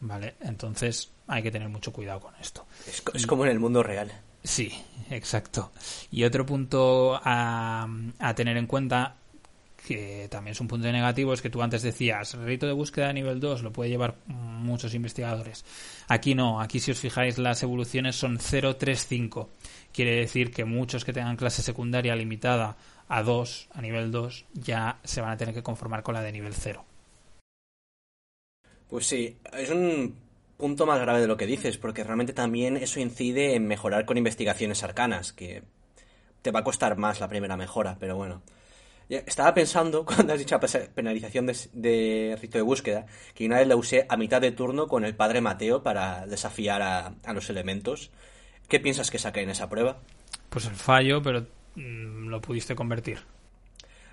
¿vale? 0.00 0.34
Entonces 0.40 1.10
hay 1.26 1.42
que 1.42 1.50
tener 1.50 1.68
mucho 1.68 1.92
cuidado 1.92 2.20
con 2.20 2.34
esto. 2.40 2.66
Es, 3.14 3.26
como 3.26 3.44
en 3.44 3.50
el 3.50 3.60
mundo 3.60 3.82
real. 3.82 4.12
Sí, 4.42 4.72
exacto. 5.10 5.72
Y 6.10 6.24
otro 6.24 6.46
punto 6.46 7.20
a, 7.22 7.86
a, 8.18 8.34
tener 8.34 8.56
en 8.56 8.66
cuenta, 8.66 9.16
que 9.86 10.28
también 10.30 10.52
es 10.52 10.60
un 10.60 10.68
punto 10.68 10.90
negativo, 10.90 11.32
es 11.32 11.40
que 11.40 11.50
tú 11.50 11.62
antes 11.62 11.82
decías, 11.82 12.34
el 12.34 12.44
rito 12.44 12.66
de 12.66 12.72
búsqueda 12.72 13.08
a 13.08 13.12
nivel 13.12 13.40
2 13.40 13.62
lo 13.62 13.72
puede 13.72 13.90
llevar 13.90 14.16
muchos 14.26 14.94
investigadores. 14.94 15.64
Aquí 16.08 16.34
no, 16.34 16.60
aquí 16.60 16.80
si 16.80 16.90
os 16.90 16.98
fijáis 16.98 17.38
las 17.38 17.62
evoluciones 17.62 18.16
son 18.16 18.38
0, 18.38 18.76
3, 18.76 19.06
5. 19.06 19.50
Quiere 19.92 20.16
decir 20.16 20.50
que 20.50 20.64
muchos 20.64 21.04
que 21.04 21.12
tengan 21.12 21.36
clase 21.36 21.62
secundaria 21.62 22.14
limitada 22.16 22.76
a 23.08 23.22
2, 23.22 23.68
a 23.72 23.80
nivel 23.80 24.10
2, 24.10 24.44
ya 24.52 24.98
se 25.04 25.20
van 25.20 25.30
a 25.30 25.36
tener 25.36 25.54
que 25.54 25.62
conformar 25.62 26.02
con 26.02 26.14
la 26.14 26.22
de 26.22 26.32
nivel 26.32 26.54
0. 26.54 26.84
Pues 28.88 29.06
sí, 29.06 29.36
es 29.52 29.70
un 29.70 30.16
punto 30.56 30.86
más 30.86 31.00
grave 31.00 31.20
de 31.20 31.28
lo 31.28 31.36
que 31.36 31.46
dices, 31.46 31.78
porque 31.78 32.04
realmente 32.04 32.32
también 32.32 32.76
eso 32.76 33.00
incide 33.00 33.54
en 33.54 33.66
mejorar 33.66 34.04
con 34.04 34.18
investigaciones 34.18 34.82
arcanas, 34.82 35.32
que 35.32 35.62
te 36.42 36.50
va 36.50 36.60
a 36.60 36.64
costar 36.64 36.96
más 36.96 37.20
la 37.20 37.28
primera 37.28 37.56
mejora, 37.56 37.96
pero 38.00 38.16
bueno. 38.16 38.42
Estaba 39.08 39.54
pensando, 39.54 40.04
cuando 40.06 40.32
has 40.32 40.38
dicho 40.38 40.58
penalización 40.94 41.46
de, 41.46 42.38
rito 42.40 42.58
de 42.58 42.62
búsqueda, 42.62 43.06
que 43.34 43.46
una 43.46 43.58
vez 43.58 43.68
la 43.68 43.76
usé 43.76 44.06
a 44.08 44.16
mitad 44.16 44.40
de 44.40 44.52
turno 44.52 44.86
con 44.86 45.04
el 45.04 45.14
padre 45.14 45.40
Mateo 45.40 45.82
para 45.82 46.26
desafiar 46.26 46.82
a, 46.82 47.14
a 47.24 47.32
los 47.32 47.48
elementos. 47.50 48.10
¿Qué 48.68 48.80
piensas 48.80 49.10
que 49.10 49.18
saqué 49.18 49.40
en 49.40 49.50
esa 49.50 49.68
prueba? 49.68 49.98
Pues 50.50 50.66
el 50.66 50.74
fallo, 50.74 51.22
pero 51.22 51.46
mm, 51.74 52.28
lo 52.28 52.40
pudiste 52.40 52.74
convertir. 52.74 53.20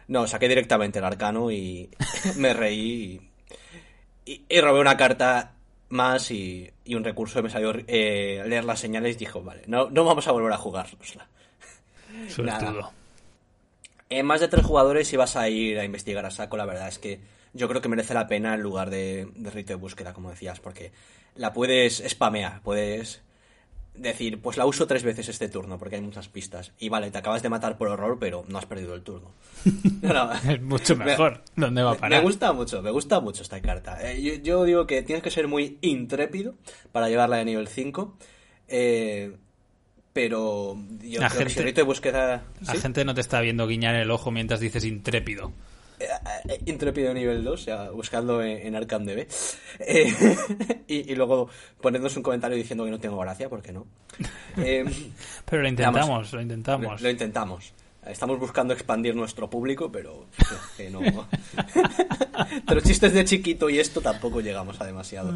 No, 0.07 0.27
saqué 0.27 0.47
directamente 0.47 0.99
el 0.99 1.05
arcano 1.05 1.51
y 1.51 1.89
me 2.37 2.53
reí 2.53 3.19
y, 4.25 4.45
y, 4.47 4.61
robé 4.61 4.79
una 4.79 4.97
carta 4.97 5.53
más 5.89 6.31
y, 6.31 6.71
un 6.87 7.03
recurso 7.03 7.41
me 7.43 7.49
salió 7.49 7.73
eh, 7.87 8.43
leer 8.45 8.63
las 8.63 8.79
señales 8.79 9.15
y 9.15 9.19
dijo, 9.19 9.41
vale, 9.41 9.63
no, 9.67 9.89
no 9.89 10.03
vamos 10.03 10.27
a 10.27 10.31
volver 10.31 10.53
a 10.53 10.57
jugárnosla. 10.57 11.27
Todo. 12.35 12.91
En 14.09 14.25
más 14.25 14.41
de 14.41 14.47
tres 14.47 14.65
jugadores 14.65 15.07
si 15.07 15.17
vas 15.17 15.35
a 15.35 15.49
ir 15.49 15.79
a 15.79 15.85
investigar 15.85 16.25
a 16.25 16.31
saco, 16.31 16.57
la 16.57 16.65
verdad 16.65 16.87
es 16.87 16.99
que 16.99 17.19
yo 17.53 17.67
creo 17.67 17.81
que 17.81 17.89
merece 17.89 18.13
la 18.13 18.27
pena 18.27 18.53
en 18.53 18.61
lugar 18.61 18.89
de, 18.89 19.29
de 19.35 19.49
rito 19.49 19.73
de 19.73 19.75
búsqueda, 19.75 20.13
como 20.13 20.29
decías, 20.29 20.59
porque 20.59 20.91
la 21.35 21.53
puedes 21.53 22.03
spamear, 22.07 22.61
puedes 22.61 23.21
decir, 23.97 24.41
pues 24.41 24.57
la 24.57 24.65
uso 24.65 24.87
tres 24.87 25.03
veces 25.03 25.29
este 25.29 25.49
turno 25.49 25.77
porque 25.77 25.95
hay 25.95 26.01
muchas 26.01 26.27
pistas. 26.27 26.73
Y 26.79 26.89
vale, 26.89 27.11
te 27.11 27.17
acabas 27.17 27.41
de 27.41 27.49
matar 27.49 27.77
por 27.77 27.87
horror, 27.87 28.17
pero 28.19 28.43
no 28.47 28.57
has 28.57 28.65
perdido 28.65 28.93
el 28.93 29.03
turno. 29.03 29.31
es 30.49 30.61
mucho 30.61 30.95
mejor. 30.95 31.43
Me, 31.55 31.65
¿Dónde 31.65 31.83
va 31.83 31.91
a 31.91 31.95
parar? 31.95 32.19
Me 32.19 32.25
gusta 32.25 32.53
mucho, 32.53 32.81
me 32.81 32.91
gusta 32.91 33.19
mucho 33.19 33.41
esta 33.41 33.61
carta. 33.61 33.97
Eh, 34.01 34.41
yo, 34.43 34.63
digo 34.63 34.85
que 34.87 35.01
tienes 35.01 35.23
que 35.23 35.31
ser 35.31 35.47
muy 35.47 35.77
intrépido 35.81 36.55
para 36.91 37.09
llevarla 37.09 37.37
de 37.37 37.45
nivel 37.45 37.67
5. 37.67 38.17
Eh, 38.67 39.37
pero 40.15 40.77
yo 41.01 41.19
la 41.19 41.27
creo 41.27 41.49
gente, 41.49 41.65
que 41.65 41.73
de 41.73 41.83
búsqueda... 41.83 42.41
La 42.61 42.75
gente 42.75 43.03
no 43.03 43.13
te 43.13 43.19
está 43.19 43.41
viendo 43.41 43.67
guiñar 43.67 43.95
el 43.95 44.09
ojo 44.09 44.31
mientras 44.31 44.61
dices 44.61 44.85
intrépido. 44.85 45.51
Eh, 45.99 46.05
eh, 46.47 46.61
intrépido 46.67 47.13
nivel 47.13 47.43
2, 47.43 47.53
o 47.53 47.57
sea, 47.57 47.89
buscando 47.89 48.41
en, 48.41 48.73
Arkham 48.77 49.03
DB. 49.03 49.27
Eh, 49.79 50.37
y, 50.87 51.13
luego 51.15 51.49
ponernos 51.81 52.15
un 52.15 52.23
comentario 52.23 52.55
diciendo 52.55 52.85
que 52.85 52.91
no 52.91 52.99
tengo 52.99 53.17
gracia, 53.17 53.49
porque 53.49 53.73
no. 53.73 53.87
pero 54.55 55.61
lo 55.61 55.67
intentamos, 55.67 56.31
lo 56.31 56.41
intentamos. 56.41 57.01
Lo, 57.01 57.09
intentamos. 57.09 57.73
Estamos 58.05 58.39
buscando 58.39 58.73
expandir 58.73 59.15
nuestro 59.15 59.49
público, 59.49 59.91
pero 59.91 60.27
que 60.77 60.89
no. 60.89 61.01
pero 62.67 62.81
chistes 62.81 63.13
de 63.13 63.25
chiquito 63.25 63.69
y 63.69 63.79
esto 63.79 64.01
tampoco 64.01 64.41
llegamos 64.41 64.79
a 64.79 64.85
demasiado. 64.85 65.33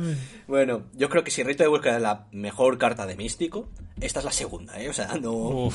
Bueno, 0.48 0.84
yo 0.94 1.10
creo 1.10 1.24
que 1.24 1.32
si 1.32 1.42
Rito 1.44 1.64
de 1.64 1.70
Búsqueda 1.70 1.96
es 1.96 2.02
la 2.02 2.28
mejor 2.32 2.78
carta 2.78 3.06
de 3.06 3.16
Místico, 3.16 3.70
esta 4.00 4.20
es 4.20 4.26
la 4.26 4.32
segunda, 4.32 4.80
¿eh? 4.80 4.90
O 4.90 4.94
sea, 4.94 5.16
no. 5.16 5.70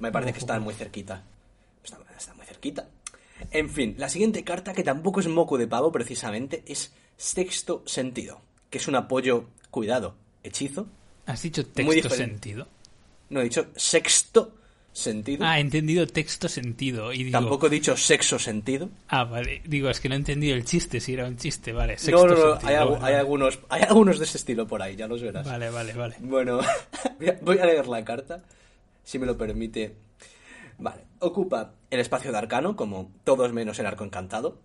me, 0.00 0.12
parece 0.12 0.32
que 0.32 0.38
está 0.38 0.58
muy 0.60 0.74
cerquita. 0.74 1.22
está 1.82 2.34
muy 2.34 2.44
cerquita. 2.44 2.88
En 3.50 3.70
fin, 3.70 3.94
la 3.98 4.08
siguiente 4.08 4.44
carta, 4.44 4.74
que 4.74 4.82
tampoco 4.82 5.20
es 5.20 5.28
moco 5.28 5.56
de 5.56 5.66
pavo 5.66 5.92
precisamente, 5.92 6.62
es 6.66 6.92
Sexto 7.16 7.82
Sentido, 7.86 8.42
que 8.68 8.78
es 8.78 8.88
un 8.88 8.96
apoyo, 8.96 9.46
cuidado, 9.70 10.16
hechizo. 10.42 10.86
¿Has 11.26 11.42
dicho 11.42 11.66
texto 11.66 12.10
sentido? 12.10 12.66
No, 13.30 13.40
he 13.40 13.44
dicho 13.44 13.66
sexto 13.76 14.57
sentido. 14.98 15.44
Ah, 15.46 15.58
he 15.58 15.60
entendido 15.60 16.06
texto 16.06 16.48
sentido. 16.48 17.12
Y 17.12 17.30
Tampoco 17.30 17.66
he 17.66 17.70
dicho 17.70 17.96
sexo 17.96 18.38
sentido. 18.38 18.90
Ah, 19.08 19.24
vale. 19.24 19.62
Digo, 19.64 19.88
es 19.88 20.00
que 20.00 20.08
no 20.08 20.14
he 20.14 20.18
entendido 20.18 20.56
el 20.56 20.64
chiste, 20.64 21.00
si 21.00 21.14
era 21.14 21.26
un 21.26 21.36
chiste, 21.36 21.72
vale. 21.72 21.96
Sexto 21.98 22.26
no, 22.26 22.34
no, 22.34 22.54
no, 22.54 22.58
hay, 22.62 22.74
hay, 22.74 23.14
algunos, 23.14 23.60
hay 23.68 23.82
algunos 23.82 24.18
de 24.18 24.24
ese 24.24 24.38
estilo 24.38 24.66
por 24.66 24.82
ahí, 24.82 24.96
ya 24.96 25.06
los 25.06 25.22
verás. 25.22 25.46
Vale, 25.46 25.70
vale, 25.70 25.92
vale. 25.92 26.16
Bueno, 26.20 26.60
voy 27.42 27.58
a 27.58 27.66
leer 27.66 27.86
la 27.86 28.04
carta, 28.04 28.42
si 29.04 29.18
me 29.18 29.26
lo 29.26 29.38
permite. 29.38 29.94
Vale, 30.78 31.04
ocupa 31.20 31.72
el 31.90 32.00
espacio 32.00 32.30
de 32.30 32.38
arcano, 32.38 32.76
como 32.76 33.10
todos 33.24 33.52
menos 33.52 33.78
el 33.78 33.86
arco 33.86 34.04
encantado. 34.04 34.58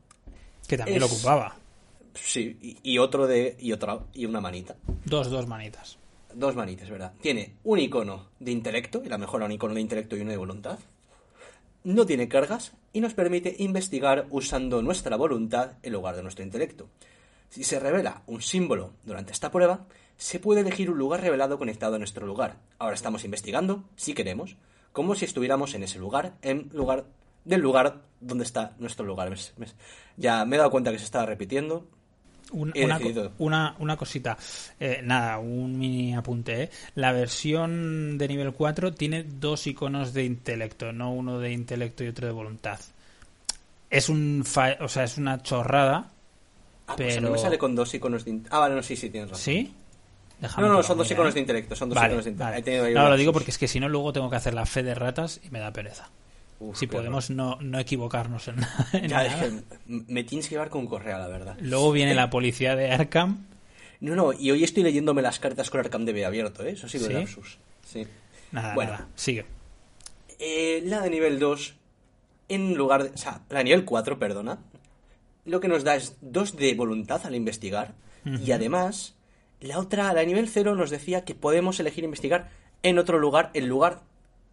Que 0.67 0.77
también 0.77 0.99
lo 0.99 1.07
ocupaba. 1.07 1.55
Sí, 2.13 2.79
y, 2.83 2.97
otro 2.99 3.25
de. 3.25 3.57
y 3.59 3.71
otra. 3.71 3.99
y 4.13 4.25
una 4.25 4.39
manita. 4.39 4.75
Dos, 5.05 5.29
dos 5.29 5.47
manitas. 5.47 5.97
Dos 6.35 6.55
manitas, 6.55 6.89
¿verdad? 6.89 7.13
Tiene 7.21 7.55
un 7.63 7.79
icono 7.79 8.29
de 8.39 8.51
intelecto, 8.51 9.01
y 9.03 9.09
la 9.09 9.17
mejora 9.17 9.45
un 9.45 9.51
icono 9.51 9.73
de 9.73 9.81
intelecto 9.81 10.15
y 10.15 10.21
uno 10.21 10.31
de 10.31 10.37
voluntad. 10.37 10.79
No 11.83 12.05
tiene 12.05 12.27
cargas 12.27 12.73
y 12.93 13.01
nos 13.01 13.13
permite 13.13 13.55
investigar 13.59 14.27
usando 14.29 14.81
nuestra 14.81 15.17
voluntad 15.17 15.73
en 15.83 15.93
lugar 15.93 16.15
de 16.15 16.23
nuestro 16.23 16.43
intelecto. 16.43 16.87
Si 17.49 17.63
se 17.63 17.79
revela 17.79 18.23
un 18.25 18.41
símbolo 18.41 18.93
durante 19.03 19.33
esta 19.33 19.51
prueba, 19.51 19.85
se 20.17 20.39
puede 20.39 20.61
elegir 20.61 20.89
un 20.89 20.97
lugar 20.97 21.21
revelado 21.21 21.57
conectado 21.57 21.95
a 21.95 21.99
nuestro 21.99 22.25
lugar. 22.25 22.57
Ahora 22.79 22.95
estamos 22.95 23.25
investigando, 23.25 23.83
si 23.95 24.13
queremos, 24.13 24.55
como 24.91 25.15
si 25.15 25.25
estuviéramos 25.25 25.73
en 25.75 25.83
ese 25.83 25.99
lugar, 25.99 26.37
en 26.41 26.69
lugar 26.71 27.05
del 27.45 27.61
lugar 27.61 28.01
donde 28.21 28.45
está 28.45 28.75
nuestro 28.79 29.05
lugar. 29.05 29.35
Ya 30.17 30.45
me 30.45 30.55
he 30.55 30.59
dado 30.59 30.71
cuenta 30.71 30.91
que 30.91 30.99
se 30.99 31.05
estaba 31.05 31.25
repitiendo. 31.25 31.85
Una, 32.53 33.75
una, 33.79 33.97
cosita, 33.97 34.37
eh, 34.79 35.01
nada, 35.03 35.39
un 35.39 35.77
mini 35.77 36.15
apunte. 36.15 36.63
¿eh? 36.63 36.69
La 36.95 37.11
versión 37.11 38.17
de 38.17 38.27
nivel 38.27 38.53
4 38.53 38.93
tiene 38.93 39.23
dos 39.23 39.67
iconos 39.67 40.13
de 40.13 40.23
intelecto, 40.23 40.91
no 40.91 41.11
uno 41.11 41.39
de 41.39 41.51
intelecto 41.51 42.03
y 42.03 42.07
otro 42.07 42.27
de 42.27 42.33
voluntad. 42.33 42.79
Es 43.89 44.09
un 44.09 44.43
o 44.79 44.87
sea, 44.87 45.03
es 45.03 45.17
una 45.17 45.41
chorrada. 45.41 46.11
Ah, 46.87 46.95
pero... 46.97 47.21
Pues 47.21 47.31
me 47.31 47.37
sale 47.37 47.57
con 47.57 47.75
dos 47.75 47.93
iconos 47.93 48.25
de 48.25 48.41
Ah, 48.49 48.59
vale, 48.59 48.75
no, 48.75 48.83
sí, 48.83 48.95
sí, 48.95 49.09
tienes 49.09 49.29
razón. 49.31 49.43
¿Sí? 49.43 49.73
no, 50.57 50.67
no, 50.67 50.83
son 50.83 50.97
dos 50.97 51.09
iconos 51.09 51.33
de 51.33 51.39
intelecto. 51.39 51.75
Son 51.75 51.89
dos 51.89 51.97
iconos 52.03 52.25
de 52.25 52.31
intelecto. 52.31 52.99
No, 52.99 53.09
lo 53.09 53.17
digo 53.17 53.33
porque 53.33 53.51
es 53.51 53.57
que 53.57 53.67
si 53.67 53.79
no, 53.79 53.89
luego 53.89 54.13
tengo 54.13 54.29
que 54.29 54.35
hacer 54.35 54.53
la 54.53 54.65
fe 54.65 54.83
de 54.83 54.95
ratas 54.95 55.39
y 55.43 55.49
me 55.49 55.59
da 55.59 55.71
pereza. 55.71 56.09
Si 56.73 56.87
podemos 56.87 57.29
no, 57.29 57.57
no, 57.61 57.79
equivocarnos 57.79 58.47
en, 58.47 58.57
ya, 59.07 59.25
Es 59.25 59.35
que 59.35 59.63
me 59.87 60.23
tienes 60.23 60.47
que 60.47 60.55
llevar 60.55 60.69
con 60.69 60.87
correa, 60.87 61.17
la 61.17 61.27
verdad. 61.27 61.57
Luego 61.61 61.91
viene 61.91 62.13
la 62.15 62.29
policía 62.29 62.75
de 62.75 62.91
Arkham. 62.91 63.45
No, 63.99 64.15
no, 64.15 64.33
y 64.33 64.51
hoy 64.51 64.63
estoy 64.63 64.83
leyéndome 64.83 65.21
las 65.21 65.39
cartas 65.39 65.69
con 65.69 65.79
Arkham 65.79 66.05
DB 66.05 66.25
abierto, 66.25 66.63
¿eh? 66.63 66.71
Eso 66.71 66.89
sí, 66.89 66.99
¿Sí? 66.99 67.41
Sí. 67.85 68.07
Nada, 68.51 68.75
bueno, 68.75 68.97
sigue. 69.15 69.45
Eh, 70.39 70.81
la 70.85 71.01
de 71.01 71.09
nivel 71.09 71.39
2, 71.39 71.75
en 72.49 72.73
lugar 72.75 73.03
de. 73.03 73.09
O 73.09 73.17
sea, 73.17 73.41
la 73.49 73.59
de 73.59 73.63
nivel 73.63 73.85
4, 73.85 74.19
perdona. 74.19 74.59
Lo 75.45 75.59
que 75.59 75.67
nos 75.67 75.83
da 75.83 75.95
es 75.95 76.17
2 76.21 76.57
de 76.57 76.73
voluntad 76.75 77.25
al 77.25 77.35
investigar. 77.35 77.95
Y 78.25 78.53
además 78.53 79.15
la 79.63 79.79
otra, 79.79 80.11
la 80.11 80.19
de 80.19 80.25
nivel 80.25 80.49
0, 80.49 80.75
nos 80.75 80.89
decía 80.89 81.23
que 81.23 81.35
podemos 81.35 81.79
elegir 81.79 82.03
investigar 82.03 82.49
en 82.83 82.99
otro 82.99 83.17
lugar, 83.17 83.49
el 83.53 83.65
lugar 83.65 84.01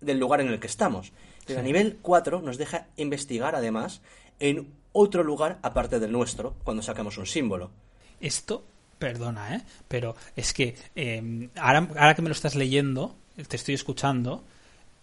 del 0.00 0.18
lugar 0.18 0.40
en 0.40 0.48
el 0.48 0.60
que 0.60 0.66
estamos. 0.66 1.12
Pero 1.46 1.60
a 1.60 1.62
nivel 1.62 1.98
4 2.02 2.40
nos 2.42 2.58
deja 2.58 2.86
investigar, 2.96 3.54
además, 3.54 4.02
en 4.38 4.68
otro 4.92 5.22
lugar 5.22 5.58
aparte 5.62 5.98
del 5.98 6.12
nuestro, 6.12 6.54
cuando 6.64 6.82
sacamos 6.82 7.18
un 7.18 7.26
símbolo. 7.26 7.70
Esto, 8.20 8.64
perdona, 8.98 9.56
¿eh? 9.56 9.62
Pero 9.88 10.14
es 10.36 10.52
que 10.52 10.76
em, 10.94 11.48
ahora, 11.56 11.88
ahora, 11.96 12.14
que 12.14 12.22
me 12.22 12.28
lo 12.28 12.34
estás 12.34 12.54
leyendo, 12.54 13.16
te 13.48 13.56
estoy 13.56 13.74
escuchando, 13.74 14.44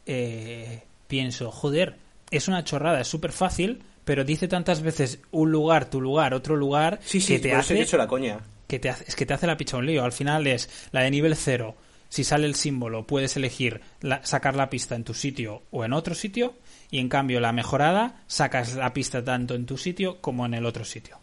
eh, 0.05 0.83
pienso, 1.07 1.51
joder, 1.51 1.97
es 2.31 2.47
una 2.47 2.63
chorrada, 2.63 3.01
es 3.01 3.07
súper 3.07 3.31
fácil, 3.31 3.83
pero 4.05 4.23
dice 4.23 4.47
tantas 4.47 4.81
veces 4.81 5.19
un 5.31 5.51
lugar, 5.51 5.89
tu 5.89 5.99
lugar, 5.99 6.33
otro 6.33 6.55
lugar, 6.55 6.99
sí, 7.03 7.19
sí, 7.19 7.33
que 7.33 7.39
te 7.39 7.53
hace... 7.53 7.81
hecho 7.81 7.97
la 7.97 8.07
coña 8.07 8.39
que 8.67 8.79
te 8.79 8.89
hace, 8.89 9.05
es 9.07 9.15
que 9.15 9.25
te 9.25 9.33
hace 9.33 9.47
la 9.47 9.57
picha 9.57 9.77
un 9.77 9.85
lío. 9.85 10.03
Al 10.03 10.11
final 10.11 10.45
es 10.45 10.69
la 10.91 11.01
de 11.01 11.11
nivel 11.11 11.35
0. 11.35 11.75
Si 12.09 12.23
sale 12.23 12.47
el 12.47 12.55
símbolo, 12.55 13.05
puedes 13.05 13.35
elegir 13.37 13.81
sacar 14.23 14.55
la 14.55 14.69
pista 14.69 14.95
en 14.95 15.03
tu 15.03 15.13
sitio 15.13 15.63
o 15.71 15.83
en 15.85 15.93
otro 15.93 16.15
sitio. 16.15 16.55
Y 16.89 16.99
en 16.99 17.09
cambio, 17.09 17.39
la 17.39 17.51
mejorada, 17.51 18.23
sacas 18.27 18.75
la 18.75 18.93
pista 18.93 19.23
tanto 19.23 19.55
en 19.55 19.65
tu 19.65 19.77
sitio 19.77 20.21
como 20.21 20.45
en 20.45 20.53
el 20.53 20.65
otro 20.65 20.85
sitio. 20.85 21.17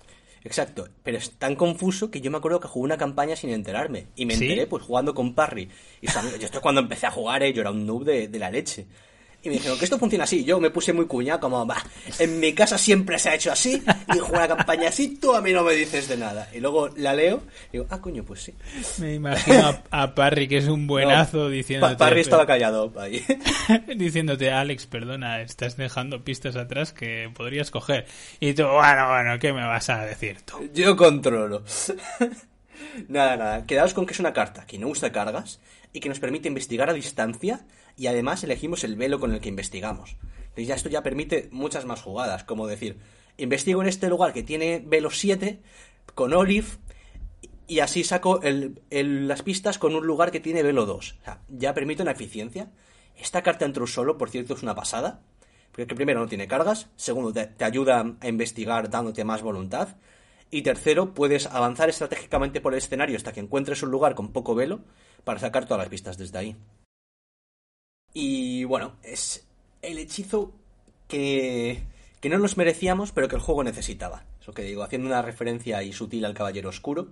Exacto, 0.44 0.86
pero 1.02 1.16
es 1.16 1.32
tan 1.38 1.56
confuso 1.56 2.10
que 2.10 2.20
yo 2.20 2.30
me 2.30 2.36
acuerdo 2.36 2.60
que 2.60 2.68
jugué 2.68 2.84
una 2.84 2.98
campaña 2.98 3.34
sin 3.34 3.48
enterarme. 3.50 4.08
Y 4.14 4.26
me 4.26 4.34
enteré 4.34 4.66
pues 4.66 4.82
jugando 4.82 5.14
con 5.14 5.34
Parry. 5.34 5.70
Y 6.02 6.06
yo 6.06 6.20
esto 6.46 6.60
cuando 6.60 6.82
empecé 6.82 7.06
a 7.06 7.10
jugar, 7.10 7.42
eh, 7.42 7.52
yo 7.54 7.62
era 7.62 7.70
un 7.70 7.86
noob 7.86 8.04
de, 8.04 8.28
de 8.28 8.38
la 8.38 8.50
leche. 8.50 8.86
Y 9.44 9.50
me 9.50 9.56
dijeron 9.56 9.78
que 9.78 9.84
esto 9.84 9.98
funciona 9.98 10.24
así. 10.24 10.42
Yo 10.42 10.58
me 10.58 10.70
puse 10.70 10.94
muy 10.94 11.06
cuñado, 11.06 11.38
como, 11.38 11.66
va, 11.66 11.76
en 12.18 12.40
mi 12.40 12.54
casa 12.54 12.78
siempre 12.78 13.18
se 13.18 13.28
ha 13.28 13.34
hecho 13.34 13.52
así, 13.52 13.82
y 14.08 14.18
juego 14.18 14.36
una 14.38 14.48
campaña 14.48 14.88
así, 14.88 15.18
tú 15.18 15.34
a 15.34 15.42
mí 15.42 15.52
no 15.52 15.62
me 15.62 15.74
dices 15.74 16.08
de 16.08 16.16
nada. 16.16 16.48
Y 16.54 16.60
luego 16.60 16.88
la 16.96 17.12
leo, 17.12 17.42
y 17.68 17.72
digo, 17.72 17.86
ah, 17.90 18.00
coño, 18.00 18.24
pues 18.24 18.40
sí. 18.40 18.54
Me 18.98 19.14
imagino 19.14 19.78
a, 19.90 20.14
Parry, 20.14 20.48
que 20.48 20.56
es 20.56 20.68
un 20.68 20.86
buenazo, 20.86 21.50
diciéndote... 21.50 21.96
Parry 21.96 22.22
estaba 22.22 22.46
callado 22.46 22.90
ahí. 22.98 23.22
diciéndote, 23.96 24.50
Alex, 24.50 24.86
perdona, 24.86 25.42
estás 25.42 25.76
dejando 25.76 26.24
pistas 26.24 26.56
atrás 26.56 26.94
que 26.94 27.30
podrías 27.34 27.70
coger. 27.70 28.06
Y 28.40 28.54
tú, 28.54 28.62
bueno, 28.62 29.08
bueno, 29.08 29.38
¿qué 29.38 29.52
me 29.52 29.66
vas 29.66 29.90
a 29.90 30.06
decir 30.06 30.40
tú? 30.40 30.70
Yo 30.72 30.96
controlo. 30.96 31.64
nada, 33.08 33.36
nada. 33.36 33.66
Quedaos 33.66 33.92
con 33.92 34.06
que 34.06 34.14
es 34.14 34.20
una 34.20 34.32
carta 34.32 34.64
que 34.66 34.78
no 34.78 34.88
usa 34.88 35.12
cargas 35.12 35.60
y 35.92 36.00
que 36.00 36.08
nos 36.08 36.18
permite 36.18 36.48
investigar 36.48 36.88
a 36.88 36.94
distancia 36.94 37.60
y 37.96 38.06
además 38.06 38.44
elegimos 38.44 38.84
el 38.84 38.96
velo 38.96 39.20
con 39.20 39.32
el 39.32 39.40
que 39.40 39.48
investigamos. 39.48 40.16
Entonces 40.40 40.66
ya 40.66 40.74
esto 40.74 40.88
ya 40.88 41.02
permite 41.02 41.48
muchas 41.50 41.84
más 41.84 42.02
jugadas, 42.02 42.44
como 42.44 42.66
decir, 42.66 42.98
investigo 43.36 43.82
en 43.82 43.88
este 43.88 44.08
lugar 44.08 44.32
que 44.32 44.42
tiene 44.42 44.82
velo 44.84 45.10
7 45.10 45.60
con 46.14 46.32
Olive 46.32 46.68
y 47.66 47.80
así 47.80 48.04
saco 48.04 48.40
el, 48.42 48.80
las 48.90 49.42
pistas 49.42 49.78
con 49.78 49.94
un 49.94 50.06
lugar 50.06 50.30
que 50.30 50.40
tiene 50.40 50.62
velo 50.62 50.86
2. 50.86 51.16
O 51.20 51.24
sea, 51.24 51.40
ya 51.48 51.74
permite 51.74 52.02
una 52.02 52.12
eficiencia. 52.12 52.70
Esta 53.16 53.42
carta 53.42 53.64
en 53.64 53.86
solo, 53.86 54.18
por 54.18 54.30
cierto, 54.30 54.54
es 54.54 54.62
una 54.62 54.74
pasada. 54.74 55.22
Porque 55.72 55.94
primero 55.94 56.20
no 56.20 56.28
tiene 56.28 56.46
cargas, 56.46 56.88
segundo 56.94 57.32
te, 57.32 57.64
ayuda 57.64 58.16
a 58.20 58.28
investigar 58.28 58.90
dándote 58.90 59.24
más 59.24 59.42
voluntad. 59.42 59.96
Y 60.50 60.62
tercero, 60.62 61.14
puedes 61.14 61.46
avanzar 61.46 61.88
estratégicamente 61.88 62.60
por 62.60 62.74
el 62.74 62.78
escenario 62.78 63.16
hasta 63.16 63.32
que 63.32 63.40
encuentres 63.40 63.82
un 63.82 63.90
lugar 63.90 64.14
con 64.14 64.32
poco 64.32 64.54
velo 64.54 64.82
para 65.24 65.40
sacar 65.40 65.64
todas 65.64 65.80
las 65.80 65.88
pistas 65.88 66.16
desde 66.16 66.38
ahí. 66.38 66.56
Y 68.14 68.62
bueno, 68.64 68.94
es 69.02 69.44
el 69.82 69.98
hechizo 69.98 70.52
que, 71.08 71.82
que 72.20 72.28
no 72.28 72.38
nos 72.38 72.56
merecíamos, 72.56 73.12
pero 73.12 73.28
que 73.28 73.34
el 73.36 73.42
juego 73.42 73.64
necesitaba. 73.64 74.24
Eso 74.40 74.54
que 74.54 74.62
digo, 74.62 74.82
haciendo 74.84 75.08
una 75.08 75.20
referencia 75.20 75.78
ahí 75.78 75.92
sutil 75.92 76.24
al 76.24 76.34
Caballero 76.34 76.68
Oscuro. 76.68 77.08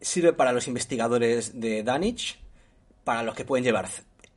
Sirve 0.00 0.32
para 0.32 0.52
los 0.52 0.68
investigadores 0.68 1.60
de 1.60 1.82
Danich, 1.82 2.38
para 3.02 3.24
los 3.24 3.34
que 3.34 3.44
pueden 3.44 3.64
llevar 3.64 3.88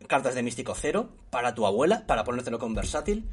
cartas 0.07 0.33
de 0.33 0.41
místico 0.41 0.73
cero, 0.73 1.09
para 1.29 1.53
tu 1.53 1.67
abuela, 1.67 2.07
para 2.07 2.23
ponértelo 2.23 2.57
con 2.57 2.73
versátil. 2.73 3.29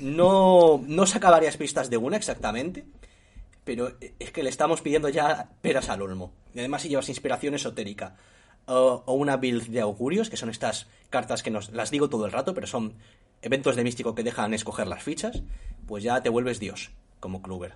No, 0.00 0.82
no 0.86 1.06
saca 1.06 1.30
varias 1.30 1.56
pistas 1.56 1.90
de 1.90 1.98
una 1.98 2.16
exactamente, 2.16 2.84
pero 3.62 3.92
es 4.18 4.32
que 4.32 4.42
le 4.42 4.50
estamos 4.50 4.80
pidiendo 4.80 5.08
ya 5.08 5.50
peras 5.60 5.88
al 5.88 6.02
olmo. 6.02 6.32
Y 6.54 6.58
además 6.58 6.82
si 6.82 6.88
llevas 6.88 7.08
inspiración 7.08 7.54
esotérica 7.54 8.16
o, 8.66 9.02
una 9.06 9.36
build 9.36 9.68
de 9.68 9.80
augurios, 9.80 10.30
que 10.30 10.36
son 10.36 10.50
estas 10.50 10.88
cartas 11.10 11.42
que 11.42 11.50
nos 11.50 11.70
las 11.70 11.90
digo 11.90 12.08
todo 12.08 12.26
el 12.26 12.32
rato, 12.32 12.54
pero 12.54 12.66
son 12.66 12.94
eventos 13.42 13.76
de 13.76 13.84
místico 13.84 14.14
que 14.14 14.22
dejan 14.22 14.54
escoger 14.54 14.86
las 14.86 15.02
fichas, 15.02 15.42
pues 15.86 16.04
ya 16.04 16.22
te 16.22 16.28
vuelves 16.28 16.60
Dios, 16.60 16.90
como 17.20 17.42
Kluber. 17.42 17.74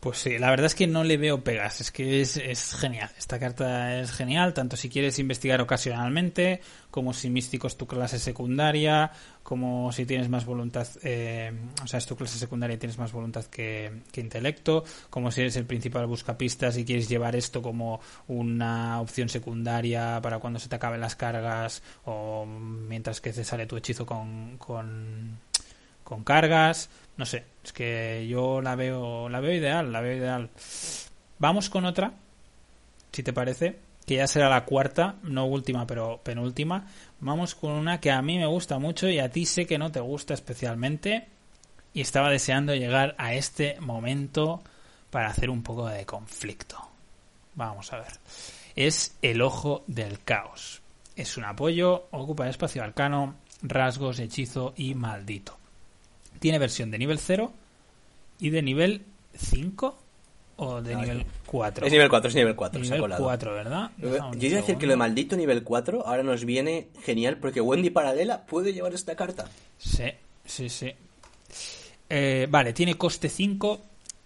Pues 0.00 0.18
sí, 0.18 0.38
la 0.38 0.50
verdad 0.50 0.66
es 0.66 0.76
que 0.76 0.86
no 0.86 1.02
le 1.02 1.16
veo 1.16 1.42
pegas, 1.42 1.80
es 1.80 1.90
que 1.90 2.20
es, 2.20 2.36
es, 2.36 2.72
genial. 2.74 3.10
Esta 3.18 3.40
carta 3.40 3.98
es 3.98 4.12
genial, 4.12 4.54
tanto 4.54 4.76
si 4.76 4.88
quieres 4.88 5.18
investigar 5.18 5.60
ocasionalmente, 5.60 6.60
como 6.92 7.12
si 7.12 7.30
místico 7.30 7.66
es 7.66 7.76
tu 7.76 7.88
clase 7.88 8.20
secundaria, 8.20 9.10
como 9.42 9.90
si 9.90 10.06
tienes 10.06 10.28
más 10.28 10.44
voluntad, 10.44 10.86
eh, 11.02 11.52
o 11.82 11.88
sea, 11.88 11.98
es 11.98 12.06
tu 12.06 12.14
clase 12.14 12.38
secundaria 12.38 12.76
y 12.76 12.78
tienes 12.78 12.96
más 12.96 13.10
voluntad 13.10 13.44
que, 13.46 14.02
intelecto, 14.14 14.84
como 15.10 15.32
si 15.32 15.40
eres 15.40 15.56
el 15.56 15.66
principal 15.66 16.06
buscapistas 16.06 16.76
y 16.76 16.84
quieres 16.84 17.08
llevar 17.08 17.34
esto 17.34 17.60
como 17.60 18.00
una 18.28 19.00
opción 19.00 19.28
secundaria 19.28 20.20
para 20.22 20.38
cuando 20.38 20.60
se 20.60 20.68
te 20.68 20.76
acaben 20.76 21.00
las 21.00 21.16
cargas 21.16 21.82
o 22.04 22.46
mientras 22.46 23.20
que 23.20 23.32
te 23.32 23.42
sale 23.42 23.66
tu 23.66 23.76
hechizo 23.76 24.06
con, 24.06 24.58
con 24.58 26.24
cargas 26.24 26.88
no 27.18 27.26
sé, 27.26 27.44
es 27.68 27.72
que 27.72 28.26
yo 28.28 28.62
la 28.62 28.74
veo, 28.76 29.28
la 29.28 29.40
veo 29.40 29.52
ideal, 29.52 29.92
la 29.92 30.00
veo 30.00 30.16
ideal. 30.16 30.50
Vamos 31.38 31.68
con 31.68 31.84
otra, 31.84 32.12
si 33.12 33.22
te 33.22 33.34
parece, 33.34 33.78
que 34.06 34.16
ya 34.16 34.26
será 34.26 34.48
la 34.48 34.64
cuarta, 34.64 35.16
no 35.22 35.44
última, 35.44 35.86
pero 35.86 36.18
penúltima. 36.22 36.86
Vamos 37.20 37.54
con 37.54 37.72
una 37.72 38.00
que 38.00 38.10
a 38.10 38.22
mí 38.22 38.38
me 38.38 38.46
gusta 38.46 38.78
mucho 38.78 39.08
y 39.08 39.18
a 39.18 39.30
ti 39.30 39.44
sé 39.44 39.66
que 39.66 39.76
no 39.76 39.92
te 39.92 40.00
gusta 40.00 40.32
especialmente. 40.32 41.28
Y 41.92 42.00
estaba 42.00 42.30
deseando 42.30 42.74
llegar 42.74 43.14
a 43.18 43.34
este 43.34 43.78
momento 43.80 44.62
para 45.10 45.28
hacer 45.28 45.50
un 45.50 45.62
poco 45.62 45.88
de 45.88 46.06
conflicto. 46.06 46.78
Vamos 47.54 47.92
a 47.92 47.98
ver. 47.98 48.12
Es 48.76 49.16
el 49.20 49.42
ojo 49.42 49.84
del 49.86 50.22
caos. 50.22 50.80
Es 51.16 51.36
un 51.36 51.44
apoyo, 51.44 52.06
ocupa 52.12 52.48
espacio 52.48 52.82
arcano, 52.82 53.34
rasgos, 53.62 54.20
hechizo 54.20 54.72
y 54.76 54.94
maldito. 54.94 55.58
Tiene 56.38 56.58
versión 56.58 56.90
de 56.90 56.98
nivel 56.98 57.18
0 57.18 57.52
y 58.38 58.50
de 58.50 58.62
nivel 58.62 59.02
5 59.34 59.98
o 60.56 60.82
de 60.82 60.96
nivel 60.96 61.24
4. 61.46 61.86
Es 61.86 61.92
nivel 61.92 62.08
4, 62.08 62.28
es 62.28 62.34
nivel 62.34 62.56
4. 62.56 62.80
Nivel 62.80 63.14
4, 63.16 63.54
¿verdad? 63.54 63.90
Yo 63.96 64.08
iba 64.08 64.58
a 64.58 64.60
decir 64.60 64.76
que 64.76 64.86
lo 64.86 64.92
de 64.92 64.96
maldito 64.96 65.36
nivel 65.36 65.62
4 65.62 66.06
ahora 66.06 66.22
nos 66.22 66.44
viene 66.44 66.88
genial 67.02 67.36
porque 67.36 67.60
Wendy 67.60 67.90
Paralela 67.90 68.44
puede 68.44 68.72
llevar 68.72 68.92
esta 68.92 69.14
carta. 69.14 69.48
Sí, 69.78 70.10
sí, 70.44 70.68
sí. 70.68 70.92
Eh, 72.10 72.48
vale, 72.50 72.72
tiene 72.72 72.96
coste 72.96 73.28
5 73.28 73.80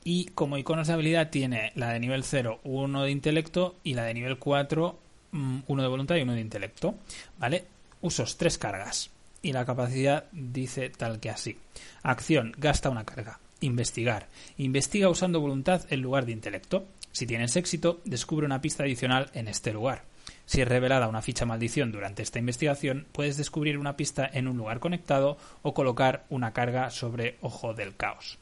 y 0.05 0.27
como 0.27 0.57
iconos 0.57 0.87
de 0.87 0.95
habilidad 0.95 1.29
tiene 1.31 1.73
la 1.75 1.91
de 1.93 2.01
nivel 2.01 2.25
0, 2.25 2.61
1 2.65 3.03
de 3.03 3.11
intelecto 3.11 3.77
y 3.85 3.95
la 3.95 4.05
de 4.05 4.15
nivel 4.15 4.39
4, 4.39 4.99
1 5.33 5.65
mm, 5.69 5.81
de 5.81 5.87
voluntad 5.87 6.17
y 6.17 6.23
1 6.23 6.33
de 6.33 6.41
intelecto. 6.41 6.95
¿Vale? 7.39 7.65
Usos 8.01 8.39
3 8.39 8.57
cargas 8.57 9.12
y 9.43 9.53
la 9.53 9.65
capacidad 9.65 10.25
dice 10.33 10.91
tal 10.91 11.21
que 11.21 11.31
así. 11.31 11.59
Acción, 12.03 12.55
gasta 12.57 12.91
una 12.91 13.05
carga. 13.05 13.41
Investigar. 13.61 14.29
Investiga 14.57 15.09
usando 15.09 15.41
voluntad 15.41 15.83
en 15.91 16.01
lugar 16.01 16.27
de 16.27 16.33
intelecto. 16.33 16.87
Si 17.13 17.27
tienes 17.27 17.57
éxito, 17.57 18.01
descubre 18.05 18.47
una 18.47 18.61
pista 18.61 18.85
adicional 18.85 19.31
en 19.35 19.49
este 19.49 19.73
lugar. 19.73 20.05
Si 20.47 20.61
es 20.61 20.69
revelada 20.69 21.09
una 21.09 21.23
ficha 21.23 21.47
maldición 21.47 21.93
durante 21.93 22.23
esta 22.23 22.39
investigación, 22.39 23.07
puedes 23.13 23.37
descubrir 23.37 23.79
una 23.79 23.97
pista 23.97 24.29
en 24.33 24.49
un 24.49 24.57
lugar 24.57 24.81
conectado 24.81 25.37
o 25.63 25.75
colocar 25.75 26.25
una 26.31 26.53
carga 26.53 26.91
sobre 26.91 27.37
Ojo 27.41 27.75
del 27.75 27.97
Caos. 27.97 28.39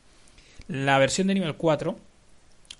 La 0.68 0.98
versión 0.98 1.26
de 1.26 1.34
nivel 1.34 1.56
4 1.56 1.98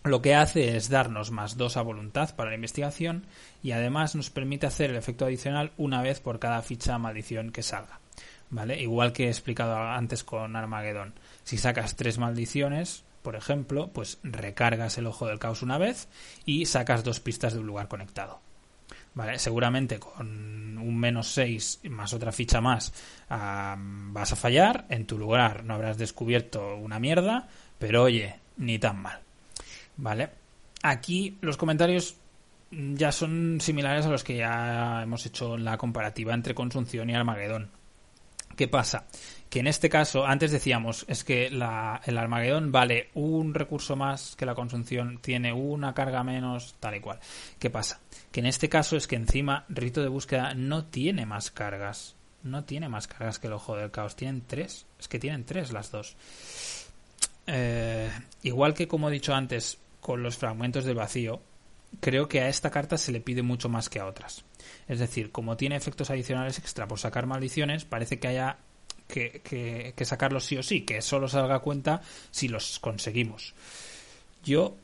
lo 0.05 0.23
que 0.23 0.35
hace 0.35 0.77
es 0.77 0.89
darnos 0.89 1.31
más 1.31 1.59
2 1.59 1.77
a 1.77 1.83
voluntad 1.83 2.35
para 2.35 2.51
la 2.51 2.57
investigación 2.57 3.27
y 3.63 3.73
además 3.73 4.15
nos 4.15 4.31
permite 4.31 4.67
hacer 4.67 4.91
el 4.91 4.97
efecto 4.97 5.27
adicional 5.27 5.73
una 5.77 6.01
vez 6.01 6.21
por 6.21 6.39
cada 6.39 6.63
ficha 6.63 6.97
maldición 6.97 7.53
que 7.53 7.63
salga. 7.63 8.00
¿Vale? 8.51 8.81
Igual 8.81 9.13
que 9.13 9.27
he 9.27 9.29
explicado 9.29 9.77
antes 9.77 10.25
con 10.25 10.55
Armageddon. 10.57 11.15
Si 11.45 11.57
sacas 11.57 11.97
tres 11.97 12.19
maldiciones, 12.19 13.05
por 13.23 13.37
ejemplo, 13.37 13.89
pues 13.93 14.19
recargas 14.23 14.99
el 14.99 15.07
ojo 15.07 15.27
del 15.27 15.39
caos 15.39 15.63
una 15.63 15.79
vez 15.79 16.09
y 16.45 16.67
sacas 16.67 17.05
dos 17.05 17.21
pistas 17.21 17.55
de 17.55 17.61
un 17.61 17.67
lugar 17.67 17.89
conectado. 17.89 18.41
¿Vale? 19.13 19.39
Seguramente 19.39 19.99
con 19.99 20.79
un 20.79 20.97
menos 20.99 21.33
6 21.33 21.81
más 21.91 22.15
otra 22.15 22.31
ficha 22.33 22.61
más 22.61 22.93
vas 23.29 24.33
a 24.33 24.37
fallar. 24.37 24.87
En 24.89 25.07
tu 25.07 25.19
lugar 25.19 25.65
no 25.65 25.75
habrás 25.75 25.99
descubierto 25.99 26.77
una 26.77 27.01
mierda, 27.01 27.49
pero 27.79 28.05
oye, 28.05 28.39
ni 28.57 28.79
tan 28.79 29.03
mal. 29.03 29.21
¿Vale? 29.97 30.31
Aquí 30.83 31.37
los 31.41 31.57
comentarios 31.57 32.17
ya 32.71 33.11
son 33.11 33.59
similares 33.61 34.07
a 34.07 34.11
los 34.11 34.23
que 34.23 34.37
ya 34.37 35.03
hemos 35.03 35.27
hecho 35.27 35.57
en 35.57 35.65
la 35.65 35.77
comparativa 35.77 36.33
entre 36.33 36.55
Consunción 36.55 37.11
y 37.11 37.15
Armagedón. 37.15 37.69
¿Qué 38.57 38.69
pasa? 38.69 39.07
Que 39.49 39.61
en 39.61 39.67
este 39.67 39.89
caso, 39.89 40.27
antes 40.27 40.53
decíamos, 40.53 41.05
es 41.09 41.25
que 41.25 41.47
el 41.47 41.63
Armagedón 41.63 42.71
vale 42.71 43.11
un 43.15 43.55
recurso 43.55 43.97
más 43.97 44.37
que 44.37 44.47
la 44.47 44.55
consunción, 44.55 45.19
tiene 45.19 45.53
una 45.53 45.95
carga 45.95 46.23
menos, 46.23 46.77
tal 46.79 46.97
y 46.97 47.01
cual. 47.01 47.19
¿Qué 47.59 47.71
pasa? 47.71 48.01
Que 48.31 48.41
en 48.41 48.47
este 48.47 48.69
caso 48.69 48.97
es 48.97 49.07
que 49.07 49.17
encima 49.17 49.65
Rito 49.69 50.03
de 50.03 50.09
Búsqueda 50.09 50.55
no 50.55 50.85
tiene 50.85 51.27
más 51.27 51.51
cargas. 51.51 52.17
No 52.43 52.65
tiene 52.65 52.89
más 52.89 53.07
cargas 53.07 53.39
que 53.39 53.49
el 53.49 53.55
Ojo 53.55 53.77
del 53.77 53.91
Caos. 53.91 54.17
Tienen 54.17 54.43
tres. 54.47 54.87
Es 54.99 55.09
que 55.09 55.19
tienen 55.19 55.45
tres 55.45 55.73
las 55.73 55.91
dos. 55.91 56.17
Eh, 57.47 58.11
igual 58.43 58.75
que 58.75 58.89
como 58.89 59.09
he 59.09 59.13
dicho 59.13 59.35
antes, 59.35 59.79
con 60.01 60.23
los 60.23 60.39
fragmentos 60.39 60.85
del 60.85 60.95
vacío, 60.95 61.43
creo 62.01 62.29
que 62.29 62.41
a 62.41 62.49
esta 62.49 62.71
carta 62.71 62.97
se 62.99 63.13
le 63.13 63.21
pide 63.21 63.43
mucho 63.43 63.69
más 63.69 63.89
que 63.89 63.99
a 63.99 64.07
otras. 64.07 64.45
Es 64.89 64.99
decir, 64.99 65.33
como 65.33 65.57
tiene 65.57 65.77
efectos 65.77 66.11
adicionales 66.11 66.59
extra 66.59 66.87
por 66.87 66.99
sacar 66.99 67.27
maldiciones, 67.27 67.85
parece 67.85 68.19
que 68.19 68.29
haya 68.29 68.59
que, 69.09 69.93
que, 69.97 70.05
sacarlos 70.05 70.45
sí 70.45 70.57
o 70.57 70.63
sí, 70.63 70.83
que 70.83 71.03
solo 71.03 71.29
salga 71.29 71.57
a 71.57 71.61
cuenta 71.61 72.01
si 72.31 72.49
los 72.49 72.79
conseguimos. 72.79 73.55
Yo 74.45 74.77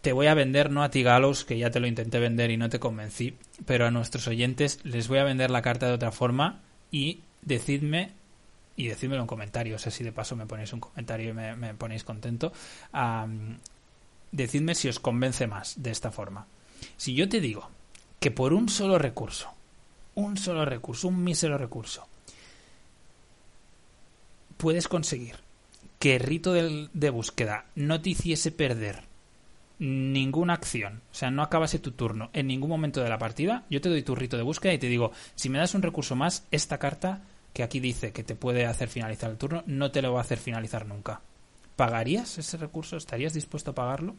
te 0.00 0.12
voy 0.12 0.28
a 0.28 0.34
vender, 0.34 0.70
no 0.70 0.82
a 0.82 0.90
ti 0.90 1.02
Galos, 1.02 1.44
que 1.44 1.58
ya 1.58 1.70
te 1.70 1.80
lo 1.80 1.86
intenté 1.86 2.20
vender 2.20 2.50
y 2.50 2.56
no 2.56 2.68
te 2.68 2.78
convencí, 2.78 3.36
pero 3.66 3.86
a 3.86 3.90
nuestros 3.90 4.28
oyentes 4.28 4.78
les 4.84 5.08
voy 5.08 5.18
a 5.18 5.24
vender 5.24 5.50
la 5.50 5.62
carta 5.62 5.86
de 5.86 5.94
otra 5.94 6.12
forma 6.12 6.60
y 6.90 7.20
decidme, 7.42 8.12
y 8.76 8.86
decídmelo 8.86 9.22
en 9.22 9.26
comentarios, 9.26 9.86
así 9.86 10.04
de 10.04 10.12
paso 10.12 10.36
me 10.36 10.46
ponéis 10.46 10.72
un 10.72 10.80
comentario 10.80 11.30
y 11.30 11.32
me, 11.32 11.74
ponéis 11.74 12.04
contento, 12.04 12.52
decidme 14.32 14.74
si 14.74 14.88
os 14.88 15.00
convence 15.00 15.46
más 15.46 15.74
de 15.82 15.90
esta 15.90 16.10
forma. 16.10 16.46
Si 16.96 17.14
yo 17.14 17.28
te 17.28 17.40
digo 17.40 17.70
que 18.20 18.30
por 18.30 18.52
un 18.52 18.68
solo 18.68 18.98
recurso, 18.98 19.50
un 20.14 20.36
solo 20.36 20.64
recurso, 20.64 21.08
un 21.08 21.22
mísero 21.22 21.58
recurso, 21.58 22.06
puedes 24.56 24.88
conseguir 24.88 25.36
que 25.98 26.16
el 26.16 26.20
rito 26.20 26.52
de, 26.52 27.10
búsqueda 27.10 27.66
no 27.74 28.00
te 28.00 28.10
hiciese 28.10 28.50
perder 28.50 29.04
ninguna 29.78 30.54
acción, 30.54 31.02
o 31.12 31.14
sea, 31.14 31.30
no 31.30 31.42
acabase 31.42 31.78
tu 31.78 31.90
turno 31.90 32.30
en 32.32 32.46
ningún 32.46 32.70
momento 32.70 33.02
de 33.02 33.10
la 33.10 33.18
partida, 33.18 33.64
yo 33.68 33.80
te 33.80 33.90
doy 33.90 34.02
tu 34.02 34.14
rito 34.14 34.36
de 34.36 34.42
búsqueda 34.42 34.72
y 34.72 34.78
te 34.78 34.88
digo, 34.88 35.12
si 35.34 35.48
me 35.50 35.58
das 35.58 35.74
un 35.74 35.82
recurso 35.82 36.16
más, 36.16 36.46
esta 36.50 36.78
carta 36.78 37.22
que 37.52 37.62
aquí 37.62 37.80
dice 37.80 38.12
que 38.12 38.22
te 38.22 38.34
puede 38.34 38.66
hacer 38.66 38.88
finalizar 38.88 39.30
el 39.30 39.36
turno, 39.36 39.62
no 39.66 39.90
te 39.90 40.02
lo 40.02 40.12
va 40.12 40.20
a 40.20 40.22
hacer 40.22 40.38
finalizar 40.38 40.86
nunca. 40.86 41.20
¿Pagarías 41.76 42.38
ese 42.38 42.56
recurso? 42.56 42.96
¿Estarías 42.96 43.34
dispuesto 43.34 43.70
a 43.70 43.74
pagarlo? 43.74 44.16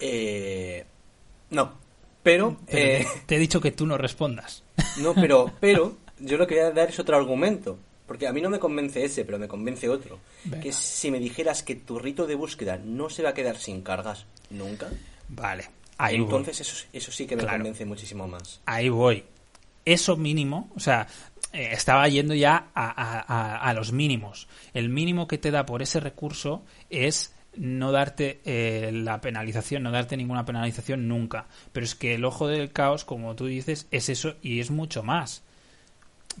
Eh, 0.00 0.84
no. 1.50 1.72
Pero, 2.22 2.56
eh, 2.68 3.04
te 3.26 3.36
he 3.36 3.38
dicho 3.38 3.60
que 3.60 3.70
tú 3.72 3.86
no 3.86 3.98
respondas. 3.98 4.62
No, 4.98 5.12
pero, 5.12 5.50
pero 5.60 5.96
yo 6.20 6.36
lo 6.36 6.46
que 6.46 6.54
voy 6.54 6.64
a 6.64 6.70
dar 6.70 6.88
es 6.88 6.98
otro 7.00 7.16
argumento. 7.16 7.76
Porque 8.06 8.28
a 8.28 8.32
mí 8.32 8.40
no 8.40 8.48
me 8.50 8.58
convence 8.60 9.02
ese, 9.04 9.24
pero 9.24 9.38
me 9.38 9.48
convence 9.48 9.88
otro. 9.88 10.18
Que 10.62 10.72
si 10.72 11.10
me 11.10 11.18
dijeras 11.18 11.62
que 11.62 11.74
tu 11.74 11.98
rito 11.98 12.26
de 12.26 12.34
búsqueda 12.34 12.76
no 12.78 13.08
se 13.10 13.22
va 13.22 13.30
a 13.30 13.34
quedar 13.34 13.56
sin 13.56 13.80
cargas 13.82 14.26
nunca. 14.50 14.90
Vale. 15.30 15.68
Ahí 15.96 16.16
voy. 16.18 16.24
Entonces 16.26 16.60
eso, 16.60 16.86
eso 16.92 17.10
sí 17.10 17.26
que 17.26 17.34
me 17.34 17.42
Claro. 17.42 17.58
convence 17.58 17.84
muchísimo 17.86 18.28
más. 18.28 18.60
Ahí 18.66 18.88
voy. 18.90 19.24
Eso 19.84 20.16
mínimo, 20.16 20.70
o 20.74 20.80
sea, 20.80 21.06
eh, 21.54 21.70
estaba 21.72 22.08
yendo 22.08 22.34
ya 22.34 22.68
a, 22.74 23.72
los 23.74 23.92
mínimos. 23.92 24.48
El 24.72 24.88
mínimo 24.88 25.28
que 25.28 25.38
te 25.38 25.52
da 25.52 25.64
por 25.64 25.82
ese 25.82 26.00
recurso 26.00 26.64
es 26.90 27.32
no 27.56 27.92
darte 27.92 28.40
eh, 28.44 28.90
la 28.92 29.20
penalización, 29.20 29.84
no 29.84 29.92
darte 29.92 30.16
ninguna 30.16 30.44
penalización 30.44 31.06
nunca. 31.06 31.46
Pero 31.72 31.84
es 31.84 31.94
que 31.94 32.14
el 32.14 32.24
ojo 32.24 32.48
del 32.48 32.72
caos, 32.72 33.04
como 33.04 33.36
tú 33.36 33.46
dices, 33.46 33.86
es 33.92 34.08
eso 34.08 34.34
y 34.42 34.58
es 34.58 34.72
mucho 34.72 35.04
más. 35.04 35.44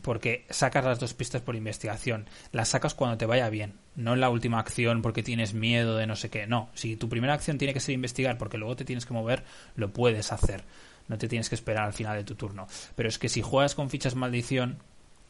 Porque 0.02 0.44
sacas 0.50 0.84
las 0.84 0.98
dos 0.98 1.14
pistas 1.14 1.42
por 1.42 1.54
investigación. 1.54 2.26
Las 2.50 2.70
sacas 2.70 2.94
cuando 2.94 3.16
te 3.16 3.26
vaya 3.26 3.48
bien. 3.50 3.74
No 3.94 4.14
en 4.14 4.20
la 4.20 4.30
última 4.30 4.58
acción 4.58 5.02
porque 5.02 5.22
tienes 5.22 5.54
miedo 5.54 5.96
de 5.96 6.08
no 6.08 6.16
sé 6.16 6.30
qué. 6.30 6.48
No. 6.48 6.70
Si 6.74 6.96
tu 6.96 7.08
primera 7.08 7.34
acción 7.34 7.58
tiene 7.58 7.72
que 7.72 7.78
ser 7.78 7.94
investigar 7.94 8.36
porque 8.36 8.58
luego 8.58 8.74
te 8.74 8.84
tienes 8.84 9.06
que 9.06 9.14
mover, 9.14 9.44
lo 9.76 9.92
puedes 9.92 10.32
hacer. 10.32 10.64
No 11.08 11.18
te 11.18 11.28
tienes 11.28 11.48
que 11.48 11.54
esperar 11.54 11.84
al 11.84 11.92
final 11.92 12.16
de 12.16 12.24
tu 12.24 12.34
turno. 12.34 12.66
Pero 12.94 13.08
es 13.08 13.18
que 13.18 13.28
si 13.28 13.42
juegas 13.42 13.74
con 13.74 13.90
fichas 13.90 14.14
maldición, 14.14 14.78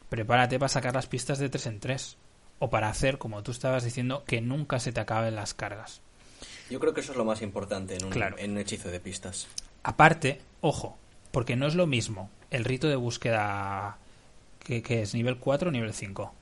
prepárate 0.09 0.57
para 0.59 0.69
sacar 0.69 0.93
las 0.95 1.07
pistas 1.07 1.39
de 1.39 1.49
3 1.49 1.65
en 1.67 1.79
3. 1.79 2.17
O 2.59 2.69
para 2.69 2.87
hacer, 2.89 3.17
como 3.17 3.43
tú 3.43 3.51
estabas 3.51 3.83
diciendo, 3.83 4.23
que 4.25 4.39
nunca 4.39 4.79
se 4.79 4.93
te 4.93 5.01
acaben 5.01 5.35
las 5.35 5.53
cargas. 5.53 6.01
Yo 6.69 6.79
creo 6.79 6.93
que 6.93 7.01
eso 7.01 7.11
es 7.11 7.17
lo 7.17 7.25
más 7.25 7.41
importante 7.41 7.95
en 7.95 8.05
un, 8.05 8.11
Claro. 8.11 8.37
en 8.39 8.51
un 8.51 8.57
hechizo 8.59 8.89
de 8.89 8.99
pistas. 9.01 9.47
Aparte, 9.83 10.41
ojo, 10.61 10.97
porque 11.31 11.55
no 11.57 11.67
es 11.67 11.75
lo 11.75 11.85
mismo 11.85 12.29
el 12.49 12.63
rito 12.63 12.87
de 12.87 12.95
búsqueda 12.95 13.97
que, 14.59 14.81
que 14.81 15.01
es 15.01 15.13
nivel 15.13 15.37
4 15.37 15.67
o 15.67 15.71
nivel 15.71 15.93
5. 15.93 16.33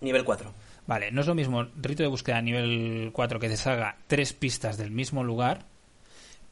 Nivel 0.00 0.24
4. 0.24 0.52
Vale, 0.86 1.12
no 1.12 1.20
es 1.20 1.26
lo 1.26 1.34
mismo 1.34 1.60
el 1.60 1.70
rito 1.76 2.02
de 2.02 2.08
búsqueda 2.08 2.42
nivel 2.42 3.10
4 3.12 3.38
que 3.40 3.48
te 3.48 3.56
salga 3.56 3.96
tres 4.06 4.32
pistas 4.32 4.76
del 4.76 4.90
mismo 4.90 5.22
lugar 5.22 5.66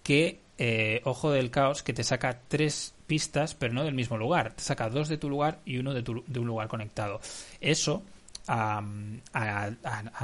que 0.02 0.40
eh, 0.58 1.00
Ojo 1.04 1.30
del 1.30 1.50
Caos 1.50 1.82
que 1.82 1.92
te 1.92 2.04
saca 2.04 2.40
tres 2.48 2.94
pistas 3.06 3.54
pero 3.54 3.74
no 3.74 3.84
del 3.84 3.94
mismo 3.94 4.16
lugar. 4.16 4.52
Te 4.54 4.62
saca 4.62 4.88
dos 4.88 5.08
de 5.08 5.18
tu 5.18 5.28
lugar 5.28 5.60
y 5.64 5.78
uno 5.78 5.94
de, 5.94 6.02
un 6.10 6.46
lugar 6.46 6.68
conectado. 6.68 7.20
Eso 7.60 8.02
a, 8.48 8.82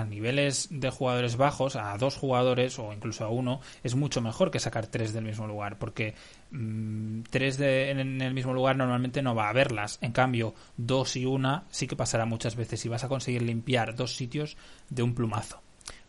niveles 0.08 0.68
de 0.70 0.90
jugadores 0.90 1.36
bajos, 1.36 1.76
a 1.76 1.96
dos 1.98 2.16
jugadores 2.16 2.78
o 2.78 2.92
incluso 2.92 3.24
a 3.24 3.28
uno, 3.28 3.60
es 3.82 3.94
mucho 3.94 4.20
mejor 4.20 4.50
que 4.50 4.60
sacar 4.60 4.86
tres 4.86 5.12
del 5.12 5.24
mismo 5.24 5.46
lugar, 5.46 5.78
porque 5.78 6.14
mm, 6.50 7.22
tres 7.30 7.58
en, 7.60 7.98
en 7.98 8.20
el 8.20 8.34
mismo 8.34 8.54
lugar 8.54 8.76
normalmente 8.76 9.22
no 9.22 9.34
va 9.34 9.46
a 9.46 9.50
haberlas. 9.50 9.98
En 10.02 10.12
cambio, 10.12 10.54
dos 10.76 11.16
y 11.16 11.24
una 11.26 11.64
sí 11.70 11.86
que 11.86 11.96
pasará 11.96 12.24
muchas 12.24 12.56
veces 12.56 12.84
y 12.84 12.88
vas 12.88 13.04
a 13.04 13.08
conseguir 13.08 13.42
limpiar 13.42 13.94
dos 13.94 14.16
sitios 14.16 14.56
de 14.88 15.02
un 15.02 15.14
plumazo. 15.14 15.60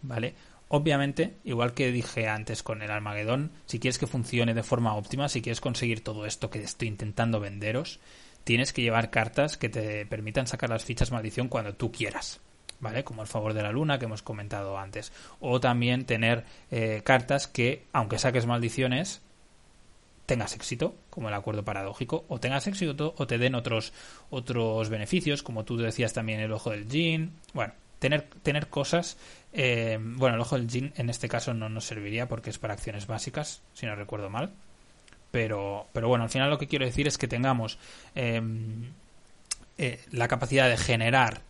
¿Vale? 0.02 0.36
Obviamente, 0.76 1.38
igual 1.44 1.76
que 1.76 1.92
dije 1.92 2.28
antes 2.28 2.64
con 2.64 2.82
el 2.82 2.90
Armagedón, 2.90 3.52
si 3.68 3.78
quieres 3.78 4.00
que 4.00 4.08
funcione 4.08 4.56
de 4.56 4.64
forma 4.64 4.96
óptima, 4.96 5.30
si 5.30 5.44
quieres 5.44 5.62
conseguir 5.62 6.04
todo 6.04 6.26
esto 6.26 6.50
que 6.50 6.64
estoy 6.64 6.88
intentando 6.88 7.40
venderos, 7.40 8.00
tienes 8.44 8.74
que 8.74 8.82
llevar 8.82 9.12
cartas 9.12 9.56
que 9.56 9.70
te 9.70 10.08
permitan 10.08 10.48
sacar 10.48 10.72
las 10.72 10.84
fichas 10.84 11.12
maldición 11.12 11.48
cuando 11.48 11.76
tú 11.76 11.92
quieras. 11.92 12.42
¿Vale? 12.80 13.04
Como 13.04 13.22
el 13.22 13.28
favor 13.28 13.54
de 13.54 13.62
la 13.62 13.72
luna 13.72 14.00
que 14.00 14.06
hemos 14.06 14.24
comentado 14.24 14.80
antes. 14.80 15.14
O 15.40 15.60
también 15.60 16.06
tener 16.06 16.44
eh, 16.72 17.04
cartas 17.06 17.46
que, 17.46 17.86
aunque 17.94 18.18
saques 18.18 18.48
maldiciones, 18.48 19.22
tengas 20.26 20.56
éxito, 20.56 20.96
como 21.12 21.28
el 21.28 21.36
acuerdo 21.36 21.64
paradójico, 21.64 22.26
o 22.30 22.40
tengas 22.40 22.66
éxito 22.66 23.14
o 23.16 23.28
te 23.28 23.38
den 23.38 23.54
otros, 23.54 23.94
otros 24.32 24.90
beneficios, 24.90 25.44
como 25.44 25.66
tú 25.66 25.78
decías 25.78 26.14
también 26.14 26.40
el 26.40 26.52
ojo 26.52 26.72
del 26.72 26.90
Jin. 26.90 27.34
Bueno, 27.54 27.74
tener, 28.04 28.28
tener 28.44 28.68
cosas. 28.68 29.16
eh, 29.54 29.98
bueno, 30.02 30.36
el 30.36 30.42
ojo 30.42 30.58
del 30.58 30.70
Jin 30.70 30.92
en 30.98 31.10
este 31.10 31.30
caso 31.30 31.54
no 31.54 31.70
nos 31.70 31.86
serviría 31.86 32.28
porque 32.28 32.50
es 32.50 32.60
para 32.60 32.74
acciones 32.74 33.08
básicas, 33.08 33.62
si 33.74 33.86
no 33.86 33.96
recuerdo 33.96 34.30
mal. 34.30 34.52
Pero, 35.32 35.88
pero 35.94 36.10
bueno, 36.10 36.26
al 36.26 36.30
final 36.30 36.50
lo 36.50 36.58
que 36.58 36.68
quiero 36.68 36.86
decir 36.86 37.08
es 37.08 37.18
que 37.18 37.30
tengamos 37.30 37.80
eh, 38.14 38.42
eh, 39.78 40.02
la 40.12 40.28
capacidad 40.28 40.68
de 40.68 40.76
generar 40.76 41.44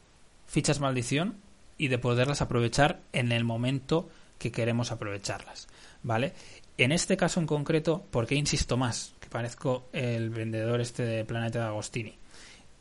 fichas 0.46 0.80
maldición 0.80 1.38
y 1.80 1.88
de 1.88 1.98
poderlas 1.98 2.44
aprovechar 2.44 3.00
en 3.14 3.32
el 3.32 3.44
momento 3.44 4.08
que 4.38 4.52
queremos 4.52 4.92
aprovecharlas, 4.92 5.68
¿vale? 6.04 6.34
En 6.78 6.92
este 6.92 7.18
caso 7.18 7.40
en 7.40 7.48
concreto, 7.48 8.06
¿por 8.12 8.28
qué 8.28 8.36
insisto 8.36 8.78
más? 8.78 9.16
Que 9.20 9.28
parezco 9.28 9.88
el 9.92 10.30
vendedor 10.30 10.82
este 10.82 11.04
de 11.04 11.26
Planeta 11.26 11.60
de 11.60 11.66
Agostini. 11.66 12.16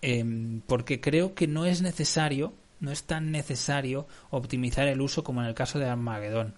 Em, 0.03 0.61
porque 0.67 1.01
creo 1.01 1.35
que 1.35 1.47
no 1.47 1.65
es 1.65 1.81
necesario, 1.81 2.53
no 2.83 2.91
es 2.91 3.05
tan 3.05 3.31
necesario 3.31 4.07
optimizar 4.31 4.89
el 4.89 5.01
uso 5.01 5.25
como 5.25 5.41
en 5.41 5.47
el 5.47 5.55
caso 5.55 5.79
de 5.79 5.89
Armagedón. 5.89 6.55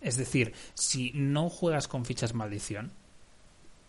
Es 0.00 0.16
decir, 0.16 0.52
si 0.74 1.12
no 1.14 1.48
juegas 1.48 1.86
con 1.88 2.04
fichas 2.04 2.34
maldición, 2.34 2.90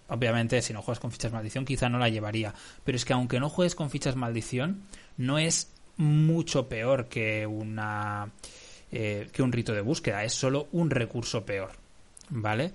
obviamente 0.08 0.62
si 0.62 0.74
no 0.74 0.82
juegas 0.82 1.00
con 1.00 1.12
fichas 1.12 1.32
maldición 1.34 1.66
quizá 1.66 1.90
no 1.90 1.98
la 1.98 2.10
llevaría, 2.10 2.54
pero 2.84 2.96
es 2.96 3.04
que 3.04 3.14
aunque 3.14 3.40
no 3.40 3.50
juegues 3.50 3.76
con 3.76 3.90
fichas 3.90 4.16
maldición, 4.16 4.84
no 5.18 5.40
es 5.40 5.74
mucho 5.98 6.70
peor 6.70 7.08
que 7.08 7.48
una 7.48 8.32
eh, 8.92 9.28
que 9.32 9.42
un 9.42 9.52
rito 9.52 9.74
de 9.74 9.82
búsqueda, 9.82 10.24
es 10.24 10.34
solo 10.34 10.68
un 10.72 10.92
recurso 10.92 11.44
peor, 11.46 11.72
¿vale? 12.30 12.74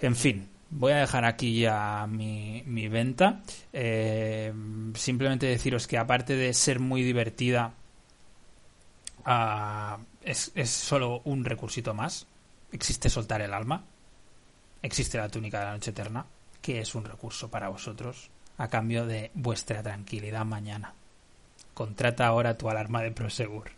En 0.00 0.16
fin, 0.16 0.48
voy 0.70 0.92
a 0.92 0.98
dejar 0.98 1.24
aquí 1.24 1.60
ya 1.60 2.06
mi, 2.08 2.62
mi 2.66 2.88
venta. 2.88 3.42
Eh, 3.72 4.52
simplemente 4.94 5.46
deciros 5.46 5.86
que 5.86 5.98
aparte 5.98 6.36
de 6.36 6.52
ser 6.54 6.80
muy 6.80 7.02
divertida, 7.02 7.72
ah, 9.24 9.98
es, 10.22 10.52
es 10.54 10.70
solo 10.70 11.22
un 11.24 11.44
recursito 11.44 11.94
más. 11.94 12.26
Existe 12.72 13.08
soltar 13.08 13.40
el 13.40 13.54
alma, 13.54 13.84
existe 14.82 15.16
la 15.16 15.28
túnica 15.28 15.60
de 15.60 15.64
la 15.64 15.72
noche 15.72 15.90
eterna, 15.90 16.26
que 16.60 16.80
es 16.80 16.94
un 16.94 17.04
recurso 17.04 17.48
para 17.50 17.68
vosotros 17.68 18.30
a 18.58 18.68
cambio 18.68 19.06
de 19.06 19.30
vuestra 19.34 19.82
tranquilidad 19.82 20.44
mañana. 20.44 20.92
Contrata 21.72 22.26
ahora 22.26 22.58
tu 22.58 22.68
alarma 22.68 23.02
de 23.02 23.12
Prosegur. 23.12 23.70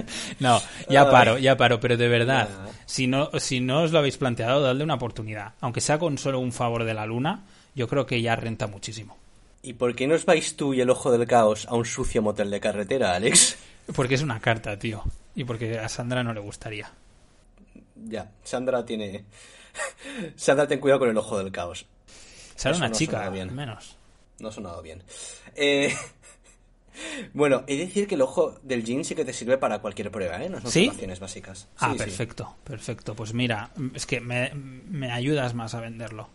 no, 0.39 0.61
ya 0.89 1.09
paro, 1.09 1.37
ya 1.37 1.57
paro, 1.57 1.79
pero 1.79 1.97
de 1.97 2.07
verdad, 2.07 2.49
si 2.85 3.07
no, 3.07 3.29
si 3.39 3.59
no 3.59 3.83
os 3.83 3.91
lo 3.91 3.99
habéis 3.99 4.17
planteado, 4.17 4.61
dadle 4.61 4.83
una 4.83 4.95
oportunidad. 4.95 5.53
Aunque 5.61 5.81
sea 5.81 5.99
con 5.99 6.17
solo 6.17 6.39
un 6.39 6.51
favor 6.51 6.83
de 6.83 6.93
la 6.93 7.05
luna, 7.05 7.45
yo 7.75 7.87
creo 7.87 8.05
que 8.05 8.21
ya 8.21 8.35
renta 8.35 8.67
muchísimo. 8.67 9.17
¿Y 9.61 9.73
por 9.73 9.95
qué 9.95 10.07
no 10.07 10.15
os 10.15 10.25
vais 10.25 10.55
tú 10.55 10.73
y 10.73 10.81
el 10.81 10.89
ojo 10.89 11.11
del 11.11 11.27
caos 11.27 11.67
a 11.67 11.75
un 11.75 11.85
sucio 11.85 12.21
motel 12.21 12.49
de 12.49 12.59
carretera, 12.59 13.15
Alex? 13.15 13.57
Porque 13.95 14.15
es 14.15 14.21
una 14.21 14.39
carta, 14.39 14.77
tío. 14.77 15.03
Y 15.35 15.43
porque 15.45 15.79
a 15.79 15.87
Sandra 15.87 16.23
no 16.23 16.33
le 16.33 16.39
gustaría. 16.41 16.91
Ya, 17.95 18.29
Sandra 18.43 18.83
tiene... 18.83 19.23
Sandra, 20.35 20.67
ten 20.67 20.79
cuidado 20.79 20.99
con 20.99 21.09
el 21.09 21.17
ojo 21.17 21.37
del 21.37 21.51
caos. 21.51 21.85
Eso 22.55 22.69
una 22.71 22.89
no 22.89 22.95
chica, 22.95 23.29
bien. 23.29 23.55
menos. 23.55 23.95
No 24.39 24.49
ha 24.49 24.51
sonado 24.51 24.81
bien. 24.81 25.03
Eh, 25.55 25.93
Bueno, 27.33 27.63
he 27.67 27.75
de 27.77 27.85
decir 27.85 28.07
que 28.07 28.15
el 28.15 28.21
ojo 28.21 28.59
del 28.63 28.83
Jin 28.83 29.05
sí 29.05 29.15
que 29.15 29.25
te 29.25 29.33
sirve 29.33 29.57
para 29.57 29.79
cualquier 29.79 30.11
prueba, 30.11 30.43
¿eh? 30.43 30.49
No 30.49 30.61
son 30.61 30.71
¿Sí? 30.71 30.91
básicas. 31.19 31.67
Ah, 31.77 31.91
Sí, 31.91 31.97
sí. 31.99 32.05
perfecto, 32.05 32.55
perfecto. 32.63 33.15
Pues 33.15 33.33
mira, 33.33 33.71
es 33.93 34.05
que 34.05 34.19
me, 34.19 34.51
me 34.53 35.11
ayudas 35.11 35.53
más 35.53 35.73
a 35.75 35.81
venderlo. 35.81 36.29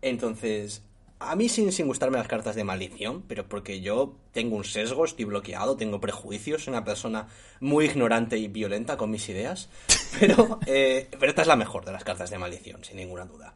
Entonces, 0.00 0.82
a 1.20 1.36
mí 1.36 1.48
sin, 1.48 1.70
sin 1.72 1.86
gustarme 1.86 2.18
las 2.18 2.26
cartas 2.26 2.56
de 2.56 2.64
maldición, 2.64 3.22
pero 3.28 3.46
porque 3.48 3.80
yo 3.80 4.14
tengo 4.32 4.56
un 4.56 4.64
sesgo, 4.64 5.04
estoy 5.04 5.24
bloqueado, 5.24 5.76
tengo 5.76 6.00
prejuicios, 6.00 6.64
soy 6.64 6.72
una 6.72 6.84
persona 6.84 7.28
muy 7.60 7.84
ignorante 7.86 8.36
y 8.38 8.48
violenta 8.48 8.96
con 8.96 9.10
mis 9.10 9.28
ideas, 9.28 9.68
pero, 10.20 10.58
eh, 10.66 11.08
pero 11.12 11.28
esta 11.30 11.42
es 11.42 11.48
la 11.48 11.56
mejor 11.56 11.84
de 11.84 11.92
las 11.92 12.04
cartas 12.04 12.30
de 12.30 12.38
maldición, 12.38 12.82
sin 12.84 12.96
ninguna 12.96 13.24
duda. 13.24 13.54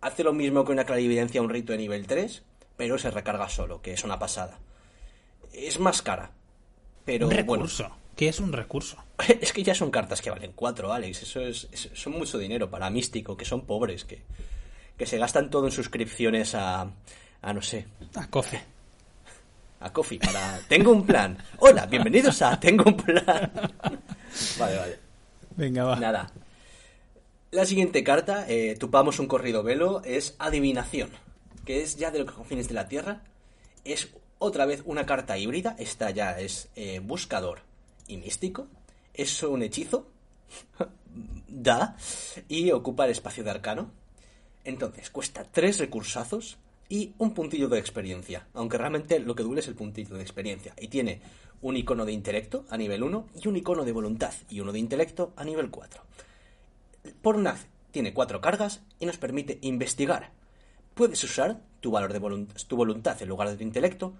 Hace 0.00 0.22
lo 0.22 0.32
mismo 0.32 0.64
que 0.64 0.72
una 0.72 0.84
clarividencia 0.84 1.42
un 1.42 1.48
rito 1.50 1.72
de 1.72 1.78
nivel 1.78 2.06
3, 2.06 2.42
pero 2.76 2.98
se 2.98 3.10
recarga 3.10 3.48
solo, 3.48 3.80
que 3.82 3.92
es 3.92 4.04
una 4.04 4.18
pasada. 4.18 4.58
Es 5.52 5.78
más 5.78 6.02
cara, 6.02 6.30
pero 7.04 7.26
un 7.28 7.30
bueno, 7.46 7.62
recurso. 7.64 7.90
¿Qué 8.16 8.28
es 8.28 8.40
un 8.40 8.52
recurso? 8.52 8.96
es 9.40 9.52
que 9.52 9.62
ya 9.62 9.74
son 9.74 9.90
cartas 9.90 10.20
que 10.20 10.30
valen 10.30 10.52
4, 10.54 10.92
Alex. 10.92 11.22
Eso 11.22 11.40
es, 11.40 11.68
es- 11.72 11.90
son 11.94 12.12
mucho 12.14 12.38
dinero 12.38 12.70
para 12.70 12.90
Místico, 12.90 13.36
que 13.36 13.44
son 13.44 13.64
pobres, 13.64 14.04
que, 14.04 14.22
que 14.96 15.06
se 15.06 15.18
gastan 15.18 15.50
todo 15.50 15.66
en 15.66 15.72
suscripciones 15.72 16.54
a, 16.54 16.90
a 17.42 17.52
no 17.52 17.62
sé, 17.62 17.86
A 18.14 18.28
coffee. 18.28 18.60
a 19.80 19.92
Coffee 19.92 20.18
para... 20.18 20.58
Tengo 20.68 20.90
un 20.90 21.06
plan. 21.06 21.38
Hola, 21.58 21.86
bienvenidos 21.86 22.42
a 22.42 22.58
Tengo 22.58 22.84
un 22.84 22.96
plan. 22.96 23.22
Vale, 24.58 24.76
vale. 24.76 24.98
Venga, 25.56 25.84
va. 25.84 25.96
Nada. 26.00 26.30
La 27.52 27.64
siguiente 27.64 28.04
carta, 28.04 28.44
eh, 28.48 28.76
tupamos 28.78 29.18
un 29.20 29.26
corrido 29.26 29.62
velo, 29.62 30.02
es 30.04 30.34
Adivinación, 30.38 31.10
que 31.64 31.82
es 31.82 31.96
ya 31.96 32.10
de 32.10 32.18
los 32.24 32.32
confines 32.32 32.68
de 32.68 32.74
la 32.74 32.88
Tierra. 32.88 33.22
Es 33.84 34.08
otra 34.38 34.66
vez 34.66 34.82
una 34.84 35.06
carta 35.06 35.38
híbrida, 35.38 35.76
esta 35.78 36.10
ya 36.10 36.38
es 36.38 36.68
eh, 36.76 37.00
Buscador 37.00 37.60
y 38.06 38.16
Místico. 38.16 38.66
Es 39.14 39.42
un 39.42 39.62
hechizo, 39.62 40.06
da, 41.48 41.96
y 42.48 42.70
ocupa 42.70 43.04
el 43.04 43.12
espacio 43.12 43.44
de 43.44 43.50
arcano. 43.50 43.90
Entonces, 44.64 45.10
cuesta 45.10 45.44
tres 45.44 45.78
recursazos 45.78 46.58
y 46.88 47.12
un 47.18 47.34
puntillo 47.34 47.68
de 47.68 47.78
experiencia, 47.78 48.46
aunque 48.54 48.78
realmente 48.78 49.18
lo 49.18 49.34
que 49.34 49.42
duele 49.42 49.60
es 49.60 49.68
el 49.68 49.74
puntillo 49.74 50.16
de 50.16 50.22
experiencia. 50.22 50.74
Y 50.78 50.88
tiene 50.88 51.20
un 51.60 51.76
icono 51.76 52.04
de 52.04 52.12
intelecto 52.12 52.64
a 52.68 52.76
nivel 52.76 53.02
1 53.02 53.28
y 53.42 53.48
un 53.48 53.56
icono 53.56 53.84
de 53.84 53.92
voluntad 53.92 54.32
y 54.48 54.60
uno 54.60 54.72
de 54.72 54.78
intelecto 54.78 55.32
a 55.36 55.44
nivel 55.44 55.70
4 55.70 56.02
por 57.22 57.36
una 57.36 57.56
tiene 57.90 58.12
cuatro 58.12 58.40
cargas 58.40 58.82
y 58.98 59.06
nos 59.06 59.18
permite 59.18 59.58
investigar. 59.62 60.30
Puedes 60.94 61.22
usar 61.24 61.60
tu 61.80 61.90
valor 61.90 62.12
de 62.12 62.46
tu 62.66 62.76
voluntad 62.76 63.20
en 63.22 63.28
lugar 63.28 63.48
de 63.48 63.56
tu 63.56 63.62
intelecto, 63.62 64.14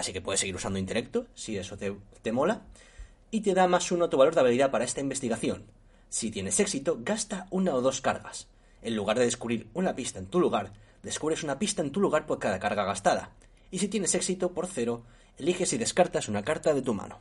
así 0.00 0.12
que 0.12 0.20
puedes 0.20 0.40
seguir 0.40 0.56
usando 0.56 0.78
intelecto 0.78 1.26
si 1.34 1.56
eso 1.56 1.76
te, 1.76 1.96
te 2.22 2.32
mola, 2.32 2.62
y 3.30 3.42
te 3.42 3.54
da 3.54 3.68
más 3.68 3.92
uno 3.92 4.08
tu 4.08 4.16
valor 4.16 4.34
de 4.34 4.40
habilidad 4.40 4.70
para 4.70 4.84
esta 4.84 5.00
investigación. 5.00 5.64
Si 6.08 6.30
tienes 6.30 6.58
éxito, 6.58 6.98
gasta 7.00 7.46
una 7.50 7.74
o 7.74 7.80
dos 7.80 8.00
cargas. 8.00 8.48
En 8.82 8.96
lugar 8.96 9.18
de 9.18 9.24
descubrir 9.24 9.68
una 9.74 9.94
pista 9.94 10.18
en 10.18 10.26
tu 10.26 10.40
lugar, 10.40 10.72
descubres 11.02 11.44
una 11.44 11.58
pista 11.58 11.82
en 11.82 11.92
tu 11.92 12.00
lugar 12.00 12.26
por 12.26 12.38
cada 12.38 12.58
carga 12.58 12.84
gastada. 12.84 13.30
Y 13.70 13.78
si 13.78 13.88
tienes 13.88 14.14
éxito 14.14 14.52
por 14.52 14.66
cero, 14.66 15.04
eliges 15.38 15.72
y 15.72 15.78
descartas 15.78 16.28
una 16.28 16.42
carta 16.42 16.74
de 16.74 16.82
tu 16.82 16.94
mano. 16.94 17.20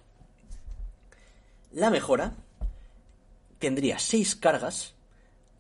La 1.72 1.92
mejora 1.92 2.34
tendría 3.60 4.00
seis 4.00 4.36
cargas 4.36 4.96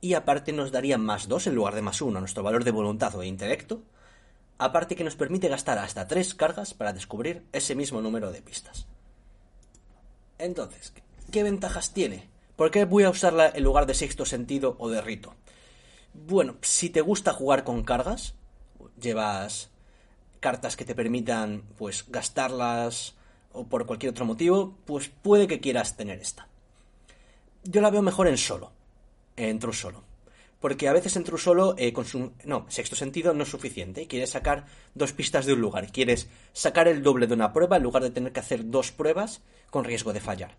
y 0.01 0.13
aparte 0.13 0.53
nos 0.53 0.71
daría 0.71 0.97
más 0.97 1.27
dos 1.27 1.45
en 1.45 1.55
lugar 1.55 1.75
de 1.75 1.81
más 1.81 2.01
uno 2.01 2.17
a 2.17 2.21
nuestro 2.21 2.41
valor 2.41 2.63
de 2.63 2.71
voluntad 2.71 3.13
o 3.15 3.19
de 3.19 3.27
intelecto, 3.27 3.83
aparte 4.60 4.95
que 4.95 5.03
nos 5.03 5.15
permite 5.15 5.48
gastar 5.48 5.80
hasta 5.80 6.07
tres 6.07 6.36
cargas 6.36 6.73
para 6.73 6.94
descubrir 6.94 7.45
ese 7.53 7.76
mismo 7.76 8.02
número 8.02 8.31
de 8.31 8.41
pistas. 8.41 8.86
Entonces, 10.38 10.94
¿qué 11.31 11.44
ventajas 11.44 11.94
tiene? 11.94 12.30
¿Por 12.56 12.69
qué 12.69 12.86
voy 12.86 13.03
a 13.03 13.10
usarla 13.10 13.49
en 13.49 13.64
lugar 13.64 13.86
de 13.86 13.94
sexto 13.94 14.26
sentido 14.26 14.76
o 14.77 14.90
de 14.90 15.02
rito? 15.02 15.34
Bueno, 16.14 16.57
si 16.61 16.90
te 16.90 17.02
gusta 17.02 17.34
jugar 17.34 17.64
con 17.64 17.84
cargas, 17.84 18.36
llevas 18.99 19.69
cartas 20.41 20.76
que 20.76 20.86
te 20.86 20.95
permitan 20.95 21.64
pues 21.77 22.06
gastarlas 22.10 23.15
o 23.53 23.65
por 23.65 23.86
cualquier 23.86 24.11
otro 24.11 24.26
motivo, 24.26 24.76
pues 24.86 25.10
puede 25.10 25.48
que 25.48 25.61
quieras 25.61 25.95
tener 25.95 26.19
esta. 26.19 26.48
Yo 27.64 27.81
la 27.81 27.90
veo 27.90 28.02
mejor 28.02 28.27
en 28.27 28.38
solo, 28.38 28.72
en 29.38 29.57
true 29.60 29.73
solo. 29.73 30.09
Porque 30.60 30.90
a 30.90 30.94
veces 30.94 31.15
en 31.15 31.23
true 31.23 31.40
solo, 31.40 31.76
eh, 31.77 31.94
con 31.94 32.06
su... 32.06 32.34
no, 32.44 32.65
sexto 32.69 32.95
sentido 32.95 33.34
no 33.34 33.44
es 33.44 33.49
suficiente. 33.49 34.07
Quieres 34.07 34.31
sacar 34.31 34.65
dos 34.94 35.14
pistas 35.14 35.45
de 35.45 35.53
un 35.53 35.61
lugar. 35.61 35.91
Quieres 35.91 36.27
sacar 36.52 36.88
el 36.88 37.02
doble 37.02 37.27
de 37.27 37.34
una 37.34 37.53
prueba 37.53 37.77
en 37.77 37.84
lugar 37.84 38.03
de 38.03 38.11
tener 38.11 38.34
que 38.34 38.41
hacer 38.41 38.69
dos 38.69 38.91
pruebas 38.91 39.41
con 39.69 39.86
riesgo 39.86 40.11
de 40.11 40.19
fallar. 40.19 40.57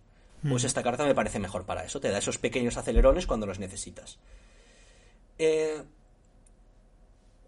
Pues 0.48 0.62
mm. 0.62 0.66
esta 0.66 0.82
carta 0.82 1.04
me 1.04 1.14
parece 1.14 1.38
mejor 1.38 1.66
para 1.66 1.84
eso. 1.84 2.00
Te 2.00 2.08
da 2.08 2.18
esos 2.18 2.38
pequeños 2.38 2.76
acelerones 2.76 3.26
cuando 3.26 3.46
los 3.46 3.58
necesitas. 3.58 4.18
Eh, 5.38 5.82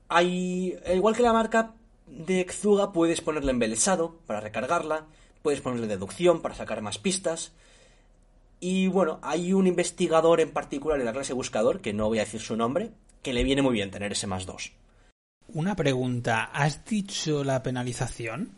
hay, 0.08 0.78
igual 0.94 1.16
que 1.16 1.22
la 1.22 1.32
marca 1.32 1.74
de 2.06 2.46
Xuga, 2.50 2.92
puedes 2.92 3.22
ponerle 3.22 3.52
embelesado 3.52 4.18
para 4.26 4.40
recargarla, 4.40 5.06
puedes 5.42 5.62
ponerle 5.62 5.86
deducción 5.86 6.42
para 6.42 6.54
sacar 6.54 6.82
más 6.82 6.98
pistas. 6.98 7.52
Y 8.64 8.86
bueno, 8.86 9.18
hay 9.22 9.52
un 9.52 9.66
investigador 9.66 10.40
en 10.40 10.52
particular 10.52 11.00
en 11.00 11.04
la 11.04 11.12
clase 11.12 11.32
buscador, 11.32 11.80
que 11.80 11.92
no 11.92 12.06
voy 12.06 12.18
a 12.18 12.24
decir 12.24 12.40
su 12.40 12.56
nombre, 12.56 12.92
que 13.20 13.32
le 13.32 13.42
viene 13.42 13.60
muy 13.60 13.72
bien 13.72 13.90
tener 13.90 14.12
ese 14.12 14.28
más 14.28 14.46
dos. 14.46 14.70
Una 15.48 15.74
pregunta, 15.74 16.44
¿has 16.44 16.84
dicho 16.84 17.42
la 17.42 17.64
penalización? 17.64 18.52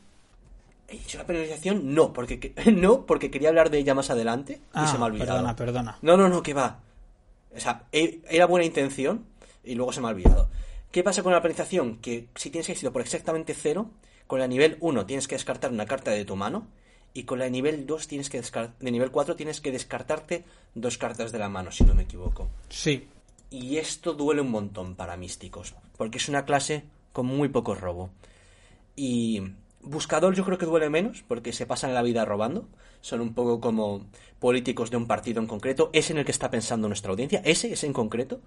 ¿He 0.89 0.99
dicho 0.99 1.17
la 1.17 1.25
penalización? 1.25 1.95
No, 1.95 2.13
porque 2.13 2.53
no, 2.71 3.07
porque 3.07 3.31
quería 3.31 3.49
hablar 3.49 3.71
de 3.71 3.79
ella 3.79 3.95
más 3.95 4.11
adelante 4.11 4.61
y 4.75 4.87
se 4.87 4.99
me 4.99 5.05
ha 5.05 5.05
ah, 5.05 5.05
olvidado. 5.07 5.39
Perdona, 5.39 5.57
perdona. 5.57 5.99
No, 6.03 6.19
no, 6.19 6.29
no, 6.29 6.43
que 6.43 6.53
va. 6.53 6.81
O 7.57 7.59
sea, 7.59 7.85
era 7.91 8.45
buena 8.45 8.67
intención 8.67 9.25
y 9.65 9.75
luego 9.75 9.95
se 9.95 10.03
me 10.03 10.09
ha 10.09 10.11
olvidado. 10.11 10.51
¿Qué 10.91 11.03
pasa 11.03 11.23
con 11.23 11.33
la 11.33 11.41
penalización? 11.41 11.97
Que 12.03 12.29
si 12.35 12.51
tienes 12.51 12.69
éxito 12.69 12.93
por 12.93 13.01
exactamente 13.01 13.55
cero, 13.55 13.91
con 14.27 14.39
la 14.39 14.49
nivel 14.49 14.77
1 14.81 15.07
tienes 15.07 15.27
que 15.27 15.37
descartar 15.37 15.73
una 15.73 15.87
carta 15.87 16.11
de 16.11 16.27
tu 16.27 16.37
mano 16.37 16.67
y 17.15 17.23
con 17.23 17.39
la 17.39 17.49
nivel 17.49 17.87
2 17.87 18.09
tienes 18.09 18.29
que 18.29 18.43
de 18.43 18.91
nivel 18.91 19.13
4 19.13 19.37
tienes 19.37 19.61
que 19.61 19.71
descartarte 19.71 20.45
dos 20.75 20.99
cartas 20.99 21.31
de 21.31 21.39
la 21.39 21.49
mano, 21.49 21.71
si 21.71 21.85
no 21.85 21.95
me 21.95 22.03
equivoco. 22.03 22.51
Sí. 22.69 23.09
Y 23.51 23.77
esto 23.77 24.15
duele 24.15 24.41
un 24.41 24.51
montón 24.51 24.97
para 24.97 25.17
místicos, 25.17 25.75
porque 25.97 26.19
es 26.19 26.29
una 26.29 26.45
clase 26.45 26.83
con 27.13 27.27
muy 27.27 27.49
poco 27.49 27.77
robo. 27.77 28.11
Y 28.97 29.43
buscador 29.81 30.35
yo 30.35 30.45
creo 30.45 30.59
que 30.59 30.67
duele 30.67 30.91
menos, 30.91 31.25
porque 31.27 31.53
se 31.53 31.67
pasan 31.67 31.95
la 31.95 32.03
vida 32.03 32.25
robando. 32.25 32.69
Son 33.01 33.21
un 33.21 33.33
poco 33.33 33.61
como 33.61 34.07
políticos 34.41 34.91
de 34.91 34.97
un 34.97 35.07
partido 35.07 35.41
en 35.41 35.47
concreto. 35.47 35.91
Es 35.93 36.11
en 36.11 36.19
el 36.19 36.25
que 36.25 36.33
está 36.33 36.51
pensando 36.51 36.89
nuestra 36.89 37.13
audiencia, 37.13 37.43
ese, 37.45 37.73
es 37.73 37.85
en 37.85 37.93
concreto. 37.93 38.41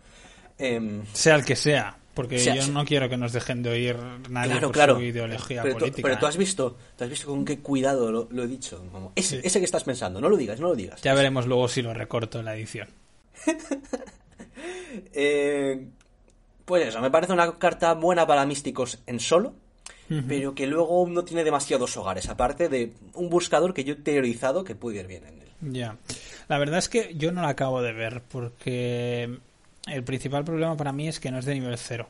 Em, 0.58 1.06
sea 1.14 1.36
el 1.36 1.46
que 1.46 1.56
sea, 1.56 1.98
porque 2.18 2.44
yo 2.44 2.68
no 2.70 2.84
quiero 2.84 3.08
que 3.10 3.16
nos 3.16 3.32
dejen 3.32 3.62
de 3.62 3.70
oír 3.70 3.96
nadie 4.28 4.60
por 4.60 4.76
su 4.76 5.02
ideología 5.04 5.62
política. 5.62 6.02
pero 6.02 6.18
tú 6.18 6.26
has 6.26 6.36
visto, 6.36 6.76
tú 6.98 7.04
has 7.04 7.10
visto 7.12 7.28
con 7.28 7.46
qué 7.46 7.60
cuidado 7.60 8.12
lo, 8.12 8.44
he 8.44 8.48
dicho. 8.48 8.84
ese, 9.16 9.40
que 9.40 9.66
estás 9.66 9.84
pensando, 9.84 10.20
no 10.20 10.28
lo 10.28 10.36
digas, 10.36 10.60
no 10.60 10.70
lo 10.70 10.76
digas. 10.76 11.00
Ya 11.04 11.14
veremos 11.14 11.46
luego 11.46 11.68
si 11.68 11.84
lo 11.84 11.94
recorto 11.94 12.40
en 12.40 12.46
la 12.46 12.56
edición. 12.56 12.90
Eh, 15.14 15.86
pues 16.66 16.88
eso, 16.88 17.00
me 17.02 17.12
parece 17.12 17.32
una 17.32 17.60
carta 17.60 17.94
buena 17.94 18.26
para 18.26 18.46
místicos 18.48 18.98
en 19.06 19.20
solo, 19.20 19.54
pero 20.28 20.56
que 20.56 20.66
luego 20.66 21.08
no 21.08 21.24
tiene 21.24 21.44
demasiados 21.44 21.96
hogares, 21.98 22.28
aparte 22.30 22.68
de 22.68 22.94
un 23.14 23.30
buscador 23.30 23.76
que 23.76 23.84
yo 23.84 23.94
he 23.94 23.98
teorizado 23.98 24.64
que 24.64 24.74
puede 24.74 25.02
ir 25.02 25.08
bien 25.08 25.26
en 25.26 25.42
él. 25.42 25.50
Ya. 25.62 25.98
La 26.48 26.58
verdad 26.58 26.80
es 26.80 26.90
que 26.90 27.14
yo 27.16 27.32
no 27.32 27.44
la 27.44 27.50
acabo 27.50 27.84
de 27.84 27.94
ver, 27.94 28.24
porque 28.28 29.40
el 29.88 30.04
principal 30.04 30.44
problema 30.44 30.76
para 30.76 30.92
mí 30.92 31.08
es 31.08 31.20
que 31.20 31.32
no 31.32 31.40
es 31.40 31.46
de 31.46 31.54
nivel 31.56 31.78
0. 31.78 32.08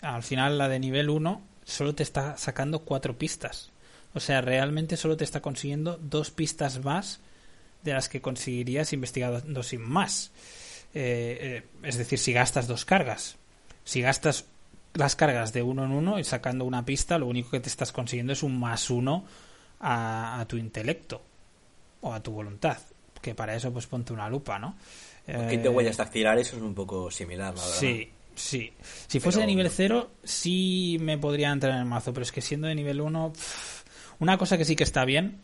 Al 0.00 0.22
final 0.22 0.58
la 0.58 0.68
de 0.68 0.78
nivel 0.78 1.10
1 1.10 1.42
solo 1.64 1.94
te 1.94 2.02
está 2.02 2.36
sacando 2.36 2.80
cuatro 2.80 3.18
pistas. 3.18 3.70
O 4.14 4.20
sea, 4.20 4.40
realmente 4.40 4.96
solo 4.96 5.16
te 5.16 5.24
está 5.24 5.40
consiguiendo 5.40 5.98
dos 6.00 6.30
pistas 6.30 6.82
más 6.82 7.20
de 7.82 7.92
las 7.92 8.08
que 8.08 8.20
conseguirías 8.20 8.92
investigando 8.92 9.62
sin 9.62 9.82
más. 9.82 10.30
Eh, 10.94 11.62
eh, 11.62 11.64
es 11.82 11.98
decir, 11.98 12.18
si 12.18 12.32
gastas 12.32 12.66
dos 12.66 12.84
cargas. 12.84 13.36
Si 13.84 14.00
gastas 14.00 14.46
las 14.94 15.14
cargas 15.14 15.52
de 15.52 15.62
uno 15.62 15.84
en 15.84 15.92
uno 15.92 16.18
y 16.18 16.24
sacando 16.24 16.64
una 16.64 16.84
pista, 16.84 17.18
lo 17.18 17.26
único 17.26 17.50
que 17.50 17.60
te 17.60 17.68
estás 17.68 17.92
consiguiendo 17.92 18.32
es 18.32 18.42
un 18.42 18.58
más 18.58 18.90
uno 18.90 19.24
a, 19.80 20.40
a 20.40 20.48
tu 20.48 20.56
intelecto 20.56 21.22
o 22.00 22.12
a 22.12 22.22
tu 22.22 22.32
voluntad. 22.32 22.78
Que 23.20 23.34
para 23.34 23.54
eso 23.54 23.72
pues 23.72 23.86
ponte 23.86 24.12
una 24.12 24.28
lupa, 24.28 24.58
¿no? 24.58 24.76
Kit 25.50 25.62
de 25.62 25.68
huellas 25.68 25.96
dactilares 25.96 26.48
es 26.52 26.60
un 26.60 26.74
poco 26.74 27.10
similar, 27.10 27.54
la 27.54 27.60
verdad. 27.60 27.78
Sí, 27.78 28.10
sí. 28.34 28.72
Si 29.06 29.20
fuese 29.20 29.40
de 29.40 29.46
nivel 29.46 29.68
0, 29.68 30.10
sí 30.24 30.96
me 31.00 31.18
podría 31.18 31.52
entrar 31.52 31.74
en 31.74 31.80
el 31.80 31.84
mazo, 31.84 32.14
pero 32.14 32.22
es 32.22 32.32
que 32.32 32.40
siendo 32.40 32.66
de 32.66 32.74
nivel 32.74 33.00
1, 33.00 33.32
una 34.20 34.38
cosa 34.38 34.56
que 34.56 34.64
sí 34.64 34.74
que 34.74 34.84
está 34.84 35.04
bien, 35.04 35.40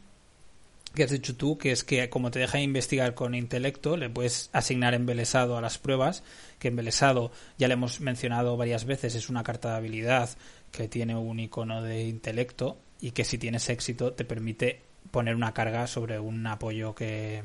que 0.95 1.05
has 1.05 1.11
dicho 1.11 1.37
tú, 1.37 1.59
que 1.59 1.73
es 1.73 1.85
que 1.85 2.09
como 2.09 2.31
te 2.31 2.39
deja 2.39 2.61
investigar 2.61 3.15
con 3.15 3.35
intelecto, 3.35 3.97
le 3.97 4.09
puedes 4.09 4.49
asignar 4.53 4.95
embelesado 4.95 5.59
a 5.59 5.61
las 5.61 5.77
pruebas, 5.77 6.23
que 6.59 6.69
embelesado, 6.69 7.31
ya 7.59 7.69
le 7.69 7.75
hemos 7.75 8.01
mencionado 8.01 8.57
varias 8.57 8.87
veces, 8.87 9.15
es 9.15 9.29
una 9.29 9.43
carta 9.43 9.73
de 9.73 9.77
habilidad 9.77 10.31
que 10.71 10.89
tiene 10.89 11.15
un 11.15 11.41
icono 11.41 11.83
de 11.83 12.05
intelecto 12.05 12.79
y 13.01 13.11
que 13.11 13.25
si 13.25 13.37
tienes 13.37 13.69
éxito 13.69 14.13
te 14.13 14.25
permite 14.25 14.81
poner 15.11 15.35
una 15.35 15.53
carga 15.53 15.87
sobre 15.87 16.19
un 16.19 16.47
apoyo 16.47 16.95
que, 16.95 17.43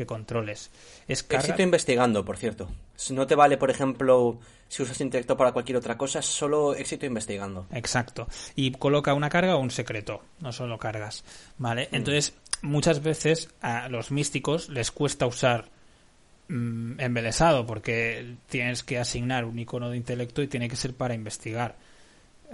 que 0.00 0.06
controles. 0.06 0.70
Es 1.06 1.26
Éxito 1.28 1.62
investigando, 1.62 2.24
por 2.24 2.38
cierto. 2.38 2.68
No 3.10 3.26
te 3.26 3.34
vale, 3.34 3.58
por 3.58 3.70
ejemplo, 3.70 4.38
si 4.68 4.82
usas 4.82 5.00
intelecto 5.00 5.36
para 5.36 5.52
cualquier 5.52 5.76
otra 5.76 5.98
cosa, 5.98 6.22
solo 6.22 6.74
éxito 6.74 7.04
investigando. 7.04 7.66
Exacto. 7.72 8.26
Y 8.56 8.70
coloca 8.72 9.12
una 9.12 9.28
carga 9.28 9.56
o 9.56 9.60
un 9.60 9.70
secreto, 9.70 10.22
no 10.40 10.52
solo 10.52 10.78
cargas. 10.78 11.22
¿Vale? 11.58 11.88
Mm. 11.90 11.96
Entonces, 11.96 12.34
muchas 12.62 13.02
veces 13.02 13.50
a 13.60 13.88
los 13.88 14.10
místicos 14.10 14.70
les 14.70 14.90
cuesta 14.90 15.26
usar 15.26 15.66
mm, 16.48 16.98
embelesado 16.98 17.66
porque 17.66 18.36
tienes 18.48 18.82
que 18.82 18.98
asignar 18.98 19.44
un 19.44 19.58
icono 19.58 19.90
de 19.90 19.98
intelecto 19.98 20.40
y 20.42 20.48
tiene 20.48 20.68
que 20.68 20.76
ser 20.76 20.94
para 20.94 21.14
investigar. 21.14 21.76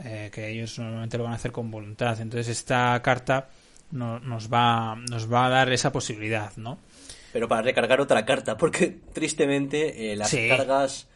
Eh, 0.04 0.30
que 0.32 0.50
ellos 0.50 0.78
normalmente 0.78 1.16
lo 1.16 1.24
van 1.24 1.34
a 1.34 1.36
hacer 1.36 1.52
con 1.52 1.70
voluntad. 1.70 2.20
Entonces, 2.20 2.48
esta 2.48 3.00
carta 3.02 3.48
nos, 3.92 4.52
va, 4.52 4.96
nos 4.96 5.32
va 5.32 5.46
a 5.46 5.48
dar 5.48 5.72
esa 5.72 5.92
posibilidad, 5.92 6.52
¿no? 6.56 6.78
Pero 7.36 7.48
para 7.48 7.60
recargar 7.60 8.00
otra 8.00 8.24
carta, 8.24 8.56
porque 8.56 8.86
tristemente 9.12 10.10
eh, 10.10 10.16
las 10.16 10.34
cargas 10.48 11.06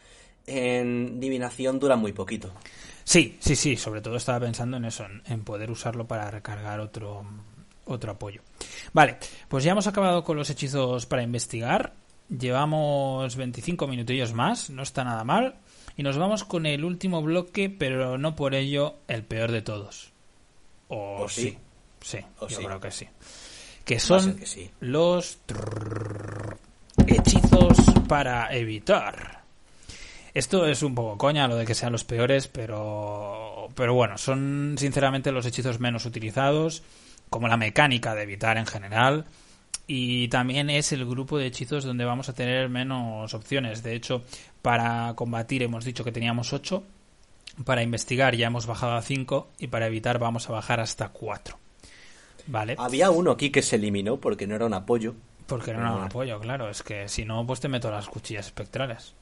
en 0.45 1.19
divinación 1.19 1.79
duran 1.79 1.97
muy 1.97 2.13
poquito. 2.13 2.53
Sí, 3.03 3.37
sí, 3.39 3.55
sí, 3.55 3.75
sobre 3.75 4.01
todo 4.01 4.17
estaba 4.17 4.41
pensando 4.41 4.77
en 4.77 4.85
eso, 4.85 5.03
en, 5.25 5.43
poder 5.43 5.71
usarlo 5.71 6.05
para 6.05 6.29
recargar 6.29 6.79
otro, 6.79 7.25
otro 7.85 8.11
apoyo. 8.11 8.43
Vale, 8.93 9.17
pues 9.47 9.63
ya 9.63 9.71
hemos 9.71 9.87
acabado 9.87 10.23
con 10.23 10.37
los 10.37 10.51
hechizos 10.51 11.07
para 11.07 11.23
investigar. 11.23 11.93
Llevamos 12.29 13.35
25 13.35 13.87
minutillos 13.87 14.31
más, 14.31 14.69
no 14.69 14.83
está 14.83 15.03
nada 15.03 15.23
mal. 15.23 15.55
Y 15.97 16.03
nos 16.03 16.19
vamos 16.19 16.43
con 16.43 16.67
el 16.67 16.85
último 16.85 17.23
bloque, 17.23 17.71
pero 17.71 18.19
no 18.19 18.35
por 18.35 18.53
ello 18.53 18.97
el 19.07 19.23
peor 19.23 19.51
de 19.51 19.63
todos. 19.63 20.11
O, 20.87 21.27
sí. 21.27 21.57
Sí, 21.99 22.19
yo 22.47 22.57
creo 22.59 22.79
que 22.79 22.91
sí 22.91 23.07
que 23.85 23.99
son 23.99 24.39
los 24.79 25.39
hechizos 27.07 27.77
para 28.07 28.53
evitar. 28.55 29.41
Esto 30.33 30.65
es 30.65 30.81
un 30.81 30.95
poco 30.95 31.17
coña 31.17 31.47
lo 31.47 31.57
de 31.57 31.65
que 31.65 31.75
sean 31.75 31.91
los 31.91 32.03
peores, 32.03 32.47
pero 32.47 33.69
pero 33.75 33.93
bueno, 33.93 34.17
son 34.17 34.75
sinceramente 34.77 35.31
los 35.31 35.45
hechizos 35.45 35.79
menos 35.79 36.05
utilizados, 36.05 36.83
como 37.29 37.47
la 37.47 37.57
mecánica 37.57 38.15
de 38.15 38.23
evitar 38.23 38.57
en 38.57 38.65
general. 38.65 39.25
y 39.87 40.27
también 40.29 40.69
es 40.69 40.93
el 40.93 41.05
grupo 41.05 41.37
de 41.37 41.47
hechizos 41.47 41.83
donde 41.83 42.05
vamos 42.05 42.29
a 42.29 42.33
tener 42.33 42.69
menos 42.69 43.33
opciones. 43.33 43.83
De 43.83 43.93
hecho, 43.95 44.23
para 44.61 45.13
combatir 45.15 45.63
hemos 45.63 45.83
dicho 45.83 46.03
que 46.03 46.11
teníamos 46.13 46.53
8, 46.53 46.83
para 47.65 47.83
investigar 47.83 48.35
ya 48.35 48.47
hemos 48.47 48.67
bajado 48.67 48.93
a 48.93 49.01
5 49.01 49.49
y 49.59 49.67
para 49.67 49.87
evitar 49.87 50.19
vamos 50.19 50.49
a 50.49 50.53
bajar 50.53 50.79
hasta 50.79 51.09
4. 51.09 51.57
Vale. 52.47 52.75
Había 52.77 53.11
uno 53.11 53.31
aquí 53.31 53.51
que 53.51 53.61
se 53.61 53.75
eliminó 53.75 54.17
porque 54.17 54.47
no 54.47 54.55
era 54.55 54.65
un 54.65 54.73
apoyo. 54.73 55.15
Porque 55.47 55.73
no 55.73 55.79
era 55.79 55.93
un 55.93 56.03
apoyo, 56.03 56.39
claro. 56.39 56.69
Es 56.69 56.83
que 56.83 57.07
si 57.07 57.25
no, 57.25 57.45
pues 57.45 57.59
te 57.59 57.67
meto 57.67 57.91
las 57.91 58.07
cuchillas 58.07 58.45
espectrales. 58.45 59.15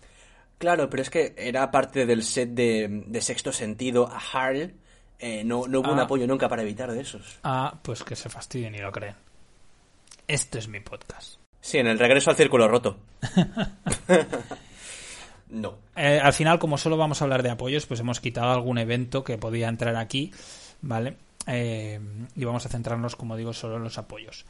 Claro, 0.60 0.90
pero 0.90 1.02
es 1.02 1.10
que 1.10 1.34
era 1.38 1.72
parte 1.72 2.06
del 2.06 2.22
set 2.24 2.50
de, 2.50 3.22
sexto 3.22 3.52
sentido 3.52 4.08
a 4.08 4.20
Harl. 4.20 4.74
Eh, 5.18 5.44
no, 5.44 5.68
no, 5.68 5.80
hubo 5.80 5.92
un 5.92 6.00
ah. 6.00 6.04
apoyo 6.04 6.28
nunca 6.28 6.48
para 6.50 6.62
evitar 6.62 6.92
de 6.92 7.02
esos. 7.02 7.40
Ah, 7.44 7.80
pues 7.82 8.04
que 8.04 8.16
se 8.16 8.30
fastidien 8.30 8.76
y 8.76 8.80
lo 8.80 8.92
creen. 8.92 9.16
Esto 10.28 10.60
es 10.60 10.68
mi 10.68 10.80
podcast. 10.82 11.40
Sí, 11.62 11.78
en 11.78 11.88
el 11.88 11.98
regreso 11.98 12.30
al 12.30 12.36
círculo 12.36 12.68
roto. 12.68 13.00
no. 15.50 15.80
Eh, 15.96 16.20
al 16.22 16.34
final, 16.34 16.60
como 16.60 16.78
solo 16.78 16.98
vamos 16.98 17.22
a 17.22 17.26
hablar 17.26 17.42
de 17.42 17.50
apoyos, 17.50 17.86
pues 17.86 18.00
hemos 18.00 18.20
quitado 18.20 18.52
algún 18.52 18.78
evento 18.78 19.24
que 19.24 19.38
podía 19.38 19.68
entrar 19.68 19.96
aquí, 19.96 20.32
¿vale? 20.82 21.18
Eh, 21.48 22.00
y 22.36 22.46
vamos 22.46 22.66
a 22.66 22.70
centrarnos, 22.70 23.16
como 23.16 23.38
digo, 23.38 23.54
solo 23.54 23.78
en 23.78 23.84
los 23.84 23.98
apoyos. 23.98 24.46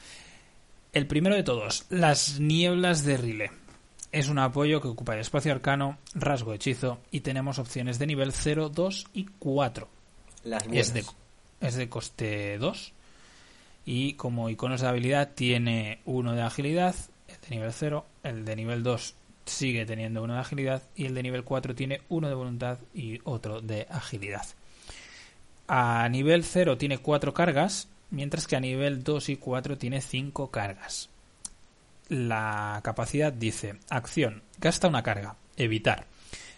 El 0.91 1.07
primero 1.07 1.35
de 1.35 1.43
todos, 1.43 1.85
las 1.89 2.39
nieblas 2.39 3.03
de 3.03 3.17
Rile. 3.17 3.51
Es 4.11 4.27
un 4.27 4.39
apoyo 4.39 4.81
que 4.81 4.87
ocupa 4.87 5.13
el 5.13 5.19
espacio 5.19 5.51
arcano, 5.51 5.99
rasgo 6.15 6.53
hechizo 6.53 6.99
y 7.11 7.19
tenemos 7.19 7.59
opciones 7.59 7.99
de 7.99 8.07
nivel 8.07 8.33
0, 8.33 8.69
2 8.69 9.07
y 9.13 9.25
4. 9.37 9.87
Las 10.45 10.65
es 10.71 10.93
de, 10.93 11.05
es 11.61 11.75
de 11.75 11.89
coste 11.89 12.57
2 12.57 12.93
y 13.85 14.13
como 14.13 14.49
iconos 14.49 14.81
de 14.81 14.87
habilidad 14.87 15.31
tiene 15.35 15.99
uno 16.05 16.33
de 16.33 16.41
agilidad, 16.41 16.95
el 17.27 17.37
de 17.41 17.49
nivel 17.49 17.71
0, 17.71 18.05
el 18.23 18.45
de 18.45 18.55
nivel 18.55 18.81
2 18.81 19.15
sigue 19.45 19.85
teniendo 19.85 20.23
uno 20.23 20.33
de 20.33 20.39
agilidad 20.39 20.83
y 20.95 21.05
el 21.05 21.15
de 21.15 21.23
nivel 21.23 21.43
4 21.43 21.75
tiene 21.75 22.01
uno 22.09 22.29
de 22.29 22.35
voluntad 22.35 22.79
y 22.93 23.19
otro 23.23 23.61
de 23.61 23.87
agilidad. 23.89 24.45
A 25.71 26.09
nivel 26.09 26.43
0 26.43 26.79
tiene 26.79 26.97
4 26.97 27.35
cargas, 27.35 27.89
mientras 28.09 28.47
que 28.47 28.55
a 28.55 28.59
nivel 28.59 29.03
2 29.03 29.29
y 29.29 29.35
4 29.37 29.77
tiene 29.77 30.01
5 30.01 30.49
cargas. 30.49 31.11
La 32.07 32.81
capacidad 32.83 33.31
dice, 33.31 33.75
acción, 33.87 34.41
gasta 34.57 34.87
una 34.87 35.03
carga, 35.03 35.35
evitar. 35.57 36.07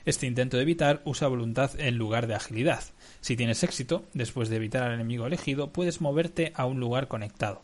Este 0.05 0.27
intento 0.27 0.55
de 0.55 0.63
evitar 0.63 1.01
usa 1.03 1.27
voluntad 1.27 1.77
en 1.77 1.97
lugar 1.97 2.25
de 2.25 2.35
agilidad. 2.35 2.85
Si 3.19 3.35
tienes 3.35 3.63
éxito, 3.63 4.05
después 4.13 4.47
de 4.47 4.55
evitar 4.55 4.83
al 4.83 4.93
enemigo 4.93 5.27
elegido, 5.27 5.73
puedes 5.73 5.99
moverte 5.99 6.53
a 6.55 6.65
un 6.65 6.79
lugar 6.79 7.09
conectado. 7.09 7.63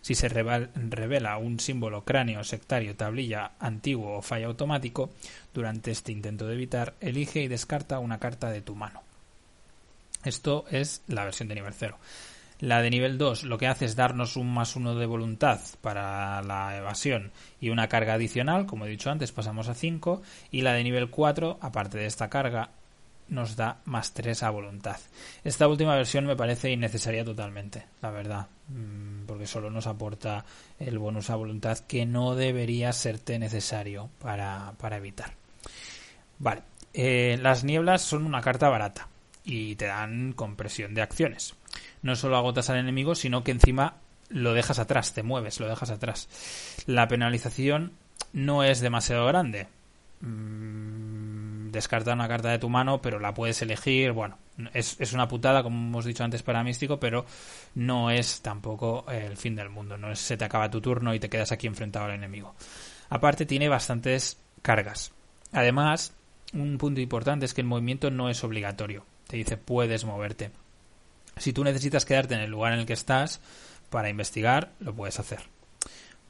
Si 0.00 0.14
se 0.14 0.30
revela 0.30 1.36
un 1.36 1.60
símbolo 1.60 2.06
cráneo, 2.06 2.42
sectario, 2.42 2.96
tablilla, 2.96 3.52
antiguo 3.58 4.16
o 4.16 4.22
falla 4.22 4.46
automático, 4.46 5.10
durante 5.52 5.90
este 5.90 6.12
intento 6.12 6.46
de 6.46 6.54
evitar, 6.54 6.94
elige 7.02 7.42
y 7.42 7.48
descarta 7.48 7.98
una 7.98 8.18
carta 8.18 8.50
de 8.50 8.62
tu 8.62 8.74
mano. 8.74 9.02
Esto 10.26 10.64
es 10.72 11.02
la 11.06 11.24
versión 11.24 11.48
de 11.48 11.54
nivel 11.54 11.72
0. 11.72 11.96
La 12.58 12.82
de 12.82 12.90
nivel 12.90 13.16
2 13.16 13.44
lo 13.44 13.58
que 13.58 13.68
hace 13.68 13.84
es 13.84 13.94
darnos 13.94 14.36
un 14.36 14.52
más 14.52 14.74
uno 14.74 14.96
de 14.96 15.06
voluntad 15.06 15.60
para 15.82 16.42
la 16.42 16.76
evasión 16.76 17.30
y 17.60 17.68
una 17.68 17.88
carga 17.88 18.14
adicional, 18.14 18.66
como 18.66 18.86
he 18.86 18.90
dicho 18.90 19.08
antes, 19.10 19.30
pasamos 19.30 19.68
a 19.68 19.74
5. 19.74 20.22
Y 20.50 20.62
la 20.62 20.72
de 20.72 20.82
nivel 20.82 21.10
4, 21.10 21.58
aparte 21.60 21.98
de 21.98 22.06
esta 22.06 22.28
carga, 22.28 22.70
nos 23.28 23.54
da 23.54 23.78
más 23.84 24.14
3 24.14 24.42
a 24.42 24.50
voluntad. 24.50 24.96
Esta 25.44 25.68
última 25.68 25.94
versión 25.94 26.26
me 26.26 26.34
parece 26.34 26.72
innecesaria 26.72 27.24
totalmente, 27.24 27.86
la 28.02 28.10
verdad, 28.10 28.48
mm, 28.68 29.26
porque 29.26 29.46
solo 29.46 29.70
nos 29.70 29.86
aporta 29.86 30.44
el 30.80 30.98
bonus 30.98 31.30
a 31.30 31.36
voluntad 31.36 31.78
que 31.78 32.04
no 32.04 32.34
debería 32.34 32.92
serte 32.92 33.38
necesario 33.38 34.10
para, 34.20 34.74
evitar. 34.96 35.34
Vale, 36.40 36.62
eh, 36.94 37.38
las 37.40 37.62
nieblas 37.62 38.02
son 38.02 38.26
una 38.26 38.40
carta 38.40 38.68
barata 38.68 39.08
y 39.46 39.76
te 39.76 39.86
dan 39.86 40.32
compresión 40.32 40.92
de 40.92 41.02
acciones. 41.02 41.54
No 42.02 42.16
solo 42.16 42.36
agotas 42.36 42.68
al 42.68 42.78
enemigo, 42.78 43.14
sino 43.14 43.44
que 43.44 43.52
encima 43.52 43.94
lo 44.28 44.52
dejas 44.52 44.80
atrás, 44.80 45.14
te 45.14 45.22
mueves, 45.22 45.60
lo 45.60 45.68
dejas 45.68 45.90
atrás. 45.90 46.28
La 46.86 47.06
penalización 47.06 47.92
no 48.32 48.64
es 48.64 48.80
demasiado 48.80 49.24
grande. 49.26 49.68
Mm, 50.20 51.70
descarta 51.70 52.14
una 52.14 52.26
carta 52.26 52.50
de 52.50 52.58
tu 52.58 52.68
mano, 52.68 53.00
pero 53.00 53.20
la 53.20 53.34
puedes 53.34 53.62
elegir. 53.62 54.10
Bueno, 54.10 54.36
es, 54.74 54.96
es, 54.98 55.12
una 55.12 55.28
putada, 55.28 55.62
como 55.62 55.76
hemos 55.76 56.04
dicho 56.04 56.24
antes, 56.24 56.42
para 56.42 56.64
Místico, 56.64 56.98
pero 56.98 57.24
no 57.76 58.10
es 58.10 58.42
tampoco 58.42 59.06
el 59.08 59.36
fin 59.36 59.54
del 59.54 59.70
mundo. 59.70 59.96
No 59.96 60.10
es 60.10 60.18
se 60.18 60.36
te 60.36 60.44
acaba 60.44 60.70
tu 60.70 60.80
turno 60.80 61.14
y 61.14 61.20
te 61.20 61.30
quedas 61.30 61.52
aquí 61.52 61.68
enfrentado 61.68 62.06
al 62.06 62.14
enemigo. 62.14 62.56
Aparte, 63.10 63.46
tiene 63.46 63.68
bastantes 63.68 64.38
cargas. 64.62 65.12
Además, 65.52 66.12
un 66.52 66.78
punto 66.78 67.00
importante 67.00 67.46
es 67.46 67.54
que 67.54 67.60
el 67.60 67.68
movimiento 67.68 68.10
no 68.10 68.28
es 68.28 68.42
obligatorio 68.42 69.04
te 69.26 69.36
dice 69.36 69.56
puedes 69.56 70.04
moverte. 70.04 70.50
Si 71.36 71.52
tú 71.52 71.64
necesitas 71.64 72.04
quedarte 72.04 72.34
en 72.34 72.40
el 72.40 72.50
lugar 72.50 72.72
en 72.72 72.80
el 72.80 72.86
que 72.86 72.94
estás 72.94 73.40
para 73.90 74.08
investigar, 74.08 74.72
lo 74.80 74.94
puedes 74.94 75.18
hacer. 75.18 75.40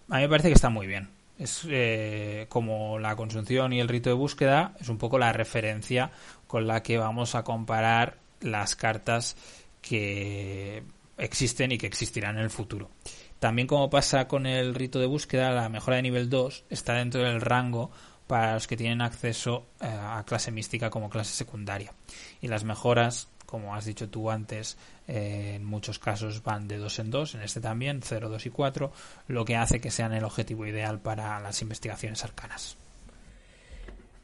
A 0.08 0.16
mí 0.16 0.22
me 0.22 0.28
parece 0.28 0.48
que 0.48 0.54
está 0.54 0.68
muy 0.68 0.86
bien. 0.86 1.08
Es 1.38 1.66
eh, 1.68 2.46
como 2.48 2.98
la 2.98 3.14
consunción 3.14 3.72
y 3.72 3.80
el 3.80 3.88
rito 3.88 4.10
de 4.10 4.14
búsqueda, 4.14 4.74
es 4.80 4.88
un 4.88 4.98
poco 4.98 5.18
la 5.18 5.32
referencia 5.32 6.10
con 6.46 6.66
la 6.66 6.82
que 6.82 6.98
vamos 6.98 7.34
a 7.34 7.44
comparar 7.44 8.18
las 8.40 8.74
cartas 8.74 9.36
que 9.80 10.82
existen 11.18 11.72
y 11.72 11.78
que 11.78 11.86
existirán 11.86 12.36
en 12.36 12.44
el 12.44 12.50
futuro. 12.50 12.90
También 13.38 13.68
como 13.68 13.90
pasa 13.90 14.28
con 14.28 14.46
el 14.46 14.74
rito 14.74 14.98
de 14.98 15.06
búsqueda, 15.06 15.50
la 15.50 15.68
mejora 15.68 15.96
de 15.96 16.02
nivel 16.02 16.30
2 16.30 16.64
está 16.70 16.94
dentro 16.94 17.22
del 17.22 17.40
rango 17.40 17.90
para 18.26 18.54
los 18.54 18.66
que 18.66 18.76
tienen 18.76 19.00
acceso 19.00 19.66
eh, 19.80 19.86
a 19.86 20.24
clase 20.26 20.50
mística 20.50 20.90
como 20.90 21.08
clase 21.08 21.32
secundaria. 21.32 21.92
Y 22.40 22.48
las 22.48 22.64
mejoras, 22.64 23.28
como 23.46 23.74
has 23.74 23.84
dicho 23.84 24.08
tú 24.08 24.30
antes, 24.30 24.76
eh, 25.08 25.54
en 25.56 25.64
muchos 25.64 25.98
casos 25.98 26.42
van 26.42 26.66
de 26.68 26.78
2 26.78 26.98
en 26.98 27.10
2, 27.10 27.34
en 27.36 27.42
este 27.42 27.60
también, 27.60 28.00
0, 28.02 28.28
2 28.28 28.46
y 28.46 28.50
4, 28.50 28.92
lo 29.28 29.44
que 29.44 29.56
hace 29.56 29.80
que 29.80 29.90
sean 29.90 30.12
el 30.12 30.24
objetivo 30.24 30.66
ideal 30.66 30.98
para 31.00 31.38
las 31.40 31.62
investigaciones 31.62 32.24
arcanas. 32.24 32.76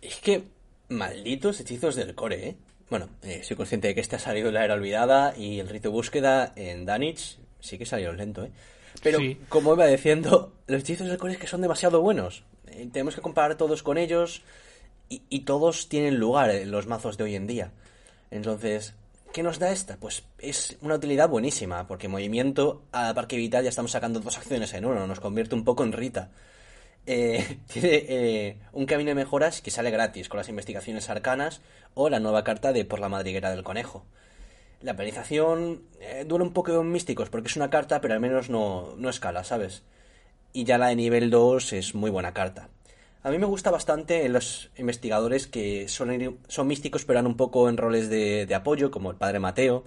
Es 0.01 0.17
que 0.17 0.45
malditos 0.89 1.61
hechizos 1.61 1.95
del 1.95 2.15
core, 2.15 2.49
¿eh? 2.49 2.57
Bueno, 2.91 3.09
eh, 3.23 3.43
soy 3.43 3.57
consciente 3.57 3.89
de 3.89 3.95
que 3.95 4.01
este 4.01 4.17
ha 4.17 4.19
salido 4.19 4.49
de 4.49 4.53
la 4.53 4.65
era 4.65 4.75
olvidada 4.75 5.35
y 5.37 5.61
el 5.61 5.69
rito 5.69 5.89
de 5.89 5.95
búsqueda 5.95 6.53
en 6.57 6.85
Danich 6.85 7.39
sí 7.61 7.79
que 7.79 7.87
salió 7.87 8.13
lento, 8.13 8.45
¿eh? 8.45 8.51
Pero, 9.03 9.19
como 9.49 9.73
iba 9.73 9.87
diciendo, 9.87 10.53
los 10.67 10.83
hechizos 10.83 11.09
del 11.09 11.17
core 11.17 11.35
es 11.35 11.39
que 11.39 11.47
son 11.47 11.63
demasiado 11.63 12.03
buenos. 12.03 12.45
Eh, 12.69 12.89
tenemos 12.93 13.15
que 13.15 13.21
comparar 13.21 13.57
todos 13.57 13.83
con 13.83 13.99
ellos 13.99 14.43
y, 15.09 15.41
todos 15.41 15.89
tienen 15.91 16.19
lugar 16.19 16.51
en 16.51 16.71
los 16.71 16.87
mazos 16.87 17.19
de 17.19 17.25
hoy 17.25 17.35
en 17.35 17.47
día. 17.47 17.71
Entonces, 18.31 18.95
¿qué 19.35 19.43
nos 19.43 19.59
da 19.59 19.71
esta? 19.71 19.99
Pues 19.99 20.25
es 20.39 20.79
una 20.81 20.95
utilidad 20.95 21.29
buenísima, 21.29 21.87
porque 21.87 22.09
movimiento 22.09 22.83
a 22.93 23.13
Parque 23.13 23.37
Vital 23.37 23.63
ya 23.63 23.69
estamos 23.69 23.91
sacando 23.91 24.21
dos 24.21 24.39
acciones 24.39 24.73
en 24.73 24.87
uno, 24.87 25.07
nos 25.07 25.21
convierte 25.21 25.55
un 25.55 25.65
poco 25.65 25.85
en 25.85 25.93
Rita. 25.93 26.31
Eh, 27.05 27.59
tiene 27.73 28.05
eh, 28.09 28.57
un 28.73 28.87
camino 28.87 29.11
de 29.11 29.17
mejoras 29.17 29.61
que 29.61 29.71
sale 29.71 29.91
gratis 29.91 30.31
con 30.31 30.39
las 30.39 30.49
investigaciones 30.49 31.11
arcanas 31.11 31.61
o 31.93 32.09
la 32.09 32.21
nueva 32.21 32.43
carta 32.43 32.73
de 32.73 32.87
Por 32.87 33.01
la 33.01 33.11
madriguera 33.11 33.51
del 33.51 33.65
conejo. 33.65 34.07
La 34.81 34.97
penalización 34.97 35.83
duele 36.27 36.45
un 36.45 36.53
poco 36.53 36.81
en 36.81 36.91
místicos 36.91 37.29
porque 37.29 37.49
es 37.49 37.57
una 37.57 37.71
carta, 37.71 38.01
pero 38.01 38.15
al 38.15 38.21
menos 38.21 38.49
no, 38.49 38.95
no 38.97 39.11
escala, 39.11 39.45
¿sabes? 39.45 39.83
Y 40.53 40.65
ya 40.65 40.79
la 40.79 40.89
de 40.89 40.97
nivel 40.97 41.31
2 41.31 41.73
es 41.73 41.95
muy 41.95 42.11
buena 42.11 42.33
carta. 42.33 42.69
A 43.25 43.31
mí 43.31 43.39
me 43.39 43.47
gusta 43.47 43.71
bastante 43.71 44.29
los 44.29 44.71
investigadores 44.77 45.47
que 45.47 45.87
son, 45.89 46.41
son 46.49 46.67
místicos 46.67 47.05
pero 47.05 47.21
han 47.21 47.27
un 47.27 47.37
poco 47.37 47.69
en 47.69 47.77
roles 47.77 48.09
de, 48.09 48.53
apoyo, 48.55 48.91
como 48.91 49.11
el 49.11 49.17
padre 49.17 49.39
Mateo, 49.39 49.85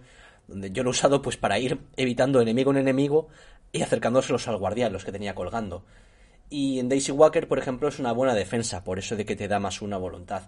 donde 0.47 0.71
yo 0.71 0.83
lo 0.83 0.89
he 0.89 0.91
usado 0.91 1.21
pues 1.21 1.35
para 1.35 1.59
ir 1.59 1.79
evitando 1.97 2.39
enemigo 2.39 2.71
en 2.71 2.77
enemigo 2.77 3.27
y 3.73 3.81
acercándoselos 3.81 4.47
al 4.47 4.57
guardián, 4.57 4.93
los 4.93 5.03
que 5.03 5.11
tenía 5.11 5.35
colgando. 5.35 5.83
Y 6.49 6.79
en 6.79 6.87
Daisy 6.87 7.11
Walker, 7.11 7.47
por 7.47 7.59
ejemplo, 7.59 7.89
es 7.89 7.99
una 7.99 8.13
buena 8.13 8.33
defensa, 8.33 8.83
por 8.83 8.99
eso 8.99 9.15
de 9.15 9.25
que 9.25 9.35
te 9.35 9.47
da 9.47 9.59
más 9.59 9.81
una 9.81 9.97
voluntad. 9.97 10.43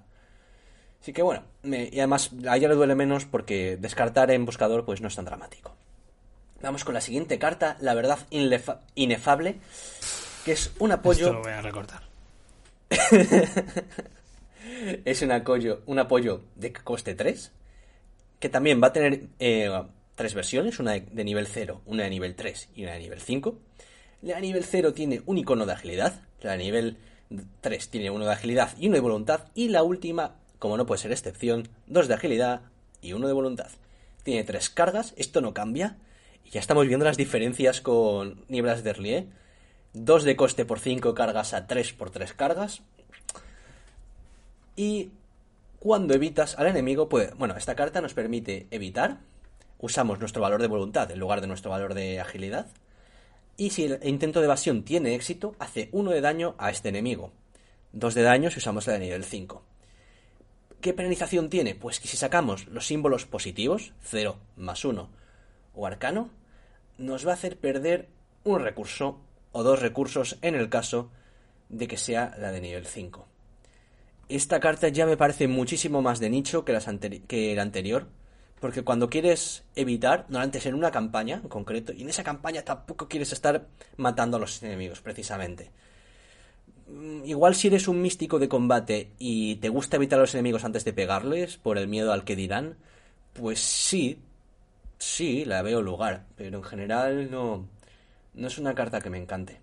Así 1.02 1.12
que 1.12 1.22
bueno, 1.22 1.44
y 1.64 2.00
además 2.00 2.32
a 2.48 2.56
ella 2.56 2.70
le 2.70 2.76
duele 2.76 2.96
menos 2.96 3.26
porque 3.26 3.78
descartar 3.78 4.32
en 4.32 4.46
buscador 4.46 4.86
pues 4.86 5.02
no 5.02 5.10
es 5.10 5.16
tan 5.16 5.26
dramático. 5.26 5.76
Vamos 6.62 6.84
con 6.84 6.94
la 6.94 7.02
siguiente 7.02 7.38
carta, 7.38 7.78
la 7.82 7.94
verdad 7.94 8.20
inefable, 8.96 9.58
que 10.44 10.54
es 10.54 10.72
un 10.80 10.92
apoyo... 10.92 11.28
Esto 11.28 11.34
lo 11.34 11.44
voy 11.44 11.52
a 11.52 11.62
recortar. 11.62 12.02
es 15.06 15.22
un 15.22 15.32
apoyo, 15.32 15.82
un 15.86 16.00
apoyo 16.00 16.42
de 16.56 16.74
coste 16.74 17.14
3, 17.14 17.52
que 18.40 18.50
también 18.50 18.82
va 18.82 18.88
a 18.88 18.94
tener 18.94 19.28
eh, 19.40 19.70
tres 20.16 20.34
versiones, 20.34 20.80
una 20.80 20.94
de, 20.94 21.24
nivel 21.24 21.48
0, 21.48 21.82
una 21.86 22.04
de 22.04 22.10
nivel 22.10 22.36
3 22.36 22.70
y 22.76 22.84
una 22.84 22.94
de 22.94 23.00
nivel 23.00 23.22
5. 23.22 23.60
La 24.24 24.36
de 24.36 24.42
nivel 24.42 24.64
0 24.64 24.94
tiene 24.94 25.22
un 25.28 25.38
icono 25.38 25.68
de 25.68 25.74
agilidad, 25.74 26.22
la 26.42 26.54
de 26.54 26.58
nivel 26.58 26.98
3 27.62 27.90
tiene 27.90 28.10
uno 28.10 28.26
de 28.26 28.32
agilidad 28.32 28.72
y 28.80 28.88
uno 28.88 28.96
de 28.96 29.02
voluntad, 29.02 29.50
y 29.54 29.70
la 29.70 29.84
última, 29.84 30.38
como 30.58 30.76
no 30.76 30.88
puede 30.88 31.02
ser 31.02 31.12
excepción, 31.12 31.70
dos 31.86 32.08
de 32.08 32.16
agilidad 32.16 32.62
y 33.00 33.14
uno 33.14 33.28
de 33.28 33.34
voluntad. 33.34 33.70
Tiene 34.24 34.44
tres 34.44 34.72
cargas, 34.72 35.14
esto 35.18 35.40
no 35.40 35.54
cambia, 35.54 35.98
y 36.48 36.52
ya 36.52 36.62
estamos 36.62 36.88
viendo 36.88 37.04
las 37.04 37.18
diferencias 37.18 37.82
con 37.82 38.46
Nieblas 38.48 38.82
de 38.82 38.92
Erlier. 38.92 39.28
2 39.94 40.24
de 40.24 40.36
coste 40.38 40.64
por 40.64 40.80
5 40.80 41.14
cargas 41.14 41.54
a 41.54 41.68
3 41.68 41.92
por 41.92 42.10
3 42.10 42.34
cargas. 42.34 42.84
Y 44.78 45.10
cuando 45.80 46.14
evitas 46.14 46.58
al 46.58 46.68
enemigo, 46.68 47.10
pues, 47.10 47.36
bueno, 47.38 47.58
esta 47.58 47.76
carta 47.76 48.00
nos 48.00 48.14
permite 48.14 48.68
evitar. 48.72 49.18
Usamos 49.80 50.20
nuestro 50.20 50.42
valor 50.42 50.62
de 50.62 50.70
voluntad 50.70 51.12
en 51.12 51.20
lugar 51.20 51.42
de 51.42 51.48
nuestro 51.48 51.72
valor 51.72 51.94
de 51.94 52.22
agilidad. 52.22 52.68
Y 53.58 53.72
si 53.72 53.84
el 53.84 54.00
intento 54.04 54.40
de 54.40 54.46
evasión 54.46 54.84
tiene 54.84 55.16
éxito, 55.16 55.54
hace 55.60 55.90
1 55.92 56.12
de 56.12 56.22
daño 56.22 56.56
a 56.60 56.70
este 56.70 56.90
enemigo. 56.90 57.34
2 57.92 58.14
de 58.14 58.22
daño 58.22 58.52
si 58.52 58.60
usamos 58.60 58.88
la 58.88 58.94
de 58.94 59.00
nivel 59.00 59.26
5. 59.26 59.64
¿Qué 60.80 60.94
penalización 60.94 61.50
tiene? 61.50 61.76
Pues 61.76 62.00
que 62.00 62.08
si 62.08 62.16
sacamos 62.16 62.68
los 62.68 62.88
símbolos 62.88 63.26
positivos, 63.26 63.92
0 64.04 64.38
más 64.56 64.86
1 64.86 65.27
o 65.78 65.86
arcano, 65.86 66.30
nos 66.98 67.26
va 67.26 67.32
a 67.32 67.36
hacer 67.36 67.58
perder 67.58 68.10
un 68.44 68.60
recurso 68.60 69.20
o 69.52 69.64
dos 69.64 69.82
recursos 69.82 70.38
en 70.42 70.56
el 70.56 70.70
caso 70.70 71.10
de 71.70 71.88
que 71.88 71.98
sea 71.98 72.36
la 72.38 72.52
de 72.52 72.62
nivel 72.62 72.86
5. 72.86 73.28
Esta 74.30 74.60
carta 74.60 74.90
ya 74.90 75.06
me 75.06 75.16
parece 75.16 75.48
muchísimo 75.48 76.02
más 76.02 76.20
de 76.20 76.30
nicho 76.30 76.66
que, 76.66 76.74
la 76.74 77.62
anterior, 77.62 78.08
porque 78.60 78.84
cuando 78.84 79.10
quieres 79.10 79.64
evitar, 79.76 80.26
normalmente 80.28 80.58
es 80.58 80.66
en 80.66 80.76
una 80.76 80.92
campaña 80.92 81.40
en 81.42 81.50
concreto, 81.50 81.94
y 81.94 82.02
en 82.02 82.10
esa 82.10 82.24
campaña 82.24 82.64
tampoco 82.64 83.08
quieres 83.08 83.32
estar 83.32 83.68
matando 83.96 84.38
a 84.38 84.40
los 84.40 84.62
enemigos, 84.64 85.02
precisamente. 85.02 85.72
Mm, 86.88 87.26
igual 87.26 87.56
si 87.56 87.68
eres 87.68 87.88
un 87.88 88.02
místico 88.02 88.40
de 88.40 88.50
combate 88.50 89.12
y 89.18 89.56
te 89.58 89.70
gusta 89.70 89.98
evitar 89.98 90.20
a 90.20 90.24
los 90.24 90.34
enemigos 90.34 90.66
antes 90.66 90.84
de 90.84 90.94
pegarles, 90.94 91.58
por 91.58 91.78
el 91.78 91.88
miedo 91.88 92.12
al 92.12 92.26
que 92.26 92.36
dirán, 92.36 92.78
pues 93.34 93.60
sí, 93.60 94.20
sí, 94.98 95.46
la 95.46 95.62
veo 95.62 95.82
lugar, 95.82 96.26
pero 96.36 96.58
en 96.58 96.64
general 96.64 97.32
no, 97.32 97.68
no 98.34 98.48
es 98.48 98.58
una 98.58 98.74
carta 98.74 99.02
que 99.02 99.10
me 99.10 99.18
encante. 99.18 99.60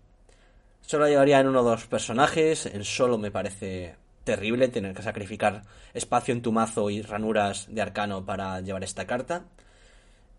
Solo 0.82 1.04
la 1.04 1.10
llevaría 1.10 1.40
en 1.40 1.48
uno 1.48 1.60
o 1.60 1.64
dos 1.64 1.86
personajes, 1.86 2.66
en 2.66 2.84
solo 2.84 3.16
me 3.16 3.30
parece 3.30 3.96
terrible 4.24 4.68
tener 4.68 4.94
que 4.94 5.02
sacrificar 5.02 5.62
espacio 5.92 6.34
en 6.34 6.42
tu 6.42 6.52
mazo 6.52 6.90
y 6.90 7.02
ranuras 7.02 7.66
de 7.70 7.82
arcano 7.82 8.24
para 8.24 8.60
llevar 8.60 8.84
esta 8.84 9.06
carta. 9.06 9.44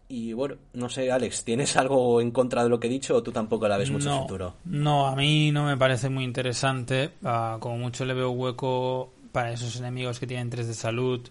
Y 0.08 0.34
bueno, 0.34 0.58
no 0.74 0.90
sé, 0.90 1.12
Alex, 1.12 1.44
¿tienes 1.44 1.76
algo 1.78 2.22
en 2.22 2.30
contra 2.30 2.64
de 2.64 2.70
lo 2.70 2.80
que 2.80 2.88
he 2.88 2.90
dicho 2.90 3.16
o 3.16 3.24
tú 3.24 3.32
tampoco 3.32 3.68
la 3.68 3.78
ves 3.78 3.90
mucho 3.90 4.16
futuro? 4.22 4.56
No, 4.66 5.08
a 5.08 5.16
mí 5.16 5.52
no 5.52 5.66
me 5.66 5.78
parece 5.78 6.10
muy 6.10 6.24
interesante. 6.24 7.12
Ah, 7.24 7.58
como 7.60 7.78
mucho 7.78 8.06
le 8.06 8.14
veo 8.14 8.30
hueco 8.30 9.14
para 9.32 9.52
esos 9.52 9.76
enemigos 9.78 10.20
que 10.20 10.28
tienen 10.28 10.50
3 10.50 10.68
de 10.68 10.74
salud. 10.76 11.28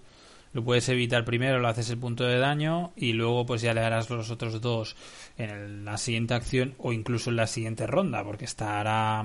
Lo 0.55 0.62
puedes 0.62 0.89
evitar 0.89 1.24
primero, 1.24 1.59
lo 1.59 1.66
haces 1.66 1.90
el 1.90 1.98
punto 1.98 2.22
de 2.24 2.39
daño 2.39 2.93
y 2.94 3.12
luego 3.12 3.44
pues 3.44 3.60
ya 3.60 3.74
le 3.74 3.81
harás 3.81 4.09
los 4.09 4.31
otros 4.31 4.60
dos 4.60 4.94
en 5.36 5.85
la 5.85 5.98
siguiente 5.98 6.35
acción 6.35 6.74
o 6.78 6.93
incluso 6.93 7.31
en 7.31 7.36
la 7.36 7.48
siguiente 7.48 7.89
ronda 7.89 8.22
porque 8.22 8.44
estará 8.44 9.24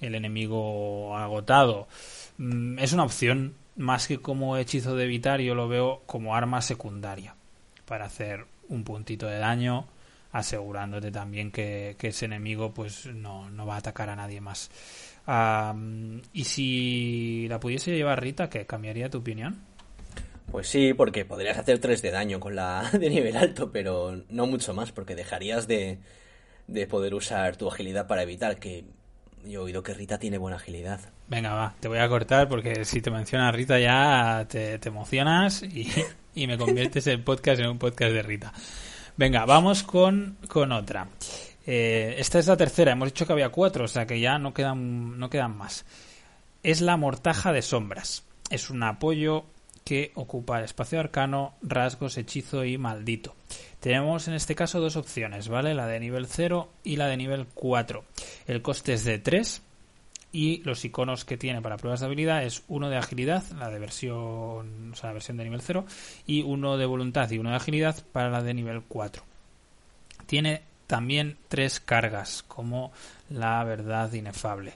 el 0.00 0.14
enemigo 0.16 1.16
agotado. 1.16 1.86
Mm, 2.38 2.80
es 2.80 2.92
una 2.92 3.04
opción, 3.04 3.54
más 3.76 4.08
que 4.08 4.18
como 4.18 4.56
hechizo 4.56 4.96
de 4.96 5.04
evitar, 5.04 5.40
yo 5.40 5.54
lo 5.54 5.68
veo 5.68 6.02
como 6.06 6.34
arma 6.34 6.60
secundaria 6.60 7.36
para 7.84 8.06
hacer 8.06 8.44
un 8.68 8.82
puntito 8.82 9.26
de 9.28 9.38
daño, 9.38 9.86
asegurándote 10.32 11.12
también 11.12 11.52
que, 11.52 11.96
ese 12.00 12.24
enemigo 12.24 12.74
pues 12.74 13.06
no, 13.06 13.48
va 13.64 13.76
a 13.76 13.78
atacar 13.78 14.10
a 14.10 14.16
nadie 14.16 14.40
más. 14.40 14.70
y 16.32 16.44
si 16.44 17.46
la 17.48 17.60
pudiese 17.60 17.92
llevar 17.92 18.20
Rita, 18.20 18.50
¿qué 18.50 18.66
cambiaría 18.66 19.08
tu 19.08 19.18
opinión? 19.18 19.73
Pues 20.50 20.68
sí, 20.68 20.94
porque 20.94 21.24
podrías 21.24 21.58
hacer 21.58 21.78
3 21.78 22.00
de 22.02 22.10
daño 22.10 22.40
con 22.40 22.54
la 22.54 22.90
de 22.92 23.10
nivel 23.10 23.36
alto, 23.36 23.72
pero 23.72 24.22
no 24.28 24.46
mucho 24.46 24.74
más, 24.74 24.92
porque 24.92 25.14
dejarías 25.14 25.66
de, 25.66 25.98
de 26.66 26.86
poder 26.86 27.14
usar 27.14 27.56
tu 27.56 27.68
agilidad 27.68 28.06
para 28.06 28.22
evitar 28.22 28.58
que 28.58 28.84
yo 29.44 29.60
he 29.60 29.64
oído 29.64 29.82
que 29.82 29.94
Rita 29.94 30.18
tiene 30.18 30.38
buena 30.38 30.56
agilidad. 30.56 31.00
Venga, 31.28 31.54
va, 31.54 31.74
te 31.80 31.88
voy 31.88 31.98
a 31.98 32.08
cortar 32.08 32.48
porque 32.48 32.84
si 32.84 33.00
te 33.00 33.10
menciona 33.10 33.52
Rita 33.52 33.78
ya 33.78 34.46
te, 34.48 34.78
emocionas 34.84 35.62
y, 36.34 36.46
me 36.46 36.58
conviertes 36.58 37.06
el 37.06 37.22
podcast 37.22 37.60
en 37.60 37.68
un 37.68 37.78
podcast 37.78 38.12
de 38.12 38.22
Rita. 38.22 38.52
Venga, 39.16 39.44
vamos 39.44 39.82
con, 39.82 40.38
con 40.48 40.72
otra. 40.72 41.08
Eh, 41.66 42.16
esta 42.18 42.38
es 42.38 42.46
la 42.46 42.56
tercera, 42.56 42.92
hemos 42.92 43.08
dicho 43.08 43.26
que 43.26 43.32
había 43.32 43.48
cuatro, 43.48 43.84
o 43.84 43.88
sea 43.88 44.06
que 44.06 44.20
ya 44.20 44.38
no 44.38 44.52
quedan, 44.52 45.18
no 45.18 45.30
quedan 45.30 45.56
más. 45.56 45.84
Es 46.62 46.80
la 46.80 46.96
mortaja 46.96 47.52
de 47.52 47.62
sombras. 47.62 48.24
Es 48.50 48.70
un 48.70 48.82
apoyo 48.82 49.46
que 49.84 50.12
ocupa 50.14 50.58
el 50.58 50.64
espacio 50.64 50.98
arcano, 50.98 51.54
rasgos, 51.62 52.16
hechizo 52.16 52.64
y 52.64 52.78
maldito. 52.78 53.34
Tenemos 53.80 54.28
en 54.28 54.34
este 54.34 54.54
caso 54.54 54.80
dos 54.80 54.96
opciones, 54.96 55.48
¿vale? 55.48 55.74
La 55.74 55.86
de 55.86 56.00
nivel 56.00 56.26
0 56.26 56.70
y 56.82 56.96
la 56.96 57.06
de 57.06 57.18
nivel 57.18 57.46
4. 57.52 58.04
El 58.46 58.62
coste 58.62 58.94
es 58.94 59.04
de 59.04 59.18
3 59.18 59.62
y 60.32 60.62
los 60.64 60.84
iconos 60.84 61.24
que 61.24 61.36
tiene 61.36 61.62
para 61.62 61.76
pruebas 61.76 62.00
de 62.00 62.06
habilidad 62.06 62.42
es 62.44 62.64
uno 62.66 62.88
de 62.88 62.96
agilidad, 62.96 63.44
la 63.58 63.70
de 63.70 63.78
versión, 63.78 64.92
o 64.92 64.96
sea, 64.96 65.10
la 65.10 65.12
versión 65.12 65.36
de 65.36 65.44
nivel 65.44 65.60
0, 65.60 65.84
y 66.26 66.42
uno 66.42 66.76
de 66.76 66.86
voluntad 66.86 67.30
y 67.30 67.38
uno 67.38 67.50
de 67.50 67.56
agilidad 67.56 68.02
para 68.10 68.30
la 68.30 68.42
de 68.42 68.54
nivel 68.54 68.82
4. 68.88 69.22
Tiene 70.26 70.62
también 70.86 71.36
tres 71.48 71.78
cargas, 71.78 72.42
como 72.42 72.90
la 73.30 73.62
verdad 73.64 74.12
inefable. 74.12 74.74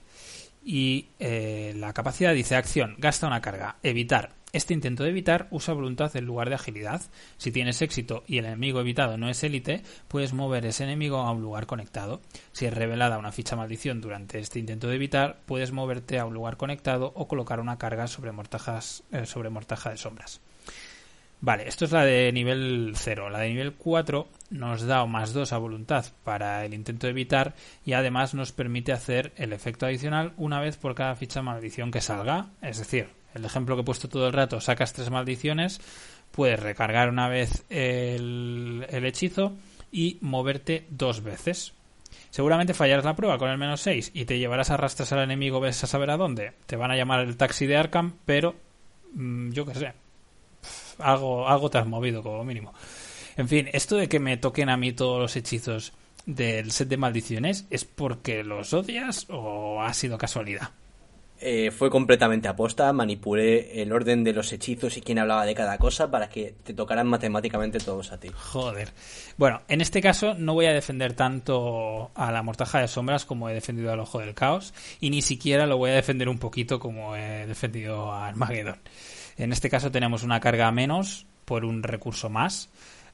Y 0.64 1.06
eh, 1.18 1.72
la 1.76 1.92
capacidad 1.92 2.34
dice 2.34 2.54
acción, 2.54 2.94
gasta 2.98 3.26
una 3.26 3.40
carga, 3.40 3.76
evitar, 3.82 4.32
este 4.52 4.72
intento 4.72 5.04
de 5.04 5.10
evitar 5.10 5.46
usa 5.50 5.74
voluntad 5.74 6.14
en 6.16 6.24
lugar 6.24 6.48
de 6.48 6.54
agilidad. 6.54 7.02
Si 7.36 7.52
tienes 7.52 7.82
éxito 7.82 8.24
y 8.26 8.38
el 8.38 8.46
enemigo 8.46 8.80
evitado 8.80 9.18
no 9.18 9.28
es 9.28 9.44
élite, 9.44 9.82
puedes 10.08 10.32
mover 10.32 10.64
ese 10.64 10.84
enemigo 10.84 11.18
a 11.18 11.32
un 11.32 11.42
lugar 11.42 11.66
conectado. 11.66 12.22
Si 12.52 12.64
es 12.64 12.72
revelada 12.72 13.18
una 13.18 13.32
ficha 13.32 13.56
maldición 13.56 14.00
durante 14.00 14.38
este 14.38 14.58
intento 14.58 14.88
de 14.88 14.96
evitar, 14.96 15.40
puedes 15.44 15.72
moverte 15.72 16.18
a 16.18 16.24
un 16.24 16.34
lugar 16.34 16.56
conectado 16.56 17.12
o 17.14 17.28
colocar 17.28 17.60
una 17.60 17.78
carga 17.78 18.06
sobre, 18.06 18.30
eh, 18.30 19.50
mortaja 19.50 19.90
de 19.90 19.96
sombras. 19.96 20.40
Vale, 21.40 21.68
esto 21.68 21.84
es 21.84 21.92
la 21.92 22.04
de 22.04 22.32
nivel 22.32 22.94
0. 22.96 23.30
La 23.30 23.38
de 23.38 23.50
nivel 23.50 23.74
4 23.74 24.28
nos 24.50 24.82
da 24.82 25.06
más 25.06 25.32
2 25.32 25.52
a 25.52 25.58
voluntad 25.58 26.06
para 26.24 26.64
el 26.64 26.74
intento 26.74 27.06
de 27.06 27.12
evitar 27.12 27.54
y 27.84 27.92
además 27.92 28.34
nos 28.34 28.50
permite 28.50 28.92
hacer 28.92 29.32
el 29.36 29.52
efecto 29.52 29.86
adicional 29.86 30.32
una 30.36 30.58
vez 30.60 30.78
por 30.78 30.96
cada 30.96 31.14
ficha 31.14 31.42
maldición 31.42 31.92
que 31.92 32.00
salga. 32.00 32.50
Es 32.60 32.78
decir, 32.78 33.17
el 33.34 33.44
ejemplo 33.44 33.76
que 33.76 33.82
he 33.82 33.84
puesto 33.84 34.08
todo 34.08 34.26
el 34.26 34.32
rato, 34.32 34.60
sacas 34.60 34.92
tres 34.92 35.10
maldiciones, 35.10 35.80
puedes 36.30 36.60
recargar 36.60 37.08
una 37.08 37.28
vez 37.28 37.64
el, 37.68 38.86
hechizo 38.90 39.54
y 39.90 40.18
moverte 40.20 40.86
dos 40.90 41.22
veces. 41.22 41.74
Seguramente 42.30 42.74
fallarás 42.74 43.04
la 43.04 43.16
prueba 43.16 43.38
con 43.38 43.50
el 43.50 43.58
menos 43.58 43.80
6 43.80 44.12
y 44.14 44.24
te 44.24 44.38
llevarás 44.38 44.70
a 44.70 44.74
arrastras 44.74 45.12
al 45.12 45.20
enemigo, 45.20 45.60
ves 45.60 45.82
a 45.84 45.86
saber 45.86 46.10
a 46.10 46.16
dónde. 46.16 46.52
Te 46.66 46.76
van 46.76 46.90
a 46.90 46.96
llamar 46.96 47.20
el 47.20 47.36
taxi 47.36 47.66
de 47.66 47.76
Arkham, 47.76 48.14
pero 48.24 48.54
mm, 49.14 49.50
yo 49.50 49.66
qué 49.66 49.74
sé. 49.74 49.92
Algo, 50.98 51.48
algo 51.48 51.70
te 51.70 51.78
has 51.78 51.86
movido 51.86 52.22
como 52.22 52.44
mínimo. 52.44 52.74
En 53.36 53.48
fin, 53.48 53.68
esto 53.72 53.96
de 53.96 54.08
que 54.08 54.18
me 54.18 54.36
toquen 54.36 54.68
a 54.68 54.76
mí 54.76 54.92
todos 54.92 55.20
los 55.20 55.36
hechizos 55.36 55.92
del 56.26 56.72
set 56.72 56.88
de 56.88 56.96
maldiciones, 56.96 57.66
¿es 57.70 57.84
porque 57.84 58.44
los 58.44 58.74
odias 58.74 59.26
o 59.30 59.80
ha 59.80 59.94
sido 59.94 60.18
casualidad? 60.18 60.70
Eh, 61.40 61.70
fue 61.70 61.88
completamente 61.88 62.48
aposta, 62.48 62.92
manipulé 62.92 63.80
el 63.80 63.92
orden 63.92 64.24
de 64.24 64.32
los 64.32 64.52
hechizos 64.52 64.96
y 64.96 65.00
quién 65.00 65.20
hablaba 65.20 65.46
de 65.46 65.54
cada 65.54 65.78
cosa 65.78 66.10
para 66.10 66.28
que 66.28 66.54
te 66.64 66.74
tocaran 66.74 67.06
matemáticamente 67.06 67.78
todos 67.78 68.10
a 68.10 68.18
ti. 68.18 68.30
Joder. 68.34 68.88
Bueno, 69.36 69.62
en 69.68 69.80
este 69.80 70.00
caso 70.00 70.34
no 70.34 70.54
voy 70.54 70.66
a 70.66 70.72
defender 70.72 71.12
tanto 71.12 72.10
a 72.16 72.32
la 72.32 72.42
mortaja 72.42 72.80
de 72.80 72.88
sombras 72.88 73.24
como 73.24 73.48
he 73.48 73.54
defendido 73.54 73.92
al 73.92 74.00
ojo 74.00 74.18
del 74.18 74.34
caos 74.34 74.74
y 75.00 75.10
ni 75.10 75.22
siquiera 75.22 75.66
lo 75.66 75.78
voy 75.78 75.90
a 75.90 75.94
defender 75.94 76.28
un 76.28 76.38
poquito 76.38 76.80
como 76.80 77.14
he 77.14 77.46
defendido 77.46 78.10
a 78.10 78.26
Armageddon. 78.26 78.78
En 79.36 79.52
este 79.52 79.70
caso 79.70 79.92
tenemos 79.92 80.24
una 80.24 80.40
carga 80.40 80.72
menos 80.72 81.26
por 81.44 81.64
un 81.64 81.84
recurso 81.84 82.28
más. 82.28 82.68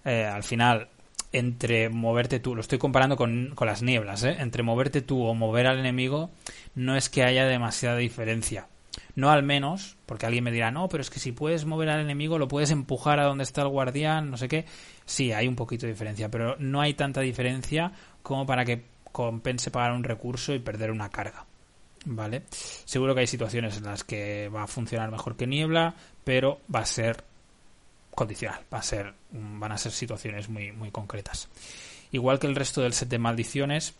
Eh, 0.06 0.24
al 0.24 0.42
final 0.42 0.88
entre 1.34 1.88
moverte 1.88 2.38
tú, 2.38 2.54
lo 2.54 2.60
estoy 2.60 2.78
comparando 2.78 3.16
con, 3.16 3.52
con 3.54 3.66
las 3.66 3.82
nieblas, 3.82 4.22
¿eh? 4.22 4.36
entre 4.38 4.62
moverte 4.62 5.02
tú 5.02 5.24
o 5.24 5.34
mover 5.34 5.66
al 5.66 5.78
enemigo, 5.78 6.30
no 6.76 6.96
es 6.96 7.08
que 7.08 7.24
haya 7.24 7.44
demasiada 7.44 7.96
diferencia. 7.96 8.68
No 9.16 9.30
al 9.30 9.42
menos, 9.42 9.96
porque 10.06 10.26
alguien 10.26 10.44
me 10.44 10.52
dirá, 10.52 10.70
no, 10.70 10.88
pero 10.88 11.00
es 11.00 11.10
que 11.10 11.18
si 11.18 11.32
puedes 11.32 11.64
mover 11.64 11.88
al 11.90 12.00
enemigo, 12.00 12.38
lo 12.38 12.46
puedes 12.46 12.70
empujar 12.70 13.18
a 13.18 13.24
donde 13.24 13.42
está 13.42 13.62
el 13.62 13.68
guardián, 13.68 14.30
no 14.30 14.36
sé 14.36 14.46
qué. 14.46 14.64
Sí, 15.04 15.32
hay 15.32 15.48
un 15.48 15.56
poquito 15.56 15.86
de 15.86 15.92
diferencia, 15.92 16.30
pero 16.30 16.56
no 16.60 16.80
hay 16.80 16.94
tanta 16.94 17.20
diferencia 17.20 17.92
como 18.22 18.46
para 18.46 18.64
que 18.64 18.84
compense 19.10 19.72
pagar 19.72 19.92
un 19.92 20.04
recurso 20.04 20.54
y 20.54 20.60
perder 20.60 20.92
una 20.92 21.10
carga. 21.10 21.46
¿Vale? 22.06 22.42
Seguro 22.50 23.14
que 23.14 23.22
hay 23.22 23.26
situaciones 23.26 23.78
en 23.78 23.84
las 23.84 24.04
que 24.04 24.48
va 24.48 24.64
a 24.64 24.66
funcionar 24.68 25.10
mejor 25.10 25.36
que 25.36 25.46
niebla, 25.46 25.94
pero 26.22 26.60
va 26.72 26.80
a 26.80 26.86
ser 26.86 27.24
condicional, 28.14 28.60
va 28.72 28.78
a 28.78 28.82
ser, 28.82 29.14
van 29.30 29.72
a 29.72 29.78
ser 29.78 29.92
situaciones 29.92 30.48
muy, 30.48 30.72
muy 30.72 30.90
concretas. 30.90 31.48
Igual 32.12 32.38
que 32.38 32.46
el 32.46 32.54
resto 32.54 32.80
del 32.80 32.92
set 32.92 33.08
de 33.08 33.18
maldiciones, 33.18 33.94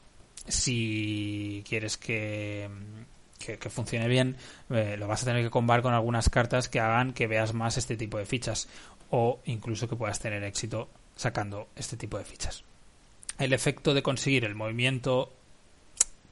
si 0.47 1.65
quieres 1.69 1.97
que, 1.97 2.69
que, 3.39 3.71
funcione 3.71 4.09
bien, 4.09 4.37
eh, 4.71 4.97
lo 4.99 5.09
vas 5.09 5.23
a 5.23 5.27
tener 5.27 5.43
que 5.43 5.51
combar 5.51 5.83
con 5.83 5.95
algunas 5.95 6.31
cartas 6.31 6.69
que 6.69 6.81
hagan 6.81 7.13
que 7.13 7.27
veas 7.27 7.55
más 7.55 7.77
este 7.77 7.97
tipo 7.97 8.19
de 8.19 8.27
fichas 8.27 8.69
o 9.11 9.41
incluso 9.47 9.89
que 9.89 9.97
puedas 9.97 10.21
tener 10.21 10.43
éxito 10.45 10.89
sacando 11.17 11.69
este 11.77 11.97
tipo 11.97 12.19
de 12.19 12.25
fichas. 12.25 12.65
El 13.39 13.53
efecto 13.53 13.95
de 13.95 14.03
conseguir 14.03 14.45
el 14.45 14.55
movimiento 14.55 15.33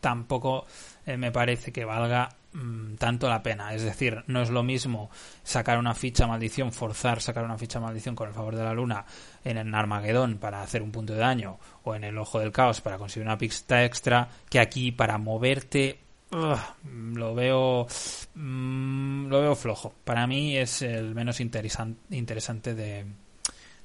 tampoco 0.01 0.67
eh, 1.07 1.17
me 1.17 1.33
parece 1.33 1.73
que 1.73 1.85
valga 1.85 2.37
mm, 2.53 2.95
tanto 2.95 3.29
la 3.29 3.43
pena. 3.43 3.75
Es 3.75 3.83
decir, 3.83 4.25
no 4.27 4.43
es 4.43 4.51
lo 4.51 4.63
mismo 4.63 5.11
sacar 5.43 5.79
una 5.79 5.95
ficha 5.95 6.27
maldición, 6.27 6.73
forzar 6.73 7.21
sacar 7.21 7.45
una 7.45 7.59
ficha 7.59 7.81
maldición 7.81 8.15
con 8.15 8.29
el 8.29 8.35
favor 8.35 8.57
de 8.57 8.65
la 8.65 8.75
luna 8.75 9.05
en 9.45 9.59
el 9.59 9.75
Armagedón 9.75 10.39
para 10.39 10.63
hacer 10.63 10.83
un 10.83 10.93
punto 10.93 11.13
de 11.13 11.21
daño 11.21 11.59
o 11.85 11.95
en 11.95 12.05
el 12.05 12.19
Ojo 12.19 12.39
del 12.39 12.53
Caos 12.53 12.81
para 12.81 12.99
conseguir 12.99 13.27
una 13.27 13.39
pista 13.39 13.85
extra 13.85 14.29
que 14.49 14.61
aquí 14.61 14.93
para 14.93 15.19
moverte 15.19 15.99
lo 16.33 17.35
veo 17.35 17.87
mm, 18.35 19.27
lo 19.27 19.41
veo 19.41 19.55
flojo. 19.55 19.93
Para 20.05 20.27
mí 20.27 20.57
es 20.57 20.83
el 20.83 21.15
menos 21.15 21.41
interesante 21.41 22.75
de, 22.75 23.05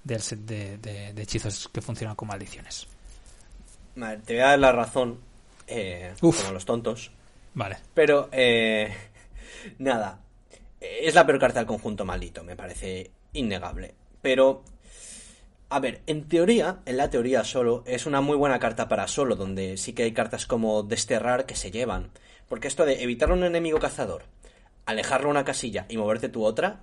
del 0.07 0.21
set 0.21 0.39
de, 0.39 1.13
hechizos 1.17 1.67
que 1.67 1.81
funcionan 1.81 2.15
con 2.15 2.27
maldiciones. 2.29 2.87
te 3.95 4.33
voy 4.33 4.41
a 4.41 4.47
dar 4.47 4.59
la 4.59 4.71
razón, 4.71 5.19
eh, 5.67 6.13
como 6.19 6.51
los 6.53 6.65
tontos. 6.65 7.11
Vale. 7.57 7.77
Pero, 7.95 8.29
eh, 8.31 8.93
nada, 9.79 10.19
es 10.79 11.15
la 11.15 11.25
peor 11.25 11.39
carta 11.39 11.59
del 11.59 11.65
conjunto 11.65 12.05
maldito, 12.05 12.43
me 12.43 12.55
parece 12.55 13.09
innegable. 13.33 13.95
Pero, 14.21 14.63
a 15.69 15.79
ver, 15.79 16.01
en 16.05 16.27
teoría, 16.27 16.81
en 16.85 16.97
la 16.97 17.09
teoría 17.09 17.43
solo, 17.43 17.81
es 17.87 18.05
una 18.05 18.21
muy 18.21 18.37
buena 18.37 18.59
carta 18.59 18.87
para 18.87 19.07
solo, 19.07 19.35
donde 19.35 19.77
sí 19.77 19.93
que 19.93 20.03
hay 20.03 20.11
cartas 20.11 20.45
como 20.45 20.83
desterrar 20.83 21.47
que 21.47 21.55
se 21.55 21.71
llevan. 21.71 22.11
Porque 22.47 22.67
esto 22.67 22.85
de 22.85 23.01
evitar 23.01 23.31
un 23.31 23.43
enemigo 23.43 23.79
cazador, 23.79 24.25
alejarlo 24.85 25.29
a 25.29 25.31
una 25.31 25.43
casilla 25.43 25.87
y 25.89 25.97
moverte 25.97 26.29
tu 26.29 26.45
otra, 26.45 26.81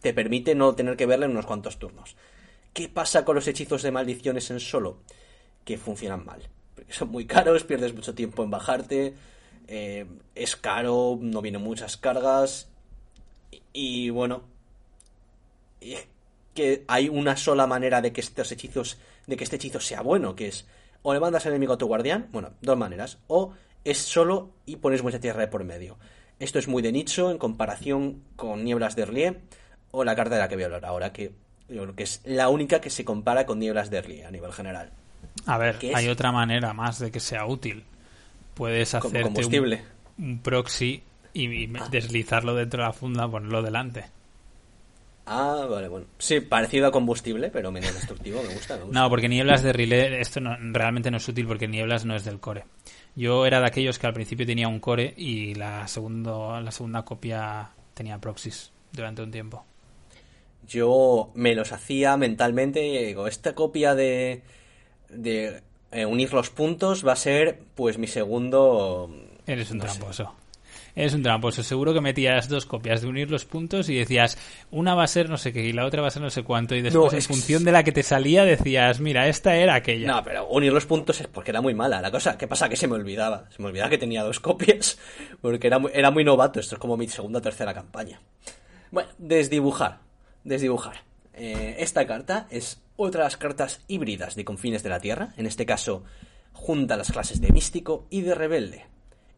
te 0.00 0.14
permite 0.14 0.54
no 0.54 0.74
tener 0.74 0.96
que 0.96 1.04
verle 1.04 1.26
en 1.26 1.32
unos 1.32 1.44
cuantos 1.44 1.78
turnos. 1.78 2.16
¿Qué 2.72 2.88
pasa 2.88 3.26
con 3.26 3.34
los 3.34 3.46
hechizos 3.46 3.82
de 3.82 3.90
maldiciones 3.90 4.50
en 4.50 4.60
solo? 4.60 5.02
Que 5.66 5.76
funcionan 5.76 6.24
mal. 6.24 6.48
Porque 6.74 6.94
son 6.94 7.10
muy 7.10 7.26
caros, 7.26 7.64
pierdes 7.64 7.94
mucho 7.94 8.14
tiempo 8.14 8.42
en 8.42 8.50
bajarte, 8.50 9.14
eh, 9.68 10.06
es 10.34 10.56
caro, 10.56 11.18
no 11.20 11.40
vienen 11.42 11.62
muchas 11.62 11.96
cargas. 11.96 12.68
Y, 13.72 14.10
bueno, 14.10 14.42
que 16.54 16.84
hay 16.88 17.08
una 17.08 17.36
sola 17.36 17.66
manera 17.66 18.00
de 18.00 18.12
que 18.12 18.20
estos 18.20 18.50
hechizos, 18.50 18.98
de 19.26 19.36
que 19.36 19.44
este 19.44 19.56
hechizo 19.56 19.78
sea 19.78 20.02
bueno, 20.02 20.34
que 20.34 20.48
es 20.48 20.66
o 21.02 21.14
le 21.14 21.20
mandas 21.20 21.46
al 21.46 21.52
enemigo 21.52 21.74
a 21.74 21.78
tu 21.78 21.86
guardián, 21.86 22.28
bueno, 22.32 22.50
dos 22.60 22.76
maneras, 22.76 23.18
o 23.28 23.52
es 23.84 23.98
solo 23.98 24.50
y 24.66 24.76
pones 24.76 25.02
mucha 25.02 25.20
tierra 25.20 25.40
de 25.40 25.48
por 25.48 25.64
medio. 25.64 25.96
Esto 26.40 26.58
es 26.58 26.68
muy 26.68 26.82
de 26.82 26.92
nicho 26.92 27.30
en 27.30 27.38
comparación 27.38 28.22
con 28.36 28.64
Nieblas 28.64 28.96
de 28.96 29.06
Rie 29.06 29.38
o 29.90 30.04
la 30.04 30.16
carta 30.16 30.34
de 30.34 30.40
la 30.40 30.48
que 30.48 30.56
voy 30.56 30.64
a 30.64 30.66
hablar 30.66 30.84
ahora, 30.84 31.12
que 31.12 31.32
yo 31.68 31.82
creo 31.82 31.94
que 31.94 32.02
es 32.02 32.20
la 32.24 32.48
única 32.48 32.80
que 32.80 32.90
se 32.90 33.04
compara 33.04 33.46
con 33.46 33.58
Nieblas 33.58 33.90
de 33.90 34.02
Rie 34.02 34.24
a 34.24 34.30
nivel 34.30 34.52
general. 34.52 34.90
A 35.46 35.58
ver, 35.58 35.78
hay 35.94 36.08
otra 36.08 36.32
manera 36.32 36.72
más 36.72 36.98
de 36.98 37.10
que 37.10 37.20
sea 37.20 37.46
útil. 37.46 37.84
Puedes 38.58 38.92
hacer 38.92 39.24
un, 39.24 40.40
proxy 40.40 41.00
y, 41.32 41.76
ah. 41.76 41.88
deslizarlo 41.92 42.56
dentro 42.56 42.82
de 42.82 42.88
la 42.88 42.92
funda, 42.92 43.30
ponerlo 43.30 43.62
delante. 43.62 44.06
Ah, 45.26 45.64
vale, 45.70 45.86
bueno. 45.86 46.06
Sí, 46.18 46.40
parecido 46.40 46.88
a 46.88 46.90
combustible, 46.90 47.50
pero 47.50 47.70
menos 47.70 47.94
destructivo, 47.94 48.42
me 48.42 48.52
gusta, 48.52 48.80
No, 48.90 49.08
porque 49.08 49.28
nieblas 49.28 49.62
de 49.62 49.72
relé, 49.72 50.20
esto 50.20 50.40
realmente 50.72 51.08
no 51.12 51.18
es 51.18 51.28
útil 51.28 51.46
porque 51.46 51.68
nieblas 51.68 52.04
no 52.04 52.16
es 52.16 52.24
del 52.24 52.40
core. 52.40 52.64
Yo 53.14 53.46
era 53.46 53.60
de 53.60 53.66
aquellos 53.66 53.96
que 53.96 54.08
al 54.08 54.12
principio 54.12 54.44
tenía 54.44 54.66
un 54.66 54.80
core 54.80 55.14
y 55.16 55.54
la, 55.54 55.86
segundo, 55.86 56.60
la 56.60 56.72
segunda 56.72 57.04
copia 57.04 57.70
tenía 57.94 58.18
proxies 58.18 58.72
durante 58.90 59.22
un 59.22 59.30
tiempo. 59.30 59.64
Yo 60.66 61.30
me 61.34 61.54
los 61.54 61.70
hacía 61.70 62.16
mentalmente 62.16 62.84
y 62.84 63.06
digo, 63.06 63.28
esta 63.28 63.54
copia 63.54 63.94
de, 63.94 64.42
de 65.10 65.62
eh, 65.92 66.06
unir 66.06 66.32
los 66.32 66.50
puntos 66.50 67.06
va 67.06 67.12
a 67.12 67.16
ser 67.16 67.60
pues 67.74 67.98
mi 67.98 68.06
segundo... 68.06 69.10
Eres 69.46 69.70
un 69.70 69.80
tramposo. 69.80 70.34
Es 70.98 71.14
un 71.14 71.22
tramposo. 71.22 71.62
Seguro 71.62 71.94
que 71.94 72.00
metías 72.00 72.48
dos 72.48 72.66
copias 72.66 73.02
de 73.02 73.06
unir 73.06 73.30
los 73.30 73.44
puntos 73.44 73.88
y 73.88 73.94
decías, 73.94 74.36
una 74.72 74.96
va 74.96 75.04
a 75.04 75.06
ser 75.06 75.30
no 75.30 75.36
sé 75.36 75.52
qué 75.52 75.62
y 75.62 75.72
la 75.72 75.86
otra 75.86 76.02
va 76.02 76.08
a 76.08 76.10
ser 76.10 76.22
no 76.22 76.30
sé 76.30 76.42
cuánto. 76.42 76.74
Y 76.74 76.82
después, 76.82 77.12
en 77.12 77.22
función 77.22 77.62
de 77.62 77.70
la 77.70 77.84
que 77.84 77.92
te 77.92 78.02
salía, 78.02 78.44
decías, 78.44 78.98
mira, 78.98 79.28
esta 79.28 79.54
era 79.54 79.76
aquella. 79.76 80.08
No, 80.08 80.24
pero 80.24 80.48
unir 80.48 80.72
los 80.72 80.86
puntos 80.86 81.20
es 81.20 81.28
porque 81.28 81.52
era 81.52 81.60
muy 81.60 81.72
mala 81.72 82.00
la 82.00 82.10
cosa. 82.10 82.36
¿Qué 82.36 82.48
pasa? 82.48 82.68
Que 82.68 82.74
se 82.74 82.88
me 82.88 82.94
olvidaba. 82.94 83.44
Se 83.54 83.62
me 83.62 83.68
olvidaba 83.68 83.90
que 83.90 83.98
tenía 83.98 84.24
dos 84.24 84.40
copias 84.40 84.98
porque 85.40 85.68
era 85.68 85.78
muy, 85.78 85.92
era 85.94 86.10
muy 86.10 86.24
novato. 86.24 86.58
Esto 86.58 86.74
es 86.74 86.80
como 86.80 86.96
mi 86.96 87.06
segunda 87.06 87.38
o 87.38 87.42
tercera 87.42 87.72
campaña. 87.72 88.20
Bueno, 88.90 89.08
desdibujar. 89.18 90.00
Desdibujar. 90.42 91.02
Eh, 91.32 91.76
esta 91.78 92.08
carta 92.08 92.48
es 92.50 92.82
otra 92.98 93.20
de 93.22 93.26
las 93.26 93.36
cartas 93.36 93.80
híbridas 93.86 94.34
de 94.34 94.44
confines 94.44 94.82
de 94.82 94.90
la 94.90 95.00
Tierra. 95.00 95.32
En 95.36 95.46
este 95.46 95.64
caso, 95.64 96.02
junta 96.52 96.96
las 96.96 97.12
clases 97.12 97.40
de 97.40 97.52
místico 97.52 98.06
y 98.10 98.22
de 98.22 98.34
rebelde. 98.34 98.86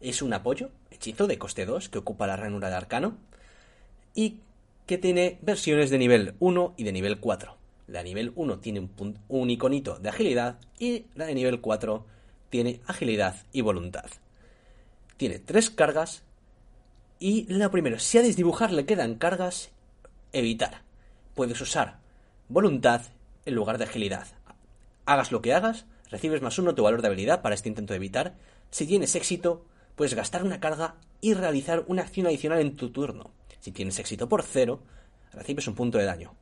Es 0.01 0.23
un 0.23 0.33
apoyo 0.33 0.71
hechizo 0.91 1.27
de 1.27 1.39
coste 1.39 1.67
2 1.67 1.91
que 1.91 1.99
ocupa 1.99 2.27
la 2.27 2.37
ranura 2.37 2.71
de 2.71 2.77
arcano 2.77 3.19
y 4.15 4.41
que 4.87 4.97
tiene 4.97 5.39
versiones 5.43 5.91
de 5.91 5.99
nivel 5.99 6.35
1 6.41 6.75
y 6.79 6.85
de 6.85 6.93
nivel 6.93 7.21
4. 7.21 7.55
La 7.89 7.99
de 7.99 8.05
nivel 8.05 8.33
1 8.35 8.59
tiene 8.61 8.81
un, 8.81 9.19
un 9.29 9.51
iconito 9.51 9.99
de 9.99 10.09
agilidad 10.09 10.59
y 10.79 11.05
la 11.15 11.27
de 11.27 11.35
nivel 11.35 11.61
4 11.61 12.07
tiene 12.49 12.81
agilidad 12.87 13.37
y 13.53 13.61
voluntad. 13.61 14.07
Tiene 15.19 15.39
tres 15.39 15.69
cargas 15.69 16.23
y 17.19 17.45
la 17.53 17.71
primera, 17.71 17.99
si 17.99 18.17
a 18.17 18.23
desdibujar 18.23 18.73
le 18.73 18.87
quedan 18.87 19.17
cargas, 19.17 19.71
evitar. 20.33 20.83
Puedes 21.35 21.61
usar 21.61 21.99
voluntad 22.49 23.03
en 23.45 23.55
lugar 23.55 23.79
de 23.79 23.85
agilidad. 23.85 24.27
Hagas 25.07 25.33
lo 25.33 25.43
que 25.43 25.55
hagas, 25.55 25.87
recibes 26.11 26.43
más 26.43 26.59
uno 26.59 26.75
tu 26.75 26.83
valor 26.83 27.03
de 27.03 27.09
habilidad 27.09 27.43
para 27.43 27.55
este 27.55 27.69
intento 27.69 27.93
de 27.93 27.99
evitar. 27.99 28.35
Si 28.71 28.87
tienes 28.87 29.15
éxito, 29.15 29.65
puedes 29.97 30.15
gastar 30.15 30.45
una 30.45 30.61
carga 30.61 30.95
y 31.21 31.35
realizar 31.35 31.85
una 31.87 32.03
acción 32.03 32.27
adicional 32.27 32.61
en 32.61 32.77
tu 32.77 32.91
turno. 32.91 33.31
Si 33.61 33.73
tienes 33.73 33.99
éxito 33.99 34.29
por 34.29 34.43
cero, 34.43 34.83
recibes 35.33 35.69
un 35.69 35.75
punto 35.75 35.99
de 35.99 36.05
daño. 36.05 36.35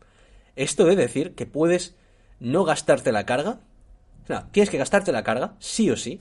Esto 0.57 0.85
debe 0.85 1.03
decir 1.03 1.35
que 1.35 1.47
puedes 1.47 1.95
no 2.41 2.65
gastarte 2.65 3.13
la 3.13 3.27
carga. 3.27 3.61
No, 4.29 4.47
tienes 4.51 4.71
que 4.71 4.79
gastarte 4.79 5.13
la 5.13 5.25
carga, 5.25 5.55
sí 5.59 5.91
o 5.91 5.97
sí, 5.97 6.21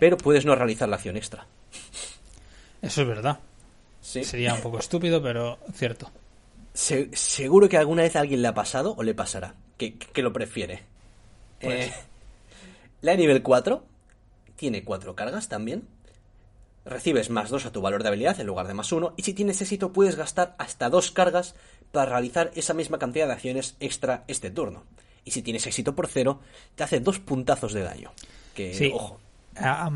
pero 0.00 0.16
puedes 0.16 0.44
no 0.44 0.54
realizar 0.54 0.88
la 0.88 0.96
acción 0.96 1.16
extra. 1.16 1.46
Eso 2.82 3.02
es 3.02 3.08
verdad. 3.08 3.38
Sería 4.00 4.54
un 4.54 4.60
poco 4.60 4.78
estúpido, 4.78 5.22
pero 5.22 5.58
cierto. 5.72 6.10
seguro 6.72 7.68
que 7.68 7.76
alguna 7.76 8.02
vez 8.02 8.16
a 8.16 8.20
alguien 8.20 8.42
le 8.42 8.48
ha 8.48 8.54
pasado 8.54 8.94
o 8.96 9.02
le 9.02 9.14
pasará, 9.14 9.54
que, 9.76 10.22
lo 10.22 10.32
prefiere. 10.32 10.82
Eh, 11.60 11.92
la 13.00 13.12
de 13.12 13.18
nivel 13.18 13.42
4 13.42 13.84
tiene 14.56 14.84
cuatro 14.84 15.14
cargas 15.14 15.48
también 15.48 15.84
recibes 16.86 17.30
más 17.30 17.50
2 17.50 17.66
a 17.66 17.72
tu 17.72 17.82
valor 17.82 18.02
de 18.02 18.08
habilidad 18.08 18.40
en 18.40 18.46
lugar 18.46 18.66
de 18.68 18.74
más 18.74 18.92
1 18.92 19.14
y 19.16 19.22
si 19.22 19.34
tienes 19.34 19.60
éxito 19.60 19.92
puedes 19.92 20.14
gastar 20.14 20.54
hasta 20.58 20.88
dos 20.88 21.10
cargas 21.10 21.54
para 21.92 22.12
realizar 22.12 22.52
esa 22.54 22.74
misma 22.74 22.98
cantidad 22.98 23.26
de 23.26 23.32
acciones 23.32 23.76
extra 23.80 24.24
este 24.28 24.50
turno. 24.50 24.84
Y 25.24 25.32
si 25.32 25.42
tienes 25.42 25.66
éxito 25.66 25.94
por 25.94 26.06
0 26.06 26.40
te 26.76 26.84
hace 26.84 27.00
dos 27.00 27.18
puntazos 27.18 27.72
de 27.72 27.82
daño. 27.82 28.12
Que, 28.54 28.92
ojo. 28.94 29.18
Ah, 29.56 29.90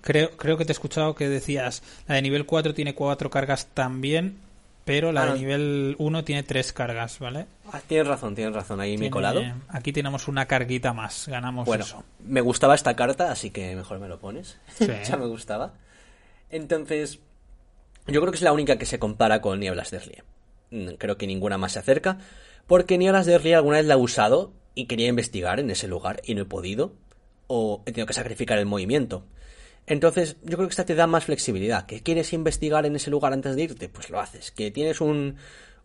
creo, 0.00 0.30
creo 0.36 0.58
que 0.58 0.64
te 0.64 0.72
he 0.72 0.74
escuchado 0.74 1.14
que 1.14 1.28
decías, 1.28 1.82
la 2.06 2.16
de 2.16 2.22
nivel 2.22 2.44
4 2.44 2.74
tiene 2.74 2.94
4 2.94 3.30
cargas 3.30 3.66
también, 3.66 4.36
pero 4.86 5.10
la 5.10 5.26
de 5.26 5.32
ah. 5.32 5.34
nivel 5.34 5.96
1 5.98 6.24
tiene 6.24 6.44
3 6.44 6.72
cargas, 6.72 7.18
¿vale? 7.18 7.46
Ah, 7.72 7.80
tienes 7.84 8.06
razón, 8.06 8.36
tienes 8.36 8.54
razón, 8.54 8.80
ahí 8.80 8.96
me 8.96 9.08
he 9.08 9.10
colado. 9.10 9.42
Aquí 9.66 9.92
tenemos 9.92 10.28
una 10.28 10.46
carguita 10.46 10.92
más, 10.92 11.26
ganamos 11.26 11.66
bueno, 11.66 11.82
eso. 11.82 12.04
Me 12.20 12.40
gustaba 12.40 12.76
esta 12.76 12.94
carta, 12.94 13.32
así 13.32 13.50
que 13.50 13.74
mejor 13.74 13.98
me 13.98 14.06
lo 14.06 14.20
pones. 14.20 14.58
ya 15.08 15.16
me 15.16 15.26
gustaba. 15.26 15.74
Entonces, 16.50 17.18
yo 18.06 18.20
creo 18.20 18.30
que 18.30 18.36
es 18.36 18.42
la 18.42 18.52
única 18.52 18.78
que 18.78 18.86
se 18.86 19.00
compara 19.00 19.40
con 19.40 19.58
Nieblas 19.58 19.90
de 19.90 19.98
Rie. 19.98 20.22
Mm, 20.70 20.94
creo 20.98 21.16
que 21.18 21.26
ninguna 21.26 21.58
más 21.58 21.72
se 21.72 21.80
acerca, 21.80 22.18
porque 22.68 22.96
Nieblas 22.96 23.26
de 23.26 23.38
Rie 23.38 23.56
alguna 23.56 23.78
vez 23.78 23.86
la 23.86 23.94
he 23.94 23.98
usado 23.98 24.52
y 24.76 24.86
quería 24.86 25.08
investigar 25.08 25.58
en 25.58 25.68
ese 25.68 25.88
lugar 25.88 26.22
y 26.24 26.36
no 26.36 26.42
he 26.42 26.46
podido, 26.46 26.92
o 27.48 27.82
he 27.86 27.90
tenido 27.90 28.06
que 28.06 28.14
sacrificar 28.14 28.56
el 28.58 28.66
movimiento. 28.66 29.24
Entonces, 29.86 30.36
yo 30.42 30.56
creo 30.56 30.68
que 30.68 30.72
esta 30.72 30.84
te 30.84 30.94
da 30.94 31.06
más 31.06 31.24
flexibilidad. 31.24 31.86
¿Que 31.86 32.02
quieres 32.02 32.32
investigar 32.32 32.86
en 32.86 32.96
ese 32.96 33.10
lugar 33.10 33.32
antes 33.32 33.54
de 33.54 33.62
irte? 33.62 33.88
Pues 33.88 34.10
lo 34.10 34.20
haces. 34.20 34.50
¿Que 34.50 34.70
tienes 34.70 35.00
un, 35.00 35.36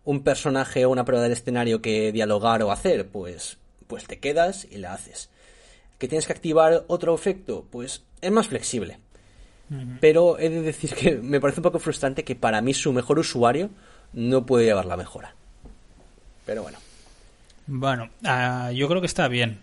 un 0.04 0.24
personaje 0.24 0.86
o 0.86 0.90
una 0.90 1.06
prueba 1.06 1.24
del 1.24 1.34
escenario 1.34 1.82
que 1.82 2.12
dialogar 2.12 2.64
o 2.64 2.72
hacer? 2.72 3.08
Pues, 3.10 3.58
pues 3.88 4.06
te 4.06 4.20
quedas 4.20 4.68
y 4.70 4.78
la 4.78 4.94
haces. 4.94 5.30
¿Que 6.00 6.08
tienes 6.08 6.26
que 6.26 6.34
activar 6.34 6.84
otro 6.88 7.14
efecto? 7.14 7.68
Pues 7.70 8.04
es 8.22 8.32
más 8.32 8.48
flexible. 8.48 9.00
Pero 10.02 10.38
he 10.38 10.50
de 10.50 10.62
decir 10.62 10.94
que 10.94 11.16
me 11.16 11.40
parece 11.40 11.62
un 11.62 11.64
poco 11.64 11.80
frustrante 11.80 12.26
que 12.26 12.36
para 12.36 12.60
mí 12.60 12.74
su 12.74 12.92
mejor 12.92 13.20
usuario 13.20 13.70
no 14.12 14.46
puede 14.46 14.66
llevar 14.66 14.86
la 14.86 14.98
mejora. 14.98 15.34
Pero 16.46 16.64
bueno. 16.64 16.78
Bueno, 17.68 18.10
ah, 18.26 18.72
yo 18.74 18.90
creo 18.90 19.00
que 19.00 19.08
está 19.08 19.30
bien. 19.30 19.62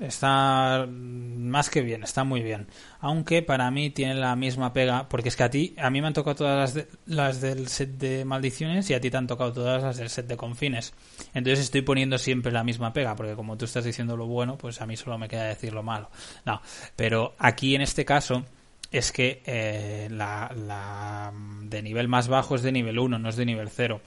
Está 0.00 0.86
más 0.86 1.70
que 1.70 1.80
bien, 1.80 2.02
está 2.02 2.22
muy 2.22 2.42
bien. 2.42 2.66
Aunque 3.00 3.40
para 3.42 3.70
mí 3.70 3.88
tiene 3.88 4.14
la 4.14 4.36
misma 4.36 4.74
pega, 4.74 5.08
porque 5.08 5.30
es 5.30 5.36
que 5.36 5.42
a 5.42 5.50
ti, 5.50 5.74
a 5.78 5.88
mí 5.88 6.02
me 6.02 6.08
han 6.08 6.12
tocado 6.12 6.36
todas 6.36 6.74
las, 6.74 6.86
las 7.06 7.40
del 7.40 7.68
set 7.68 7.96
de 7.96 8.26
maldiciones 8.26 8.90
y 8.90 8.94
a 8.94 9.00
ti 9.00 9.10
te 9.10 9.16
han 9.16 9.26
tocado 9.26 9.54
todas 9.54 9.82
las 9.82 9.96
del 9.96 10.10
set 10.10 10.26
de 10.26 10.36
confines. 10.36 10.92
Entonces 11.32 11.64
estoy 11.64 11.80
poniendo 11.80 12.18
siempre 12.18 12.52
la 12.52 12.62
misma 12.62 12.92
pega, 12.92 13.16
porque 13.16 13.34
como 13.34 13.56
tú 13.56 13.64
estás 13.64 13.84
diciendo 13.84 14.18
lo 14.18 14.26
bueno, 14.26 14.58
pues 14.58 14.82
a 14.82 14.86
mí 14.86 14.96
solo 14.98 15.16
me 15.16 15.28
queda 15.28 15.44
decir 15.44 15.72
lo 15.72 15.82
malo. 15.82 16.10
No, 16.44 16.60
pero 16.94 17.34
aquí 17.38 17.74
en 17.74 17.80
este 17.80 18.04
caso 18.04 18.44
es 18.92 19.12
que 19.12 19.42
eh, 19.46 20.08
la, 20.10 20.52
la 20.54 21.32
de 21.62 21.82
nivel 21.82 22.08
más 22.08 22.28
bajo 22.28 22.54
es 22.54 22.62
de 22.62 22.72
nivel 22.72 22.98
1, 22.98 23.18
no 23.18 23.28
es 23.30 23.36
de 23.36 23.46
nivel 23.46 23.70
0. 23.70 24.00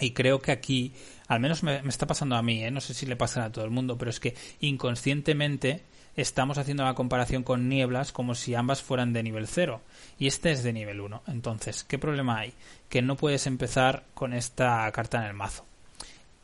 Y 0.00 0.10
creo 0.10 0.40
que 0.40 0.50
aquí, 0.50 0.92
al 1.28 1.40
menos 1.40 1.62
me, 1.62 1.76
está 1.88 2.06
pasando 2.06 2.36
a 2.36 2.42
mí, 2.42 2.64
¿eh? 2.64 2.70
no 2.70 2.80
sé 2.80 2.94
si 2.94 3.06
le 3.06 3.16
pasa 3.16 3.44
a 3.44 3.52
todo 3.52 3.64
el 3.64 3.70
mundo, 3.70 3.96
pero 3.96 4.10
es 4.10 4.20
que 4.20 4.34
inconscientemente 4.60 5.82
estamos 6.16 6.58
haciendo 6.58 6.84
la 6.84 6.94
comparación 6.94 7.42
con 7.42 7.68
nieblas 7.68 8.12
como 8.12 8.34
si 8.34 8.54
ambas 8.54 8.82
fueran 8.82 9.12
de 9.12 9.22
nivel 9.22 9.46
0 9.46 9.80
y 10.18 10.26
este 10.26 10.52
es 10.52 10.62
de 10.62 10.72
nivel 10.72 11.00
1. 11.00 11.22
Entonces, 11.28 11.84
¿qué 11.84 11.98
problema 11.98 12.38
hay? 12.38 12.52
Que 12.88 13.02
no 13.02 13.16
puedes 13.16 13.46
empezar 13.46 14.04
con 14.14 14.32
esta 14.32 14.90
carta 14.92 15.18
en 15.18 15.24
el 15.24 15.34
mazo. 15.34 15.64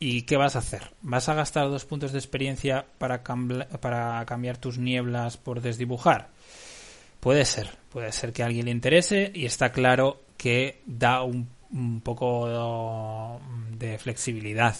¿Y 0.02 0.22
qué 0.22 0.38
vas 0.38 0.56
a 0.56 0.60
hacer? 0.60 0.92
¿Vas 1.02 1.28
a 1.28 1.34
gastar 1.34 1.68
dos 1.68 1.84
puntos 1.84 2.12
de 2.12 2.18
experiencia 2.18 2.86
para, 2.96 3.22
para 3.22 4.24
cambiar 4.24 4.56
tus 4.56 4.78
nieblas 4.78 5.36
por 5.36 5.60
desdibujar? 5.60 6.28
Puede 7.20 7.44
ser, 7.44 7.68
puede 7.90 8.10
ser 8.12 8.32
que 8.32 8.42
a 8.42 8.46
alguien 8.46 8.64
le 8.64 8.70
interese 8.70 9.30
y 9.34 9.44
está 9.44 9.72
claro 9.72 10.22
que 10.38 10.80
da 10.86 11.22
un, 11.22 11.50
un 11.72 12.00
poco 12.00 13.40
de 13.70 13.98
flexibilidad 13.98 14.76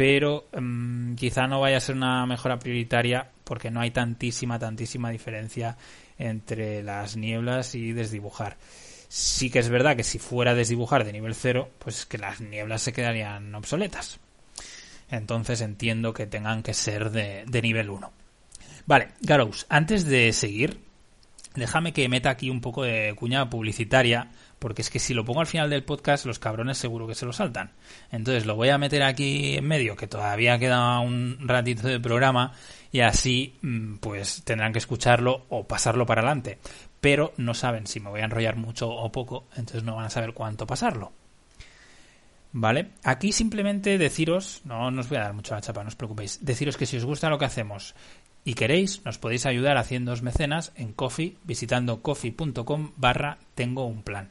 pero 0.00 0.48
um, 0.54 1.14
quizá 1.14 1.46
no 1.46 1.60
vaya 1.60 1.76
a 1.76 1.80
ser 1.80 1.94
una 1.94 2.24
mejora 2.24 2.58
prioritaria 2.58 3.28
porque 3.44 3.70
no 3.70 3.80
hay 3.80 3.90
tantísima, 3.90 4.58
tantísima 4.58 5.10
diferencia 5.10 5.76
entre 6.16 6.82
las 6.82 7.18
nieblas 7.18 7.74
y 7.74 7.92
desdibujar. 7.92 8.56
Sí 9.08 9.50
que 9.50 9.58
es 9.58 9.68
verdad 9.68 9.96
que 9.96 10.02
si 10.02 10.18
fuera 10.18 10.54
desdibujar 10.54 11.04
de 11.04 11.12
nivel 11.12 11.34
0, 11.34 11.68
pues 11.78 12.06
que 12.06 12.16
las 12.16 12.40
nieblas 12.40 12.80
se 12.80 12.94
quedarían 12.94 13.54
obsoletas. 13.54 14.20
Entonces 15.10 15.60
entiendo 15.60 16.14
que 16.14 16.26
tengan 16.26 16.62
que 16.62 16.72
ser 16.72 17.10
de, 17.10 17.44
de 17.46 17.60
nivel 17.60 17.90
1. 17.90 18.10
Vale, 18.86 19.08
Garous, 19.20 19.66
antes 19.68 20.06
de 20.06 20.32
seguir, 20.32 20.80
déjame 21.56 21.92
que 21.92 22.08
meta 22.08 22.30
aquí 22.30 22.48
un 22.48 22.62
poco 22.62 22.84
de 22.84 23.14
cuña 23.18 23.50
publicitaria 23.50 24.30
porque 24.60 24.82
es 24.82 24.90
que 24.90 25.00
si 25.00 25.14
lo 25.14 25.24
pongo 25.24 25.40
al 25.40 25.46
final 25.46 25.70
del 25.70 25.82
podcast, 25.82 26.26
los 26.26 26.38
cabrones 26.38 26.78
seguro 26.78 27.08
que 27.08 27.16
se 27.16 27.26
lo 27.26 27.32
saltan. 27.32 27.72
Entonces 28.12 28.46
lo 28.46 28.54
voy 28.54 28.68
a 28.68 28.78
meter 28.78 29.02
aquí 29.02 29.56
en 29.56 29.66
medio, 29.66 29.96
que 29.96 30.06
todavía 30.06 30.58
queda 30.58 31.00
un 31.00 31.38
ratito 31.48 31.88
de 31.88 31.98
programa, 31.98 32.52
y 32.92 33.00
así 33.00 33.56
mm, 33.62 33.96
pues 33.96 34.42
tendrán 34.44 34.72
que 34.72 34.78
escucharlo 34.78 35.46
o 35.48 35.66
pasarlo 35.66 36.06
para 36.06 36.20
adelante. 36.20 36.58
Pero 37.00 37.32
no 37.38 37.54
saben 37.54 37.86
si 37.86 38.00
me 38.00 38.10
voy 38.10 38.20
a 38.20 38.26
enrollar 38.26 38.56
mucho 38.56 38.90
o 38.90 39.10
poco, 39.10 39.46
entonces 39.56 39.82
no 39.82 39.96
van 39.96 40.04
a 40.04 40.10
saber 40.10 40.34
cuánto 40.34 40.66
pasarlo. 40.66 41.12
¿Vale? 42.52 42.90
Aquí 43.04 43.32
simplemente 43.32 43.96
deciros, 43.96 44.60
no, 44.64 44.90
no 44.90 45.00
os 45.00 45.08
voy 45.08 45.18
a 45.18 45.22
dar 45.22 45.32
mucho 45.32 45.54
la 45.54 45.60
chapa, 45.60 45.84
no 45.84 45.88
os 45.88 45.96
preocupéis, 45.96 46.44
deciros 46.44 46.76
que 46.76 46.84
si 46.84 46.96
os 46.96 47.04
gusta 47.04 47.30
lo 47.30 47.38
que 47.38 47.44
hacemos 47.44 47.94
y 48.44 48.54
queréis, 48.54 49.04
nos 49.04 49.18
podéis 49.18 49.46
ayudar 49.46 49.76
haciendo 49.76 50.14
mecenas 50.22 50.72
en 50.74 50.92
Coffee, 50.92 51.36
visitando 51.44 52.02
coffee.com 52.02 52.92
barra 52.96 53.38
tengo 53.54 53.84
un 53.86 54.02
plan. 54.02 54.28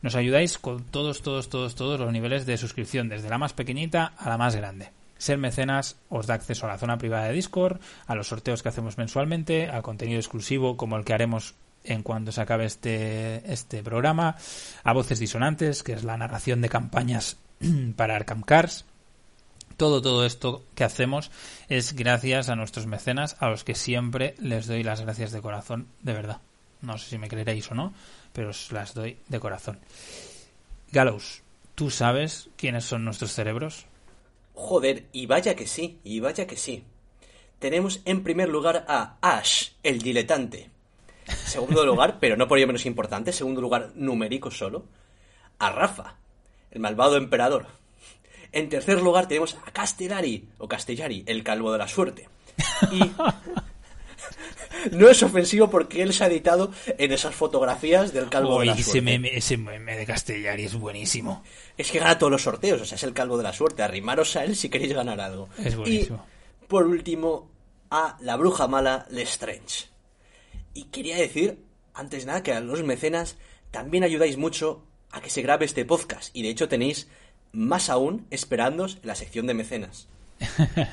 Nos 0.00 0.14
ayudáis 0.14 0.58
con 0.58 0.84
todos, 0.84 1.22
todos, 1.22 1.48
todos, 1.48 1.74
todos 1.74 1.98
los 1.98 2.12
niveles 2.12 2.46
de 2.46 2.56
suscripción, 2.56 3.08
desde 3.08 3.28
la 3.28 3.38
más 3.38 3.52
pequeñita 3.52 4.12
a 4.16 4.28
la 4.28 4.38
más 4.38 4.54
grande. 4.54 4.90
Ser 5.18 5.38
mecenas 5.38 5.96
os 6.08 6.28
da 6.28 6.34
acceso 6.34 6.66
a 6.66 6.70
la 6.70 6.78
zona 6.78 6.98
privada 6.98 7.26
de 7.26 7.32
Discord, 7.32 7.80
a 8.06 8.14
los 8.14 8.28
sorteos 8.28 8.62
que 8.62 8.68
hacemos 8.68 8.96
mensualmente, 8.98 9.66
al 9.66 9.82
contenido 9.82 10.20
exclusivo 10.20 10.76
como 10.76 10.96
el 10.96 11.04
que 11.04 11.14
haremos 11.14 11.54
en 11.82 12.02
cuanto 12.02 12.30
se 12.30 12.40
acabe 12.40 12.66
este, 12.66 13.50
este 13.52 13.82
programa, 13.82 14.36
a 14.84 14.92
voces 14.92 15.18
disonantes, 15.18 15.82
que 15.82 15.94
es 15.94 16.04
la 16.04 16.16
narración 16.16 16.60
de 16.60 16.68
campañas 16.68 17.36
para 17.96 18.14
Arkham 18.14 18.42
Cars, 18.42 18.84
todo, 19.78 20.02
todo 20.02 20.26
esto 20.26 20.64
que 20.74 20.84
hacemos 20.84 21.30
es 21.68 21.94
gracias 21.94 22.48
a 22.50 22.56
nuestros 22.56 22.86
mecenas, 22.86 23.36
a 23.38 23.48
los 23.48 23.64
que 23.64 23.74
siempre 23.74 24.34
les 24.38 24.66
doy 24.66 24.82
las 24.82 25.00
gracias 25.00 25.32
de 25.32 25.40
corazón, 25.40 25.86
de 26.02 26.12
verdad. 26.12 26.40
No 26.82 26.98
sé 26.98 27.10
si 27.10 27.18
me 27.18 27.28
creeréis 27.28 27.70
o 27.70 27.74
no, 27.74 27.94
pero 28.32 28.50
os 28.50 28.72
las 28.72 28.92
doy 28.92 29.16
de 29.28 29.40
corazón. 29.40 29.78
Gallows, 30.90 31.42
¿tú 31.76 31.90
sabes 31.90 32.50
quiénes 32.56 32.84
son 32.84 33.04
nuestros 33.04 33.32
cerebros? 33.32 33.86
Joder, 34.54 35.06
y 35.12 35.26
vaya 35.26 35.54
que 35.54 35.68
sí, 35.68 36.00
y 36.02 36.18
vaya 36.18 36.46
que 36.46 36.56
sí. 36.56 36.82
Tenemos 37.60 38.00
en 38.04 38.24
primer 38.24 38.48
lugar 38.48 38.84
a 38.88 39.16
Ash, 39.20 39.70
el 39.84 40.02
diletante. 40.02 40.70
Segundo 41.24 41.86
lugar, 41.86 42.18
pero 42.20 42.36
no 42.36 42.48
por 42.48 42.58
ello 42.58 42.66
menos 42.66 42.86
importante, 42.86 43.32
segundo 43.32 43.60
lugar 43.60 43.92
numérico 43.94 44.50
solo, 44.50 44.86
a 45.60 45.70
Rafa, 45.70 46.16
el 46.72 46.80
malvado 46.80 47.16
emperador. 47.16 47.66
En 48.52 48.68
tercer 48.68 49.02
lugar 49.02 49.28
tenemos 49.28 49.56
a 49.66 49.70
Castellari, 49.70 50.48
o 50.58 50.68
Castellari, 50.68 51.24
el 51.26 51.42
calvo 51.42 51.72
de 51.72 51.78
la 51.78 51.88
suerte. 51.88 52.28
Y 52.92 53.00
no 54.92 55.08
es 55.08 55.22
ofensivo 55.22 55.70
porque 55.70 56.02
él 56.02 56.12
se 56.12 56.24
ha 56.24 56.26
editado 56.28 56.72
en 56.86 57.12
esas 57.12 57.34
fotografías 57.34 58.12
del 58.12 58.28
calvo 58.28 58.60
de 58.60 58.66
la 58.66 58.74
suerte. 58.74 58.90
Ese 58.90 59.00
meme, 59.02 59.36
ese 59.36 59.56
meme 59.56 59.96
de 59.96 60.06
Castellari 60.06 60.64
es 60.64 60.74
buenísimo. 60.74 61.42
Es 61.76 61.90
que 61.90 61.98
gana 61.98 62.18
todos 62.18 62.32
los 62.32 62.42
sorteos, 62.42 62.80
o 62.80 62.84
sea, 62.84 62.96
es 62.96 63.02
el 63.02 63.12
calvo 63.12 63.36
de 63.36 63.42
la 63.42 63.52
suerte. 63.52 63.82
Arrimaros 63.82 64.36
a 64.36 64.44
él 64.44 64.56
si 64.56 64.68
queréis 64.68 64.92
ganar 64.92 65.20
algo. 65.20 65.48
Es 65.62 65.76
buenísimo. 65.76 66.24
Y, 66.62 66.66
por 66.66 66.86
último, 66.86 67.50
a 67.90 68.16
la 68.20 68.36
bruja 68.36 68.68
mala 68.68 69.06
Lestrange. 69.10 69.86
Y 70.74 70.84
quería 70.84 71.16
decir, 71.16 71.64
antes 71.94 72.20
de 72.22 72.26
nada, 72.26 72.42
que 72.42 72.52
a 72.52 72.60
los 72.60 72.82
mecenas 72.82 73.36
también 73.70 74.04
ayudáis 74.04 74.36
mucho 74.36 74.84
a 75.10 75.20
que 75.20 75.30
se 75.30 75.42
grabe 75.42 75.64
este 75.64 75.84
podcast. 75.84 76.34
Y 76.34 76.42
de 76.42 76.50
hecho 76.50 76.68
tenéis 76.68 77.08
más 77.52 77.90
aún 77.90 78.26
esperándos 78.30 78.98
en 79.02 79.08
la 79.08 79.14
sección 79.14 79.46
de 79.46 79.54
mecenas. 79.54 80.08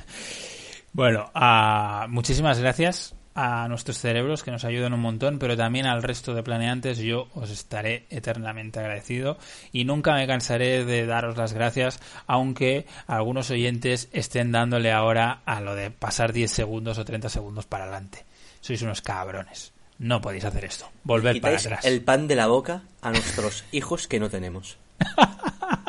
bueno, 0.94 1.32
uh, 1.36 2.07
muchísimas 2.10 2.60
gracias 2.60 3.15
a 3.36 3.68
nuestros 3.68 3.98
cerebros 3.98 4.44
que 4.44 4.52
nos 4.52 4.64
ayudan 4.64 4.94
un 4.94 5.02
montón, 5.02 5.40
pero 5.40 5.57
también 5.57 5.86
al 5.86 6.02
resto 6.02 6.34
de 6.34 6.41
planeantes 6.41 6.99
yo 6.99 7.27
os 7.36 7.52
estaré 7.52 8.06
eternamente 8.10 8.80
agradecido 8.80 9.38
y 9.73 9.84
nunca 9.84 10.14
me 10.14 10.26
cansaré 10.26 10.86
de 10.86 11.06
daros 11.06 11.36
las 11.36 11.52
gracias, 11.52 11.99
aunque 12.27 12.86
algunos 13.07 13.52
oyentes 13.52 14.07
estén 14.14 14.53
dándole 14.53 14.94
ahora 14.94 15.41
a 15.45 15.60
lo 15.60 15.76
de 15.76 15.91
pasar 15.91 16.32
10 16.32 16.49
segundos 16.49 16.98
o 16.98 17.03
30 17.03 17.27
segundos 17.27 17.65
para 17.65 17.84
adelante. 17.84 18.26
Sois 18.61 18.82
unos 18.82 19.02
cabrones. 19.02 19.73
No 19.99 20.22
podéis 20.22 20.45
hacer 20.45 20.65
esto. 20.65 20.90
Volver 21.03 21.40
para 21.40 21.57
atrás. 21.57 21.86
El 21.86 22.02
pan 22.02 22.27
de 22.27 22.36
la 22.36 22.48
boca 22.48 22.84
a 23.02 23.11
nuestros 23.11 23.65
hijos 23.72 24.07
que 24.07 24.19
no 24.19 24.30
tenemos. 24.30 24.77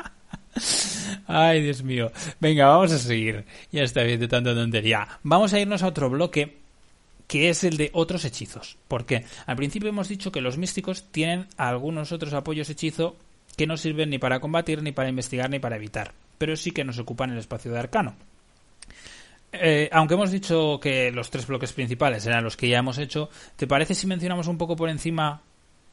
Ay, 1.27 1.63
Dios 1.63 1.83
mío. 1.83 2.11
Venga, 2.41 2.67
vamos 2.67 2.93
a 2.93 2.99
seguir. 2.99 3.45
Ya 3.73 3.83
está 3.83 4.03
bien 4.03 4.21
de 4.21 4.29
tanta 4.29 4.55
tontería. 4.55 5.07
Vamos 5.23 5.53
a 5.53 5.61
irnos 5.61 5.83
a 5.83 5.89
otro 5.89 6.11
bloque 6.11 6.59
que 7.27 7.49
es 7.49 7.65
el 7.65 7.77
de 7.77 7.91
otros 7.93 8.25
hechizos. 8.25 8.77
Porque 8.89 9.25
al 9.47 9.57
principio 9.57 9.89
hemos 9.89 10.09
dicho 10.09 10.33
que 10.33 10.41
los 10.41 10.59
místicos 10.59 11.05
tienen 11.11 11.47
algunos 11.57 12.13
otros 12.13 12.33
apoyos 12.35 12.71
hechizo 12.71 13.17
que 13.57 13.67
no 13.67 13.77
sirven 13.77 14.11
ni 14.11 14.19
para 14.19 14.41
combatir, 14.41 14.83
ni 14.83 14.93
para 14.93 15.09
investigar, 15.09 15.51
ni 15.51 15.59
para 15.59 15.77
evitar. 15.77 16.13
Pero 16.39 16.57
sí 16.57 16.73
que 16.73 16.85
nos 16.85 16.99
ocupan 16.99 17.31
el 17.31 17.39
espacio 17.39 17.73
de 17.73 17.79
arcano. 17.79 18.15
Eh, 19.53 19.89
aunque 19.93 20.15
hemos 20.15 20.31
dicho 20.31 20.79
que 20.81 21.11
los 21.11 21.31
tres 21.31 21.47
bloques 21.47 21.73
principales 21.73 22.27
eran 22.27 22.45
los 22.45 22.57
que 22.57 22.69
ya 22.69 22.79
hemos 22.79 22.99
hecho, 22.99 23.31
¿te 23.57 23.67
parece 23.67 23.95
si 23.95 24.07
mencionamos 24.07 24.49
un 24.49 24.59
poco 24.59 24.77
por 24.77 24.91
encima 24.91 25.41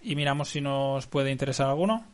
y 0.01 0.15
miramos 0.15 0.49
si 0.49 0.59
nos 0.59 1.07
puede 1.07 1.31
interesar 1.31 1.69
alguno? 1.69 2.05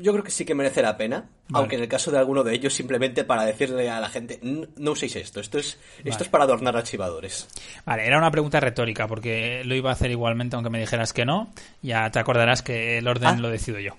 Yo 0.00 0.12
creo 0.12 0.22
que 0.22 0.30
sí 0.30 0.44
que 0.44 0.54
merece 0.54 0.82
la 0.82 0.96
pena, 0.96 1.28
vale. 1.48 1.62
aunque 1.62 1.76
en 1.76 1.82
el 1.82 1.88
caso 1.88 2.10
de 2.10 2.18
alguno 2.18 2.44
de 2.44 2.54
ellos 2.54 2.74
simplemente 2.74 3.24
para 3.24 3.44
decirle 3.44 3.88
a 3.88 4.00
la 4.00 4.08
gente 4.08 4.38
no, 4.42 4.92
uséis 4.92 5.16
esto, 5.16 5.40
esto 5.40 5.58
es 5.58 5.78
vale. 5.98 6.10
esto 6.10 6.24
es 6.24 6.28
para 6.30 6.44
adornar 6.44 6.76
archivadores. 6.76 7.48
Vale, 7.86 8.06
era 8.06 8.18
una 8.18 8.30
pregunta 8.30 8.60
retórica 8.60 9.08
porque 9.08 9.62
lo 9.64 9.74
iba 9.74 9.90
a 9.90 9.94
hacer 9.94 10.10
igualmente 10.10 10.56
aunque 10.56 10.70
me 10.70 10.80
dijeras 10.80 11.12
que 11.12 11.24
no, 11.24 11.50
ya 11.80 12.10
te 12.10 12.18
acordarás 12.18 12.62
que 12.62 12.98
el 12.98 13.08
orden 13.08 13.28
ah. 13.28 13.38
lo 13.38 13.48
decido 13.48 13.78
yo. 13.78 13.96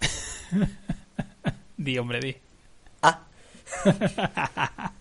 di, 1.76 1.98
hombre, 1.98 2.20
di. 2.20 2.36
Ah. 3.02 3.20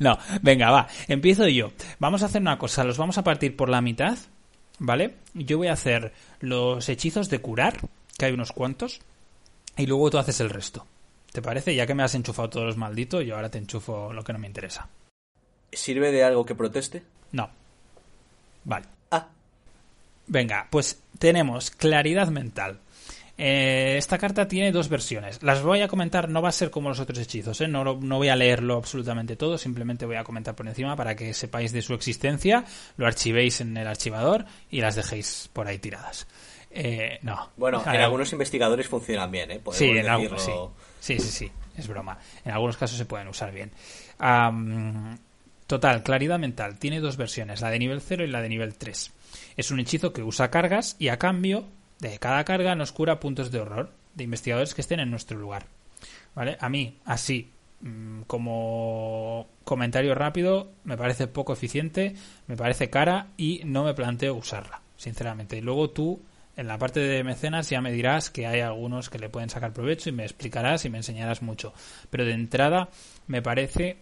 no, 0.00 0.18
venga, 0.42 0.70
va, 0.70 0.88
empiezo 1.08 1.48
yo. 1.48 1.72
Vamos 1.98 2.22
a 2.22 2.26
hacer 2.26 2.42
una 2.42 2.58
cosa, 2.58 2.84
los 2.84 2.98
vamos 2.98 3.16
a 3.18 3.24
partir 3.24 3.56
por 3.56 3.68
la 3.68 3.80
mitad, 3.80 4.18
¿vale? 4.78 5.14
Yo 5.34 5.58
voy 5.58 5.68
a 5.68 5.72
hacer 5.72 6.12
los 6.40 6.88
hechizos 6.88 7.30
de 7.30 7.40
curar 7.40 7.78
que 8.18 8.26
hay 8.26 8.32
unos 8.32 8.52
cuantos, 8.52 9.00
y 9.76 9.86
luego 9.86 10.10
tú 10.10 10.18
haces 10.18 10.40
el 10.40 10.50
resto. 10.50 10.86
¿Te 11.32 11.42
parece? 11.42 11.74
Ya 11.74 11.86
que 11.86 11.94
me 11.94 12.02
has 12.02 12.14
enchufado 12.14 12.48
todos 12.48 12.66
los 12.66 12.76
malditos, 12.76 13.24
yo 13.24 13.36
ahora 13.36 13.50
te 13.50 13.58
enchufo 13.58 14.12
lo 14.12 14.24
que 14.24 14.32
no 14.32 14.38
me 14.38 14.46
interesa. 14.46 14.88
¿Sirve 15.72 16.12
de 16.12 16.24
algo 16.24 16.46
que 16.46 16.54
proteste? 16.54 17.02
No. 17.32 17.50
Vale. 18.64 18.86
Ah. 19.10 19.28
Venga, 20.26 20.66
pues 20.70 21.02
tenemos 21.18 21.70
claridad 21.70 22.28
mental. 22.28 22.80
Eh, 23.38 23.96
esta 23.98 24.16
carta 24.16 24.48
tiene 24.48 24.72
dos 24.72 24.88
versiones. 24.88 25.42
Las 25.42 25.62
voy 25.62 25.82
a 25.82 25.88
comentar, 25.88 26.28
no 26.30 26.40
va 26.40 26.48
a 26.48 26.52
ser 26.52 26.70
como 26.70 26.88
los 26.88 27.00
otros 27.00 27.18
hechizos, 27.18 27.60
¿eh? 27.60 27.68
no, 27.68 27.84
no 27.84 28.16
voy 28.16 28.28
a 28.28 28.36
leerlo 28.36 28.76
absolutamente 28.76 29.36
todo, 29.36 29.58
simplemente 29.58 30.06
voy 30.06 30.16
a 30.16 30.24
comentar 30.24 30.54
por 30.54 30.66
encima 30.66 30.96
para 30.96 31.14
que 31.14 31.34
sepáis 31.34 31.72
de 31.72 31.82
su 31.82 31.92
existencia, 31.92 32.64
lo 32.96 33.06
archivéis 33.06 33.60
en 33.60 33.76
el 33.76 33.86
archivador 33.86 34.46
y 34.70 34.80
las 34.80 34.96
dejéis 34.96 35.50
por 35.52 35.66
ahí 35.66 35.78
tiradas. 35.78 36.26
Eh, 36.76 37.18
no. 37.22 37.50
Bueno, 37.56 37.82
en 37.86 38.00
algunos 38.00 38.32
investigadores 38.32 38.86
funcionan 38.86 39.30
bien, 39.30 39.50
¿eh? 39.50 39.60
sí, 39.72 39.86
en 39.90 40.08
algunos, 40.08 40.42
sí. 40.42 40.52
sí, 41.00 41.18
sí, 41.18 41.30
sí, 41.30 41.52
es 41.76 41.88
broma. 41.88 42.18
En 42.44 42.52
algunos 42.52 42.76
casos 42.76 42.98
se 42.98 43.06
pueden 43.06 43.28
usar 43.28 43.52
bien. 43.52 43.72
Um, 44.20 45.16
Total, 45.66 46.04
claridad 46.04 46.38
mental. 46.38 46.78
Tiene 46.78 47.00
dos 47.00 47.16
versiones, 47.16 47.60
la 47.60 47.70
de 47.70 47.78
nivel 47.78 48.00
0 48.00 48.24
y 48.24 48.28
la 48.28 48.40
de 48.40 48.48
nivel 48.48 48.74
3. 48.74 49.12
Es 49.56 49.70
un 49.70 49.80
hechizo 49.80 50.12
que 50.12 50.22
usa 50.22 50.50
cargas 50.50 50.94
y 50.98 51.08
a 51.08 51.18
cambio 51.18 51.66
de 51.98 52.18
cada 52.18 52.44
carga 52.44 52.76
nos 52.76 52.92
cura 52.92 53.18
puntos 53.18 53.50
de 53.50 53.60
horror 53.60 53.90
de 54.14 54.24
investigadores 54.24 54.74
que 54.74 54.80
estén 54.80 55.00
en 55.00 55.10
nuestro 55.10 55.38
lugar. 55.38 55.66
¿Vale? 56.36 56.56
A 56.60 56.68
mí, 56.68 56.98
así, 57.04 57.50
mm, 57.80 58.22
como 58.22 59.48
comentario 59.64 60.14
rápido, 60.14 60.70
me 60.84 60.96
parece 60.96 61.26
poco 61.26 61.54
eficiente, 61.54 62.14
me 62.46 62.56
parece 62.56 62.88
cara 62.88 63.28
y 63.36 63.62
no 63.64 63.82
me 63.82 63.94
planteo 63.94 64.34
usarla, 64.34 64.82
sinceramente. 64.96 65.56
Y 65.56 65.62
luego 65.62 65.90
tú, 65.90 66.22
en 66.56 66.66
la 66.66 66.78
parte 66.78 67.00
de 67.00 67.22
mecenas, 67.22 67.68
ya 67.68 67.80
me 67.80 67.92
dirás 67.92 68.30
que 68.30 68.46
hay 68.46 68.60
algunos 68.60 69.10
que 69.10 69.18
le 69.18 69.28
pueden 69.28 69.50
sacar 69.50 69.72
provecho 69.72 70.08
y 70.08 70.12
me 70.12 70.24
explicarás 70.24 70.84
y 70.84 70.90
me 70.90 70.98
enseñarás 70.98 71.42
mucho. 71.42 71.74
Pero 72.10 72.24
de 72.24 72.32
entrada, 72.32 72.88
me 73.26 73.42
parece 73.42 73.98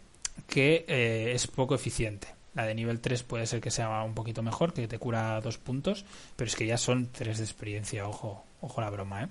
que 0.48 0.84
eh, 0.88 1.32
es 1.34 1.46
poco 1.48 1.74
eficiente. 1.74 2.28
La 2.54 2.64
de 2.64 2.74
nivel 2.74 3.00
3 3.00 3.24
puede 3.24 3.46
ser 3.46 3.60
que 3.60 3.72
sea 3.72 4.02
un 4.04 4.14
poquito 4.14 4.42
mejor, 4.42 4.72
que 4.72 4.86
te 4.86 4.98
cura 4.98 5.40
dos 5.40 5.58
puntos, 5.58 6.04
pero 6.36 6.48
es 6.48 6.54
que 6.54 6.66
ya 6.66 6.78
son 6.78 7.08
tres 7.10 7.38
de 7.38 7.44
experiencia, 7.44 8.06
ojo, 8.06 8.44
ojo 8.60 8.80
la 8.80 8.90
broma, 8.90 9.24
¿eh? 9.24 9.28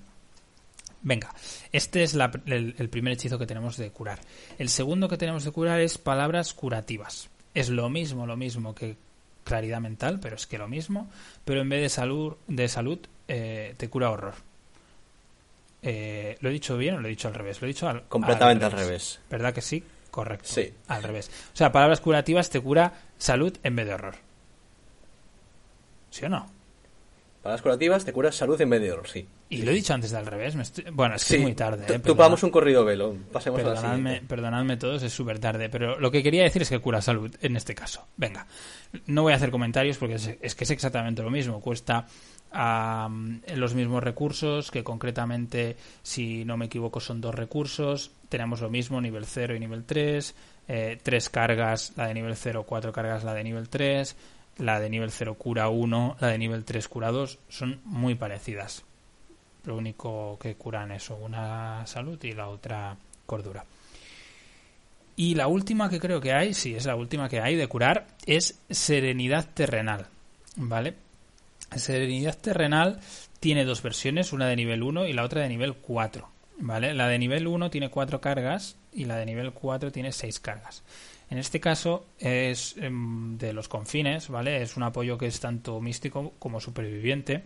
Venga, 1.05 1.33
este 1.73 2.03
es 2.03 2.13
el, 2.13 2.75
el, 2.77 2.89
primer 2.89 3.13
hechizo 3.13 3.37
que 3.37 3.45
tenemos 3.45 3.75
de 3.75 3.91
curar. 3.91 4.19
El 4.57 4.69
segundo 4.69 5.09
que 5.09 5.17
tenemos 5.17 5.43
de 5.43 5.51
curar 5.51 5.81
es 5.81 5.97
palabras 5.97 6.53
curativas. 6.53 7.29
Es 7.53 7.69
lo 7.69 7.89
mismo, 7.89 8.25
lo 8.25 8.37
mismo 8.37 8.73
que 8.73 8.95
claridad 9.43 9.81
mental, 9.81 10.19
pero 10.21 10.37
es 10.37 10.47
que 10.47 10.57
lo 10.57 10.69
mismo, 10.69 11.09
pero 11.43 11.61
en 11.61 11.69
vez 11.69 11.81
de 11.81 11.89
salud, 11.89 12.35
de 12.47 12.69
salud 12.69 12.99
eh, 13.27 13.73
te 13.77 13.89
cura 13.89 14.09
horror. 14.09 14.35
Eh, 15.81 16.37
¿Lo 16.39 16.49
he 16.49 16.53
dicho 16.53 16.77
bien 16.77 16.95
o 16.95 16.99
lo 16.99 17.07
he 17.07 17.11
dicho 17.11 17.27
al 17.27 17.33
revés? 17.33 17.61
Lo 17.61 17.67
he 17.67 17.69
dicho 17.69 17.89
al, 17.89 18.03
completamente 18.03 18.65
al 18.65 18.71
revés. 18.71 18.83
al 18.83 18.87
revés. 18.87 19.19
¿Verdad 19.29 19.53
que 19.53 19.61
sí? 19.61 19.83
Correcto. 20.09 20.47
Sí. 20.47 20.73
Al 20.87 21.03
revés. 21.03 21.29
O 21.53 21.57
sea, 21.57 21.71
palabras 21.71 21.99
curativas 21.99 22.49
te 22.49 22.61
cura 22.61 22.93
salud 23.17 23.57
en 23.63 23.75
vez 23.75 23.87
de 23.87 23.93
horror. 23.95 24.15
¿Sí 26.11 26.25
o 26.25 26.29
no? 26.29 26.47
Palabras 27.41 27.61
curativas 27.61 28.05
te 28.05 28.13
cura 28.13 28.31
salud 28.31 28.59
en 28.61 28.69
vez 28.69 28.81
de 28.81 28.91
horror, 28.91 29.07
sí. 29.07 29.27
Y 29.49 29.63
lo 29.63 29.71
he 29.71 29.73
dicho 29.73 29.93
antes 29.93 30.11
de 30.11 30.17
al 30.17 30.25
revés. 30.25 30.55
Bueno, 30.93 31.15
es 31.15 31.25
que 31.25 31.35
es 31.35 31.41
muy 31.41 31.53
tarde. 31.53 31.93
¿eh? 31.93 31.99
Tupamos 31.99 32.41
un 32.41 32.51
corrido 32.51 32.85
velo. 32.85 33.15
Pasemos 33.31 33.61
perdonadme, 33.61 34.17
a 34.17 34.21
perdonadme 34.21 34.77
todos, 34.77 35.03
es 35.03 35.11
súper 35.11 35.39
tarde. 35.39 35.67
Pero 35.67 35.99
lo 35.99 36.09
que 36.09 36.23
quería 36.23 36.43
decir 36.43 36.61
es 36.61 36.69
que 36.69 36.79
cura 36.79 37.01
salud 37.01 37.35
en 37.41 37.57
este 37.57 37.75
caso. 37.75 38.07
Venga. 38.15 38.47
No 39.07 39.23
voy 39.23 39.33
a 39.33 39.35
hacer 39.35 39.51
comentarios 39.51 39.97
porque 39.97 40.15
es, 40.15 40.55
que 40.55 40.63
es 40.63 40.71
exactamente 40.71 41.21
lo 41.21 41.29
mismo. 41.29 41.59
Cuesta 41.59 42.07
los 42.53 43.73
mismos 43.73 44.03
recursos, 44.03 44.69
que 44.69 44.83
concretamente, 44.83 45.75
si 46.03 46.45
no 46.45 46.57
me 46.57 46.65
equivoco, 46.65 46.99
son 46.99 47.21
dos 47.21 47.33
recursos. 47.33 48.11
Tenemos 48.29 48.61
lo 48.61 48.69
mismo, 48.69 49.01
nivel 49.01 49.25
0 49.25 49.55
y 49.55 49.59
nivel 49.59 49.83
3. 49.85 50.35
Eh, 50.67 50.97
tres 51.01 51.29
cargas, 51.29 51.91
la 51.97 52.07
de 52.07 52.13
nivel 52.13 52.35
0, 52.35 52.63
cuatro 52.67 52.93
cargas, 52.93 53.23
la 53.23 53.33
de 53.33 53.43
nivel 53.43 53.69
3. 53.69 54.15
La 54.57 54.79
de 54.79 54.89
nivel 54.89 55.09
0 55.09 55.33
cura 55.33 55.69
1, 55.69 56.17
la 56.19 56.27
de 56.27 56.37
nivel 56.37 56.63
3 56.63 56.87
cura 56.87 57.11
2. 57.11 57.39
Son 57.49 57.81
muy 57.85 58.15
parecidas. 58.15 58.83
Lo 59.65 59.75
único 59.75 60.37
que 60.39 60.55
curan 60.55 60.91
eso, 60.91 61.15
una 61.15 61.87
salud 61.87 62.23
y 62.23 62.33
la 62.33 62.49
otra 62.49 62.95
cordura. 63.25 63.65
Y 65.15 65.35
la 65.35 65.47
última 65.47 65.89
que 65.89 65.99
creo 65.99 66.21
que 66.21 66.33
hay, 66.33 66.53
sí, 66.53 66.75
es 66.75 66.85
la 66.85 66.95
última 66.95 67.29
que 67.29 67.39
hay 67.39 67.55
de 67.55 67.67
curar, 67.67 68.07
es 68.25 68.59
serenidad 68.69 69.47
terrenal. 69.53 70.07
¿Vale? 70.55 70.95
Serenidad 71.77 72.37
terrenal 72.37 72.99
tiene 73.39 73.65
dos 73.65 73.81
versiones, 73.81 74.33
una 74.33 74.47
de 74.47 74.55
nivel 74.55 74.83
1 74.83 75.05
y 75.07 75.13
la 75.13 75.23
otra 75.23 75.41
de 75.41 75.49
nivel 75.49 75.75
4. 75.75 76.29
¿Vale? 76.59 76.93
La 76.93 77.07
de 77.07 77.19
nivel 77.19 77.47
1 77.47 77.69
tiene 77.69 77.89
4 77.89 78.21
cargas 78.21 78.77
y 78.91 79.05
la 79.05 79.17
de 79.17 79.25
nivel 79.25 79.51
4 79.51 79.91
tiene 79.91 80.11
6 80.11 80.39
cargas. 80.39 80.83
En 81.29 81.37
este 81.37 81.59
caso 81.59 82.05
es 82.19 82.75
em, 82.77 83.37
de 83.37 83.53
los 83.53 83.67
confines, 83.67 84.29
¿vale? 84.29 84.61
Es 84.61 84.77
un 84.77 84.83
apoyo 84.83 85.17
que 85.17 85.25
es 85.25 85.39
tanto 85.39 85.81
místico 85.81 86.33
como 86.39 86.59
superviviente. 86.59 87.43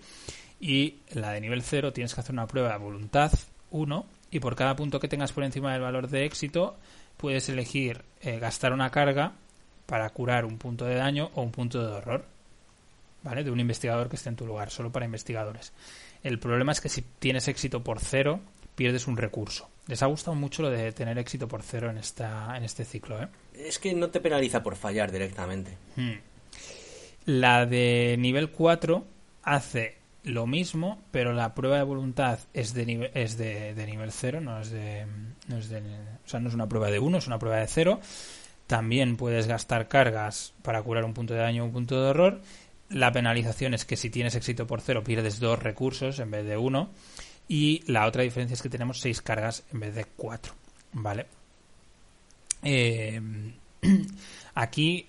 Y 0.60 0.98
la 1.14 1.32
de 1.32 1.42
nivel 1.42 1.62
0 1.62 1.94
tienes 1.94 2.14
que 2.14 2.22
hacer 2.22 2.34
una 2.34 2.48
prueba 2.48 2.74
de 2.74 2.78
voluntad 2.78 3.32
1 3.72 4.06
y 4.32 4.40
por 4.40 4.56
cada 4.56 4.76
punto 4.76 5.00
que 5.00 5.08
tengas 5.08 5.32
por 5.32 5.44
encima 5.44 5.72
del 5.72 5.82
valor 5.82 6.10
de 6.10 6.26
éxito 6.26 6.78
puedes 7.16 7.48
elegir 7.50 8.04
eh, 8.22 8.40
gastar 8.40 8.74
una 8.74 8.90
carga 8.90 9.34
para 9.86 10.10
curar 10.10 10.46
un 10.46 10.58
punto 10.58 10.86
de 10.86 10.96
daño 10.96 11.32
o 11.36 11.42
un 11.42 11.52
punto 11.52 11.80
de 11.80 11.94
horror. 11.94 12.37
¿Vale? 13.28 13.44
De 13.44 13.52
un 13.52 13.60
investigador 13.60 14.08
que 14.08 14.16
esté 14.16 14.30
en 14.30 14.38
tu 14.38 14.48
lugar, 14.48 14.70
solo 14.70 14.90
para 14.90 15.06
investigadores. 15.06 15.74
El 16.24 16.40
problema 16.40 16.72
es 16.72 16.80
que 16.80 16.88
si 16.88 17.02
tienes 17.20 17.50
éxito 17.50 17.84
por 17.84 18.00
cero, 18.00 18.40
pierdes 18.74 19.06
un 19.06 19.18
recurso. 19.18 19.70
Les 19.88 20.02
ha 20.02 20.06
gustado 20.06 20.34
mucho 20.34 20.62
lo 20.62 20.70
de 20.70 20.94
tener 20.94 21.18
éxito 21.18 21.48
por 21.48 21.62
cero 21.62 21.90
en, 21.90 21.98
esta, 21.98 22.56
en 22.56 22.64
este 22.64 22.86
ciclo, 22.86 23.22
¿eh? 23.22 23.28
Es 23.54 23.80
que 23.80 23.94
no 23.94 24.10
te 24.10 24.22
penaliza 24.22 24.64
por 24.64 24.78
fallar 24.78 25.12
directamente. 25.12 25.78
Hmm. 25.98 26.14
La 27.26 27.66
de 27.66 28.16
nivel 28.18 28.50
4 28.50 29.06
hace 29.44 29.98
lo 30.24 30.48
mismo, 30.48 31.02
pero 31.12 31.34
la 31.34 31.54
prueba 31.54 31.78
de 31.78 31.84
voluntad 31.84 32.40
es 32.54 32.74
de 32.74 32.86
nivel, 32.86 33.12
es 33.14 33.38
de, 33.38 33.74
nivel 33.86 34.12
0, 34.14 34.40
no 34.40 34.62
es 34.62 34.72
de, 34.72 35.06
no 35.50 35.58
es 35.58 35.68
de, 35.68 35.80
o 35.80 36.30
sea, 36.30 36.40
no 36.40 36.48
es 36.48 36.56
una 36.56 36.70
prueba 36.70 36.90
de 36.90 37.00
1, 37.00 37.18
es 37.18 37.28
una 37.28 37.40
prueba 37.40 37.58
de 37.58 37.68
0. 37.68 38.00
También 38.68 39.18
puedes 39.18 39.48
gastar 39.48 39.90
cargas 39.90 40.54
para 40.62 40.82
curar 40.82 41.04
un 41.04 41.14
punto 41.14 41.34
de 41.34 41.42
daño 41.42 41.64
o 41.64 41.66
un 41.66 41.74
punto 41.74 42.02
de 42.02 42.10
horror 42.10 42.42
la 42.90 43.12
penalización 43.12 43.74
es 43.74 43.86
que 43.86 43.98
si 43.98 44.10
tienes 44.10 44.36
éxito 44.36 44.66
por 44.66 44.82
cero 44.82 45.04
pierdes 45.04 45.40
dos 45.40 45.60
recursos 45.60 46.20
en 46.20 46.32
vez 46.32 46.46
de 46.46 46.58
uno. 46.58 46.90
Y 47.50 47.84
la 47.88 48.06
otra 48.06 48.24
diferencia 48.24 48.56
es 48.56 48.62
que 48.62 48.70
tenemos 48.70 49.00
seis 49.00 49.22
cargas 49.22 49.64
en 49.72 49.80
vez 49.80 49.96
de 49.96 50.06
cuatro. 50.06 50.54
¿Vale? 50.94 51.28
Eh, 52.64 53.22
aquí, 54.56 55.08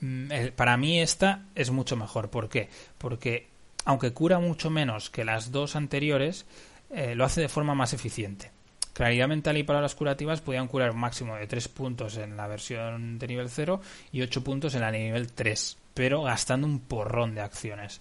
mm, 0.00 0.28
para 0.56 0.76
mí 0.76 1.00
esta 1.00 1.46
es 1.54 1.70
mucho 1.70 1.96
mejor. 1.96 2.30
¿Por 2.30 2.48
qué? 2.48 2.68
Porque 2.98 3.48
aunque 3.84 4.12
cura 4.12 4.38
mucho 4.38 4.68
menos 4.68 5.08
que 5.08 5.24
las 5.24 5.50
dos 5.50 5.76
anteriores, 5.76 6.44
eh, 6.90 7.14
lo 7.14 7.24
hace 7.24 7.40
de 7.40 7.48
forma 7.48 7.74
más 7.74 7.94
eficiente. 7.94 8.50
Claridad 8.92 9.28
mental 9.28 9.56
y 9.56 9.62
palabras 9.62 9.94
curativas 9.94 10.40
podían 10.40 10.68
curar 10.68 10.90
un 10.90 10.98
máximo 10.98 11.36
de 11.36 11.46
3 11.46 11.68
puntos 11.68 12.16
en 12.16 12.36
la 12.36 12.48
versión 12.48 13.18
de 13.18 13.28
nivel 13.28 13.48
0 13.48 13.80
y 14.12 14.22
8 14.22 14.42
puntos 14.42 14.74
en 14.74 14.80
la 14.80 14.90
de 14.90 14.98
nivel 14.98 15.32
3 15.32 15.78
pero 15.98 16.22
gastando 16.22 16.68
un 16.68 16.78
porrón 16.78 17.34
de 17.34 17.40
acciones. 17.40 18.00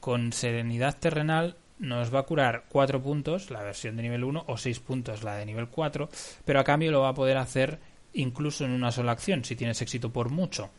Con 0.00 0.32
Serenidad 0.32 0.98
Terrenal 0.98 1.54
nos 1.78 2.12
va 2.12 2.18
a 2.18 2.22
curar 2.24 2.64
4 2.68 3.00
puntos, 3.00 3.52
la 3.52 3.62
versión 3.62 3.94
de 3.94 4.02
nivel 4.02 4.24
1, 4.24 4.42
o 4.48 4.56
6 4.56 4.80
puntos, 4.80 5.22
la 5.22 5.36
de 5.36 5.46
nivel 5.46 5.68
4, 5.68 6.08
pero 6.44 6.58
a 6.58 6.64
cambio 6.64 6.90
lo 6.90 7.02
va 7.02 7.10
a 7.10 7.14
poder 7.14 7.36
hacer 7.36 7.78
incluso 8.14 8.64
en 8.64 8.72
una 8.72 8.90
sola 8.90 9.12
acción, 9.12 9.44
si 9.44 9.54
tienes 9.54 9.80
éxito 9.80 10.10
por 10.10 10.30
mucho. 10.30 10.70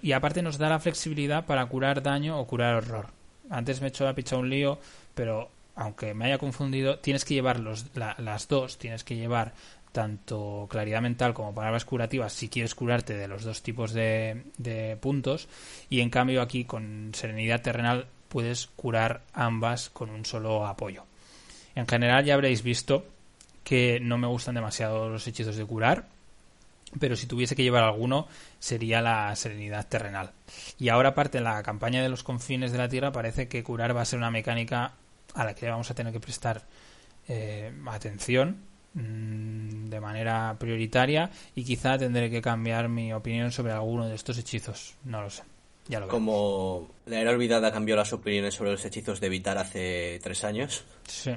Y 0.00 0.12
aparte 0.12 0.40
nos 0.40 0.56
da 0.56 0.70
la 0.70 0.78
flexibilidad 0.78 1.44
para 1.44 1.66
curar 1.66 2.02
daño 2.02 2.40
o 2.40 2.46
curar 2.46 2.76
horror. 2.76 3.08
Antes 3.50 3.82
me 3.82 3.88
he 3.88 3.90
hecho 3.90 4.06
la 4.06 4.14
picha 4.14 4.38
un 4.38 4.48
lío, 4.48 4.78
pero 5.14 5.50
aunque 5.74 6.14
me 6.14 6.24
haya 6.24 6.38
confundido, 6.38 6.98
tienes 6.98 7.26
que 7.26 7.34
llevar 7.34 7.60
los, 7.60 7.84
las 7.94 8.48
dos, 8.48 8.78
tienes 8.78 9.04
que 9.04 9.16
llevar 9.16 9.52
tanto 9.92 10.66
claridad 10.70 11.02
mental 11.02 11.34
como 11.34 11.54
palabras 11.54 11.84
curativas 11.84 12.32
si 12.32 12.48
quieres 12.48 12.74
curarte 12.74 13.14
de 13.14 13.28
los 13.28 13.44
dos 13.44 13.62
tipos 13.62 13.92
de, 13.92 14.98
puntos 15.00 15.48
y 15.88 16.00
en 16.00 16.10
cambio 16.10 16.42
aquí 16.42 16.64
con 16.64 17.12
serenidad 17.14 17.62
terrenal 17.62 18.06
puedes 18.28 18.68
curar 18.76 19.22
ambas 19.32 19.90
con 19.90 20.10
un 20.10 20.24
solo 20.24 20.66
apoyo. 20.66 21.04
En 21.74 21.86
general 21.86 22.24
ya 22.24 22.34
habréis 22.34 22.62
visto 22.62 23.04
que 23.64 24.00
no 24.00 24.18
me 24.18 24.26
gustan 24.26 24.54
demasiado 24.54 25.08
los 25.08 25.26
hechizos 25.26 25.56
de 25.56 25.64
curar, 25.64 26.06
pero 26.98 27.16
si 27.16 27.26
tuviese 27.26 27.54
que 27.54 27.62
llevar 27.62 27.84
alguno 27.84 28.28
sería 28.58 29.00
la 29.00 29.34
serenidad 29.36 29.86
terrenal. 29.88 30.32
Y 30.78 30.88
ahora 30.88 31.10
aparte 31.10 31.38
en 31.38 31.44
la 31.44 31.62
campaña 31.62 32.02
de 32.02 32.08
los 32.08 32.22
confines 32.22 32.72
de 32.72 32.78
la 32.78 32.88
Tierra 32.88 33.12
parece 33.12 33.48
que 33.48 33.62
curar 33.62 33.96
va 33.96 34.02
a 34.02 34.06
ser 34.06 34.18
una 34.18 34.30
mecánica 34.30 34.94
a 35.34 35.44
la 35.44 35.54
que 35.54 35.68
vamos 35.68 35.90
a 35.90 35.94
tener 35.94 36.12
que 36.12 36.20
prestar 36.20 36.62
eh, 37.28 37.72
atención 37.86 38.69
Mm, 38.94 39.88
de 39.88 40.00
manera 40.00 40.56
prioritaria 40.58 41.30
y 41.54 41.62
quizá 41.64 41.96
tendré 41.96 42.28
que 42.28 42.42
cambiar 42.42 42.88
mi 42.88 43.12
opinión 43.12 43.52
sobre 43.52 43.72
alguno 43.72 44.08
de 44.08 44.16
estos 44.16 44.36
hechizos. 44.38 44.96
No 45.04 45.22
lo 45.22 45.30
sé. 45.30 45.44
Ya 45.88 46.00
lo 46.00 46.08
Como 46.08 46.88
la 47.06 47.20
era 47.20 47.30
olvidada 47.30 47.72
cambió 47.72 47.96
las 47.96 48.12
opiniones 48.12 48.54
sobre 48.54 48.72
los 48.72 48.84
hechizos 48.84 49.20
de 49.20 49.26
evitar 49.26 49.58
hace 49.58 50.18
tres 50.22 50.44
años. 50.44 50.84
Sí. 51.06 51.32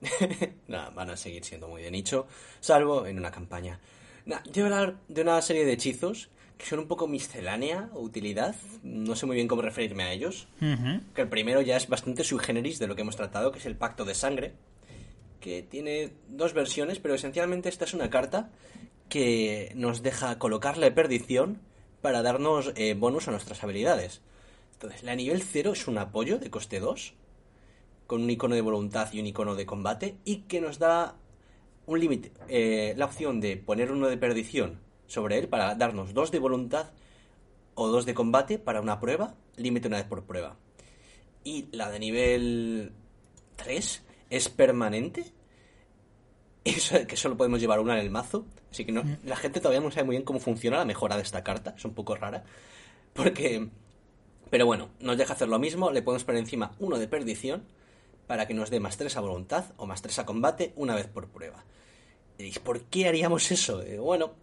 Nada, 0.68 0.90
van 0.90 1.10
a 1.10 1.16
seguir 1.16 1.44
siendo 1.44 1.68
muy 1.68 1.82
de 1.82 1.90
nicho, 1.90 2.28
salvo 2.60 3.06
en 3.06 3.18
una 3.18 3.30
campaña. 3.30 3.80
Nah, 4.24 4.40
yo 4.52 4.64
voy 4.64 4.72
a 4.72 4.78
hablar 4.78 4.96
de 5.08 5.22
una 5.22 5.42
serie 5.42 5.64
de 5.64 5.72
hechizos 5.72 6.30
que 6.56 6.66
son 6.66 6.80
un 6.80 6.88
poco 6.88 7.06
miscelánea 7.06 7.88
o 7.94 8.00
utilidad. 8.00 8.54
No 8.82 9.14
sé 9.16 9.26
muy 9.26 9.36
bien 9.36 9.48
cómo 9.48 9.62
referirme 9.62 10.04
a 10.04 10.12
ellos. 10.12 10.48
Que 11.14 11.22
el 11.22 11.28
primero 11.28 11.62
ya 11.62 11.76
es 11.76 11.88
bastante 11.88 12.24
sui 12.24 12.38
generis 12.40 12.78
de 12.78 12.88
lo 12.88 12.96
que 12.96 13.02
hemos 13.02 13.16
tratado, 13.16 13.52
que 13.52 13.58
es 13.58 13.66
el 13.66 13.76
pacto 13.76 14.04
de 14.04 14.14
sangre 14.14 14.54
que 15.40 15.62
tiene 15.62 16.12
dos 16.28 16.52
versiones, 16.52 16.98
pero 16.98 17.14
esencialmente 17.14 17.68
esta 17.68 17.84
es 17.84 17.94
una 17.94 18.10
carta 18.10 18.50
que 19.08 19.72
nos 19.74 20.02
deja 20.02 20.38
colocarle 20.38 20.90
perdición 20.90 21.60
para 22.02 22.22
darnos 22.22 22.72
eh, 22.76 22.94
bonus 22.94 23.28
a 23.28 23.30
nuestras 23.30 23.62
habilidades. 23.64 24.20
Entonces, 24.74 25.02
la 25.02 25.16
nivel 25.16 25.42
0 25.42 25.72
es 25.72 25.88
un 25.88 25.98
apoyo 25.98 26.38
de 26.38 26.50
coste 26.50 26.78
2, 26.78 27.14
con 28.06 28.22
un 28.22 28.30
icono 28.30 28.54
de 28.54 28.60
voluntad 28.60 29.12
y 29.12 29.20
un 29.20 29.26
icono 29.26 29.54
de 29.54 29.66
combate, 29.66 30.16
y 30.24 30.42
que 30.42 30.60
nos 30.60 30.78
da 30.78 31.16
un 31.86 32.00
límite, 32.00 32.32
eh, 32.48 32.94
la 32.96 33.06
opción 33.06 33.40
de 33.40 33.56
poner 33.56 33.90
uno 33.90 34.08
de 34.08 34.18
perdición 34.18 34.78
sobre 35.06 35.38
él 35.38 35.48
para 35.48 35.74
darnos 35.74 36.12
dos 36.12 36.30
de 36.30 36.38
voluntad 36.38 36.90
o 37.74 37.88
dos 37.88 38.04
de 38.04 38.14
combate 38.14 38.58
para 38.58 38.80
una 38.80 39.00
prueba, 39.00 39.34
límite 39.56 39.88
una 39.88 39.96
vez 39.96 40.06
por 40.06 40.24
prueba. 40.24 40.56
Y 41.44 41.66
la 41.72 41.90
de 41.90 41.98
nivel 41.98 42.92
3 43.56 44.02
es 44.30 44.48
permanente. 44.48 45.24
Eso, 46.64 47.06
que 47.06 47.16
solo 47.16 47.36
podemos 47.36 47.60
llevar 47.60 47.80
una 47.80 47.94
en 47.94 48.00
el 48.00 48.10
mazo. 48.10 48.46
Así 48.70 48.84
que 48.84 48.92
no, 48.92 49.02
la 49.24 49.36
gente 49.36 49.60
todavía 49.60 49.80
no 49.80 49.90
sabe 49.90 50.04
muy 50.04 50.16
bien 50.16 50.24
cómo 50.24 50.40
funciona 50.40 50.78
la 50.78 50.84
mejora 50.84 51.16
de 51.16 51.22
esta 51.22 51.42
carta. 51.42 51.74
Es 51.76 51.84
un 51.84 51.94
poco 51.94 52.14
rara. 52.14 52.44
Porque. 53.14 53.68
Pero 54.50 54.64
bueno, 54.64 54.90
nos 55.00 55.18
deja 55.18 55.34
hacer 55.34 55.48
lo 55.48 55.58
mismo. 55.58 55.90
Le 55.90 56.02
podemos 56.02 56.24
poner 56.24 56.40
encima 56.40 56.72
uno 56.78 56.98
de 56.98 57.08
perdición. 57.08 57.64
Para 58.26 58.46
que 58.46 58.52
nos 58.52 58.68
dé 58.68 58.78
más 58.78 58.98
3 58.98 59.16
a 59.16 59.20
voluntad 59.20 59.64
o 59.78 59.86
más 59.86 60.02
3 60.02 60.18
a 60.18 60.26
combate 60.26 60.72
una 60.76 60.94
vez 60.94 61.06
por 61.06 61.28
prueba. 61.28 61.64
Y 62.36 62.50
¿por 62.58 62.82
qué 62.82 63.08
haríamos 63.08 63.50
eso? 63.50 63.82
Eh, 63.82 63.98
bueno, 63.98 64.34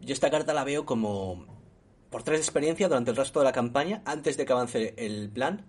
yo 0.00 0.12
esta 0.12 0.30
carta 0.30 0.52
la 0.52 0.64
veo 0.64 0.84
como 0.84 1.46
por 2.10 2.22
3 2.22 2.38
de 2.38 2.42
experiencia 2.42 2.88
durante 2.88 3.10
el 3.10 3.16
resto 3.16 3.38
de 3.40 3.44
la 3.44 3.52
campaña, 3.52 4.02
antes 4.04 4.36
de 4.36 4.44
que 4.44 4.52
avance 4.52 4.94
el 4.98 5.30
plan, 5.30 5.64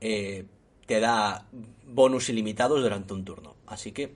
eh, 0.00 0.46
te 0.88 1.00
da 1.00 1.44
bonus 1.86 2.30
ilimitados 2.30 2.80
durante 2.80 3.12
un 3.12 3.22
turno. 3.22 3.56
Así 3.66 3.92
que 3.92 4.14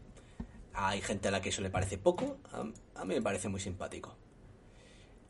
hay 0.72 1.02
gente 1.02 1.28
a 1.28 1.30
la 1.30 1.42
que 1.42 1.50
eso 1.50 1.60
le 1.60 1.68
parece 1.68 1.98
poco, 1.98 2.38
a, 2.50 3.04
mí 3.04 3.14
me 3.14 3.20
parece 3.20 3.50
muy 3.50 3.60
simpático. 3.60 4.16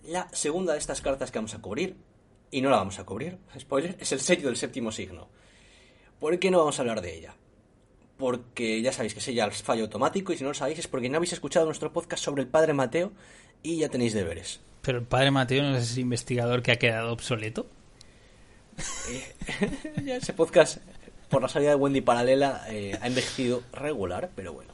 La 0.05 0.29
segunda 0.33 0.73
de 0.73 0.79
estas 0.79 1.01
cartas 1.01 1.33
que 1.33 1.39
vamos 1.39 1.55
a 1.55 1.61
cubrir, 1.61 1.97
y 2.53 2.61
no 2.61 2.71
la 2.71 2.77
vamos 2.77 3.01
a 3.01 3.05
cubrir, 3.05 3.39
spoiler, 3.59 3.97
es 3.99 4.13
el 4.13 4.21
sello 4.21 4.47
del 4.47 4.57
séptimo 4.57 4.93
signo. 4.93 5.29
¿Por 6.21 6.39
qué 6.39 6.49
no 6.49 6.59
vamos 6.59 6.79
a 6.79 6.83
hablar 6.83 7.01
de 7.01 7.19
ella? 7.19 7.35
Porque 8.19 8.81
ya 8.81 8.93
sabéis 8.93 9.15
que 9.15 9.19
es 9.19 9.27
ella 9.27 9.45
el 9.45 9.51
fallo 9.51 9.83
automático, 9.83 10.33
y 10.33 10.37
si 10.37 10.45
no 10.45 10.51
lo 10.51 10.55
sabéis 10.55 10.79
es 10.79 10.87
porque 10.87 11.09
no 11.09 11.17
habéis 11.17 11.33
escuchado 11.33 11.67
nuestro 11.67 11.93
podcast 11.93 12.23
sobre 12.23 12.43
el 12.43 12.49
padre 12.49 12.73
Mateo 12.73 13.11
y 13.65 13.79
ya 13.79 13.89
tenéis 13.89 14.15
deberes. 14.15 14.61
Pero 14.81 14.99
el 14.99 15.05
padre 15.05 15.33
Mateo 15.33 15.65
no 15.65 15.77
es 15.77 15.91
ese 15.91 16.03
investigador 16.03 16.63
que 16.63 16.71
ha 16.71 16.79
quedado 16.79 17.13
obsoleto. 17.13 17.67
Ya 20.05 20.17
ese 20.17 20.33
podcast 20.33 20.79
por 21.33 21.41
la 21.41 21.49
salida 21.49 21.71
de 21.71 21.77
Wendy 21.77 22.03
Paralela 22.03 22.67
eh, 22.69 22.97
ha 23.01 23.07
envejecido 23.07 23.63
regular, 23.73 24.31
pero 24.37 24.53
bueno. 24.53 24.71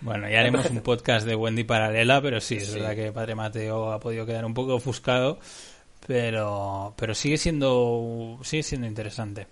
Bueno, 0.00 0.30
ya 0.30 0.40
haremos 0.40 0.64
un 0.70 0.80
podcast 0.80 1.26
de 1.26 1.36
Wendy 1.36 1.62
Paralela, 1.62 2.22
pero 2.22 2.40
sí, 2.40 2.56
es 2.56 2.72
verdad 2.72 2.96
que 2.96 3.12
Padre 3.12 3.34
Mateo 3.34 3.92
ha 3.92 4.00
podido 4.00 4.24
quedar 4.24 4.46
un 4.46 4.54
poco 4.54 4.76
ofuscado, 4.76 5.38
pero, 6.06 6.94
pero 6.96 7.14
sigue 7.14 7.36
siendo 7.36 8.38
sigue 8.42 8.62
siendo 8.62 8.86
interesante. 8.86 9.46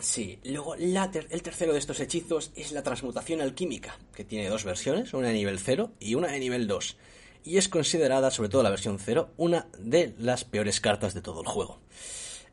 Sí, 0.00 0.38
luego 0.44 0.76
el 0.76 1.42
tercero 1.42 1.74
de 1.74 1.78
estos 1.78 2.00
hechizos 2.00 2.52
es 2.56 2.72
la 2.72 2.82
transmutación 2.82 3.42
alquímica, 3.42 3.98
que 4.14 4.24
tiene 4.24 4.48
dos 4.48 4.64
versiones, 4.64 5.12
una 5.12 5.28
de 5.28 5.34
nivel 5.34 5.58
0 5.58 5.92
y 6.00 6.14
una 6.14 6.28
de 6.28 6.40
nivel 6.40 6.66
2, 6.66 6.96
y 7.44 7.58
es 7.58 7.68
considerada, 7.68 8.30
sobre 8.30 8.48
todo 8.48 8.62
la 8.62 8.70
versión 8.70 8.98
0, 8.98 9.34
una 9.36 9.66
de 9.78 10.14
las 10.16 10.44
peores 10.44 10.80
cartas 10.80 11.12
de 11.12 11.20
todo 11.20 11.42
el 11.42 11.46
juego. 11.46 11.80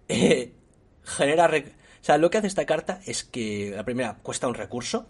Eh, 0.10 0.54
genera 1.04 1.50
sea, 2.08 2.18
lo 2.18 2.30
que 2.30 2.38
hace 2.38 2.48
esta 2.48 2.66
carta 2.66 3.02
es 3.06 3.24
que 3.24 3.74
la 3.76 3.84
primera 3.84 4.16
cuesta 4.24 4.48
un 4.48 4.54
recurso 4.54 5.08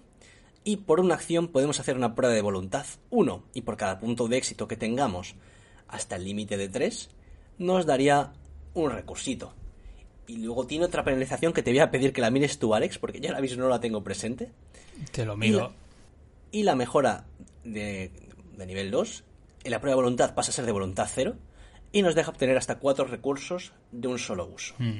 y 0.64 0.78
por 0.78 1.00
una 1.00 1.14
acción 1.14 1.48
podemos 1.48 1.80
hacer 1.80 1.96
una 1.96 2.16
prueba 2.16 2.34
de 2.34 2.42
voluntad 2.42 2.86
1 3.12 3.44
y 3.54 3.62
por 3.62 3.78
cada 3.78 4.00
punto 4.00 4.28
de 4.28 4.38
éxito 4.38 4.68
que 4.68 4.78
tengamos 4.78 5.36
hasta 5.88 6.16
el 6.16 6.26
límite 6.26 6.58
de 6.58 6.70
3 6.70 7.10
nos 7.60 7.86
daría 7.86 8.34
un 8.74 8.92
recursito. 8.92 9.54
Y 10.26 10.38
luego 10.38 10.66
tiene 10.66 10.86
otra 10.86 11.04
penalización 11.04 11.54
que 11.54 11.64
te 11.64 11.72
voy 11.72 11.80
a 11.80 11.90
pedir 11.92 12.12
que 12.12 12.20
la 12.20 12.32
mires 12.32 12.60
tú, 12.60 12.74
Alex, 12.74 12.98
porque 12.98 13.20
ya 13.22 13.32
la 13.32 13.42
mismo 13.42 13.62
no 13.62 13.70
la 13.70 13.80
tengo 13.80 14.04
presente. 14.04 14.52
Te 15.12 15.24
lo 15.24 15.38
miro. 15.38 15.72
Y 16.52 16.64
la, 16.64 16.76
mejora 16.76 17.26
de, 17.64 18.12
de 18.58 18.66
nivel 18.66 18.92
2, 18.92 19.24
en 19.64 19.72
la 19.72 19.80
prueba 19.80 19.94
de 19.94 20.04
voluntad 20.04 20.34
pasa 20.36 20.52
a 20.52 20.54
ser 20.54 20.66
de 20.66 20.72
voluntad 20.72 21.08
0 21.14 21.36
y 21.98 22.04
nos 22.04 22.14
deja 22.14 22.30
obtener 22.30 22.56
hasta 22.58 22.76
cuatro 22.76 23.06
recursos 23.06 23.72
de 23.92 24.08
un 24.08 24.20
solo 24.20 24.46
uso. 24.46 24.76
Mm. 24.78 25.00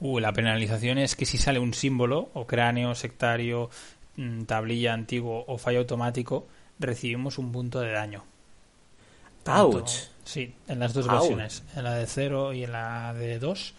Uh, 0.00 0.18
la 0.18 0.32
penalización 0.32 0.98
es 0.98 1.14
que 1.14 1.24
si 1.24 1.38
sale 1.38 1.60
un 1.60 1.72
símbolo, 1.72 2.30
o 2.34 2.48
cráneo, 2.48 2.96
sectario, 2.96 3.70
mm, 4.16 4.42
tablilla 4.42 4.92
antiguo 4.92 5.44
o 5.46 5.56
fallo 5.56 5.78
automático, 5.78 6.48
recibimos 6.80 7.38
un 7.38 7.52
punto 7.52 7.78
de 7.78 7.92
daño. 7.92 8.24
¡Auch! 9.44 9.88
Sí, 10.24 10.52
en 10.66 10.80
las 10.80 10.94
dos 10.94 11.06
versiones, 11.06 11.62
en 11.76 11.84
la 11.84 11.94
de 11.94 12.08
0 12.08 12.52
y 12.54 12.64
en 12.64 12.72
la 12.72 13.14
de 13.14 13.38
2, 13.38 13.74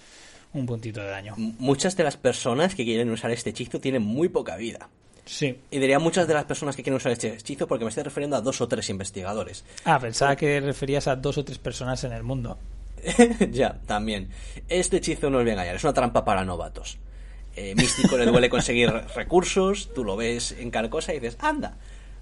un 0.53 0.65
puntito 0.65 1.01
de 1.01 1.07
daño. 1.07 1.33
Muchas 1.37 1.97
de 1.97 2.05
las 2.05 2.15
personas 2.15 2.75
que 2.75 2.85
quieren 2.85 3.09
usar 3.09 3.31
este 3.31 3.49
hechizo 3.49 3.81
tienen 3.81 4.03
muy 4.03 4.29
poca 4.29 4.55
vida. 4.55 4.87
Sí. 5.25 5.57
Y 5.71 5.79
diría 5.79 5.99
muchas 5.99 6.27
de 6.27 6.33
las 6.33 6.45
personas 6.45 6.75
que 6.75 6.83
quieren 6.83 6.97
usar 6.97 7.11
este 7.11 7.33
hechizo 7.33 7.67
porque 7.67 7.85
me 7.85 7.89
estoy 7.89 8.03
refiriendo 8.03 8.35
a 8.35 8.41
dos 8.41 8.61
o 8.61 8.67
tres 8.67 8.89
investigadores. 8.89 9.63
Ah, 9.85 9.99
pensaba 9.99 10.35
que 10.35 10.59
referías 10.59 11.07
a 11.07 11.15
dos 11.15 11.37
o 11.37 11.45
tres 11.45 11.57
personas 11.57 12.03
en 12.03 12.11
el 12.11 12.23
mundo. 12.23 12.57
ya, 13.51 13.79
también. 13.85 14.29
Este 14.67 14.97
hechizo 14.97 15.29
no 15.29 15.37
os 15.37 15.43
voy 15.43 15.51
a 15.51 15.53
engañar, 15.53 15.75
es 15.75 15.83
una 15.83 15.93
trampa 15.93 16.25
para 16.25 16.43
novatos. 16.43 16.97
Eh, 17.55 17.75
místico 17.75 18.17
le 18.17 18.25
duele 18.25 18.49
conseguir 18.49 18.89
recursos, 19.15 19.93
tú 19.93 20.03
lo 20.03 20.15
ves 20.15 20.53
en 20.53 20.71
cada 20.71 20.89
cosa 20.89 21.13
y 21.13 21.19
dices, 21.19 21.37
anda, 21.39 21.77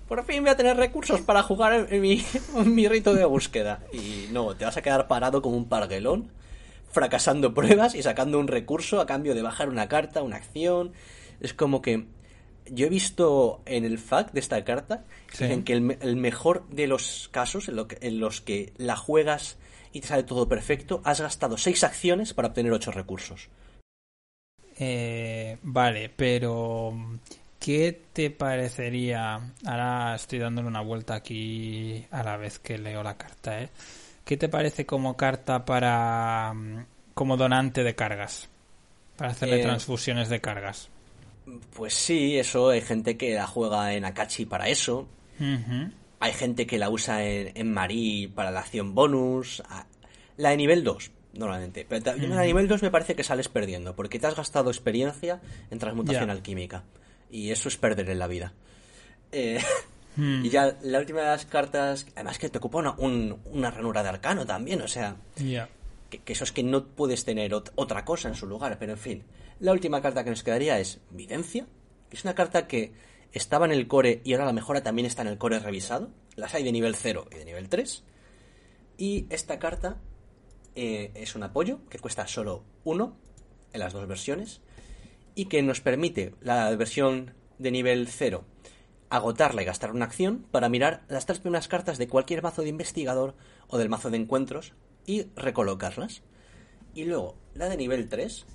por 0.08 0.26
fin 0.26 0.42
voy 0.42 0.52
a 0.52 0.58
tener 0.58 0.76
recursos 0.76 1.22
para 1.22 1.42
jugar 1.42 1.88
en 1.90 2.02
mi, 2.02 2.26
en 2.56 2.76
mi 2.76 2.88
rito 2.88 3.14
de 3.14 3.26
búsqueda. 3.26 3.80
Y 3.94 4.28
no, 4.32 4.56
te 4.56 4.66
vas 4.66 4.78
a 4.78 4.82
quedar 4.82 5.08
parado 5.08 5.42
como 5.42 5.56
un 5.56 5.70
parguelón, 5.70 6.30
fracasando 6.92 7.54
pruebas 7.54 7.96
y 7.96 8.04
sacando 8.04 8.38
un 8.38 8.48
recurso 8.48 9.00
a 9.00 9.06
cambio 9.06 9.34
de 9.34 9.42
bajar 9.42 9.70
una 9.70 9.88
carta, 9.88 10.22
una 10.22 10.36
acción. 10.36 10.92
Es 11.40 11.54
como 11.54 11.82
que 11.82 12.06
yo 12.70 12.86
he 12.86 12.90
visto 12.90 13.62
en 13.66 13.86
el 13.86 13.98
FAQ 13.98 14.32
de 14.32 14.40
esta 14.40 14.64
carta 14.64 15.04
dicen 15.32 15.64
que 15.64 15.74
el, 15.74 16.16
mejor 16.16 16.68
de 16.70 16.88
los 16.88 17.30
casos 17.32 17.70
en, 17.70 18.20
los 18.20 18.42
que 18.42 18.74
la 18.78 18.96
juegas 18.96 19.58
y 19.92 20.02
te 20.02 20.08
sale 20.08 20.24
todo 20.24 20.48
perfecto, 20.48 21.02
has 21.04 21.22
gastado 21.22 21.58
seis 21.58 21.84
acciones 21.84 22.34
para 22.34 22.50
obtener 22.50 22.72
ocho 22.72 22.92
recursos. 22.92 23.50
Eh, 24.80 25.58
vale, 25.64 26.10
pero 26.10 27.20
¿qué 27.60 28.02
te 28.14 28.30
parecería? 28.30 29.40
Ahora 29.66 30.16
estoy 30.16 30.40
dándole 30.40 30.68
una 30.68 30.82
vuelta 30.82 31.16
aquí 31.16 32.06
a 32.12 32.24
la 32.24 32.38
vez 32.38 32.60
que 32.60 32.78
leo 32.78 33.04
la 33.04 33.18
carta, 33.18 33.62
¿eh? 33.62 33.70
¿Qué 34.24 34.38
te 34.38 34.50
parece 34.50 34.86
como 34.86 35.18
carta 35.18 35.66
para 35.66 36.54
como 37.14 37.38
donante 37.38 37.84
de 37.84 37.96
cargas? 37.96 38.48
Para 39.18 39.32
hacerle 39.32 39.60
eh, 39.60 39.64
transfusiones 39.64 40.30
de 40.30 40.40
cargas. 40.40 40.90
Pues 41.74 41.94
sí, 41.94 42.38
eso 42.38 42.70
hay 42.70 42.82
gente 42.82 43.18
que 43.18 43.34
la 43.34 43.48
juega 43.48 43.94
en 43.94 44.06
Akachi 44.06 44.46
para 44.46 44.70
eso. 44.70 45.08
Hay 46.20 46.34
gente 46.34 46.68
que 46.68 46.78
la 46.78 46.90
usa 46.90 47.26
en, 47.26 47.52
en 47.56 47.74
Marí 47.74 48.28
para 48.28 48.52
la 48.52 48.60
acción 48.60 48.94
bonus. 48.94 49.64
La 50.38 50.50
de 50.50 50.58
nivel 50.58 50.84
2, 50.84 51.12
normalmente. 51.34 51.86
Pero 51.88 52.12
en 52.12 52.36
la 52.36 52.44
nivel 52.44 52.68
2 52.68 52.84
me 52.84 52.92
parece 52.92 53.16
que 53.16 53.24
sales 53.24 53.50
perdiendo, 53.50 53.96
porque 53.96 54.20
te 54.20 54.28
has 54.28 54.36
gastado 54.36 54.70
experiencia 54.70 55.42
en 55.72 55.80
transmutación 55.80 56.30
alquímica. 56.30 56.84
Y 57.30 57.50
eso 57.50 57.70
es 57.70 57.78
perder 57.78 58.10
en 58.10 58.20
la 58.20 58.28
vida. 58.28 58.54
Eh, 59.32 59.60
hmm. 60.16 60.46
Y 60.46 60.50
ya 60.50 60.78
la 60.84 61.00
última 61.00 61.22
de 61.22 61.28
las 61.28 61.46
cartas, 61.46 62.06
además 62.16 62.38
que 62.38 62.50
te 62.50 62.60
ocupa 62.60 62.80
una, 62.80 62.96
una 62.98 63.72
ranura 63.72 64.04
de 64.04 64.10
arcano 64.10 64.46
también, 64.46 64.82
o 64.82 64.88
sea, 64.88 65.16
que, 65.36 66.20
que, 66.20 66.34
eso 66.34 66.44
es 66.44 66.52
que 66.52 66.64
no 66.64 66.86
puedes 66.86 67.24
tener 67.24 67.54
otra 67.54 68.04
cosa 68.04 68.28
en 68.28 68.36
su 68.36 68.46
lugar, 68.46 68.78
pero 68.78 68.92
en 68.92 68.98
fin. 68.98 69.24
La 69.62 69.74
última 69.74 70.02
carta 70.02 70.24
que 70.24 70.32
nos 70.32 70.42
quedaría 70.42 70.80
es 70.80 71.02
Videncia, 71.12 71.68
es 72.10 72.24
una 72.24 72.34
carta 72.34 72.66
que 72.66 72.94
estaba 73.32 73.68
en 73.68 73.72
el 73.72 73.88
core 73.88 74.20
y 74.24 74.34
ahora 74.34 74.48
la 74.48 74.54
mejora 74.54 74.82
también 74.82 75.06
está 75.06 75.22
en 75.22 75.28
el 75.28 75.38
core 75.38 75.60
revisado. 75.60 76.10
Las 76.36 76.56
hay 76.56 76.64
de 76.64 76.72
nivel 76.72 76.96
0 76.96 77.28
y 77.32 77.36
de 77.36 77.46
nivel 77.46 77.70
3. 77.70 78.04
Y 78.98 79.28
esta 79.30 79.60
carta 79.60 80.02
eh, 80.74 81.12
es 81.14 81.36
un 81.36 81.44
apoyo 81.44 81.88
que 81.90 82.00
cuesta 82.00 82.26
solo 82.26 82.64
1 82.86 83.16
en 83.74 83.80
las 83.80 83.94
dos 83.94 84.08
versiones 84.08 84.62
y 85.36 85.46
que 85.46 85.62
nos 85.62 85.80
permite 85.80 86.34
la 86.42 86.76
versión 86.76 87.36
de 87.60 87.70
nivel 87.70 88.08
0 88.08 88.44
agotarla 89.12 89.62
y 89.62 89.66
gastar 89.66 89.92
una 89.92 90.06
acción 90.06 90.44
para 90.50 90.70
mirar 90.70 91.04
las 91.08 91.28
tres 91.28 91.38
primeras 91.38 91.68
cartas 91.68 92.00
de 92.00 92.08
cualquier 92.08 92.42
mazo 92.42 92.64
de 92.64 92.70
investigador 92.70 93.36
o 93.68 93.78
del 93.78 93.90
mazo 93.90 94.10
de 94.10 94.18
encuentros 94.18 94.74
y 95.06 95.28
recolocarlas. 95.36 96.24
Y 96.96 97.04
luego 97.04 97.38
la 97.54 97.70
de 97.70 97.78
nivel 97.78 98.10
3 98.10 98.48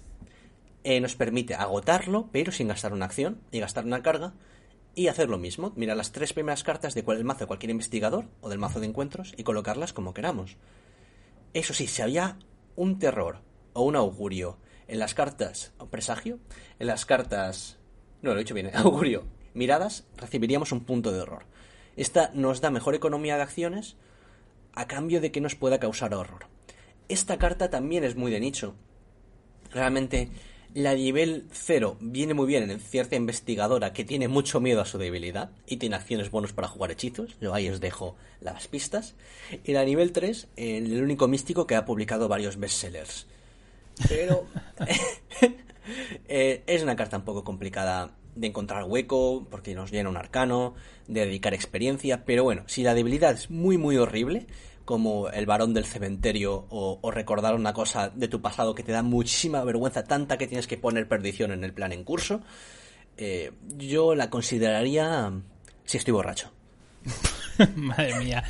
eh, 0.88 1.00
nos 1.00 1.16
permite 1.16 1.56
agotarlo, 1.56 2.28
pero 2.30 2.52
sin 2.52 2.68
gastar 2.68 2.92
una 2.92 3.06
acción 3.06 3.40
y 3.50 3.58
gastar 3.58 3.84
una 3.84 4.04
carga, 4.04 4.34
y 4.94 5.08
hacer 5.08 5.28
lo 5.28 5.36
mismo, 5.36 5.72
mirar 5.74 5.96
las 5.96 6.12
tres 6.12 6.32
primeras 6.32 6.62
cartas 6.62 6.94
de 6.94 7.02
cual, 7.02 7.24
mazo 7.24 7.40
de 7.40 7.46
cualquier 7.48 7.70
investigador 7.70 8.26
o 8.40 8.48
del 8.48 8.60
mazo 8.60 8.78
de 8.78 8.86
encuentros 8.86 9.34
y 9.36 9.42
colocarlas 9.42 9.92
como 9.92 10.14
queramos. 10.14 10.56
Eso 11.54 11.74
sí, 11.74 11.88
si 11.88 12.02
había 12.02 12.38
un 12.76 13.00
terror 13.00 13.40
o 13.72 13.82
un 13.82 13.96
augurio 13.96 14.58
en 14.86 15.00
las 15.00 15.14
cartas, 15.14 15.72
o 15.78 15.86
presagio, 15.86 16.38
en 16.78 16.86
las 16.86 17.04
cartas, 17.04 17.78
no 18.22 18.30
lo 18.30 18.36
he 18.36 18.44
dicho 18.44 18.54
bien, 18.54 18.70
augurio, 18.74 19.24
miradas, 19.54 20.06
recibiríamos 20.16 20.70
un 20.70 20.84
punto 20.84 21.10
de 21.10 21.20
horror. 21.20 21.46
Esta 21.96 22.30
nos 22.32 22.60
da 22.60 22.70
mejor 22.70 22.94
economía 22.94 23.34
de 23.34 23.42
acciones 23.42 23.96
a 24.72 24.86
cambio 24.86 25.20
de 25.20 25.32
que 25.32 25.40
nos 25.40 25.56
pueda 25.56 25.80
causar 25.80 26.14
horror. 26.14 26.46
Esta 27.08 27.38
carta 27.38 27.70
también 27.70 28.04
es 28.04 28.14
muy 28.14 28.30
de 28.30 28.38
nicho. 28.38 28.76
Realmente 29.72 30.30
La 30.76 30.94
nivel 30.94 31.46
0 31.52 31.96
viene 32.00 32.34
muy 32.34 32.46
bien 32.46 32.70
en 32.70 32.80
cierta 32.80 33.16
investigadora 33.16 33.94
que 33.94 34.04
tiene 34.04 34.28
mucho 34.28 34.60
miedo 34.60 34.82
a 34.82 34.84
su 34.84 34.98
debilidad 34.98 35.48
y 35.66 35.78
tiene 35.78 35.96
acciones 35.96 36.30
bonus 36.30 36.52
para 36.52 36.68
jugar 36.68 36.90
hechizos. 36.90 37.34
Yo 37.40 37.54
ahí 37.54 37.70
os 37.70 37.80
dejo 37.80 38.14
las 38.42 38.68
pistas. 38.68 39.14
Y 39.64 39.72
la 39.72 39.86
nivel 39.86 40.12
3, 40.12 40.48
el 40.56 41.02
único 41.02 41.28
místico 41.28 41.66
que 41.66 41.76
ha 41.76 41.86
publicado 41.86 42.28
varios 42.28 42.58
bestsellers. 42.58 43.26
Pero 44.06 44.44
eh, 46.28 46.62
es 46.66 46.82
una 46.82 46.94
carta 46.94 47.16
un 47.16 47.24
poco 47.24 47.42
complicada 47.42 48.10
de 48.34 48.48
encontrar 48.48 48.84
hueco, 48.84 49.46
porque 49.50 49.74
nos 49.74 49.90
llena 49.90 50.10
un 50.10 50.18
arcano, 50.18 50.74
de 51.08 51.24
dedicar 51.24 51.54
experiencia. 51.54 52.26
Pero 52.26 52.44
bueno, 52.44 52.64
si 52.66 52.82
la 52.82 52.92
debilidad 52.92 53.32
es 53.32 53.48
muy, 53.48 53.78
muy 53.78 53.96
horrible, 53.96 54.46
como 54.86 55.28
el 55.28 55.44
varón 55.44 55.74
del 55.74 55.84
cementerio 55.84 56.66
o, 56.70 57.10
recordar 57.10 57.54
una 57.54 57.74
cosa 57.74 58.08
de 58.08 58.28
tu 58.28 58.40
pasado 58.40 58.74
que 58.74 58.82
te 58.82 58.92
da 58.92 59.02
muchísima 59.02 59.62
vergüenza, 59.64 60.04
tanta 60.04 60.38
que 60.38 60.46
tienes 60.46 60.66
que 60.66 60.78
poner 60.78 61.08
perdición 61.08 61.52
en 61.52 61.64
el 61.64 61.74
plan 61.74 61.92
en 61.92 62.04
curso, 62.04 62.40
eh, 63.18 63.52
yo 63.76 64.14
la 64.14 64.30
consideraría 64.30 65.32
si 65.84 65.98
estoy 65.98 66.12
borracho. 66.12 66.52
Madre 67.76 68.18
mía, 68.20 68.44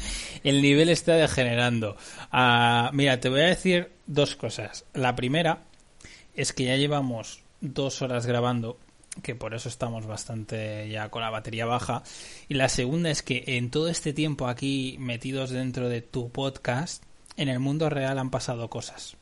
el 0.44 0.62
nivel 0.62 0.90
está 0.90 1.14
degenerando. 1.14 1.96
Ah, 2.30 2.90
mira, 2.92 3.18
te 3.18 3.28
voy 3.28 3.40
a 3.40 3.46
decir 3.46 3.92
dos 4.06 4.36
cosas. 4.36 4.84
La 4.92 5.16
primera 5.16 5.64
es 6.34 6.52
que 6.52 6.64
ya 6.64 6.76
llevamos 6.76 7.42
dos 7.60 8.02
horas 8.02 8.26
grabando 8.26 8.78
que 9.22 9.34
por 9.34 9.54
eso 9.54 9.68
estamos 9.68 10.06
bastante 10.06 10.88
ya 10.88 11.08
con 11.08 11.22
la 11.22 11.30
batería 11.30 11.66
baja. 11.66 12.02
Y 12.48 12.54
la 12.54 12.68
segunda 12.68 13.10
es 13.10 13.22
que 13.22 13.44
en 13.46 13.70
todo 13.70 13.88
este 13.88 14.12
tiempo 14.12 14.48
aquí 14.48 14.96
metidos 14.98 15.50
dentro 15.50 15.88
de 15.88 16.02
tu 16.02 16.30
podcast, 16.30 17.02
en 17.36 17.48
el 17.48 17.58
mundo 17.58 17.90
real 17.90 18.18
han 18.18 18.30
pasado 18.30 18.68
cosas. 18.68 19.16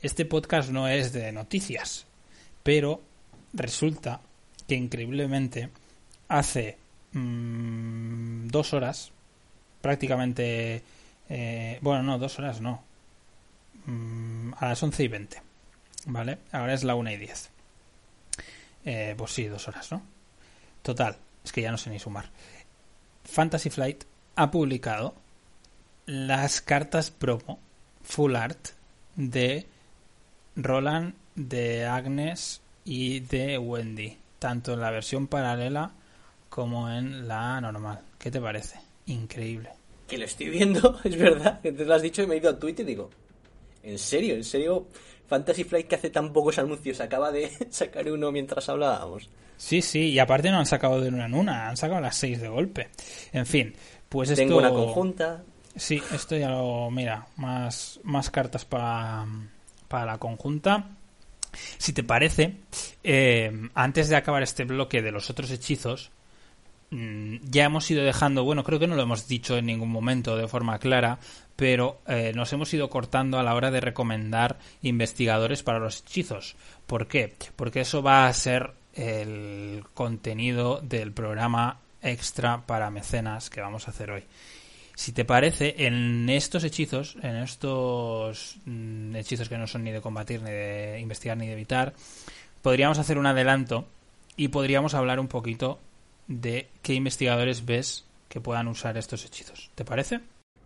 Este 0.00 0.24
podcast 0.24 0.70
no 0.70 0.88
es 0.88 1.12
de 1.12 1.32
noticias, 1.32 2.06
pero 2.62 3.00
resulta 3.52 4.20
que 4.66 4.74
increíblemente 4.74 5.70
hace 6.28 6.78
mm, 7.12 8.48
dos 8.48 8.72
horas, 8.74 9.12
prácticamente, 9.80 10.82
eh, 11.28 11.78
bueno, 11.82 12.02
no, 12.02 12.18
dos 12.18 12.38
horas 12.38 12.60
no, 12.60 12.82
mm, 13.86 14.54
a 14.58 14.68
las 14.68 14.82
once 14.82 15.04
y 15.04 15.08
veinte, 15.08 15.40
¿vale? 16.06 16.38
Ahora 16.50 16.74
es 16.74 16.84
la 16.84 16.94
una 16.94 17.12
y 17.12 17.18
diez 17.18 17.52
eh, 18.84 19.14
pues 19.16 19.32
sí, 19.32 19.46
dos 19.46 19.66
horas, 19.68 19.90
¿no? 19.92 20.02
Total, 20.82 21.16
es 21.44 21.52
que 21.52 21.62
ya 21.62 21.70
no 21.70 21.78
sé 21.78 21.90
ni 21.90 21.98
sumar. 21.98 22.30
Fantasy 23.24 23.70
Flight 23.70 24.04
ha 24.36 24.50
publicado 24.50 25.14
las 26.06 26.60
cartas 26.60 27.10
promo 27.10 27.60
full 28.02 28.34
art 28.34 28.68
de 29.14 29.66
Roland, 30.56 31.14
de 31.34 31.86
Agnes 31.86 32.60
y 32.84 33.20
de 33.20 33.58
Wendy, 33.58 34.18
tanto 34.38 34.74
en 34.74 34.80
la 34.80 34.90
versión 34.90 35.26
paralela 35.26 35.92
como 36.48 36.90
en 36.90 37.28
la 37.28 37.60
normal. 37.60 38.00
¿Qué 38.18 38.30
te 38.30 38.40
parece? 38.40 38.80
Increíble. 39.06 39.70
Que 40.08 40.18
lo 40.18 40.24
estoy 40.24 40.50
viendo, 40.50 41.00
es 41.04 41.16
verdad. 41.16 41.60
Que 41.60 41.72
te 41.72 41.84
lo 41.84 41.94
has 41.94 42.02
dicho 42.02 42.22
y 42.22 42.26
me 42.26 42.34
he 42.34 42.38
ido 42.38 42.50
a 42.50 42.58
Twitter 42.58 42.84
y 42.84 42.90
digo, 42.90 43.10
¿en 43.82 43.98
serio? 43.98 44.34
¿En 44.34 44.44
serio? 44.44 44.86
Fantasy 45.26 45.64
Flight 45.64 45.88
que 45.88 45.94
hace 45.94 46.10
tan 46.10 46.32
pocos 46.32 46.58
anuncios 46.58 47.00
acaba 47.00 47.32
de 47.32 47.50
sacar 47.70 48.10
uno 48.10 48.30
mientras 48.32 48.68
hablábamos. 48.68 49.28
Sí, 49.56 49.80
sí, 49.80 50.10
y 50.10 50.18
aparte 50.18 50.50
no 50.50 50.58
han 50.58 50.66
sacado 50.66 51.00
de 51.00 51.08
una 51.08 51.26
en 51.26 51.34
una, 51.34 51.68
han 51.68 51.76
sacado 51.76 52.00
las 52.00 52.16
seis 52.16 52.40
de 52.40 52.48
golpe. 52.48 52.88
En 53.32 53.46
fin, 53.46 53.74
pues 54.08 54.30
esto... 54.30 54.42
Tengo 54.42 54.58
una 54.58 54.70
conjunta. 54.70 55.42
Sí, 55.76 56.02
esto 56.12 56.36
ya 56.36 56.50
lo... 56.50 56.90
Mira, 56.90 57.26
más, 57.36 58.00
más 58.02 58.28
cartas 58.30 58.64
para, 58.64 59.24
para 59.88 60.04
la 60.04 60.18
conjunta. 60.18 60.90
Si 61.78 61.92
te 61.92 62.02
parece, 62.02 62.56
eh, 63.04 63.52
antes 63.74 64.08
de 64.08 64.16
acabar 64.16 64.42
este 64.42 64.64
bloque 64.64 65.00
de 65.00 65.12
los 65.12 65.30
otros 65.30 65.50
hechizos, 65.50 66.10
ya 66.92 67.64
hemos 67.64 67.90
ido 67.90 68.04
dejando, 68.04 68.44
bueno, 68.44 68.64
creo 68.64 68.78
que 68.78 68.86
no 68.86 68.96
lo 68.96 69.02
hemos 69.02 69.26
dicho 69.26 69.56
en 69.56 69.66
ningún 69.66 69.90
momento 69.90 70.36
de 70.36 70.46
forma 70.46 70.78
clara, 70.78 71.18
pero 71.56 72.00
eh, 72.06 72.32
nos 72.34 72.52
hemos 72.52 72.72
ido 72.74 72.90
cortando 72.90 73.38
a 73.38 73.42
la 73.42 73.54
hora 73.54 73.70
de 73.70 73.80
recomendar 73.80 74.58
investigadores 74.82 75.62
para 75.62 75.78
los 75.78 76.00
hechizos. 76.00 76.54
¿Por 76.86 77.06
qué? 77.06 77.34
Porque 77.56 77.80
eso 77.80 78.02
va 78.02 78.26
a 78.26 78.32
ser 78.34 78.72
el 78.94 79.84
contenido 79.94 80.80
del 80.82 81.12
programa 81.12 81.78
extra 82.02 82.66
para 82.66 82.90
mecenas 82.90 83.48
que 83.48 83.62
vamos 83.62 83.88
a 83.88 83.92
hacer 83.92 84.10
hoy. 84.10 84.24
Si 84.94 85.12
te 85.12 85.24
parece, 85.24 85.86
en 85.86 86.28
estos 86.28 86.62
hechizos, 86.62 87.16
en 87.22 87.36
estos 87.36 88.56
mm, 88.66 89.16
hechizos 89.16 89.48
que 89.48 89.56
no 89.56 89.66
son 89.66 89.84
ni 89.84 89.92
de 89.92 90.02
combatir, 90.02 90.42
ni 90.42 90.50
de 90.50 91.00
investigar, 91.00 91.38
ni 91.38 91.46
de 91.46 91.54
evitar, 91.54 91.94
podríamos 92.60 92.98
hacer 92.98 93.16
un 93.16 93.26
adelanto 93.26 93.86
y 94.36 94.48
podríamos 94.48 94.92
hablar 94.92 95.18
un 95.18 95.28
poquito 95.28 95.78
de 96.26 96.68
qué 96.82 96.94
investigadores 96.94 97.64
ves 97.64 98.04
que 98.28 98.40
puedan 98.40 98.68
usar 98.68 98.96
estos 98.96 99.24
hechizos. 99.24 99.70
¿Te 99.74 99.84
parece? 99.84 100.20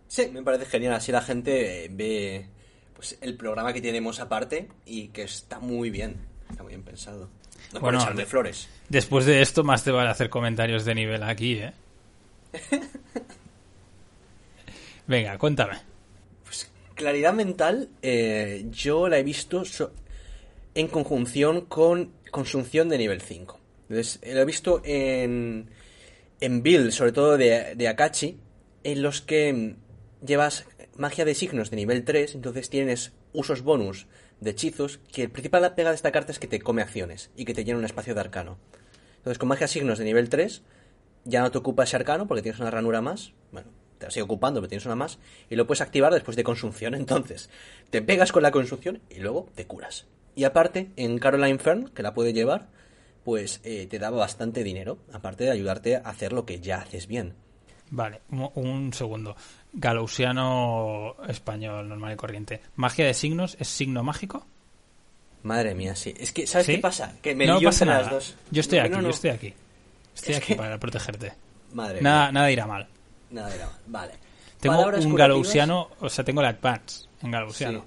Sí, 0.07 0.29
me 0.31 0.41
parece 0.41 0.65
genial. 0.65 0.93
Así 0.93 1.11
la 1.11 1.21
gente 1.21 1.89
ve 1.91 2.47
pues 2.95 3.17
el 3.21 3.35
programa 3.35 3.73
que 3.73 3.81
tenemos 3.81 4.19
aparte 4.19 4.69
y 4.85 5.09
que 5.09 5.23
está 5.23 5.59
muy 5.59 5.89
bien. 5.89 6.15
Está 6.49 6.63
muy 6.63 6.71
bien 6.71 6.83
pensado. 6.83 7.29
No 7.73 7.79
bueno, 7.79 8.03
de 8.13 8.25
flores. 8.25 8.69
Después 8.87 9.25
de 9.25 9.41
esto, 9.41 9.63
más 9.63 9.83
te 9.83 9.91
van 9.91 10.07
a 10.07 10.11
hacer 10.11 10.29
comentarios 10.29 10.85
de 10.85 10.95
nivel 10.95 11.23
aquí, 11.23 11.53
¿eh? 11.53 11.73
Venga, 15.07 15.37
cuéntame. 15.37 15.77
Pues 16.43 16.71
claridad 16.95 17.33
mental, 17.33 17.89
eh, 18.01 18.65
yo 18.71 19.07
la 19.09 19.17
he 19.17 19.23
visto 19.23 19.63
en 20.73 20.87
conjunción 20.87 21.61
con 21.65 22.11
consunción 22.31 22.89
de 22.89 22.97
nivel 22.97 23.21
5. 23.21 23.56
Entonces, 23.89 24.19
lo 24.23 24.41
he 24.41 24.45
visto 24.45 24.81
en, 24.83 25.69
en 26.41 26.63
build, 26.63 26.91
sobre 26.91 27.11
todo 27.11 27.37
de, 27.37 27.75
de 27.75 27.87
Akachi, 27.87 28.37
en 28.83 29.01
los 29.01 29.21
que 29.21 29.75
llevas 30.25 30.65
magia 30.97 31.25
de 31.25 31.35
signos 31.35 31.69
de 31.69 31.77
nivel 31.77 32.03
3, 32.03 32.35
entonces 32.35 32.69
tienes 32.69 33.13
usos 33.33 33.61
bonus 33.61 34.07
de 34.39 34.51
hechizos, 34.51 34.99
que 35.11 35.23
el 35.23 35.29
principal 35.29 35.73
pega 35.75 35.89
de 35.89 35.95
esta 35.95 36.11
carta 36.11 36.31
es 36.31 36.39
que 36.39 36.47
te 36.47 36.59
come 36.59 36.81
acciones 36.81 37.31
y 37.35 37.45
que 37.45 37.53
te 37.53 37.63
llena 37.63 37.79
un 37.79 37.85
espacio 37.85 38.13
de 38.13 38.21
arcano. 38.21 38.57
Entonces 39.17 39.37
con 39.37 39.49
magia 39.49 39.65
de 39.65 39.73
signos 39.73 39.99
de 39.99 40.05
nivel 40.05 40.29
3 40.29 40.61
ya 41.25 41.41
no 41.41 41.51
te 41.51 41.57
ocupa 41.57 41.83
ese 41.83 41.95
arcano 41.95 42.27
porque 42.27 42.41
tienes 42.41 42.59
una 42.59 42.71
ranura 42.71 43.01
más, 43.01 43.33
bueno, 43.51 43.69
te 43.97 44.05
la 44.05 44.11
sigue 44.11 44.23
ocupando 44.23 44.59
pero 44.59 44.69
tienes 44.69 44.85
una 44.85 44.95
más, 44.95 45.19
y 45.49 45.55
lo 45.55 45.67
puedes 45.67 45.81
activar 45.81 46.13
después 46.13 46.37
de 46.37 46.43
consunción, 46.43 46.93
entonces 46.95 47.49
te 47.89 48.01
pegas 48.01 48.31
con 48.31 48.43
la 48.43 48.51
consunción 48.51 49.01
y 49.09 49.19
luego 49.19 49.49
te 49.55 49.65
curas. 49.65 50.05
Y 50.35 50.43
aparte, 50.43 50.91
en 50.97 51.17
Caroline 51.17 51.57
Fern, 51.57 51.89
que 51.89 52.03
la 52.03 52.13
puede 52.13 52.31
llevar, 52.31 52.69
pues 53.27 53.59
eh, 53.65 53.87
te 53.89 53.99
daba 53.99 54.19
bastante 54.19 54.63
dinero, 54.63 54.99
aparte 55.11 55.43
de 55.43 55.51
ayudarte 55.51 55.97
a 55.97 55.99
hacer 55.99 56.31
lo 56.31 56.45
que 56.45 56.61
ya 56.61 56.77
haces 56.77 57.07
bien. 57.07 57.33
Vale, 57.89 58.21
un, 58.29 58.93
segundo. 58.93 59.35
Galusiano 59.73 61.17
español, 61.27 61.89
normal 61.89 62.13
y 62.13 62.15
corriente. 62.15 62.61
¿Magia 62.77 63.05
de 63.05 63.13
signos 63.13 63.57
es 63.59 63.67
signo 63.67 64.01
mágico? 64.01 64.47
Madre 65.43 65.75
mía, 65.75 65.93
sí. 65.93 66.13
Es 66.17 66.31
que, 66.31 66.47
¿sabes 66.47 66.67
qué 66.67 66.77
pasa? 66.77 67.17
Que 67.21 67.35
me 67.35 67.45
no 67.45 67.59
pasa 67.59 67.83
nada. 67.83 68.03
Las 68.03 68.11
dos. 68.11 68.35
Yo 68.49 68.61
estoy 68.61 68.79
aquí, 68.79 68.93
yo 68.93 69.09
estoy 69.09 69.31
aquí. 69.31 69.53
Estoy 70.15 70.35
aquí 70.35 70.55
para 70.55 70.77
protegerte. 70.77 71.33
Madre 71.73 72.01
nada, 72.01 72.31
Nada 72.31 72.49
irá 72.49 72.65
mal. 72.65 72.87
Nada 73.29 73.53
irá 73.53 73.65
mal, 73.65 73.79
vale. 73.87 74.13
Tengo 74.61 74.87
un 74.87 75.15
galusiano, 75.15 75.89
o 75.99 76.07
sea, 76.07 76.23
tengo 76.23 76.39
el 76.39 76.47
advance 76.47 77.09
en 77.21 77.31
galusiano. 77.31 77.83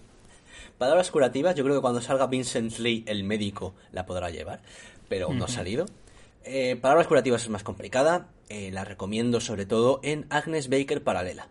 Palabras 0.77 1.11
curativas, 1.11 1.55
yo 1.55 1.65
creo 1.65 1.77
que 1.77 1.83
cuando 1.83 2.01
salga 2.01 2.27
Vincent 2.27 2.79
Lee, 2.79 3.05
el 3.07 3.25
médico, 3.25 3.75
la 3.93 4.07
podrá 4.07 4.31
llevar, 4.31 4.61
pero 5.11 5.35
no 5.35 5.45
ha 5.45 5.49
salido. 5.49 5.87
Eh, 6.45 6.77
palabras 6.77 7.09
curativas 7.09 7.43
es 7.43 7.49
más 7.49 7.65
complicada. 7.65 8.29
Eh, 8.49 8.71
la 8.71 8.85
recomiendo 8.85 9.41
sobre 9.41 9.67
todo 9.67 9.99
en 10.05 10.25
Agnes 10.31 10.71
Baker 10.71 11.03
Paralela. 11.03 11.49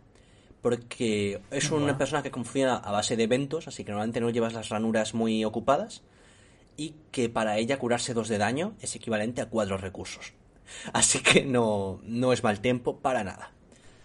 Porque 0.62 1.42
es 1.52 1.70
una 1.70 1.98
persona 1.98 2.24
que 2.24 2.32
funciona 2.32 2.78
a 2.78 2.92
base 2.92 3.16
de 3.16 3.24
eventos, 3.24 3.68
así 3.68 3.84
que 3.84 3.92
normalmente 3.92 4.22
no 4.22 4.30
llevas 4.30 4.54
las 4.54 4.70
ranuras 4.70 5.14
muy 5.14 5.44
ocupadas. 5.44 6.02
Y 6.78 6.96
que 7.12 7.28
para 7.28 7.58
ella 7.58 7.78
curarse 7.78 8.14
dos 8.14 8.30
de 8.30 8.38
daño 8.38 8.74
es 8.82 8.96
equivalente 8.96 9.42
a 9.42 9.50
cuatro 9.50 9.78
recursos. 9.78 10.34
Así 10.94 11.20
que 11.20 11.44
no, 11.44 12.00
no 12.04 12.32
es 12.32 12.44
mal 12.44 12.62
tiempo 12.62 12.98
para 12.98 13.26
nada. 13.26 13.52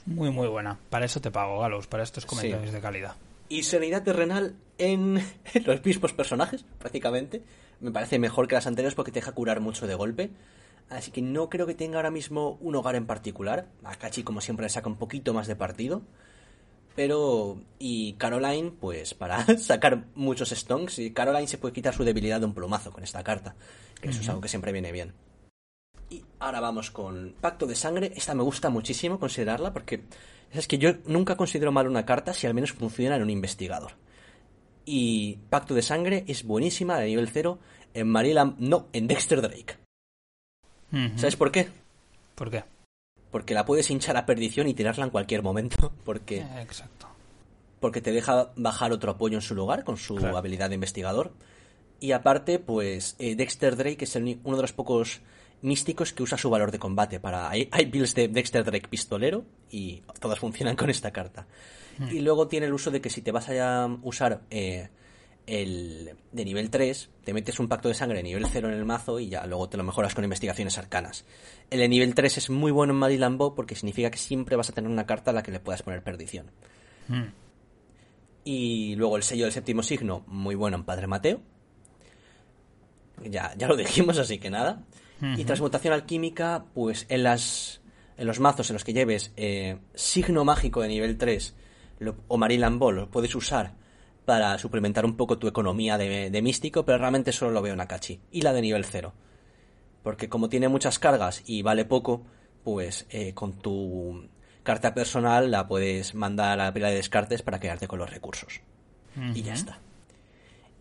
Muy, 0.05 0.31
muy 0.31 0.49
buena. 0.49 0.81
Para 0.91 1.07
eso 1.07 1.21
te 1.21 1.31
pago, 1.31 1.61
Galos, 1.61 1.87
para 1.87 2.03
estos 2.03 2.27
comentarios 2.27 2.73
de 2.73 2.81
calidad. 2.81 3.15
Y 3.49 3.63
serenidad 3.63 4.03
terrenal 4.03 4.57
en 4.79 5.23
los 5.65 5.85
mismos 5.85 6.13
personajes, 6.13 6.65
prácticamente. 6.81 7.43
Me 7.81 7.91
parece 7.91 8.19
mejor 8.19 8.49
que 8.49 8.55
las 8.55 8.67
anteriores 8.67 8.95
porque 8.95 9.13
te 9.13 9.21
deja 9.21 9.33
curar 9.33 9.61
mucho 9.61 9.87
de 9.87 9.95
golpe. 9.95 10.31
Así 10.91 11.11
que 11.11 11.23
no 11.23 11.49
creo 11.49 11.67
que 11.67 11.75
tenga 11.75 11.97
ahora 11.97 12.11
mismo 12.11 12.59
un 12.61 12.77
hogar 12.77 12.95
en 12.95 13.07
particular. 13.07 13.67
A 13.85 13.95
Kachi, 13.95 14.23
como 14.23 14.41
siempre, 14.41 14.65
le 14.65 14.71
saca 14.71 14.89
un 14.89 14.97
poquito 14.97 15.33
más 15.33 15.47
de 15.47 15.57
partido. 15.57 16.03
Pero. 16.95 17.61
Y 17.79 18.15
Caroline, 18.15 18.71
pues 18.71 19.15
para 19.15 19.45
sacar 19.59 20.05
muchos 20.15 20.51
stonks. 20.51 20.99
Y 20.99 21.13
Caroline 21.13 21.49
se 21.49 21.59
puede 21.59 21.75
quitar 21.75 21.95
su 21.95 22.05
debilidad 22.05 22.41
de 22.41 22.47
un 22.47 22.55
plumazo 22.55 22.93
con 22.93 23.03
esta 23.03 23.25
carta. 23.25 23.55
Que 24.01 24.11
eso 24.11 24.21
es 24.21 24.29
algo 24.29 24.41
que 24.41 24.49
siempre 24.49 24.73
viene 24.73 24.93
bien. 24.93 25.15
Y 26.11 26.23
ahora 26.39 26.61
vamos 26.61 26.91
con 26.91 27.35
Pacto 27.41 27.67
de 27.67 27.75
Sangre. 27.75 28.13
Esta 28.15 28.35
me 28.35 28.43
gusta 28.43 28.71
muchísimo 28.71 29.19
considerarla 29.19 29.73
porque. 29.73 30.05
Es 30.53 30.69
que 30.69 30.79
yo 30.79 30.93
nunca 31.07 31.37
considero 31.37 31.73
mal 31.73 31.89
una 31.89 32.07
carta 32.07 32.33
si 32.33 32.47
al 32.47 32.55
menos 32.55 32.73
funciona 32.73 33.17
en 33.17 33.23
un 33.23 33.31
investigador. 33.31 33.93
Y 34.87 35.39
Pacto 35.51 35.75
de 35.75 35.83
Sangre 35.83 36.25
es 36.27 36.45
buenísima 36.45 36.99
de 36.99 37.07
nivel 37.07 37.29
0 37.29 37.59
en 37.95 38.09
Marilam... 38.09 38.57
No, 38.59 38.87
en 38.93 39.07
Dexter 39.07 39.41
Drake. 39.41 39.77
¿Sabes 41.17 41.37
por 41.37 41.51
qué? 41.51 41.69
¿Por 42.35 42.51
qué? 42.51 42.63
Porque 43.31 43.55
la 43.55 43.65
puedes 43.65 43.91
hinchar 43.91 44.17
a 44.17 44.27
perdición 44.27 44.69
y 44.69 44.75
tirarla 44.75 45.05
en 45.05 45.11
cualquier 45.11 45.43
momento. 45.43 45.93
Porque, 46.05 46.39
Eh, 46.39 46.63
Exacto. 46.63 47.09
porque 47.81 48.01
te 48.01 48.13
deja 48.13 48.53
bajar 48.57 48.93
otro 48.93 49.11
apoyo 49.13 49.37
en 49.37 49.43
su 49.43 49.55
lugar 49.55 49.83
con 49.85 49.97
su 49.97 50.15
Claro. 50.17 50.37
habilidad 50.39 50.69
de 50.69 50.77
investigador. 50.77 51.33
Y 52.01 52.13
aparte, 52.13 52.59
pues 52.59 53.17
eh, 53.19 53.35
Dexter 53.35 53.77
Drake 53.77 54.05
es 54.05 54.15
el 54.17 54.39
uno 54.45 54.57
de 54.57 54.63
los 54.63 54.73
pocos 54.73 55.21
místicos 55.63 56.13
que 56.13 56.23
usa 56.23 56.39
su 56.39 56.49
valor 56.51 56.71
de 56.71 56.79
combate. 56.79 57.19
para 57.21 57.49
Hay, 57.51 57.69
hay 57.73 57.87
builds 57.87 58.15
de 58.15 58.29
Dexter 58.29 58.65
Drake 58.65 58.89
pistolero 58.89 59.45
y 59.71 60.03
todas 60.21 60.39
funcionan 60.39 60.77
con 60.77 60.91
esta 60.91 61.11
carta. 61.11 61.47
Y 62.11 62.21
luego 62.21 62.49
tiene 62.49 62.67
el 62.67 62.73
uso 62.73 62.91
de 62.91 63.01
que 63.01 63.11
si 63.11 63.23
te 63.23 63.33
vas 63.33 63.49
a 63.49 63.99
usar 64.03 64.43
eh, 64.51 64.89
el 65.47 66.17
de 66.33 66.45
nivel 66.45 66.71
3, 66.71 67.11
te 67.25 67.33
metes 67.35 67.61
un 67.61 67.69
pacto 67.69 67.89
de 67.89 67.95
sangre 67.95 68.19
de 68.19 68.23
nivel 68.23 68.47
0 68.47 68.69
en 68.69 68.75
el 68.75 68.85
mazo 68.85 69.21
y 69.21 69.29
ya 69.29 69.47
luego 69.47 69.69
te 69.69 69.77
lo 69.77 69.85
mejoras 69.85 70.15
con 70.15 70.25
investigaciones 70.25 70.79
arcanas. 70.79 71.25
El 71.71 71.81
de 71.81 71.89
nivel 71.89 72.15
3 72.15 72.39
es 72.39 72.51
muy 72.51 72.73
bueno 72.73 72.93
en 72.93 72.99
Marilambo 72.99 73.55
porque 73.55 73.75
significa 73.75 74.11
que 74.11 74.19
siempre 74.19 74.57
vas 74.57 74.71
a 74.71 74.73
tener 74.73 74.91
una 74.91 75.07
carta 75.07 75.31
a 75.31 75.35
la 75.35 75.43
que 75.43 75.53
le 75.53 75.61
puedas 75.61 75.83
poner 75.83 76.03
perdición. 76.03 76.51
Mm. 77.09 77.25
Y 78.45 78.95
luego 78.97 79.17
el 79.17 79.23
sello 79.23 79.45
del 79.45 79.53
séptimo 79.53 79.83
signo, 79.83 80.25
muy 80.27 80.55
bueno 80.55 80.77
en 80.77 80.85
Padre 80.85 81.07
Mateo. 81.07 81.41
Ya, 83.23 83.55
ya 83.57 83.69
lo 83.69 83.77
dijimos, 83.77 84.19
así 84.19 84.39
que 84.39 84.51
nada. 84.51 84.83
Y 85.37 85.45
transmutación 85.45 85.95
alquímica, 85.95 86.67
pues 86.75 87.07
en 87.09 87.23
las 87.23 87.81
en 88.19 88.27
los 88.27 88.41
mazos 88.41 88.69
en 88.69 88.75
los 88.75 88.85
que 88.85 88.93
lleves 88.93 89.33
eh, 89.37 89.79
signo 89.95 90.45
mágico 90.45 90.83
de 90.83 90.89
nivel 90.89 91.17
3 91.17 91.55
lo- 92.05 92.17
o 92.29 92.37
Marilambo 92.37 92.93
lo 92.93 93.11
puedes 93.11 93.35
usar 93.35 93.73
para 94.25 94.57
suplementar 94.59 95.05
un 95.05 95.17
poco 95.17 95.39
tu 95.39 95.49
economía 95.49 95.99
de, 95.99 96.31
de 96.31 96.43
místico, 96.43 96.85
pero 96.85 96.99
realmente 96.99 97.33
solo 97.33 97.51
lo 97.51 97.61
veo 97.63 97.75
en 97.75 97.81
Akachi. 97.81 98.21
Y 98.31 98.43
la 98.43 98.53
de 98.53 98.63
nivel 98.63 98.85
0. 98.85 99.13
Porque 100.03 100.29
como 100.29 100.49
tiene 100.49 100.69
muchas 100.69 100.99
cargas 100.99 101.43
y 101.47 101.63
vale 101.63 101.85
poco, 101.85 102.23
pues 102.63 103.07
eh, 103.11 103.35
con 103.35 103.53
tu 103.55 104.29
carta 104.63 104.95
personal 104.95 105.51
la 105.51 105.67
puedes 105.67 106.15
mandar 106.15 106.59
a 106.61 106.65
la 106.65 106.73
pila 106.73 106.89
de 106.89 106.95
descartes 106.97 107.43
para 107.43 107.61
quedarte 107.61 107.87
con 107.89 107.99
los 107.99 108.11
recursos. 108.11 108.61
Y 109.35 109.43
ya 109.43 109.53
está. 109.55 109.79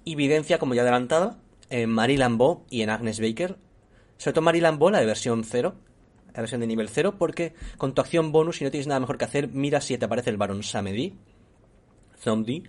Evidencia, 0.05 0.57
como 0.59 0.73
ya 0.73 0.81
adelantado, 0.81 1.37
en 1.69 1.89
Marie 1.89 2.17
Lambeau 2.17 2.63
y 2.69 2.81
en 2.81 2.89
Agnes 2.89 3.19
Baker. 3.19 3.57
Sobre 4.17 4.33
todo 4.33 4.41
Marie 4.43 4.61
Lambeau, 4.61 4.89
la 4.89 4.99
de 4.99 5.05
versión 5.05 5.43
0, 5.43 5.75
la 6.34 6.41
versión 6.41 6.61
de 6.61 6.68
nivel 6.68 6.89
0, 6.89 7.15
porque 7.18 7.53
con 7.77 7.93
tu 7.93 8.01
acción 8.01 8.31
bonus, 8.31 8.57
si 8.57 8.64
no 8.64 8.72
tienes 8.72 8.88
nada 8.88 8.99
mejor 8.99 9.18
que 9.18 9.26
hacer, 9.26 9.47
mira 9.49 9.81
si 9.81 9.97
te 9.97 10.05
aparece 10.05 10.30
el 10.30 10.38
varón 10.38 10.64
Samedi, 10.64 11.14
Zombie, 12.19 12.64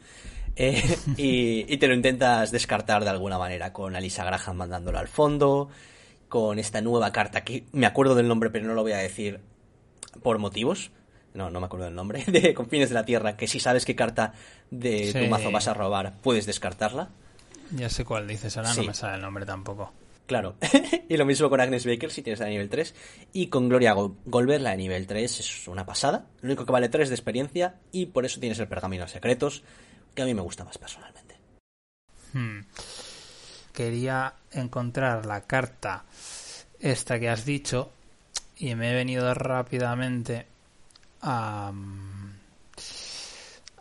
eh, 0.57 0.83
y, 1.17 1.73
y 1.73 1.77
te 1.79 1.87
lo 1.89 1.95
intentas 1.95 2.51
descartar 2.51 3.05
de 3.05 3.11
alguna 3.11 3.39
manera, 3.39 3.73
con 3.73 3.97
Alisa 3.97 4.25
Graham 4.25 4.57
mandándolo 4.57 4.99
al 4.99 5.09
fondo, 5.09 5.69
con 6.29 6.59
esta 6.59 6.81
nueva 6.81 7.13
carta 7.13 7.43
que 7.45 7.65
me 7.73 7.87
acuerdo 7.87 8.15
del 8.15 8.29
nombre, 8.29 8.51
pero 8.51 8.67
no 8.67 8.75
lo 8.75 8.83
voy 8.83 8.93
a 8.93 8.99
decir 8.99 9.41
por 10.23 10.39
motivos. 10.39 10.91
No, 11.33 11.51
no 11.51 11.59
me 11.59 11.67
acuerdo 11.67 11.87
del 11.87 11.95
nombre. 11.97 12.23
De 12.29 12.55
Confines 12.55 12.89
de 12.91 12.95
la 12.95 13.05
Tierra, 13.05 13.37
que 13.37 13.49
si 13.49 13.59
sabes 13.59 13.85
qué 13.85 13.97
carta 13.97 14.35
de 14.71 15.13
tu 15.13 15.27
mazo 15.29 15.51
vas 15.51 15.67
a 15.67 15.75
robar, 15.75 16.15
puedes 16.23 16.47
descartarla. 16.47 17.09
Ya 17.75 17.89
sé 17.89 18.05
cuál 18.05 18.29
dices, 18.29 18.57
ahora 18.57 18.73
Sí. 18.73 18.81
no 18.83 18.87
me 18.89 18.95
sale 18.95 19.17
el 19.17 19.21
nombre 19.23 19.45
tampoco. 19.45 19.93
Claro. 20.27 20.57
y 21.09 21.17
lo 21.17 21.27
mismo 21.27 21.51
con 21.51 21.61
Agnes 21.61 21.85
Baker 21.85 22.11
si 22.11 22.23
tienes 22.23 22.41
la 22.41 22.47
de 22.47 22.53
nivel 22.53 22.71
3. 22.71 22.95
Y 23.35 23.49
con 23.49 23.69
Gloria 23.69 23.93
Gol- 23.95 24.17
Goldberg, 24.25 24.63
la 24.63 24.71
de 24.71 24.77
nivel 24.79 25.07
3, 25.07 25.41
es 25.41 25.69
una 25.69 25.85
pasada. 25.85 26.27
Lo 26.41 26.47
único 26.47 26.65
que 26.65 26.73
vale 26.73 26.89
3 26.89 27.09
de 27.11 27.15
experiencia 27.15 27.75
y 27.93 28.07
por 28.07 28.25
eso 28.25 28.41
tienes 28.41 28.59
el 28.59 28.69
pergamino 28.69 29.07
secretos, 29.07 29.63
que 30.15 30.23
a 30.23 30.25
mí 30.25 30.33
me 30.35 30.41
gusta 30.41 30.65
más 30.65 30.79
personalmente. 30.79 31.37
Hmm. 32.33 32.61
Quería 33.73 34.35
encontrar 34.53 35.27
la 35.27 35.43
carta 35.43 36.05
esta 36.81 37.19
que 37.21 37.29
has 37.29 37.45
dicho 37.45 37.91
y 38.57 38.75
me 38.77 38.93
he 38.93 38.95
venido 38.95 39.33
rápidamente 39.35 40.47
a, 41.21 41.71
mm, 41.73 42.33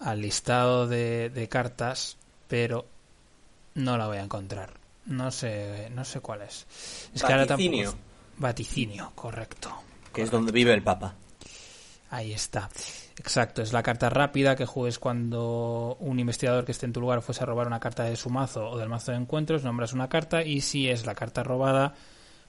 al 0.01 0.21
listado 0.21 0.87
de, 0.87 1.29
de 1.29 1.47
cartas, 1.47 2.17
pero 2.47 2.85
no 3.75 3.97
la 3.97 4.07
voy 4.07 4.17
a 4.17 4.23
encontrar. 4.23 4.82
No 5.05 5.31
sé, 5.31 5.89
no 5.93 6.03
sé 6.05 6.19
cuál 6.21 6.41
es. 6.43 6.65
Es 7.13 7.23
que 7.23 7.31
ahora 7.31 7.45
tampoco- 7.45 7.57
Vaticinio. 7.69 7.95
Vaticinio, 8.37 9.11
correcto. 9.15 9.69
Que 10.13 10.21
es 10.23 10.31
donde 10.31 10.51
vive 10.51 10.73
el 10.73 10.81
Papa. 10.83 11.15
Ahí 12.09 12.31
está. 12.31 12.69
Exacto, 13.17 13.61
es 13.61 13.73
la 13.73 13.81
carta 13.83 14.09
rápida 14.09 14.55
que 14.55 14.65
juegues 14.65 14.99
cuando 14.99 15.97
un 15.99 16.19
investigador 16.19 16.63
que 16.65 16.71
esté 16.71 16.85
en 16.85 16.93
tu 16.93 17.01
lugar 17.01 17.21
fuese 17.21 17.43
a 17.43 17.45
robar 17.47 17.67
una 17.67 17.79
carta 17.79 18.03
de 18.03 18.15
su 18.15 18.29
mazo 18.29 18.69
o 18.69 18.77
del 18.77 18.89
mazo 18.89 19.11
de 19.11 19.17
encuentros, 19.17 19.63
nombras 19.63 19.93
una 19.93 20.09
carta 20.09 20.43
y 20.43 20.61
si 20.61 20.89
es 20.89 21.05
la 21.05 21.15
carta 21.15 21.43
robada, 21.43 21.95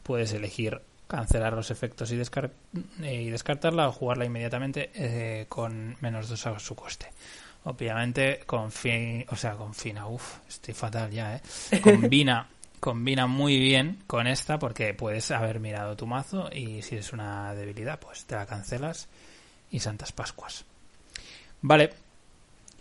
puedes 0.03 0.33
elegir 0.33 0.81
cancelar 1.07 1.53
los 1.55 1.71
efectos 1.71 2.11
y, 2.13 2.21
eh, 2.21 3.23
y 3.23 3.31
descartarla 3.31 3.89
o 3.89 3.93
jugarla 3.93 4.25
inmediatamente 4.25 4.91
eh, 4.95 5.47
con 5.49 5.97
menos 6.01 6.29
dos 6.29 6.47
a 6.47 6.59
su 6.59 6.75
coste. 6.75 7.11
Obviamente 7.65 8.41
con 8.47 8.71
fin, 8.71 9.25
o 9.31 9.37
sea, 9.37 9.55
con 9.55 9.75
fina, 9.75 10.07
uff, 10.07 10.39
estoy 10.49 10.75
fatal 10.75 11.11
ya, 11.11 11.37
eh. 11.37 11.81
Combina, 11.81 12.47
combina 12.81 13.27
muy 13.27 13.59
bien 13.59 14.03
con 14.07 14.27
esta 14.27 14.59
porque 14.59 14.93
puedes 14.93 15.31
haber 15.31 15.61
mirado 15.61 15.97
tu 15.97 16.07
mazo 16.07 16.51
y 16.53 16.83
si 16.83 16.97
es 16.97 17.13
una 17.13 17.55
debilidad, 17.55 17.99
pues 17.99 18.27
te 18.27 18.35
la 18.35 18.45
cancelas 18.45 19.09
y 19.71 19.81
Santas 19.81 20.13
Pascuas. 20.13 20.67
Vale, 21.63 21.91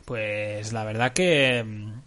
pues 0.03 0.73
la 0.73 0.83
verdad 0.83 1.13
que 1.13 1.63
mm, 1.63 2.01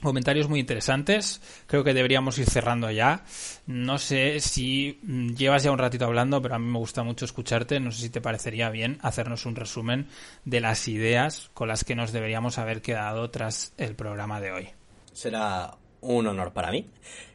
comentarios 0.00 0.48
muy 0.48 0.60
interesantes. 0.60 1.40
Creo 1.66 1.84
que 1.84 1.94
deberíamos 1.94 2.38
ir 2.38 2.48
cerrando 2.48 2.90
ya. 2.90 3.24
No 3.66 3.98
sé 3.98 4.40
si 4.40 4.98
mm, 5.02 5.34
llevas 5.34 5.62
ya 5.62 5.72
un 5.72 5.78
ratito 5.78 6.04
hablando, 6.04 6.40
pero 6.40 6.54
a 6.54 6.58
mí 6.58 6.66
me 6.66 6.78
gusta 6.78 7.02
mucho 7.02 7.24
escucharte. 7.24 7.80
No 7.80 7.90
sé 7.92 8.02
si 8.02 8.10
te 8.10 8.20
parecería 8.20 8.70
bien 8.70 8.98
hacernos 9.02 9.46
un 9.46 9.56
resumen 9.56 10.08
de 10.44 10.60
las 10.60 10.88
ideas 10.88 11.50
con 11.54 11.68
las 11.68 11.84
que 11.84 11.94
nos 11.94 12.12
deberíamos 12.12 12.58
haber 12.58 12.82
quedado 12.82 13.30
tras 13.30 13.72
el 13.76 13.94
programa 13.94 14.40
de 14.40 14.52
hoy. 14.52 14.68
Será 15.12 15.76
un 16.00 16.26
honor 16.26 16.52
para 16.52 16.70
mí. 16.70 16.88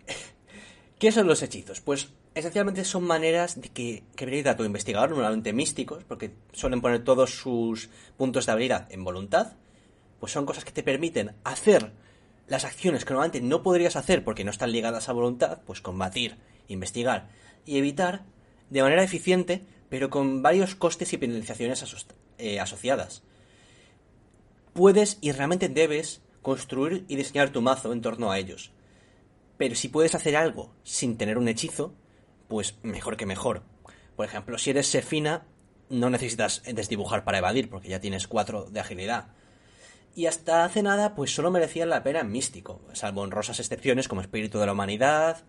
¿Qué 0.99 1.11
son 1.11 1.27
los 1.27 1.41
hechizos? 1.44 1.81
Pues 1.81 2.10
esencialmente 2.34 2.85
son 2.85 3.03
maneras 3.03 3.60
de 3.60 3.69
que, 3.69 4.03
que 4.15 4.23
habilita 4.23 4.52
a 4.52 4.56
tu 4.56 4.64
investigador, 4.64 5.11
normalmente 5.11 5.53
místicos, 5.53 6.03
porque 6.06 6.34
suelen 6.52 6.81
poner 6.81 7.03
todos 7.03 7.31
sus 7.31 7.90
puntos 8.18 8.45
de 8.45 8.52
habilidad 8.52 8.88
en 8.91 9.03
voluntad. 9.03 9.53
Pues 10.19 10.31
son 10.31 10.45
cosas 10.45 10.64
que 10.64 10.72
te 10.72 10.84
permiten 10.84 11.35
hacer 11.44 11.91
las 12.48 12.65
acciones 12.65 13.06
que 13.06 13.14
normalmente 13.14 13.41
no 13.41 13.64
podrías 13.64 13.95
hacer 13.95 14.24
porque 14.24 14.44
no 14.44 14.52
están 14.52 14.72
ligadas 14.72 15.10
a 15.10 15.14
voluntad, 15.14 15.61
pues 15.65 15.82
combatir, 15.82 16.38
investigar 16.68 17.30
y 17.65 17.78
evitar 17.78 18.26
de 18.70 18.82
manera 18.82 19.03
eficiente, 19.03 19.65
pero 19.90 20.10
con 20.10 20.41
varios 20.41 20.76
costes 20.76 21.14
y 21.14 21.18
penalizaciones 21.18 21.84
eh, 22.38 22.60
asociadas 22.60 23.24
puedes 24.74 25.20
y 25.22 25.32
realmente 25.32 25.70
debes 25.70 26.22
construir 26.41 27.06
y 27.07 27.15
diseñar 27.15 27.52
tu 27.52 27.61
mazo 27.61 27.94
en 27.94 28.02
torno 28.02 28.32
a 28.32 28.40
ellos. 28.40 28.72
Pero 29.57 29.76
si 29.76 29.88
puedes 29.88 30.15
hacer 30.15 30.36
algo 30.36 30.74
sin 30.84 31.18
tener 31.18 31.38
un 31.38 31.48
hechizo, 31.48 31.94
pues 32.48 32.76
mejor 32.84 33.15
que 33.15 33.26
mejor. 33.26 33.64
Por 34.15 34.26
ejemplo, 34.26 34.57
si 34.57 34.72
eres 34.72 34.88
Sefina, 34.88 35.45
no 35.90 36.10
necesitas 36.10 36.64
desdibujar 36.65 37.24
para 37.24 37.38
evadir, 37.38 37.70
porque 37.70 37.90
ya 37.90 37.99
tienes 37.99 38.28
4 38.28 38.70
de 38.72 38.80
agilidad. 38.80 39.28
Y 40.15 40.27
hasta 40.27 40.64
hace 40.64 40.84
nada, 40.84 41.15
pues 41.15 41.34
solo 41.34 41.49
merecían 41.49 41.90
la 41.90 42.03
pena 42.03 42.19
en 42.19 42.31
místico, 42.31 42.81
salvo 42.94 43.22
honrosas 43.22 43.60
excepciones 43.60 44.07
como 44.07 44.22
Espíritu 44.22 44.60
de 44.60 44.68
la 44.68 44.73
Humanidad 44.73 45.44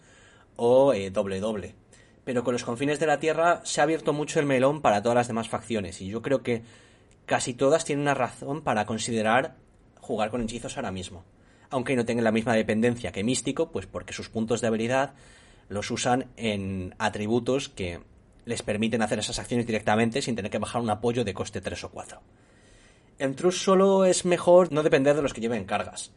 o 0.57 0.95
eh, 0.95 1.11
Doble 1.11 1.41
Doble. 1.41 1.75
Pero 2.25 2.45
con 2.45 2.55
los 2.55 2.65
confines 2.65 2.99
de 2.99 3.07
la 3.07 3.21
Tierra 3.21 3.61
se 3.65 3.81
ha 3.81 3.85
abierto 3.85 4.15
mucho 4.15 4.41
el 4.41 4.47
melón 4.47 4.81
para 4.81 5.03
todas 5.03 5.17
las 5.17 5.29
demás 5.29 5.51
facciones, 5.51 6.01
y 6.01 6.07
yo 6.07 6.23
creo 6.23 6.43
que 6.43 6.63
casi 7.27 7.53
todas 7.53 7.85
tienen 7.85 8.03
una 8.03 8.15
razón 8.15 8.63
para 8.63 8.87
considerar 8.87 9.57
jugar 10.01 10.31
con 10.31 10.43
hechizos 10.43 10.77
ahora 10.77 10.93
mismo. 10.93 11.25
Aunque 11.69 11.97
no 11.97 12.07
tengan 12.07 12.25
la 12.25 12.33
misma 12.33 12.55
dependencia 12.55 13.13
que 13.13 13.25
místico, 13.25 13.71
pues 13.71 13.87
porque 13.87 14.13
sus 14.15 14.31
puntos 14.31 14.63
de 14.63 14.69
habilidad 14.69 15.15
los 15.69 15.91
usan 15.91 16.29
en 16.37 16.95
atributos 16.99 17.69
que 17.69 18.01
les 18.45 18.63
permiten 18.63 19.03
hacer 19.03 19.19
esas 19.19 19.39
acciones 19.39 19.67
directamente 19.67 20.23
sin 20.23 20.37
tener 20.37 20.51
que 20.51 20.59
bajar 20.59 20.81
un 20.81 20.91
apoyo 20.91 21.25
de 21.25 21.35
coste 21.35 21.61
3 21.61 21.85
o 21.85 21.91
4. 21.91 22.21
En 23.19 23.35
True 23.37 23.53
solo 23.53 24.05
es 24.05 24.25
mejor 24.25 24.73
no 24.73 24.83
depender 24.83 25.15
de 25.15 25.23
los 25.23 25.33
que 25.33 25.41
lleven 25.41 25.65
cargas 25.65 26.13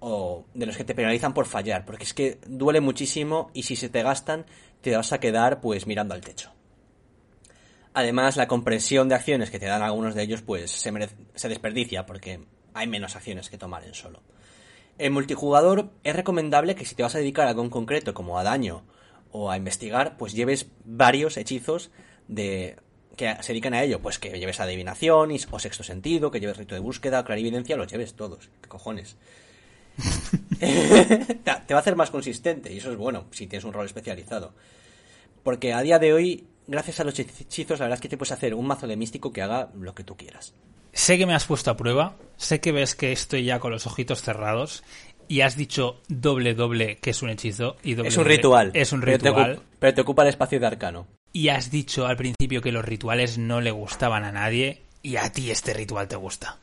o 0.00 0.44
de 0.52 0.66
los 0.66 0.76
que 0.76 0.84
te 0.84 0.94
penalizan 0.94 1.32
por 1.32 1.46
fallar, 1.46 1.84
porque 1.84 2.04
es 2.04 2.12
que 2.12 2.38
duele 2.46 2.80
muchísimo 2.80 3.50
y 3.54 3.62
si 3.62 3.76
se 3.76 3.88
te 3.88 4.02
gastan 4.02 4.44
te 4.80 4.94
vas 4.94 5.12
a 5.12 5.20
quedar 5.20 5.60
pues 5.60 5.86
mirando 5.86 6.14
al 6.14 6.20
techo. 6.20 6.50
Además, 7.94 8.36
la 8.36 8.48
comprensión 8.48 9.08
de 9.08 9.14
acciones 9.14 9.50
que 9.50 9.58
te 9.58 9.66
dan 9.66 9.82
algunos 9.82 10.14
de 10.14 10.22
ellos 10.22 10.42
pues 10.42 10.70
se, 10.70 10.92
se 11.34 11.48
desperdicia 11.48 12.04
porque 12.04 12.44
hay 12.74 12.86
menos 12.86 13.16
acciones 13.16 13.48
que 13.48 13.56
tomar 13.56 13.84
en 13.84 13.94
solo. 13.94 14.20
En 14.98 15.12
multijugador 15.12 15.90
es 16.02 16.14
recomendable 16.14 16.74
que 16.74 16.84
si 16.84 16.94
te 16.94 17.02
vas 17.02 17.14
a 17.14 17.18
dedicar 17.18 17.46
a 17.46 17.50
algo 17.50 17.62
en 17.62 17.70
concreto 17.70 18.12
como 18.12 18.38
a 18.38 18.44
daño 18.44 18.84
o 19.32 19.50
a 19.50 19.56
investigar, 19.56 20.16
pues 20.16 20.34
lleves 20.34 20.68
varios 20.84 21.36
hechizos 21.36 21.90
de 22.28 22.76
que 23.16 23.36
se 23.40 23.52
dedican 23.52 23.74
a 23.74 23.82
ello, 23.82 24.00
pues 24.00 24.18
que 24.18 24.38
lleves 24.38 24.60
adivinación 24.60 25.30
y- 25.30 25.38
o 25.50 25.58
sexto 25.58 25.82
sentido, 25.84 26.30
que 26.30 26.40
lleves 26.40 26.56
rito 26.56 26.74
de 26.74 26.80
búsqueda, 26.80 27.24
clarividencia, 27.24 27.76
los 27.76 27.86
lleves 27.90 28.14
todos, 28.14 28.48
qué 28.60 28.68
cojones. 28.68 29.16
te 30.58 31.74
va 31.74 31.76
a 31.76 31.80
hacer 31.80 31.96
más 31.96 32.10
consistente 32.10 32.72
y 32.72 32.78
eso 32.78 32.90
es 32.90 32.96
bueno 32.96 33.24
si 33.30 33.46
tienes 33.46 33.64
un 33.64 33.72
rol 33.72 33.86
especializado. 33.86 34.52
Porque 35.42 35.72
a 35.72 35.82
día 35.82 35.98
de 35.98 36.12
hoy, 36.12 36.44
gracias 36.66 37.00
a 37.00 37.04
los 37.04 37.18
hechizos, 37.18 37.78
la 37.78 37.84
verdad 37.86 37.96
es 37.98 38.00
que 38.00 38.08
te 38.08 38.16
puedes 38.16 38.32
hacer 38.32 38.54
un 38.54 38.66
mazo 38.66 38.86
de 38.86 38.96
místico 38.96 39.32
que 39.32 39.42
haga 39.42 39.68
lo 39.78 39.94
que 39.94 40.04
tú 40.04 40.16
quieras. 40.16 40.54
Sé 40.92 41.18
que 41.18 41.26
me 41.26 41.34
has 41.34 41.44
puesto 41.44 41.70
a 41.70 41.76
prueba, 41.76 42.16
sé 42.36 42.60
que 42.60 42.72
ves 42.72 42.94
que 42.94 43.12
estoy 43.12 43.44
ya 43.44 43.58
con 43.58 43.72
los 43.72 43.86
ojitos 43.86 44.22
cerrados 44.22 44.84
y 45.28 45.40
has 45.40 45.56
dicho 45.56 46.00
doble 46.08 46.54
doble 46.54 46.96
que 46.98 47.10
es 47.10 47.22
un 47.22 47.30
hechizo 47.30 47.76
y 47.82 47.94
doble 47.94 48.08
es 48.10 48.16
un 48.16 48.24
ritual. 48.24 48.70
Es 48.74 48.92
un 48.92 49.00
pero 49.00 49.18
te 49.18 49.28
ritual. 49.28 49.52
ocupa- 49.54 49.66
pero 49.80 49.94
te 49.94 50.00
ocupa 50.00 50.22
el 50.22 50.28
espacio 50.28 50.60
de 50.60 50.66
arcano. 50.66 51.06
Y 51.34 51.48
has 51.48 51.72
dicho 51.72 52.06
al 52.06 52.16
principio 52.16 52.62
que 52.62 52.70
los 52.70 52.84
rituales 52.84 53.38
no 53.38 53.60
le 53.60 53.72
gustaban 53.72 54.22
a 54.22 54.30
nadie 54.30 54.82
y 55.02 55.16
a 55.16 55.32
ti 55.32 55.50
este 55.50 55.74
ritual 55.74 56.06
te 56.06 56.14
gusta. 56.14 56.60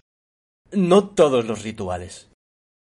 No 0.72 1.10
todos 1.10 1.44
los 1.44 1.62
rituales. 1.64 2.30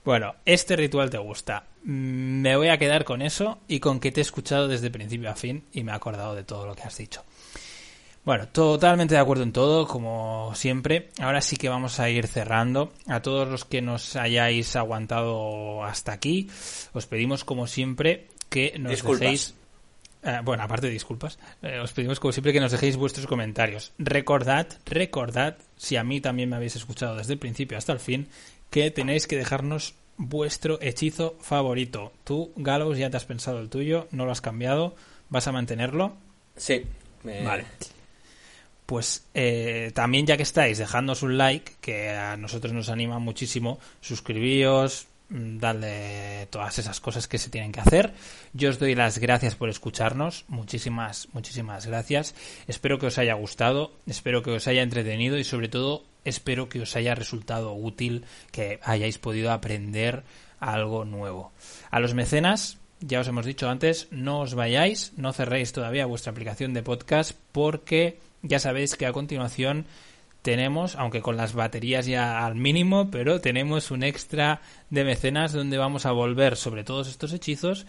Bueno, 0.05 0.37
este 0.45 0.77
ritual 0.77 1.11
te 1.11 1.19
gusta. 1.19 1.67
Me 1.83 2.57
voy 2.57 2.69
a 2.69 2.79
quedar 2.79 3.05
con 3.05 3.23
eso 3.23 3.59
y 3.67 3.81
con 3.81 3.99
que 3.99 4.13
te 4.13 4.21
he 4.21 4.23
escuchado 4.23 4.69
desde 4.69 4.93
principio 4.93 5.29
a 5.29 5.35
fin 5.35 5.65
y 5.73 5.83
me 5.83 5.91
he 5.91 5.95
acordado 5.97 6.37
de 6.37 6.45
todo 6.45 6.65
lo 6.65 6.77
que 6.77 6.83
has 6.83 6.97
dicho. 6.97 7.25
Bueno, 8.25 8.47
totalmente 8.47 9.17
de 9.17 9.21
acuerdo 9.21 9.43
en 9.43 9.53
todo, 9.53 9.89
como 9.89 10.53
siempre. 10.55 11.11
Ahora 11.21 11.41
sí 11.41 11.57
que 11.57 11.69
vamos 11.69 11.99
a 11.99 12.09
ir 12.09 12.29
cerrando. 12.29 12.93
A 13.09 13.21
todos 13.21 13.49
los 13.49 13.65
que 13.65 13.83
nos 13.83 14.15
hayáis 14.15 14.77
aguantado 14.77 15.83
hasta 15.83 16.13
aquí, 16.13 16.49
os 16.93 17.07
pedimos 17.07 17.43
como 17.45 17.67
siempre 17.67 18.29
que 18.49 18.79
nos 18.79 18.93
Disculpas. 18.93 19.21
dejéis... 19.21 19.55
eh, 20.25 20.41
bueno, 20.45 20.63
aparte 20.63 20.87
de 20.87 20.93
disculpas, 20.93 21.39
eh, 21.63 21.79
os 21.79 21.93
pedimos 21.93 22.19
como 22.21 22.33
siempre 22.33 22.53
que 22.53 22.61
nos 22.61 22.73
dejéis 22.73 22.97
vuestros 22.97 23.27
comentarios. 23.27 23.93
Recordad, 23.99 24.67
recordad, 24.87 25.57
si 25.77 25.97
a 25.97 26.05
mí 26.05 26.21
también 26.21 26.49
me 26.49 26.57
habéis 26.57 26.77
escuchado 26.77 27.17
desde 27.17 27.35
el 27.35 27.39
principio 27.39 27.77
hasta 27.79 27.93
el 27.93 28.01
fin, 28.01 28.29
que 28.71 28.91
tenéis 28.91 29.27
que 29.27 29.37
dejarnos 29.37 29.95
vuestro 30.17 30.79
hechizo 30.81 31.37
favorito. 31.41 32.13
Tú, 32.25 32.53
Gallows, 32.57 32.99
ya 32.99 33.11
te 33.11 33.17
has 33.17 33.25
pensado 33.25 33.61
el 33.61 33.69
tuyo, 33.69 34.09
no 34.11 34.25
lo 34.25 34.33
has 34.33 34.41
cambiado, 34.41 34.95
vas 35.29 35.47
a 35.49 35.53
mantenerlo. 35.53 36.15
Sí. 36.57 36.83
me- 37.25 37.43
Vale. 37.45 37.65
Pues 38.87 39.25
eh, 39.33 39.93
también 39.95 40.27
ya 40.27 40.37
que 40.37 40.43
estáis, 40.43 40.77
dejadnos 40.77 41.23
un 41.23 41.39
like, 41.39 41.73
que 41.81 42.11
a 42.11 42.37
nosotros 42.37 42.73
nos 42.75 42.91
anima 42.91 43.19
muchísimo, 43.19 43.79
suscribíos, 44.03 45.07
dadle 45.29 46.47
todas 46.51 46.79
esas 46.79 47.01
cosas 47.01 47.27
que 47.27 47.39
se 47.39 47.51
tienen 47.51 47.73
que 47.73 47.81
hacer. 47.81 48.13
Yo 48.53 48.71
os 48.71 48.79
doy 48.79 48.95
las 48.95 49.19
gracias 49.19 49.55
por 49.55 49.69
escucharnos, 49.69 50.45
muchísimas, 50.49 51.29
muchísimas 51.33 51.87
gracias. 51.87 52.35
Espero 52.67 52.99
que 52.99 53.07
os 53.07 53.19
haya 53.19 53.35
gustado, 53.35 53.93
espero 54.07 54.43
que 54.43 54.51
os 54.51 54.69
haya 54.69 54.83
entretenido 54.83 55.39
y 55.39 55.45
sobre 55.45 55.69
todo 55.69 56.05
espero 56.25 56.69
que 56.69 56.81
os 56.81 56.97
haya 56.97 57.15
resultado 57.15 57.75
útil, 57.75 58.25
que 58.51 58.81
hayáis 58.83 59.19
podido 59.19 59.53
aprender 59.53 60.25
algo 60.61 61.05
nuevo. 61.05 61.53
A 61.91 62.01
los 62.01 62.15
mecenas, 62.15 62.79
ya 63.01 63.21
os 63.21 63.29
hemos 63.29 63.47
dicho 63.47 63.69
antes, 63.69 64.09
no 64.11 64.41
os 64.41 64.55
vayáis, 64.55 65.13
no 65.17 65.33
cerréis 65.33 65.73
todavía 65.73 66.07
vuestra 66.07 66.33
aplicación 66.33 66.73
de 66.75 66.83
podcast 66.83 67.33
porque 67.53 68.19
ya 68.43 68.59
sabéis 68.59 68.97
que 68.97 69.07
a 69.07 69.13
continuación 69.13 69.87
tenemos, 70.45 70.95
aunque 70.97 71.23
con 71.23 71.39
las 71.39 71.55
baterías 71.55 72.05
ya 72.05 72.45
al 72.45 72.55
mínimo, 72.55 73.11
pero 73.11 73.41
tenemos 73.41 73.91
un 73.91 74.03
extra 74.03 74.61
de 74.91 75.03
mecenas 75.03 75.55
donde 75.55 75.79
vamos 75.79 76.05
a 76.05 76.13
volver 76.13 76.57
sobre 76.57 76.85
todos 76.85 77.09
estos 77.09 77.33
hechizos 77.33 77.87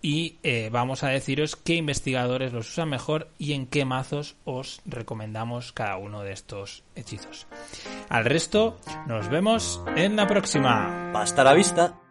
y 0.00 0.38
eh, 0.44 0.70
vamos 0.70 1.02
a 1.02 1.08
deciros 1.08 1.56
qué 1.56 1.74
investigadores 1.74 2.52
los 2.52 2.70
usan 2.70 2.90
mejor 2.90 3.28
y 3.38 3.54
en 3.54 3.66
qué 3.66 3.84
mazos 3.84 4.36
os 4.44 4.82
recomendamos 4.86 5.72
cada 5.72 5.96
uno 5.96 6.22
de 6.22 6.30
estos 6.30 6.84
hechizos. 6.94 7.48
Al 8.08 8.24
resto, 8.24 8.78
nos 9.08 9.28
vemos 9.28 9.82
en 9.96 10.14
la 10.14 10.28
próxima. 10.28 11.10
Hasta 11.12 11.42
la 11.42 11.54
vista. 11.54 12.09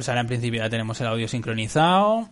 Pues 0.00 0.08
ahora 0.08 0.22
en 0.22 0.28
principio 0.28 0.62
ya 0.62 0.70
tenemos 0.70 0.98
el 1.02 1.08
audio 1.08 1.28
sincronizado. 1.28 2.30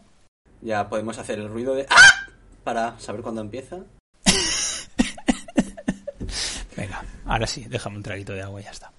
Ya 0.62 0.88
podemos 0.88 1.18
hacer 1.18 1.38
el 1.38 1.50
ruido 1.50 1.74
de 1.74 1.84
¡Ah! 1.90 2.26
para 2.64 2.98
saber 2.98 3.20
cuándo 3.20 3.42
empieza. 3.42 3.76
Venga, 6.74 7.04
ahora 7.26 7.46
sí, 7.46 7.66
déjame 7.68 7.98
un 7.98 8.02
traguito 8.02 8.32
de 8.32 8.40
agua 8.40 8.62
y 8.62 8.64
ya 8.64 8.70
está. 8.70 8.90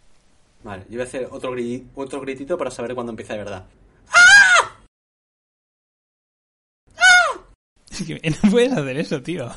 Vale, 0.63 0.83
yo 0.83 0.97
voy 0.97 1.01
a 1.01 1.05
hacer 1.05 1.27
otro, 1.31 1.51
gri- 1.55 1.83
otro 1.95 2.21
gritito 2.21 2.59
para 2.59 2.69
saber 2.69 2.93
cuándo 2.93 3.09
empieza 3.11 3.33
de 3.33 3.39
verdad. 3.39 3.65
Es 7.89 8.03
que 8.05 8.21
no 8.43 8.51
puedes 8.51 8.71
hacer 8.71 8.97
eso, 8.99 9.19
tío. 9.23 9.49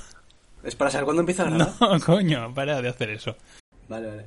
Es 0.64 0.74
para 0.74 0.90
saber 0.90 1.04
cuándo 1.04 1.20
empieza 1.20 1.44
de 1.44 1.50
verdad. 1.50 1.74
No, 1.78 2.00
coño, 2.00 2.54
para 2.54 2.80
de 2.80 2.88
hacer 2.88 3.10
eso. 3.10 3.36
Vale, 3.90 4.06
vale. 4.08 4.24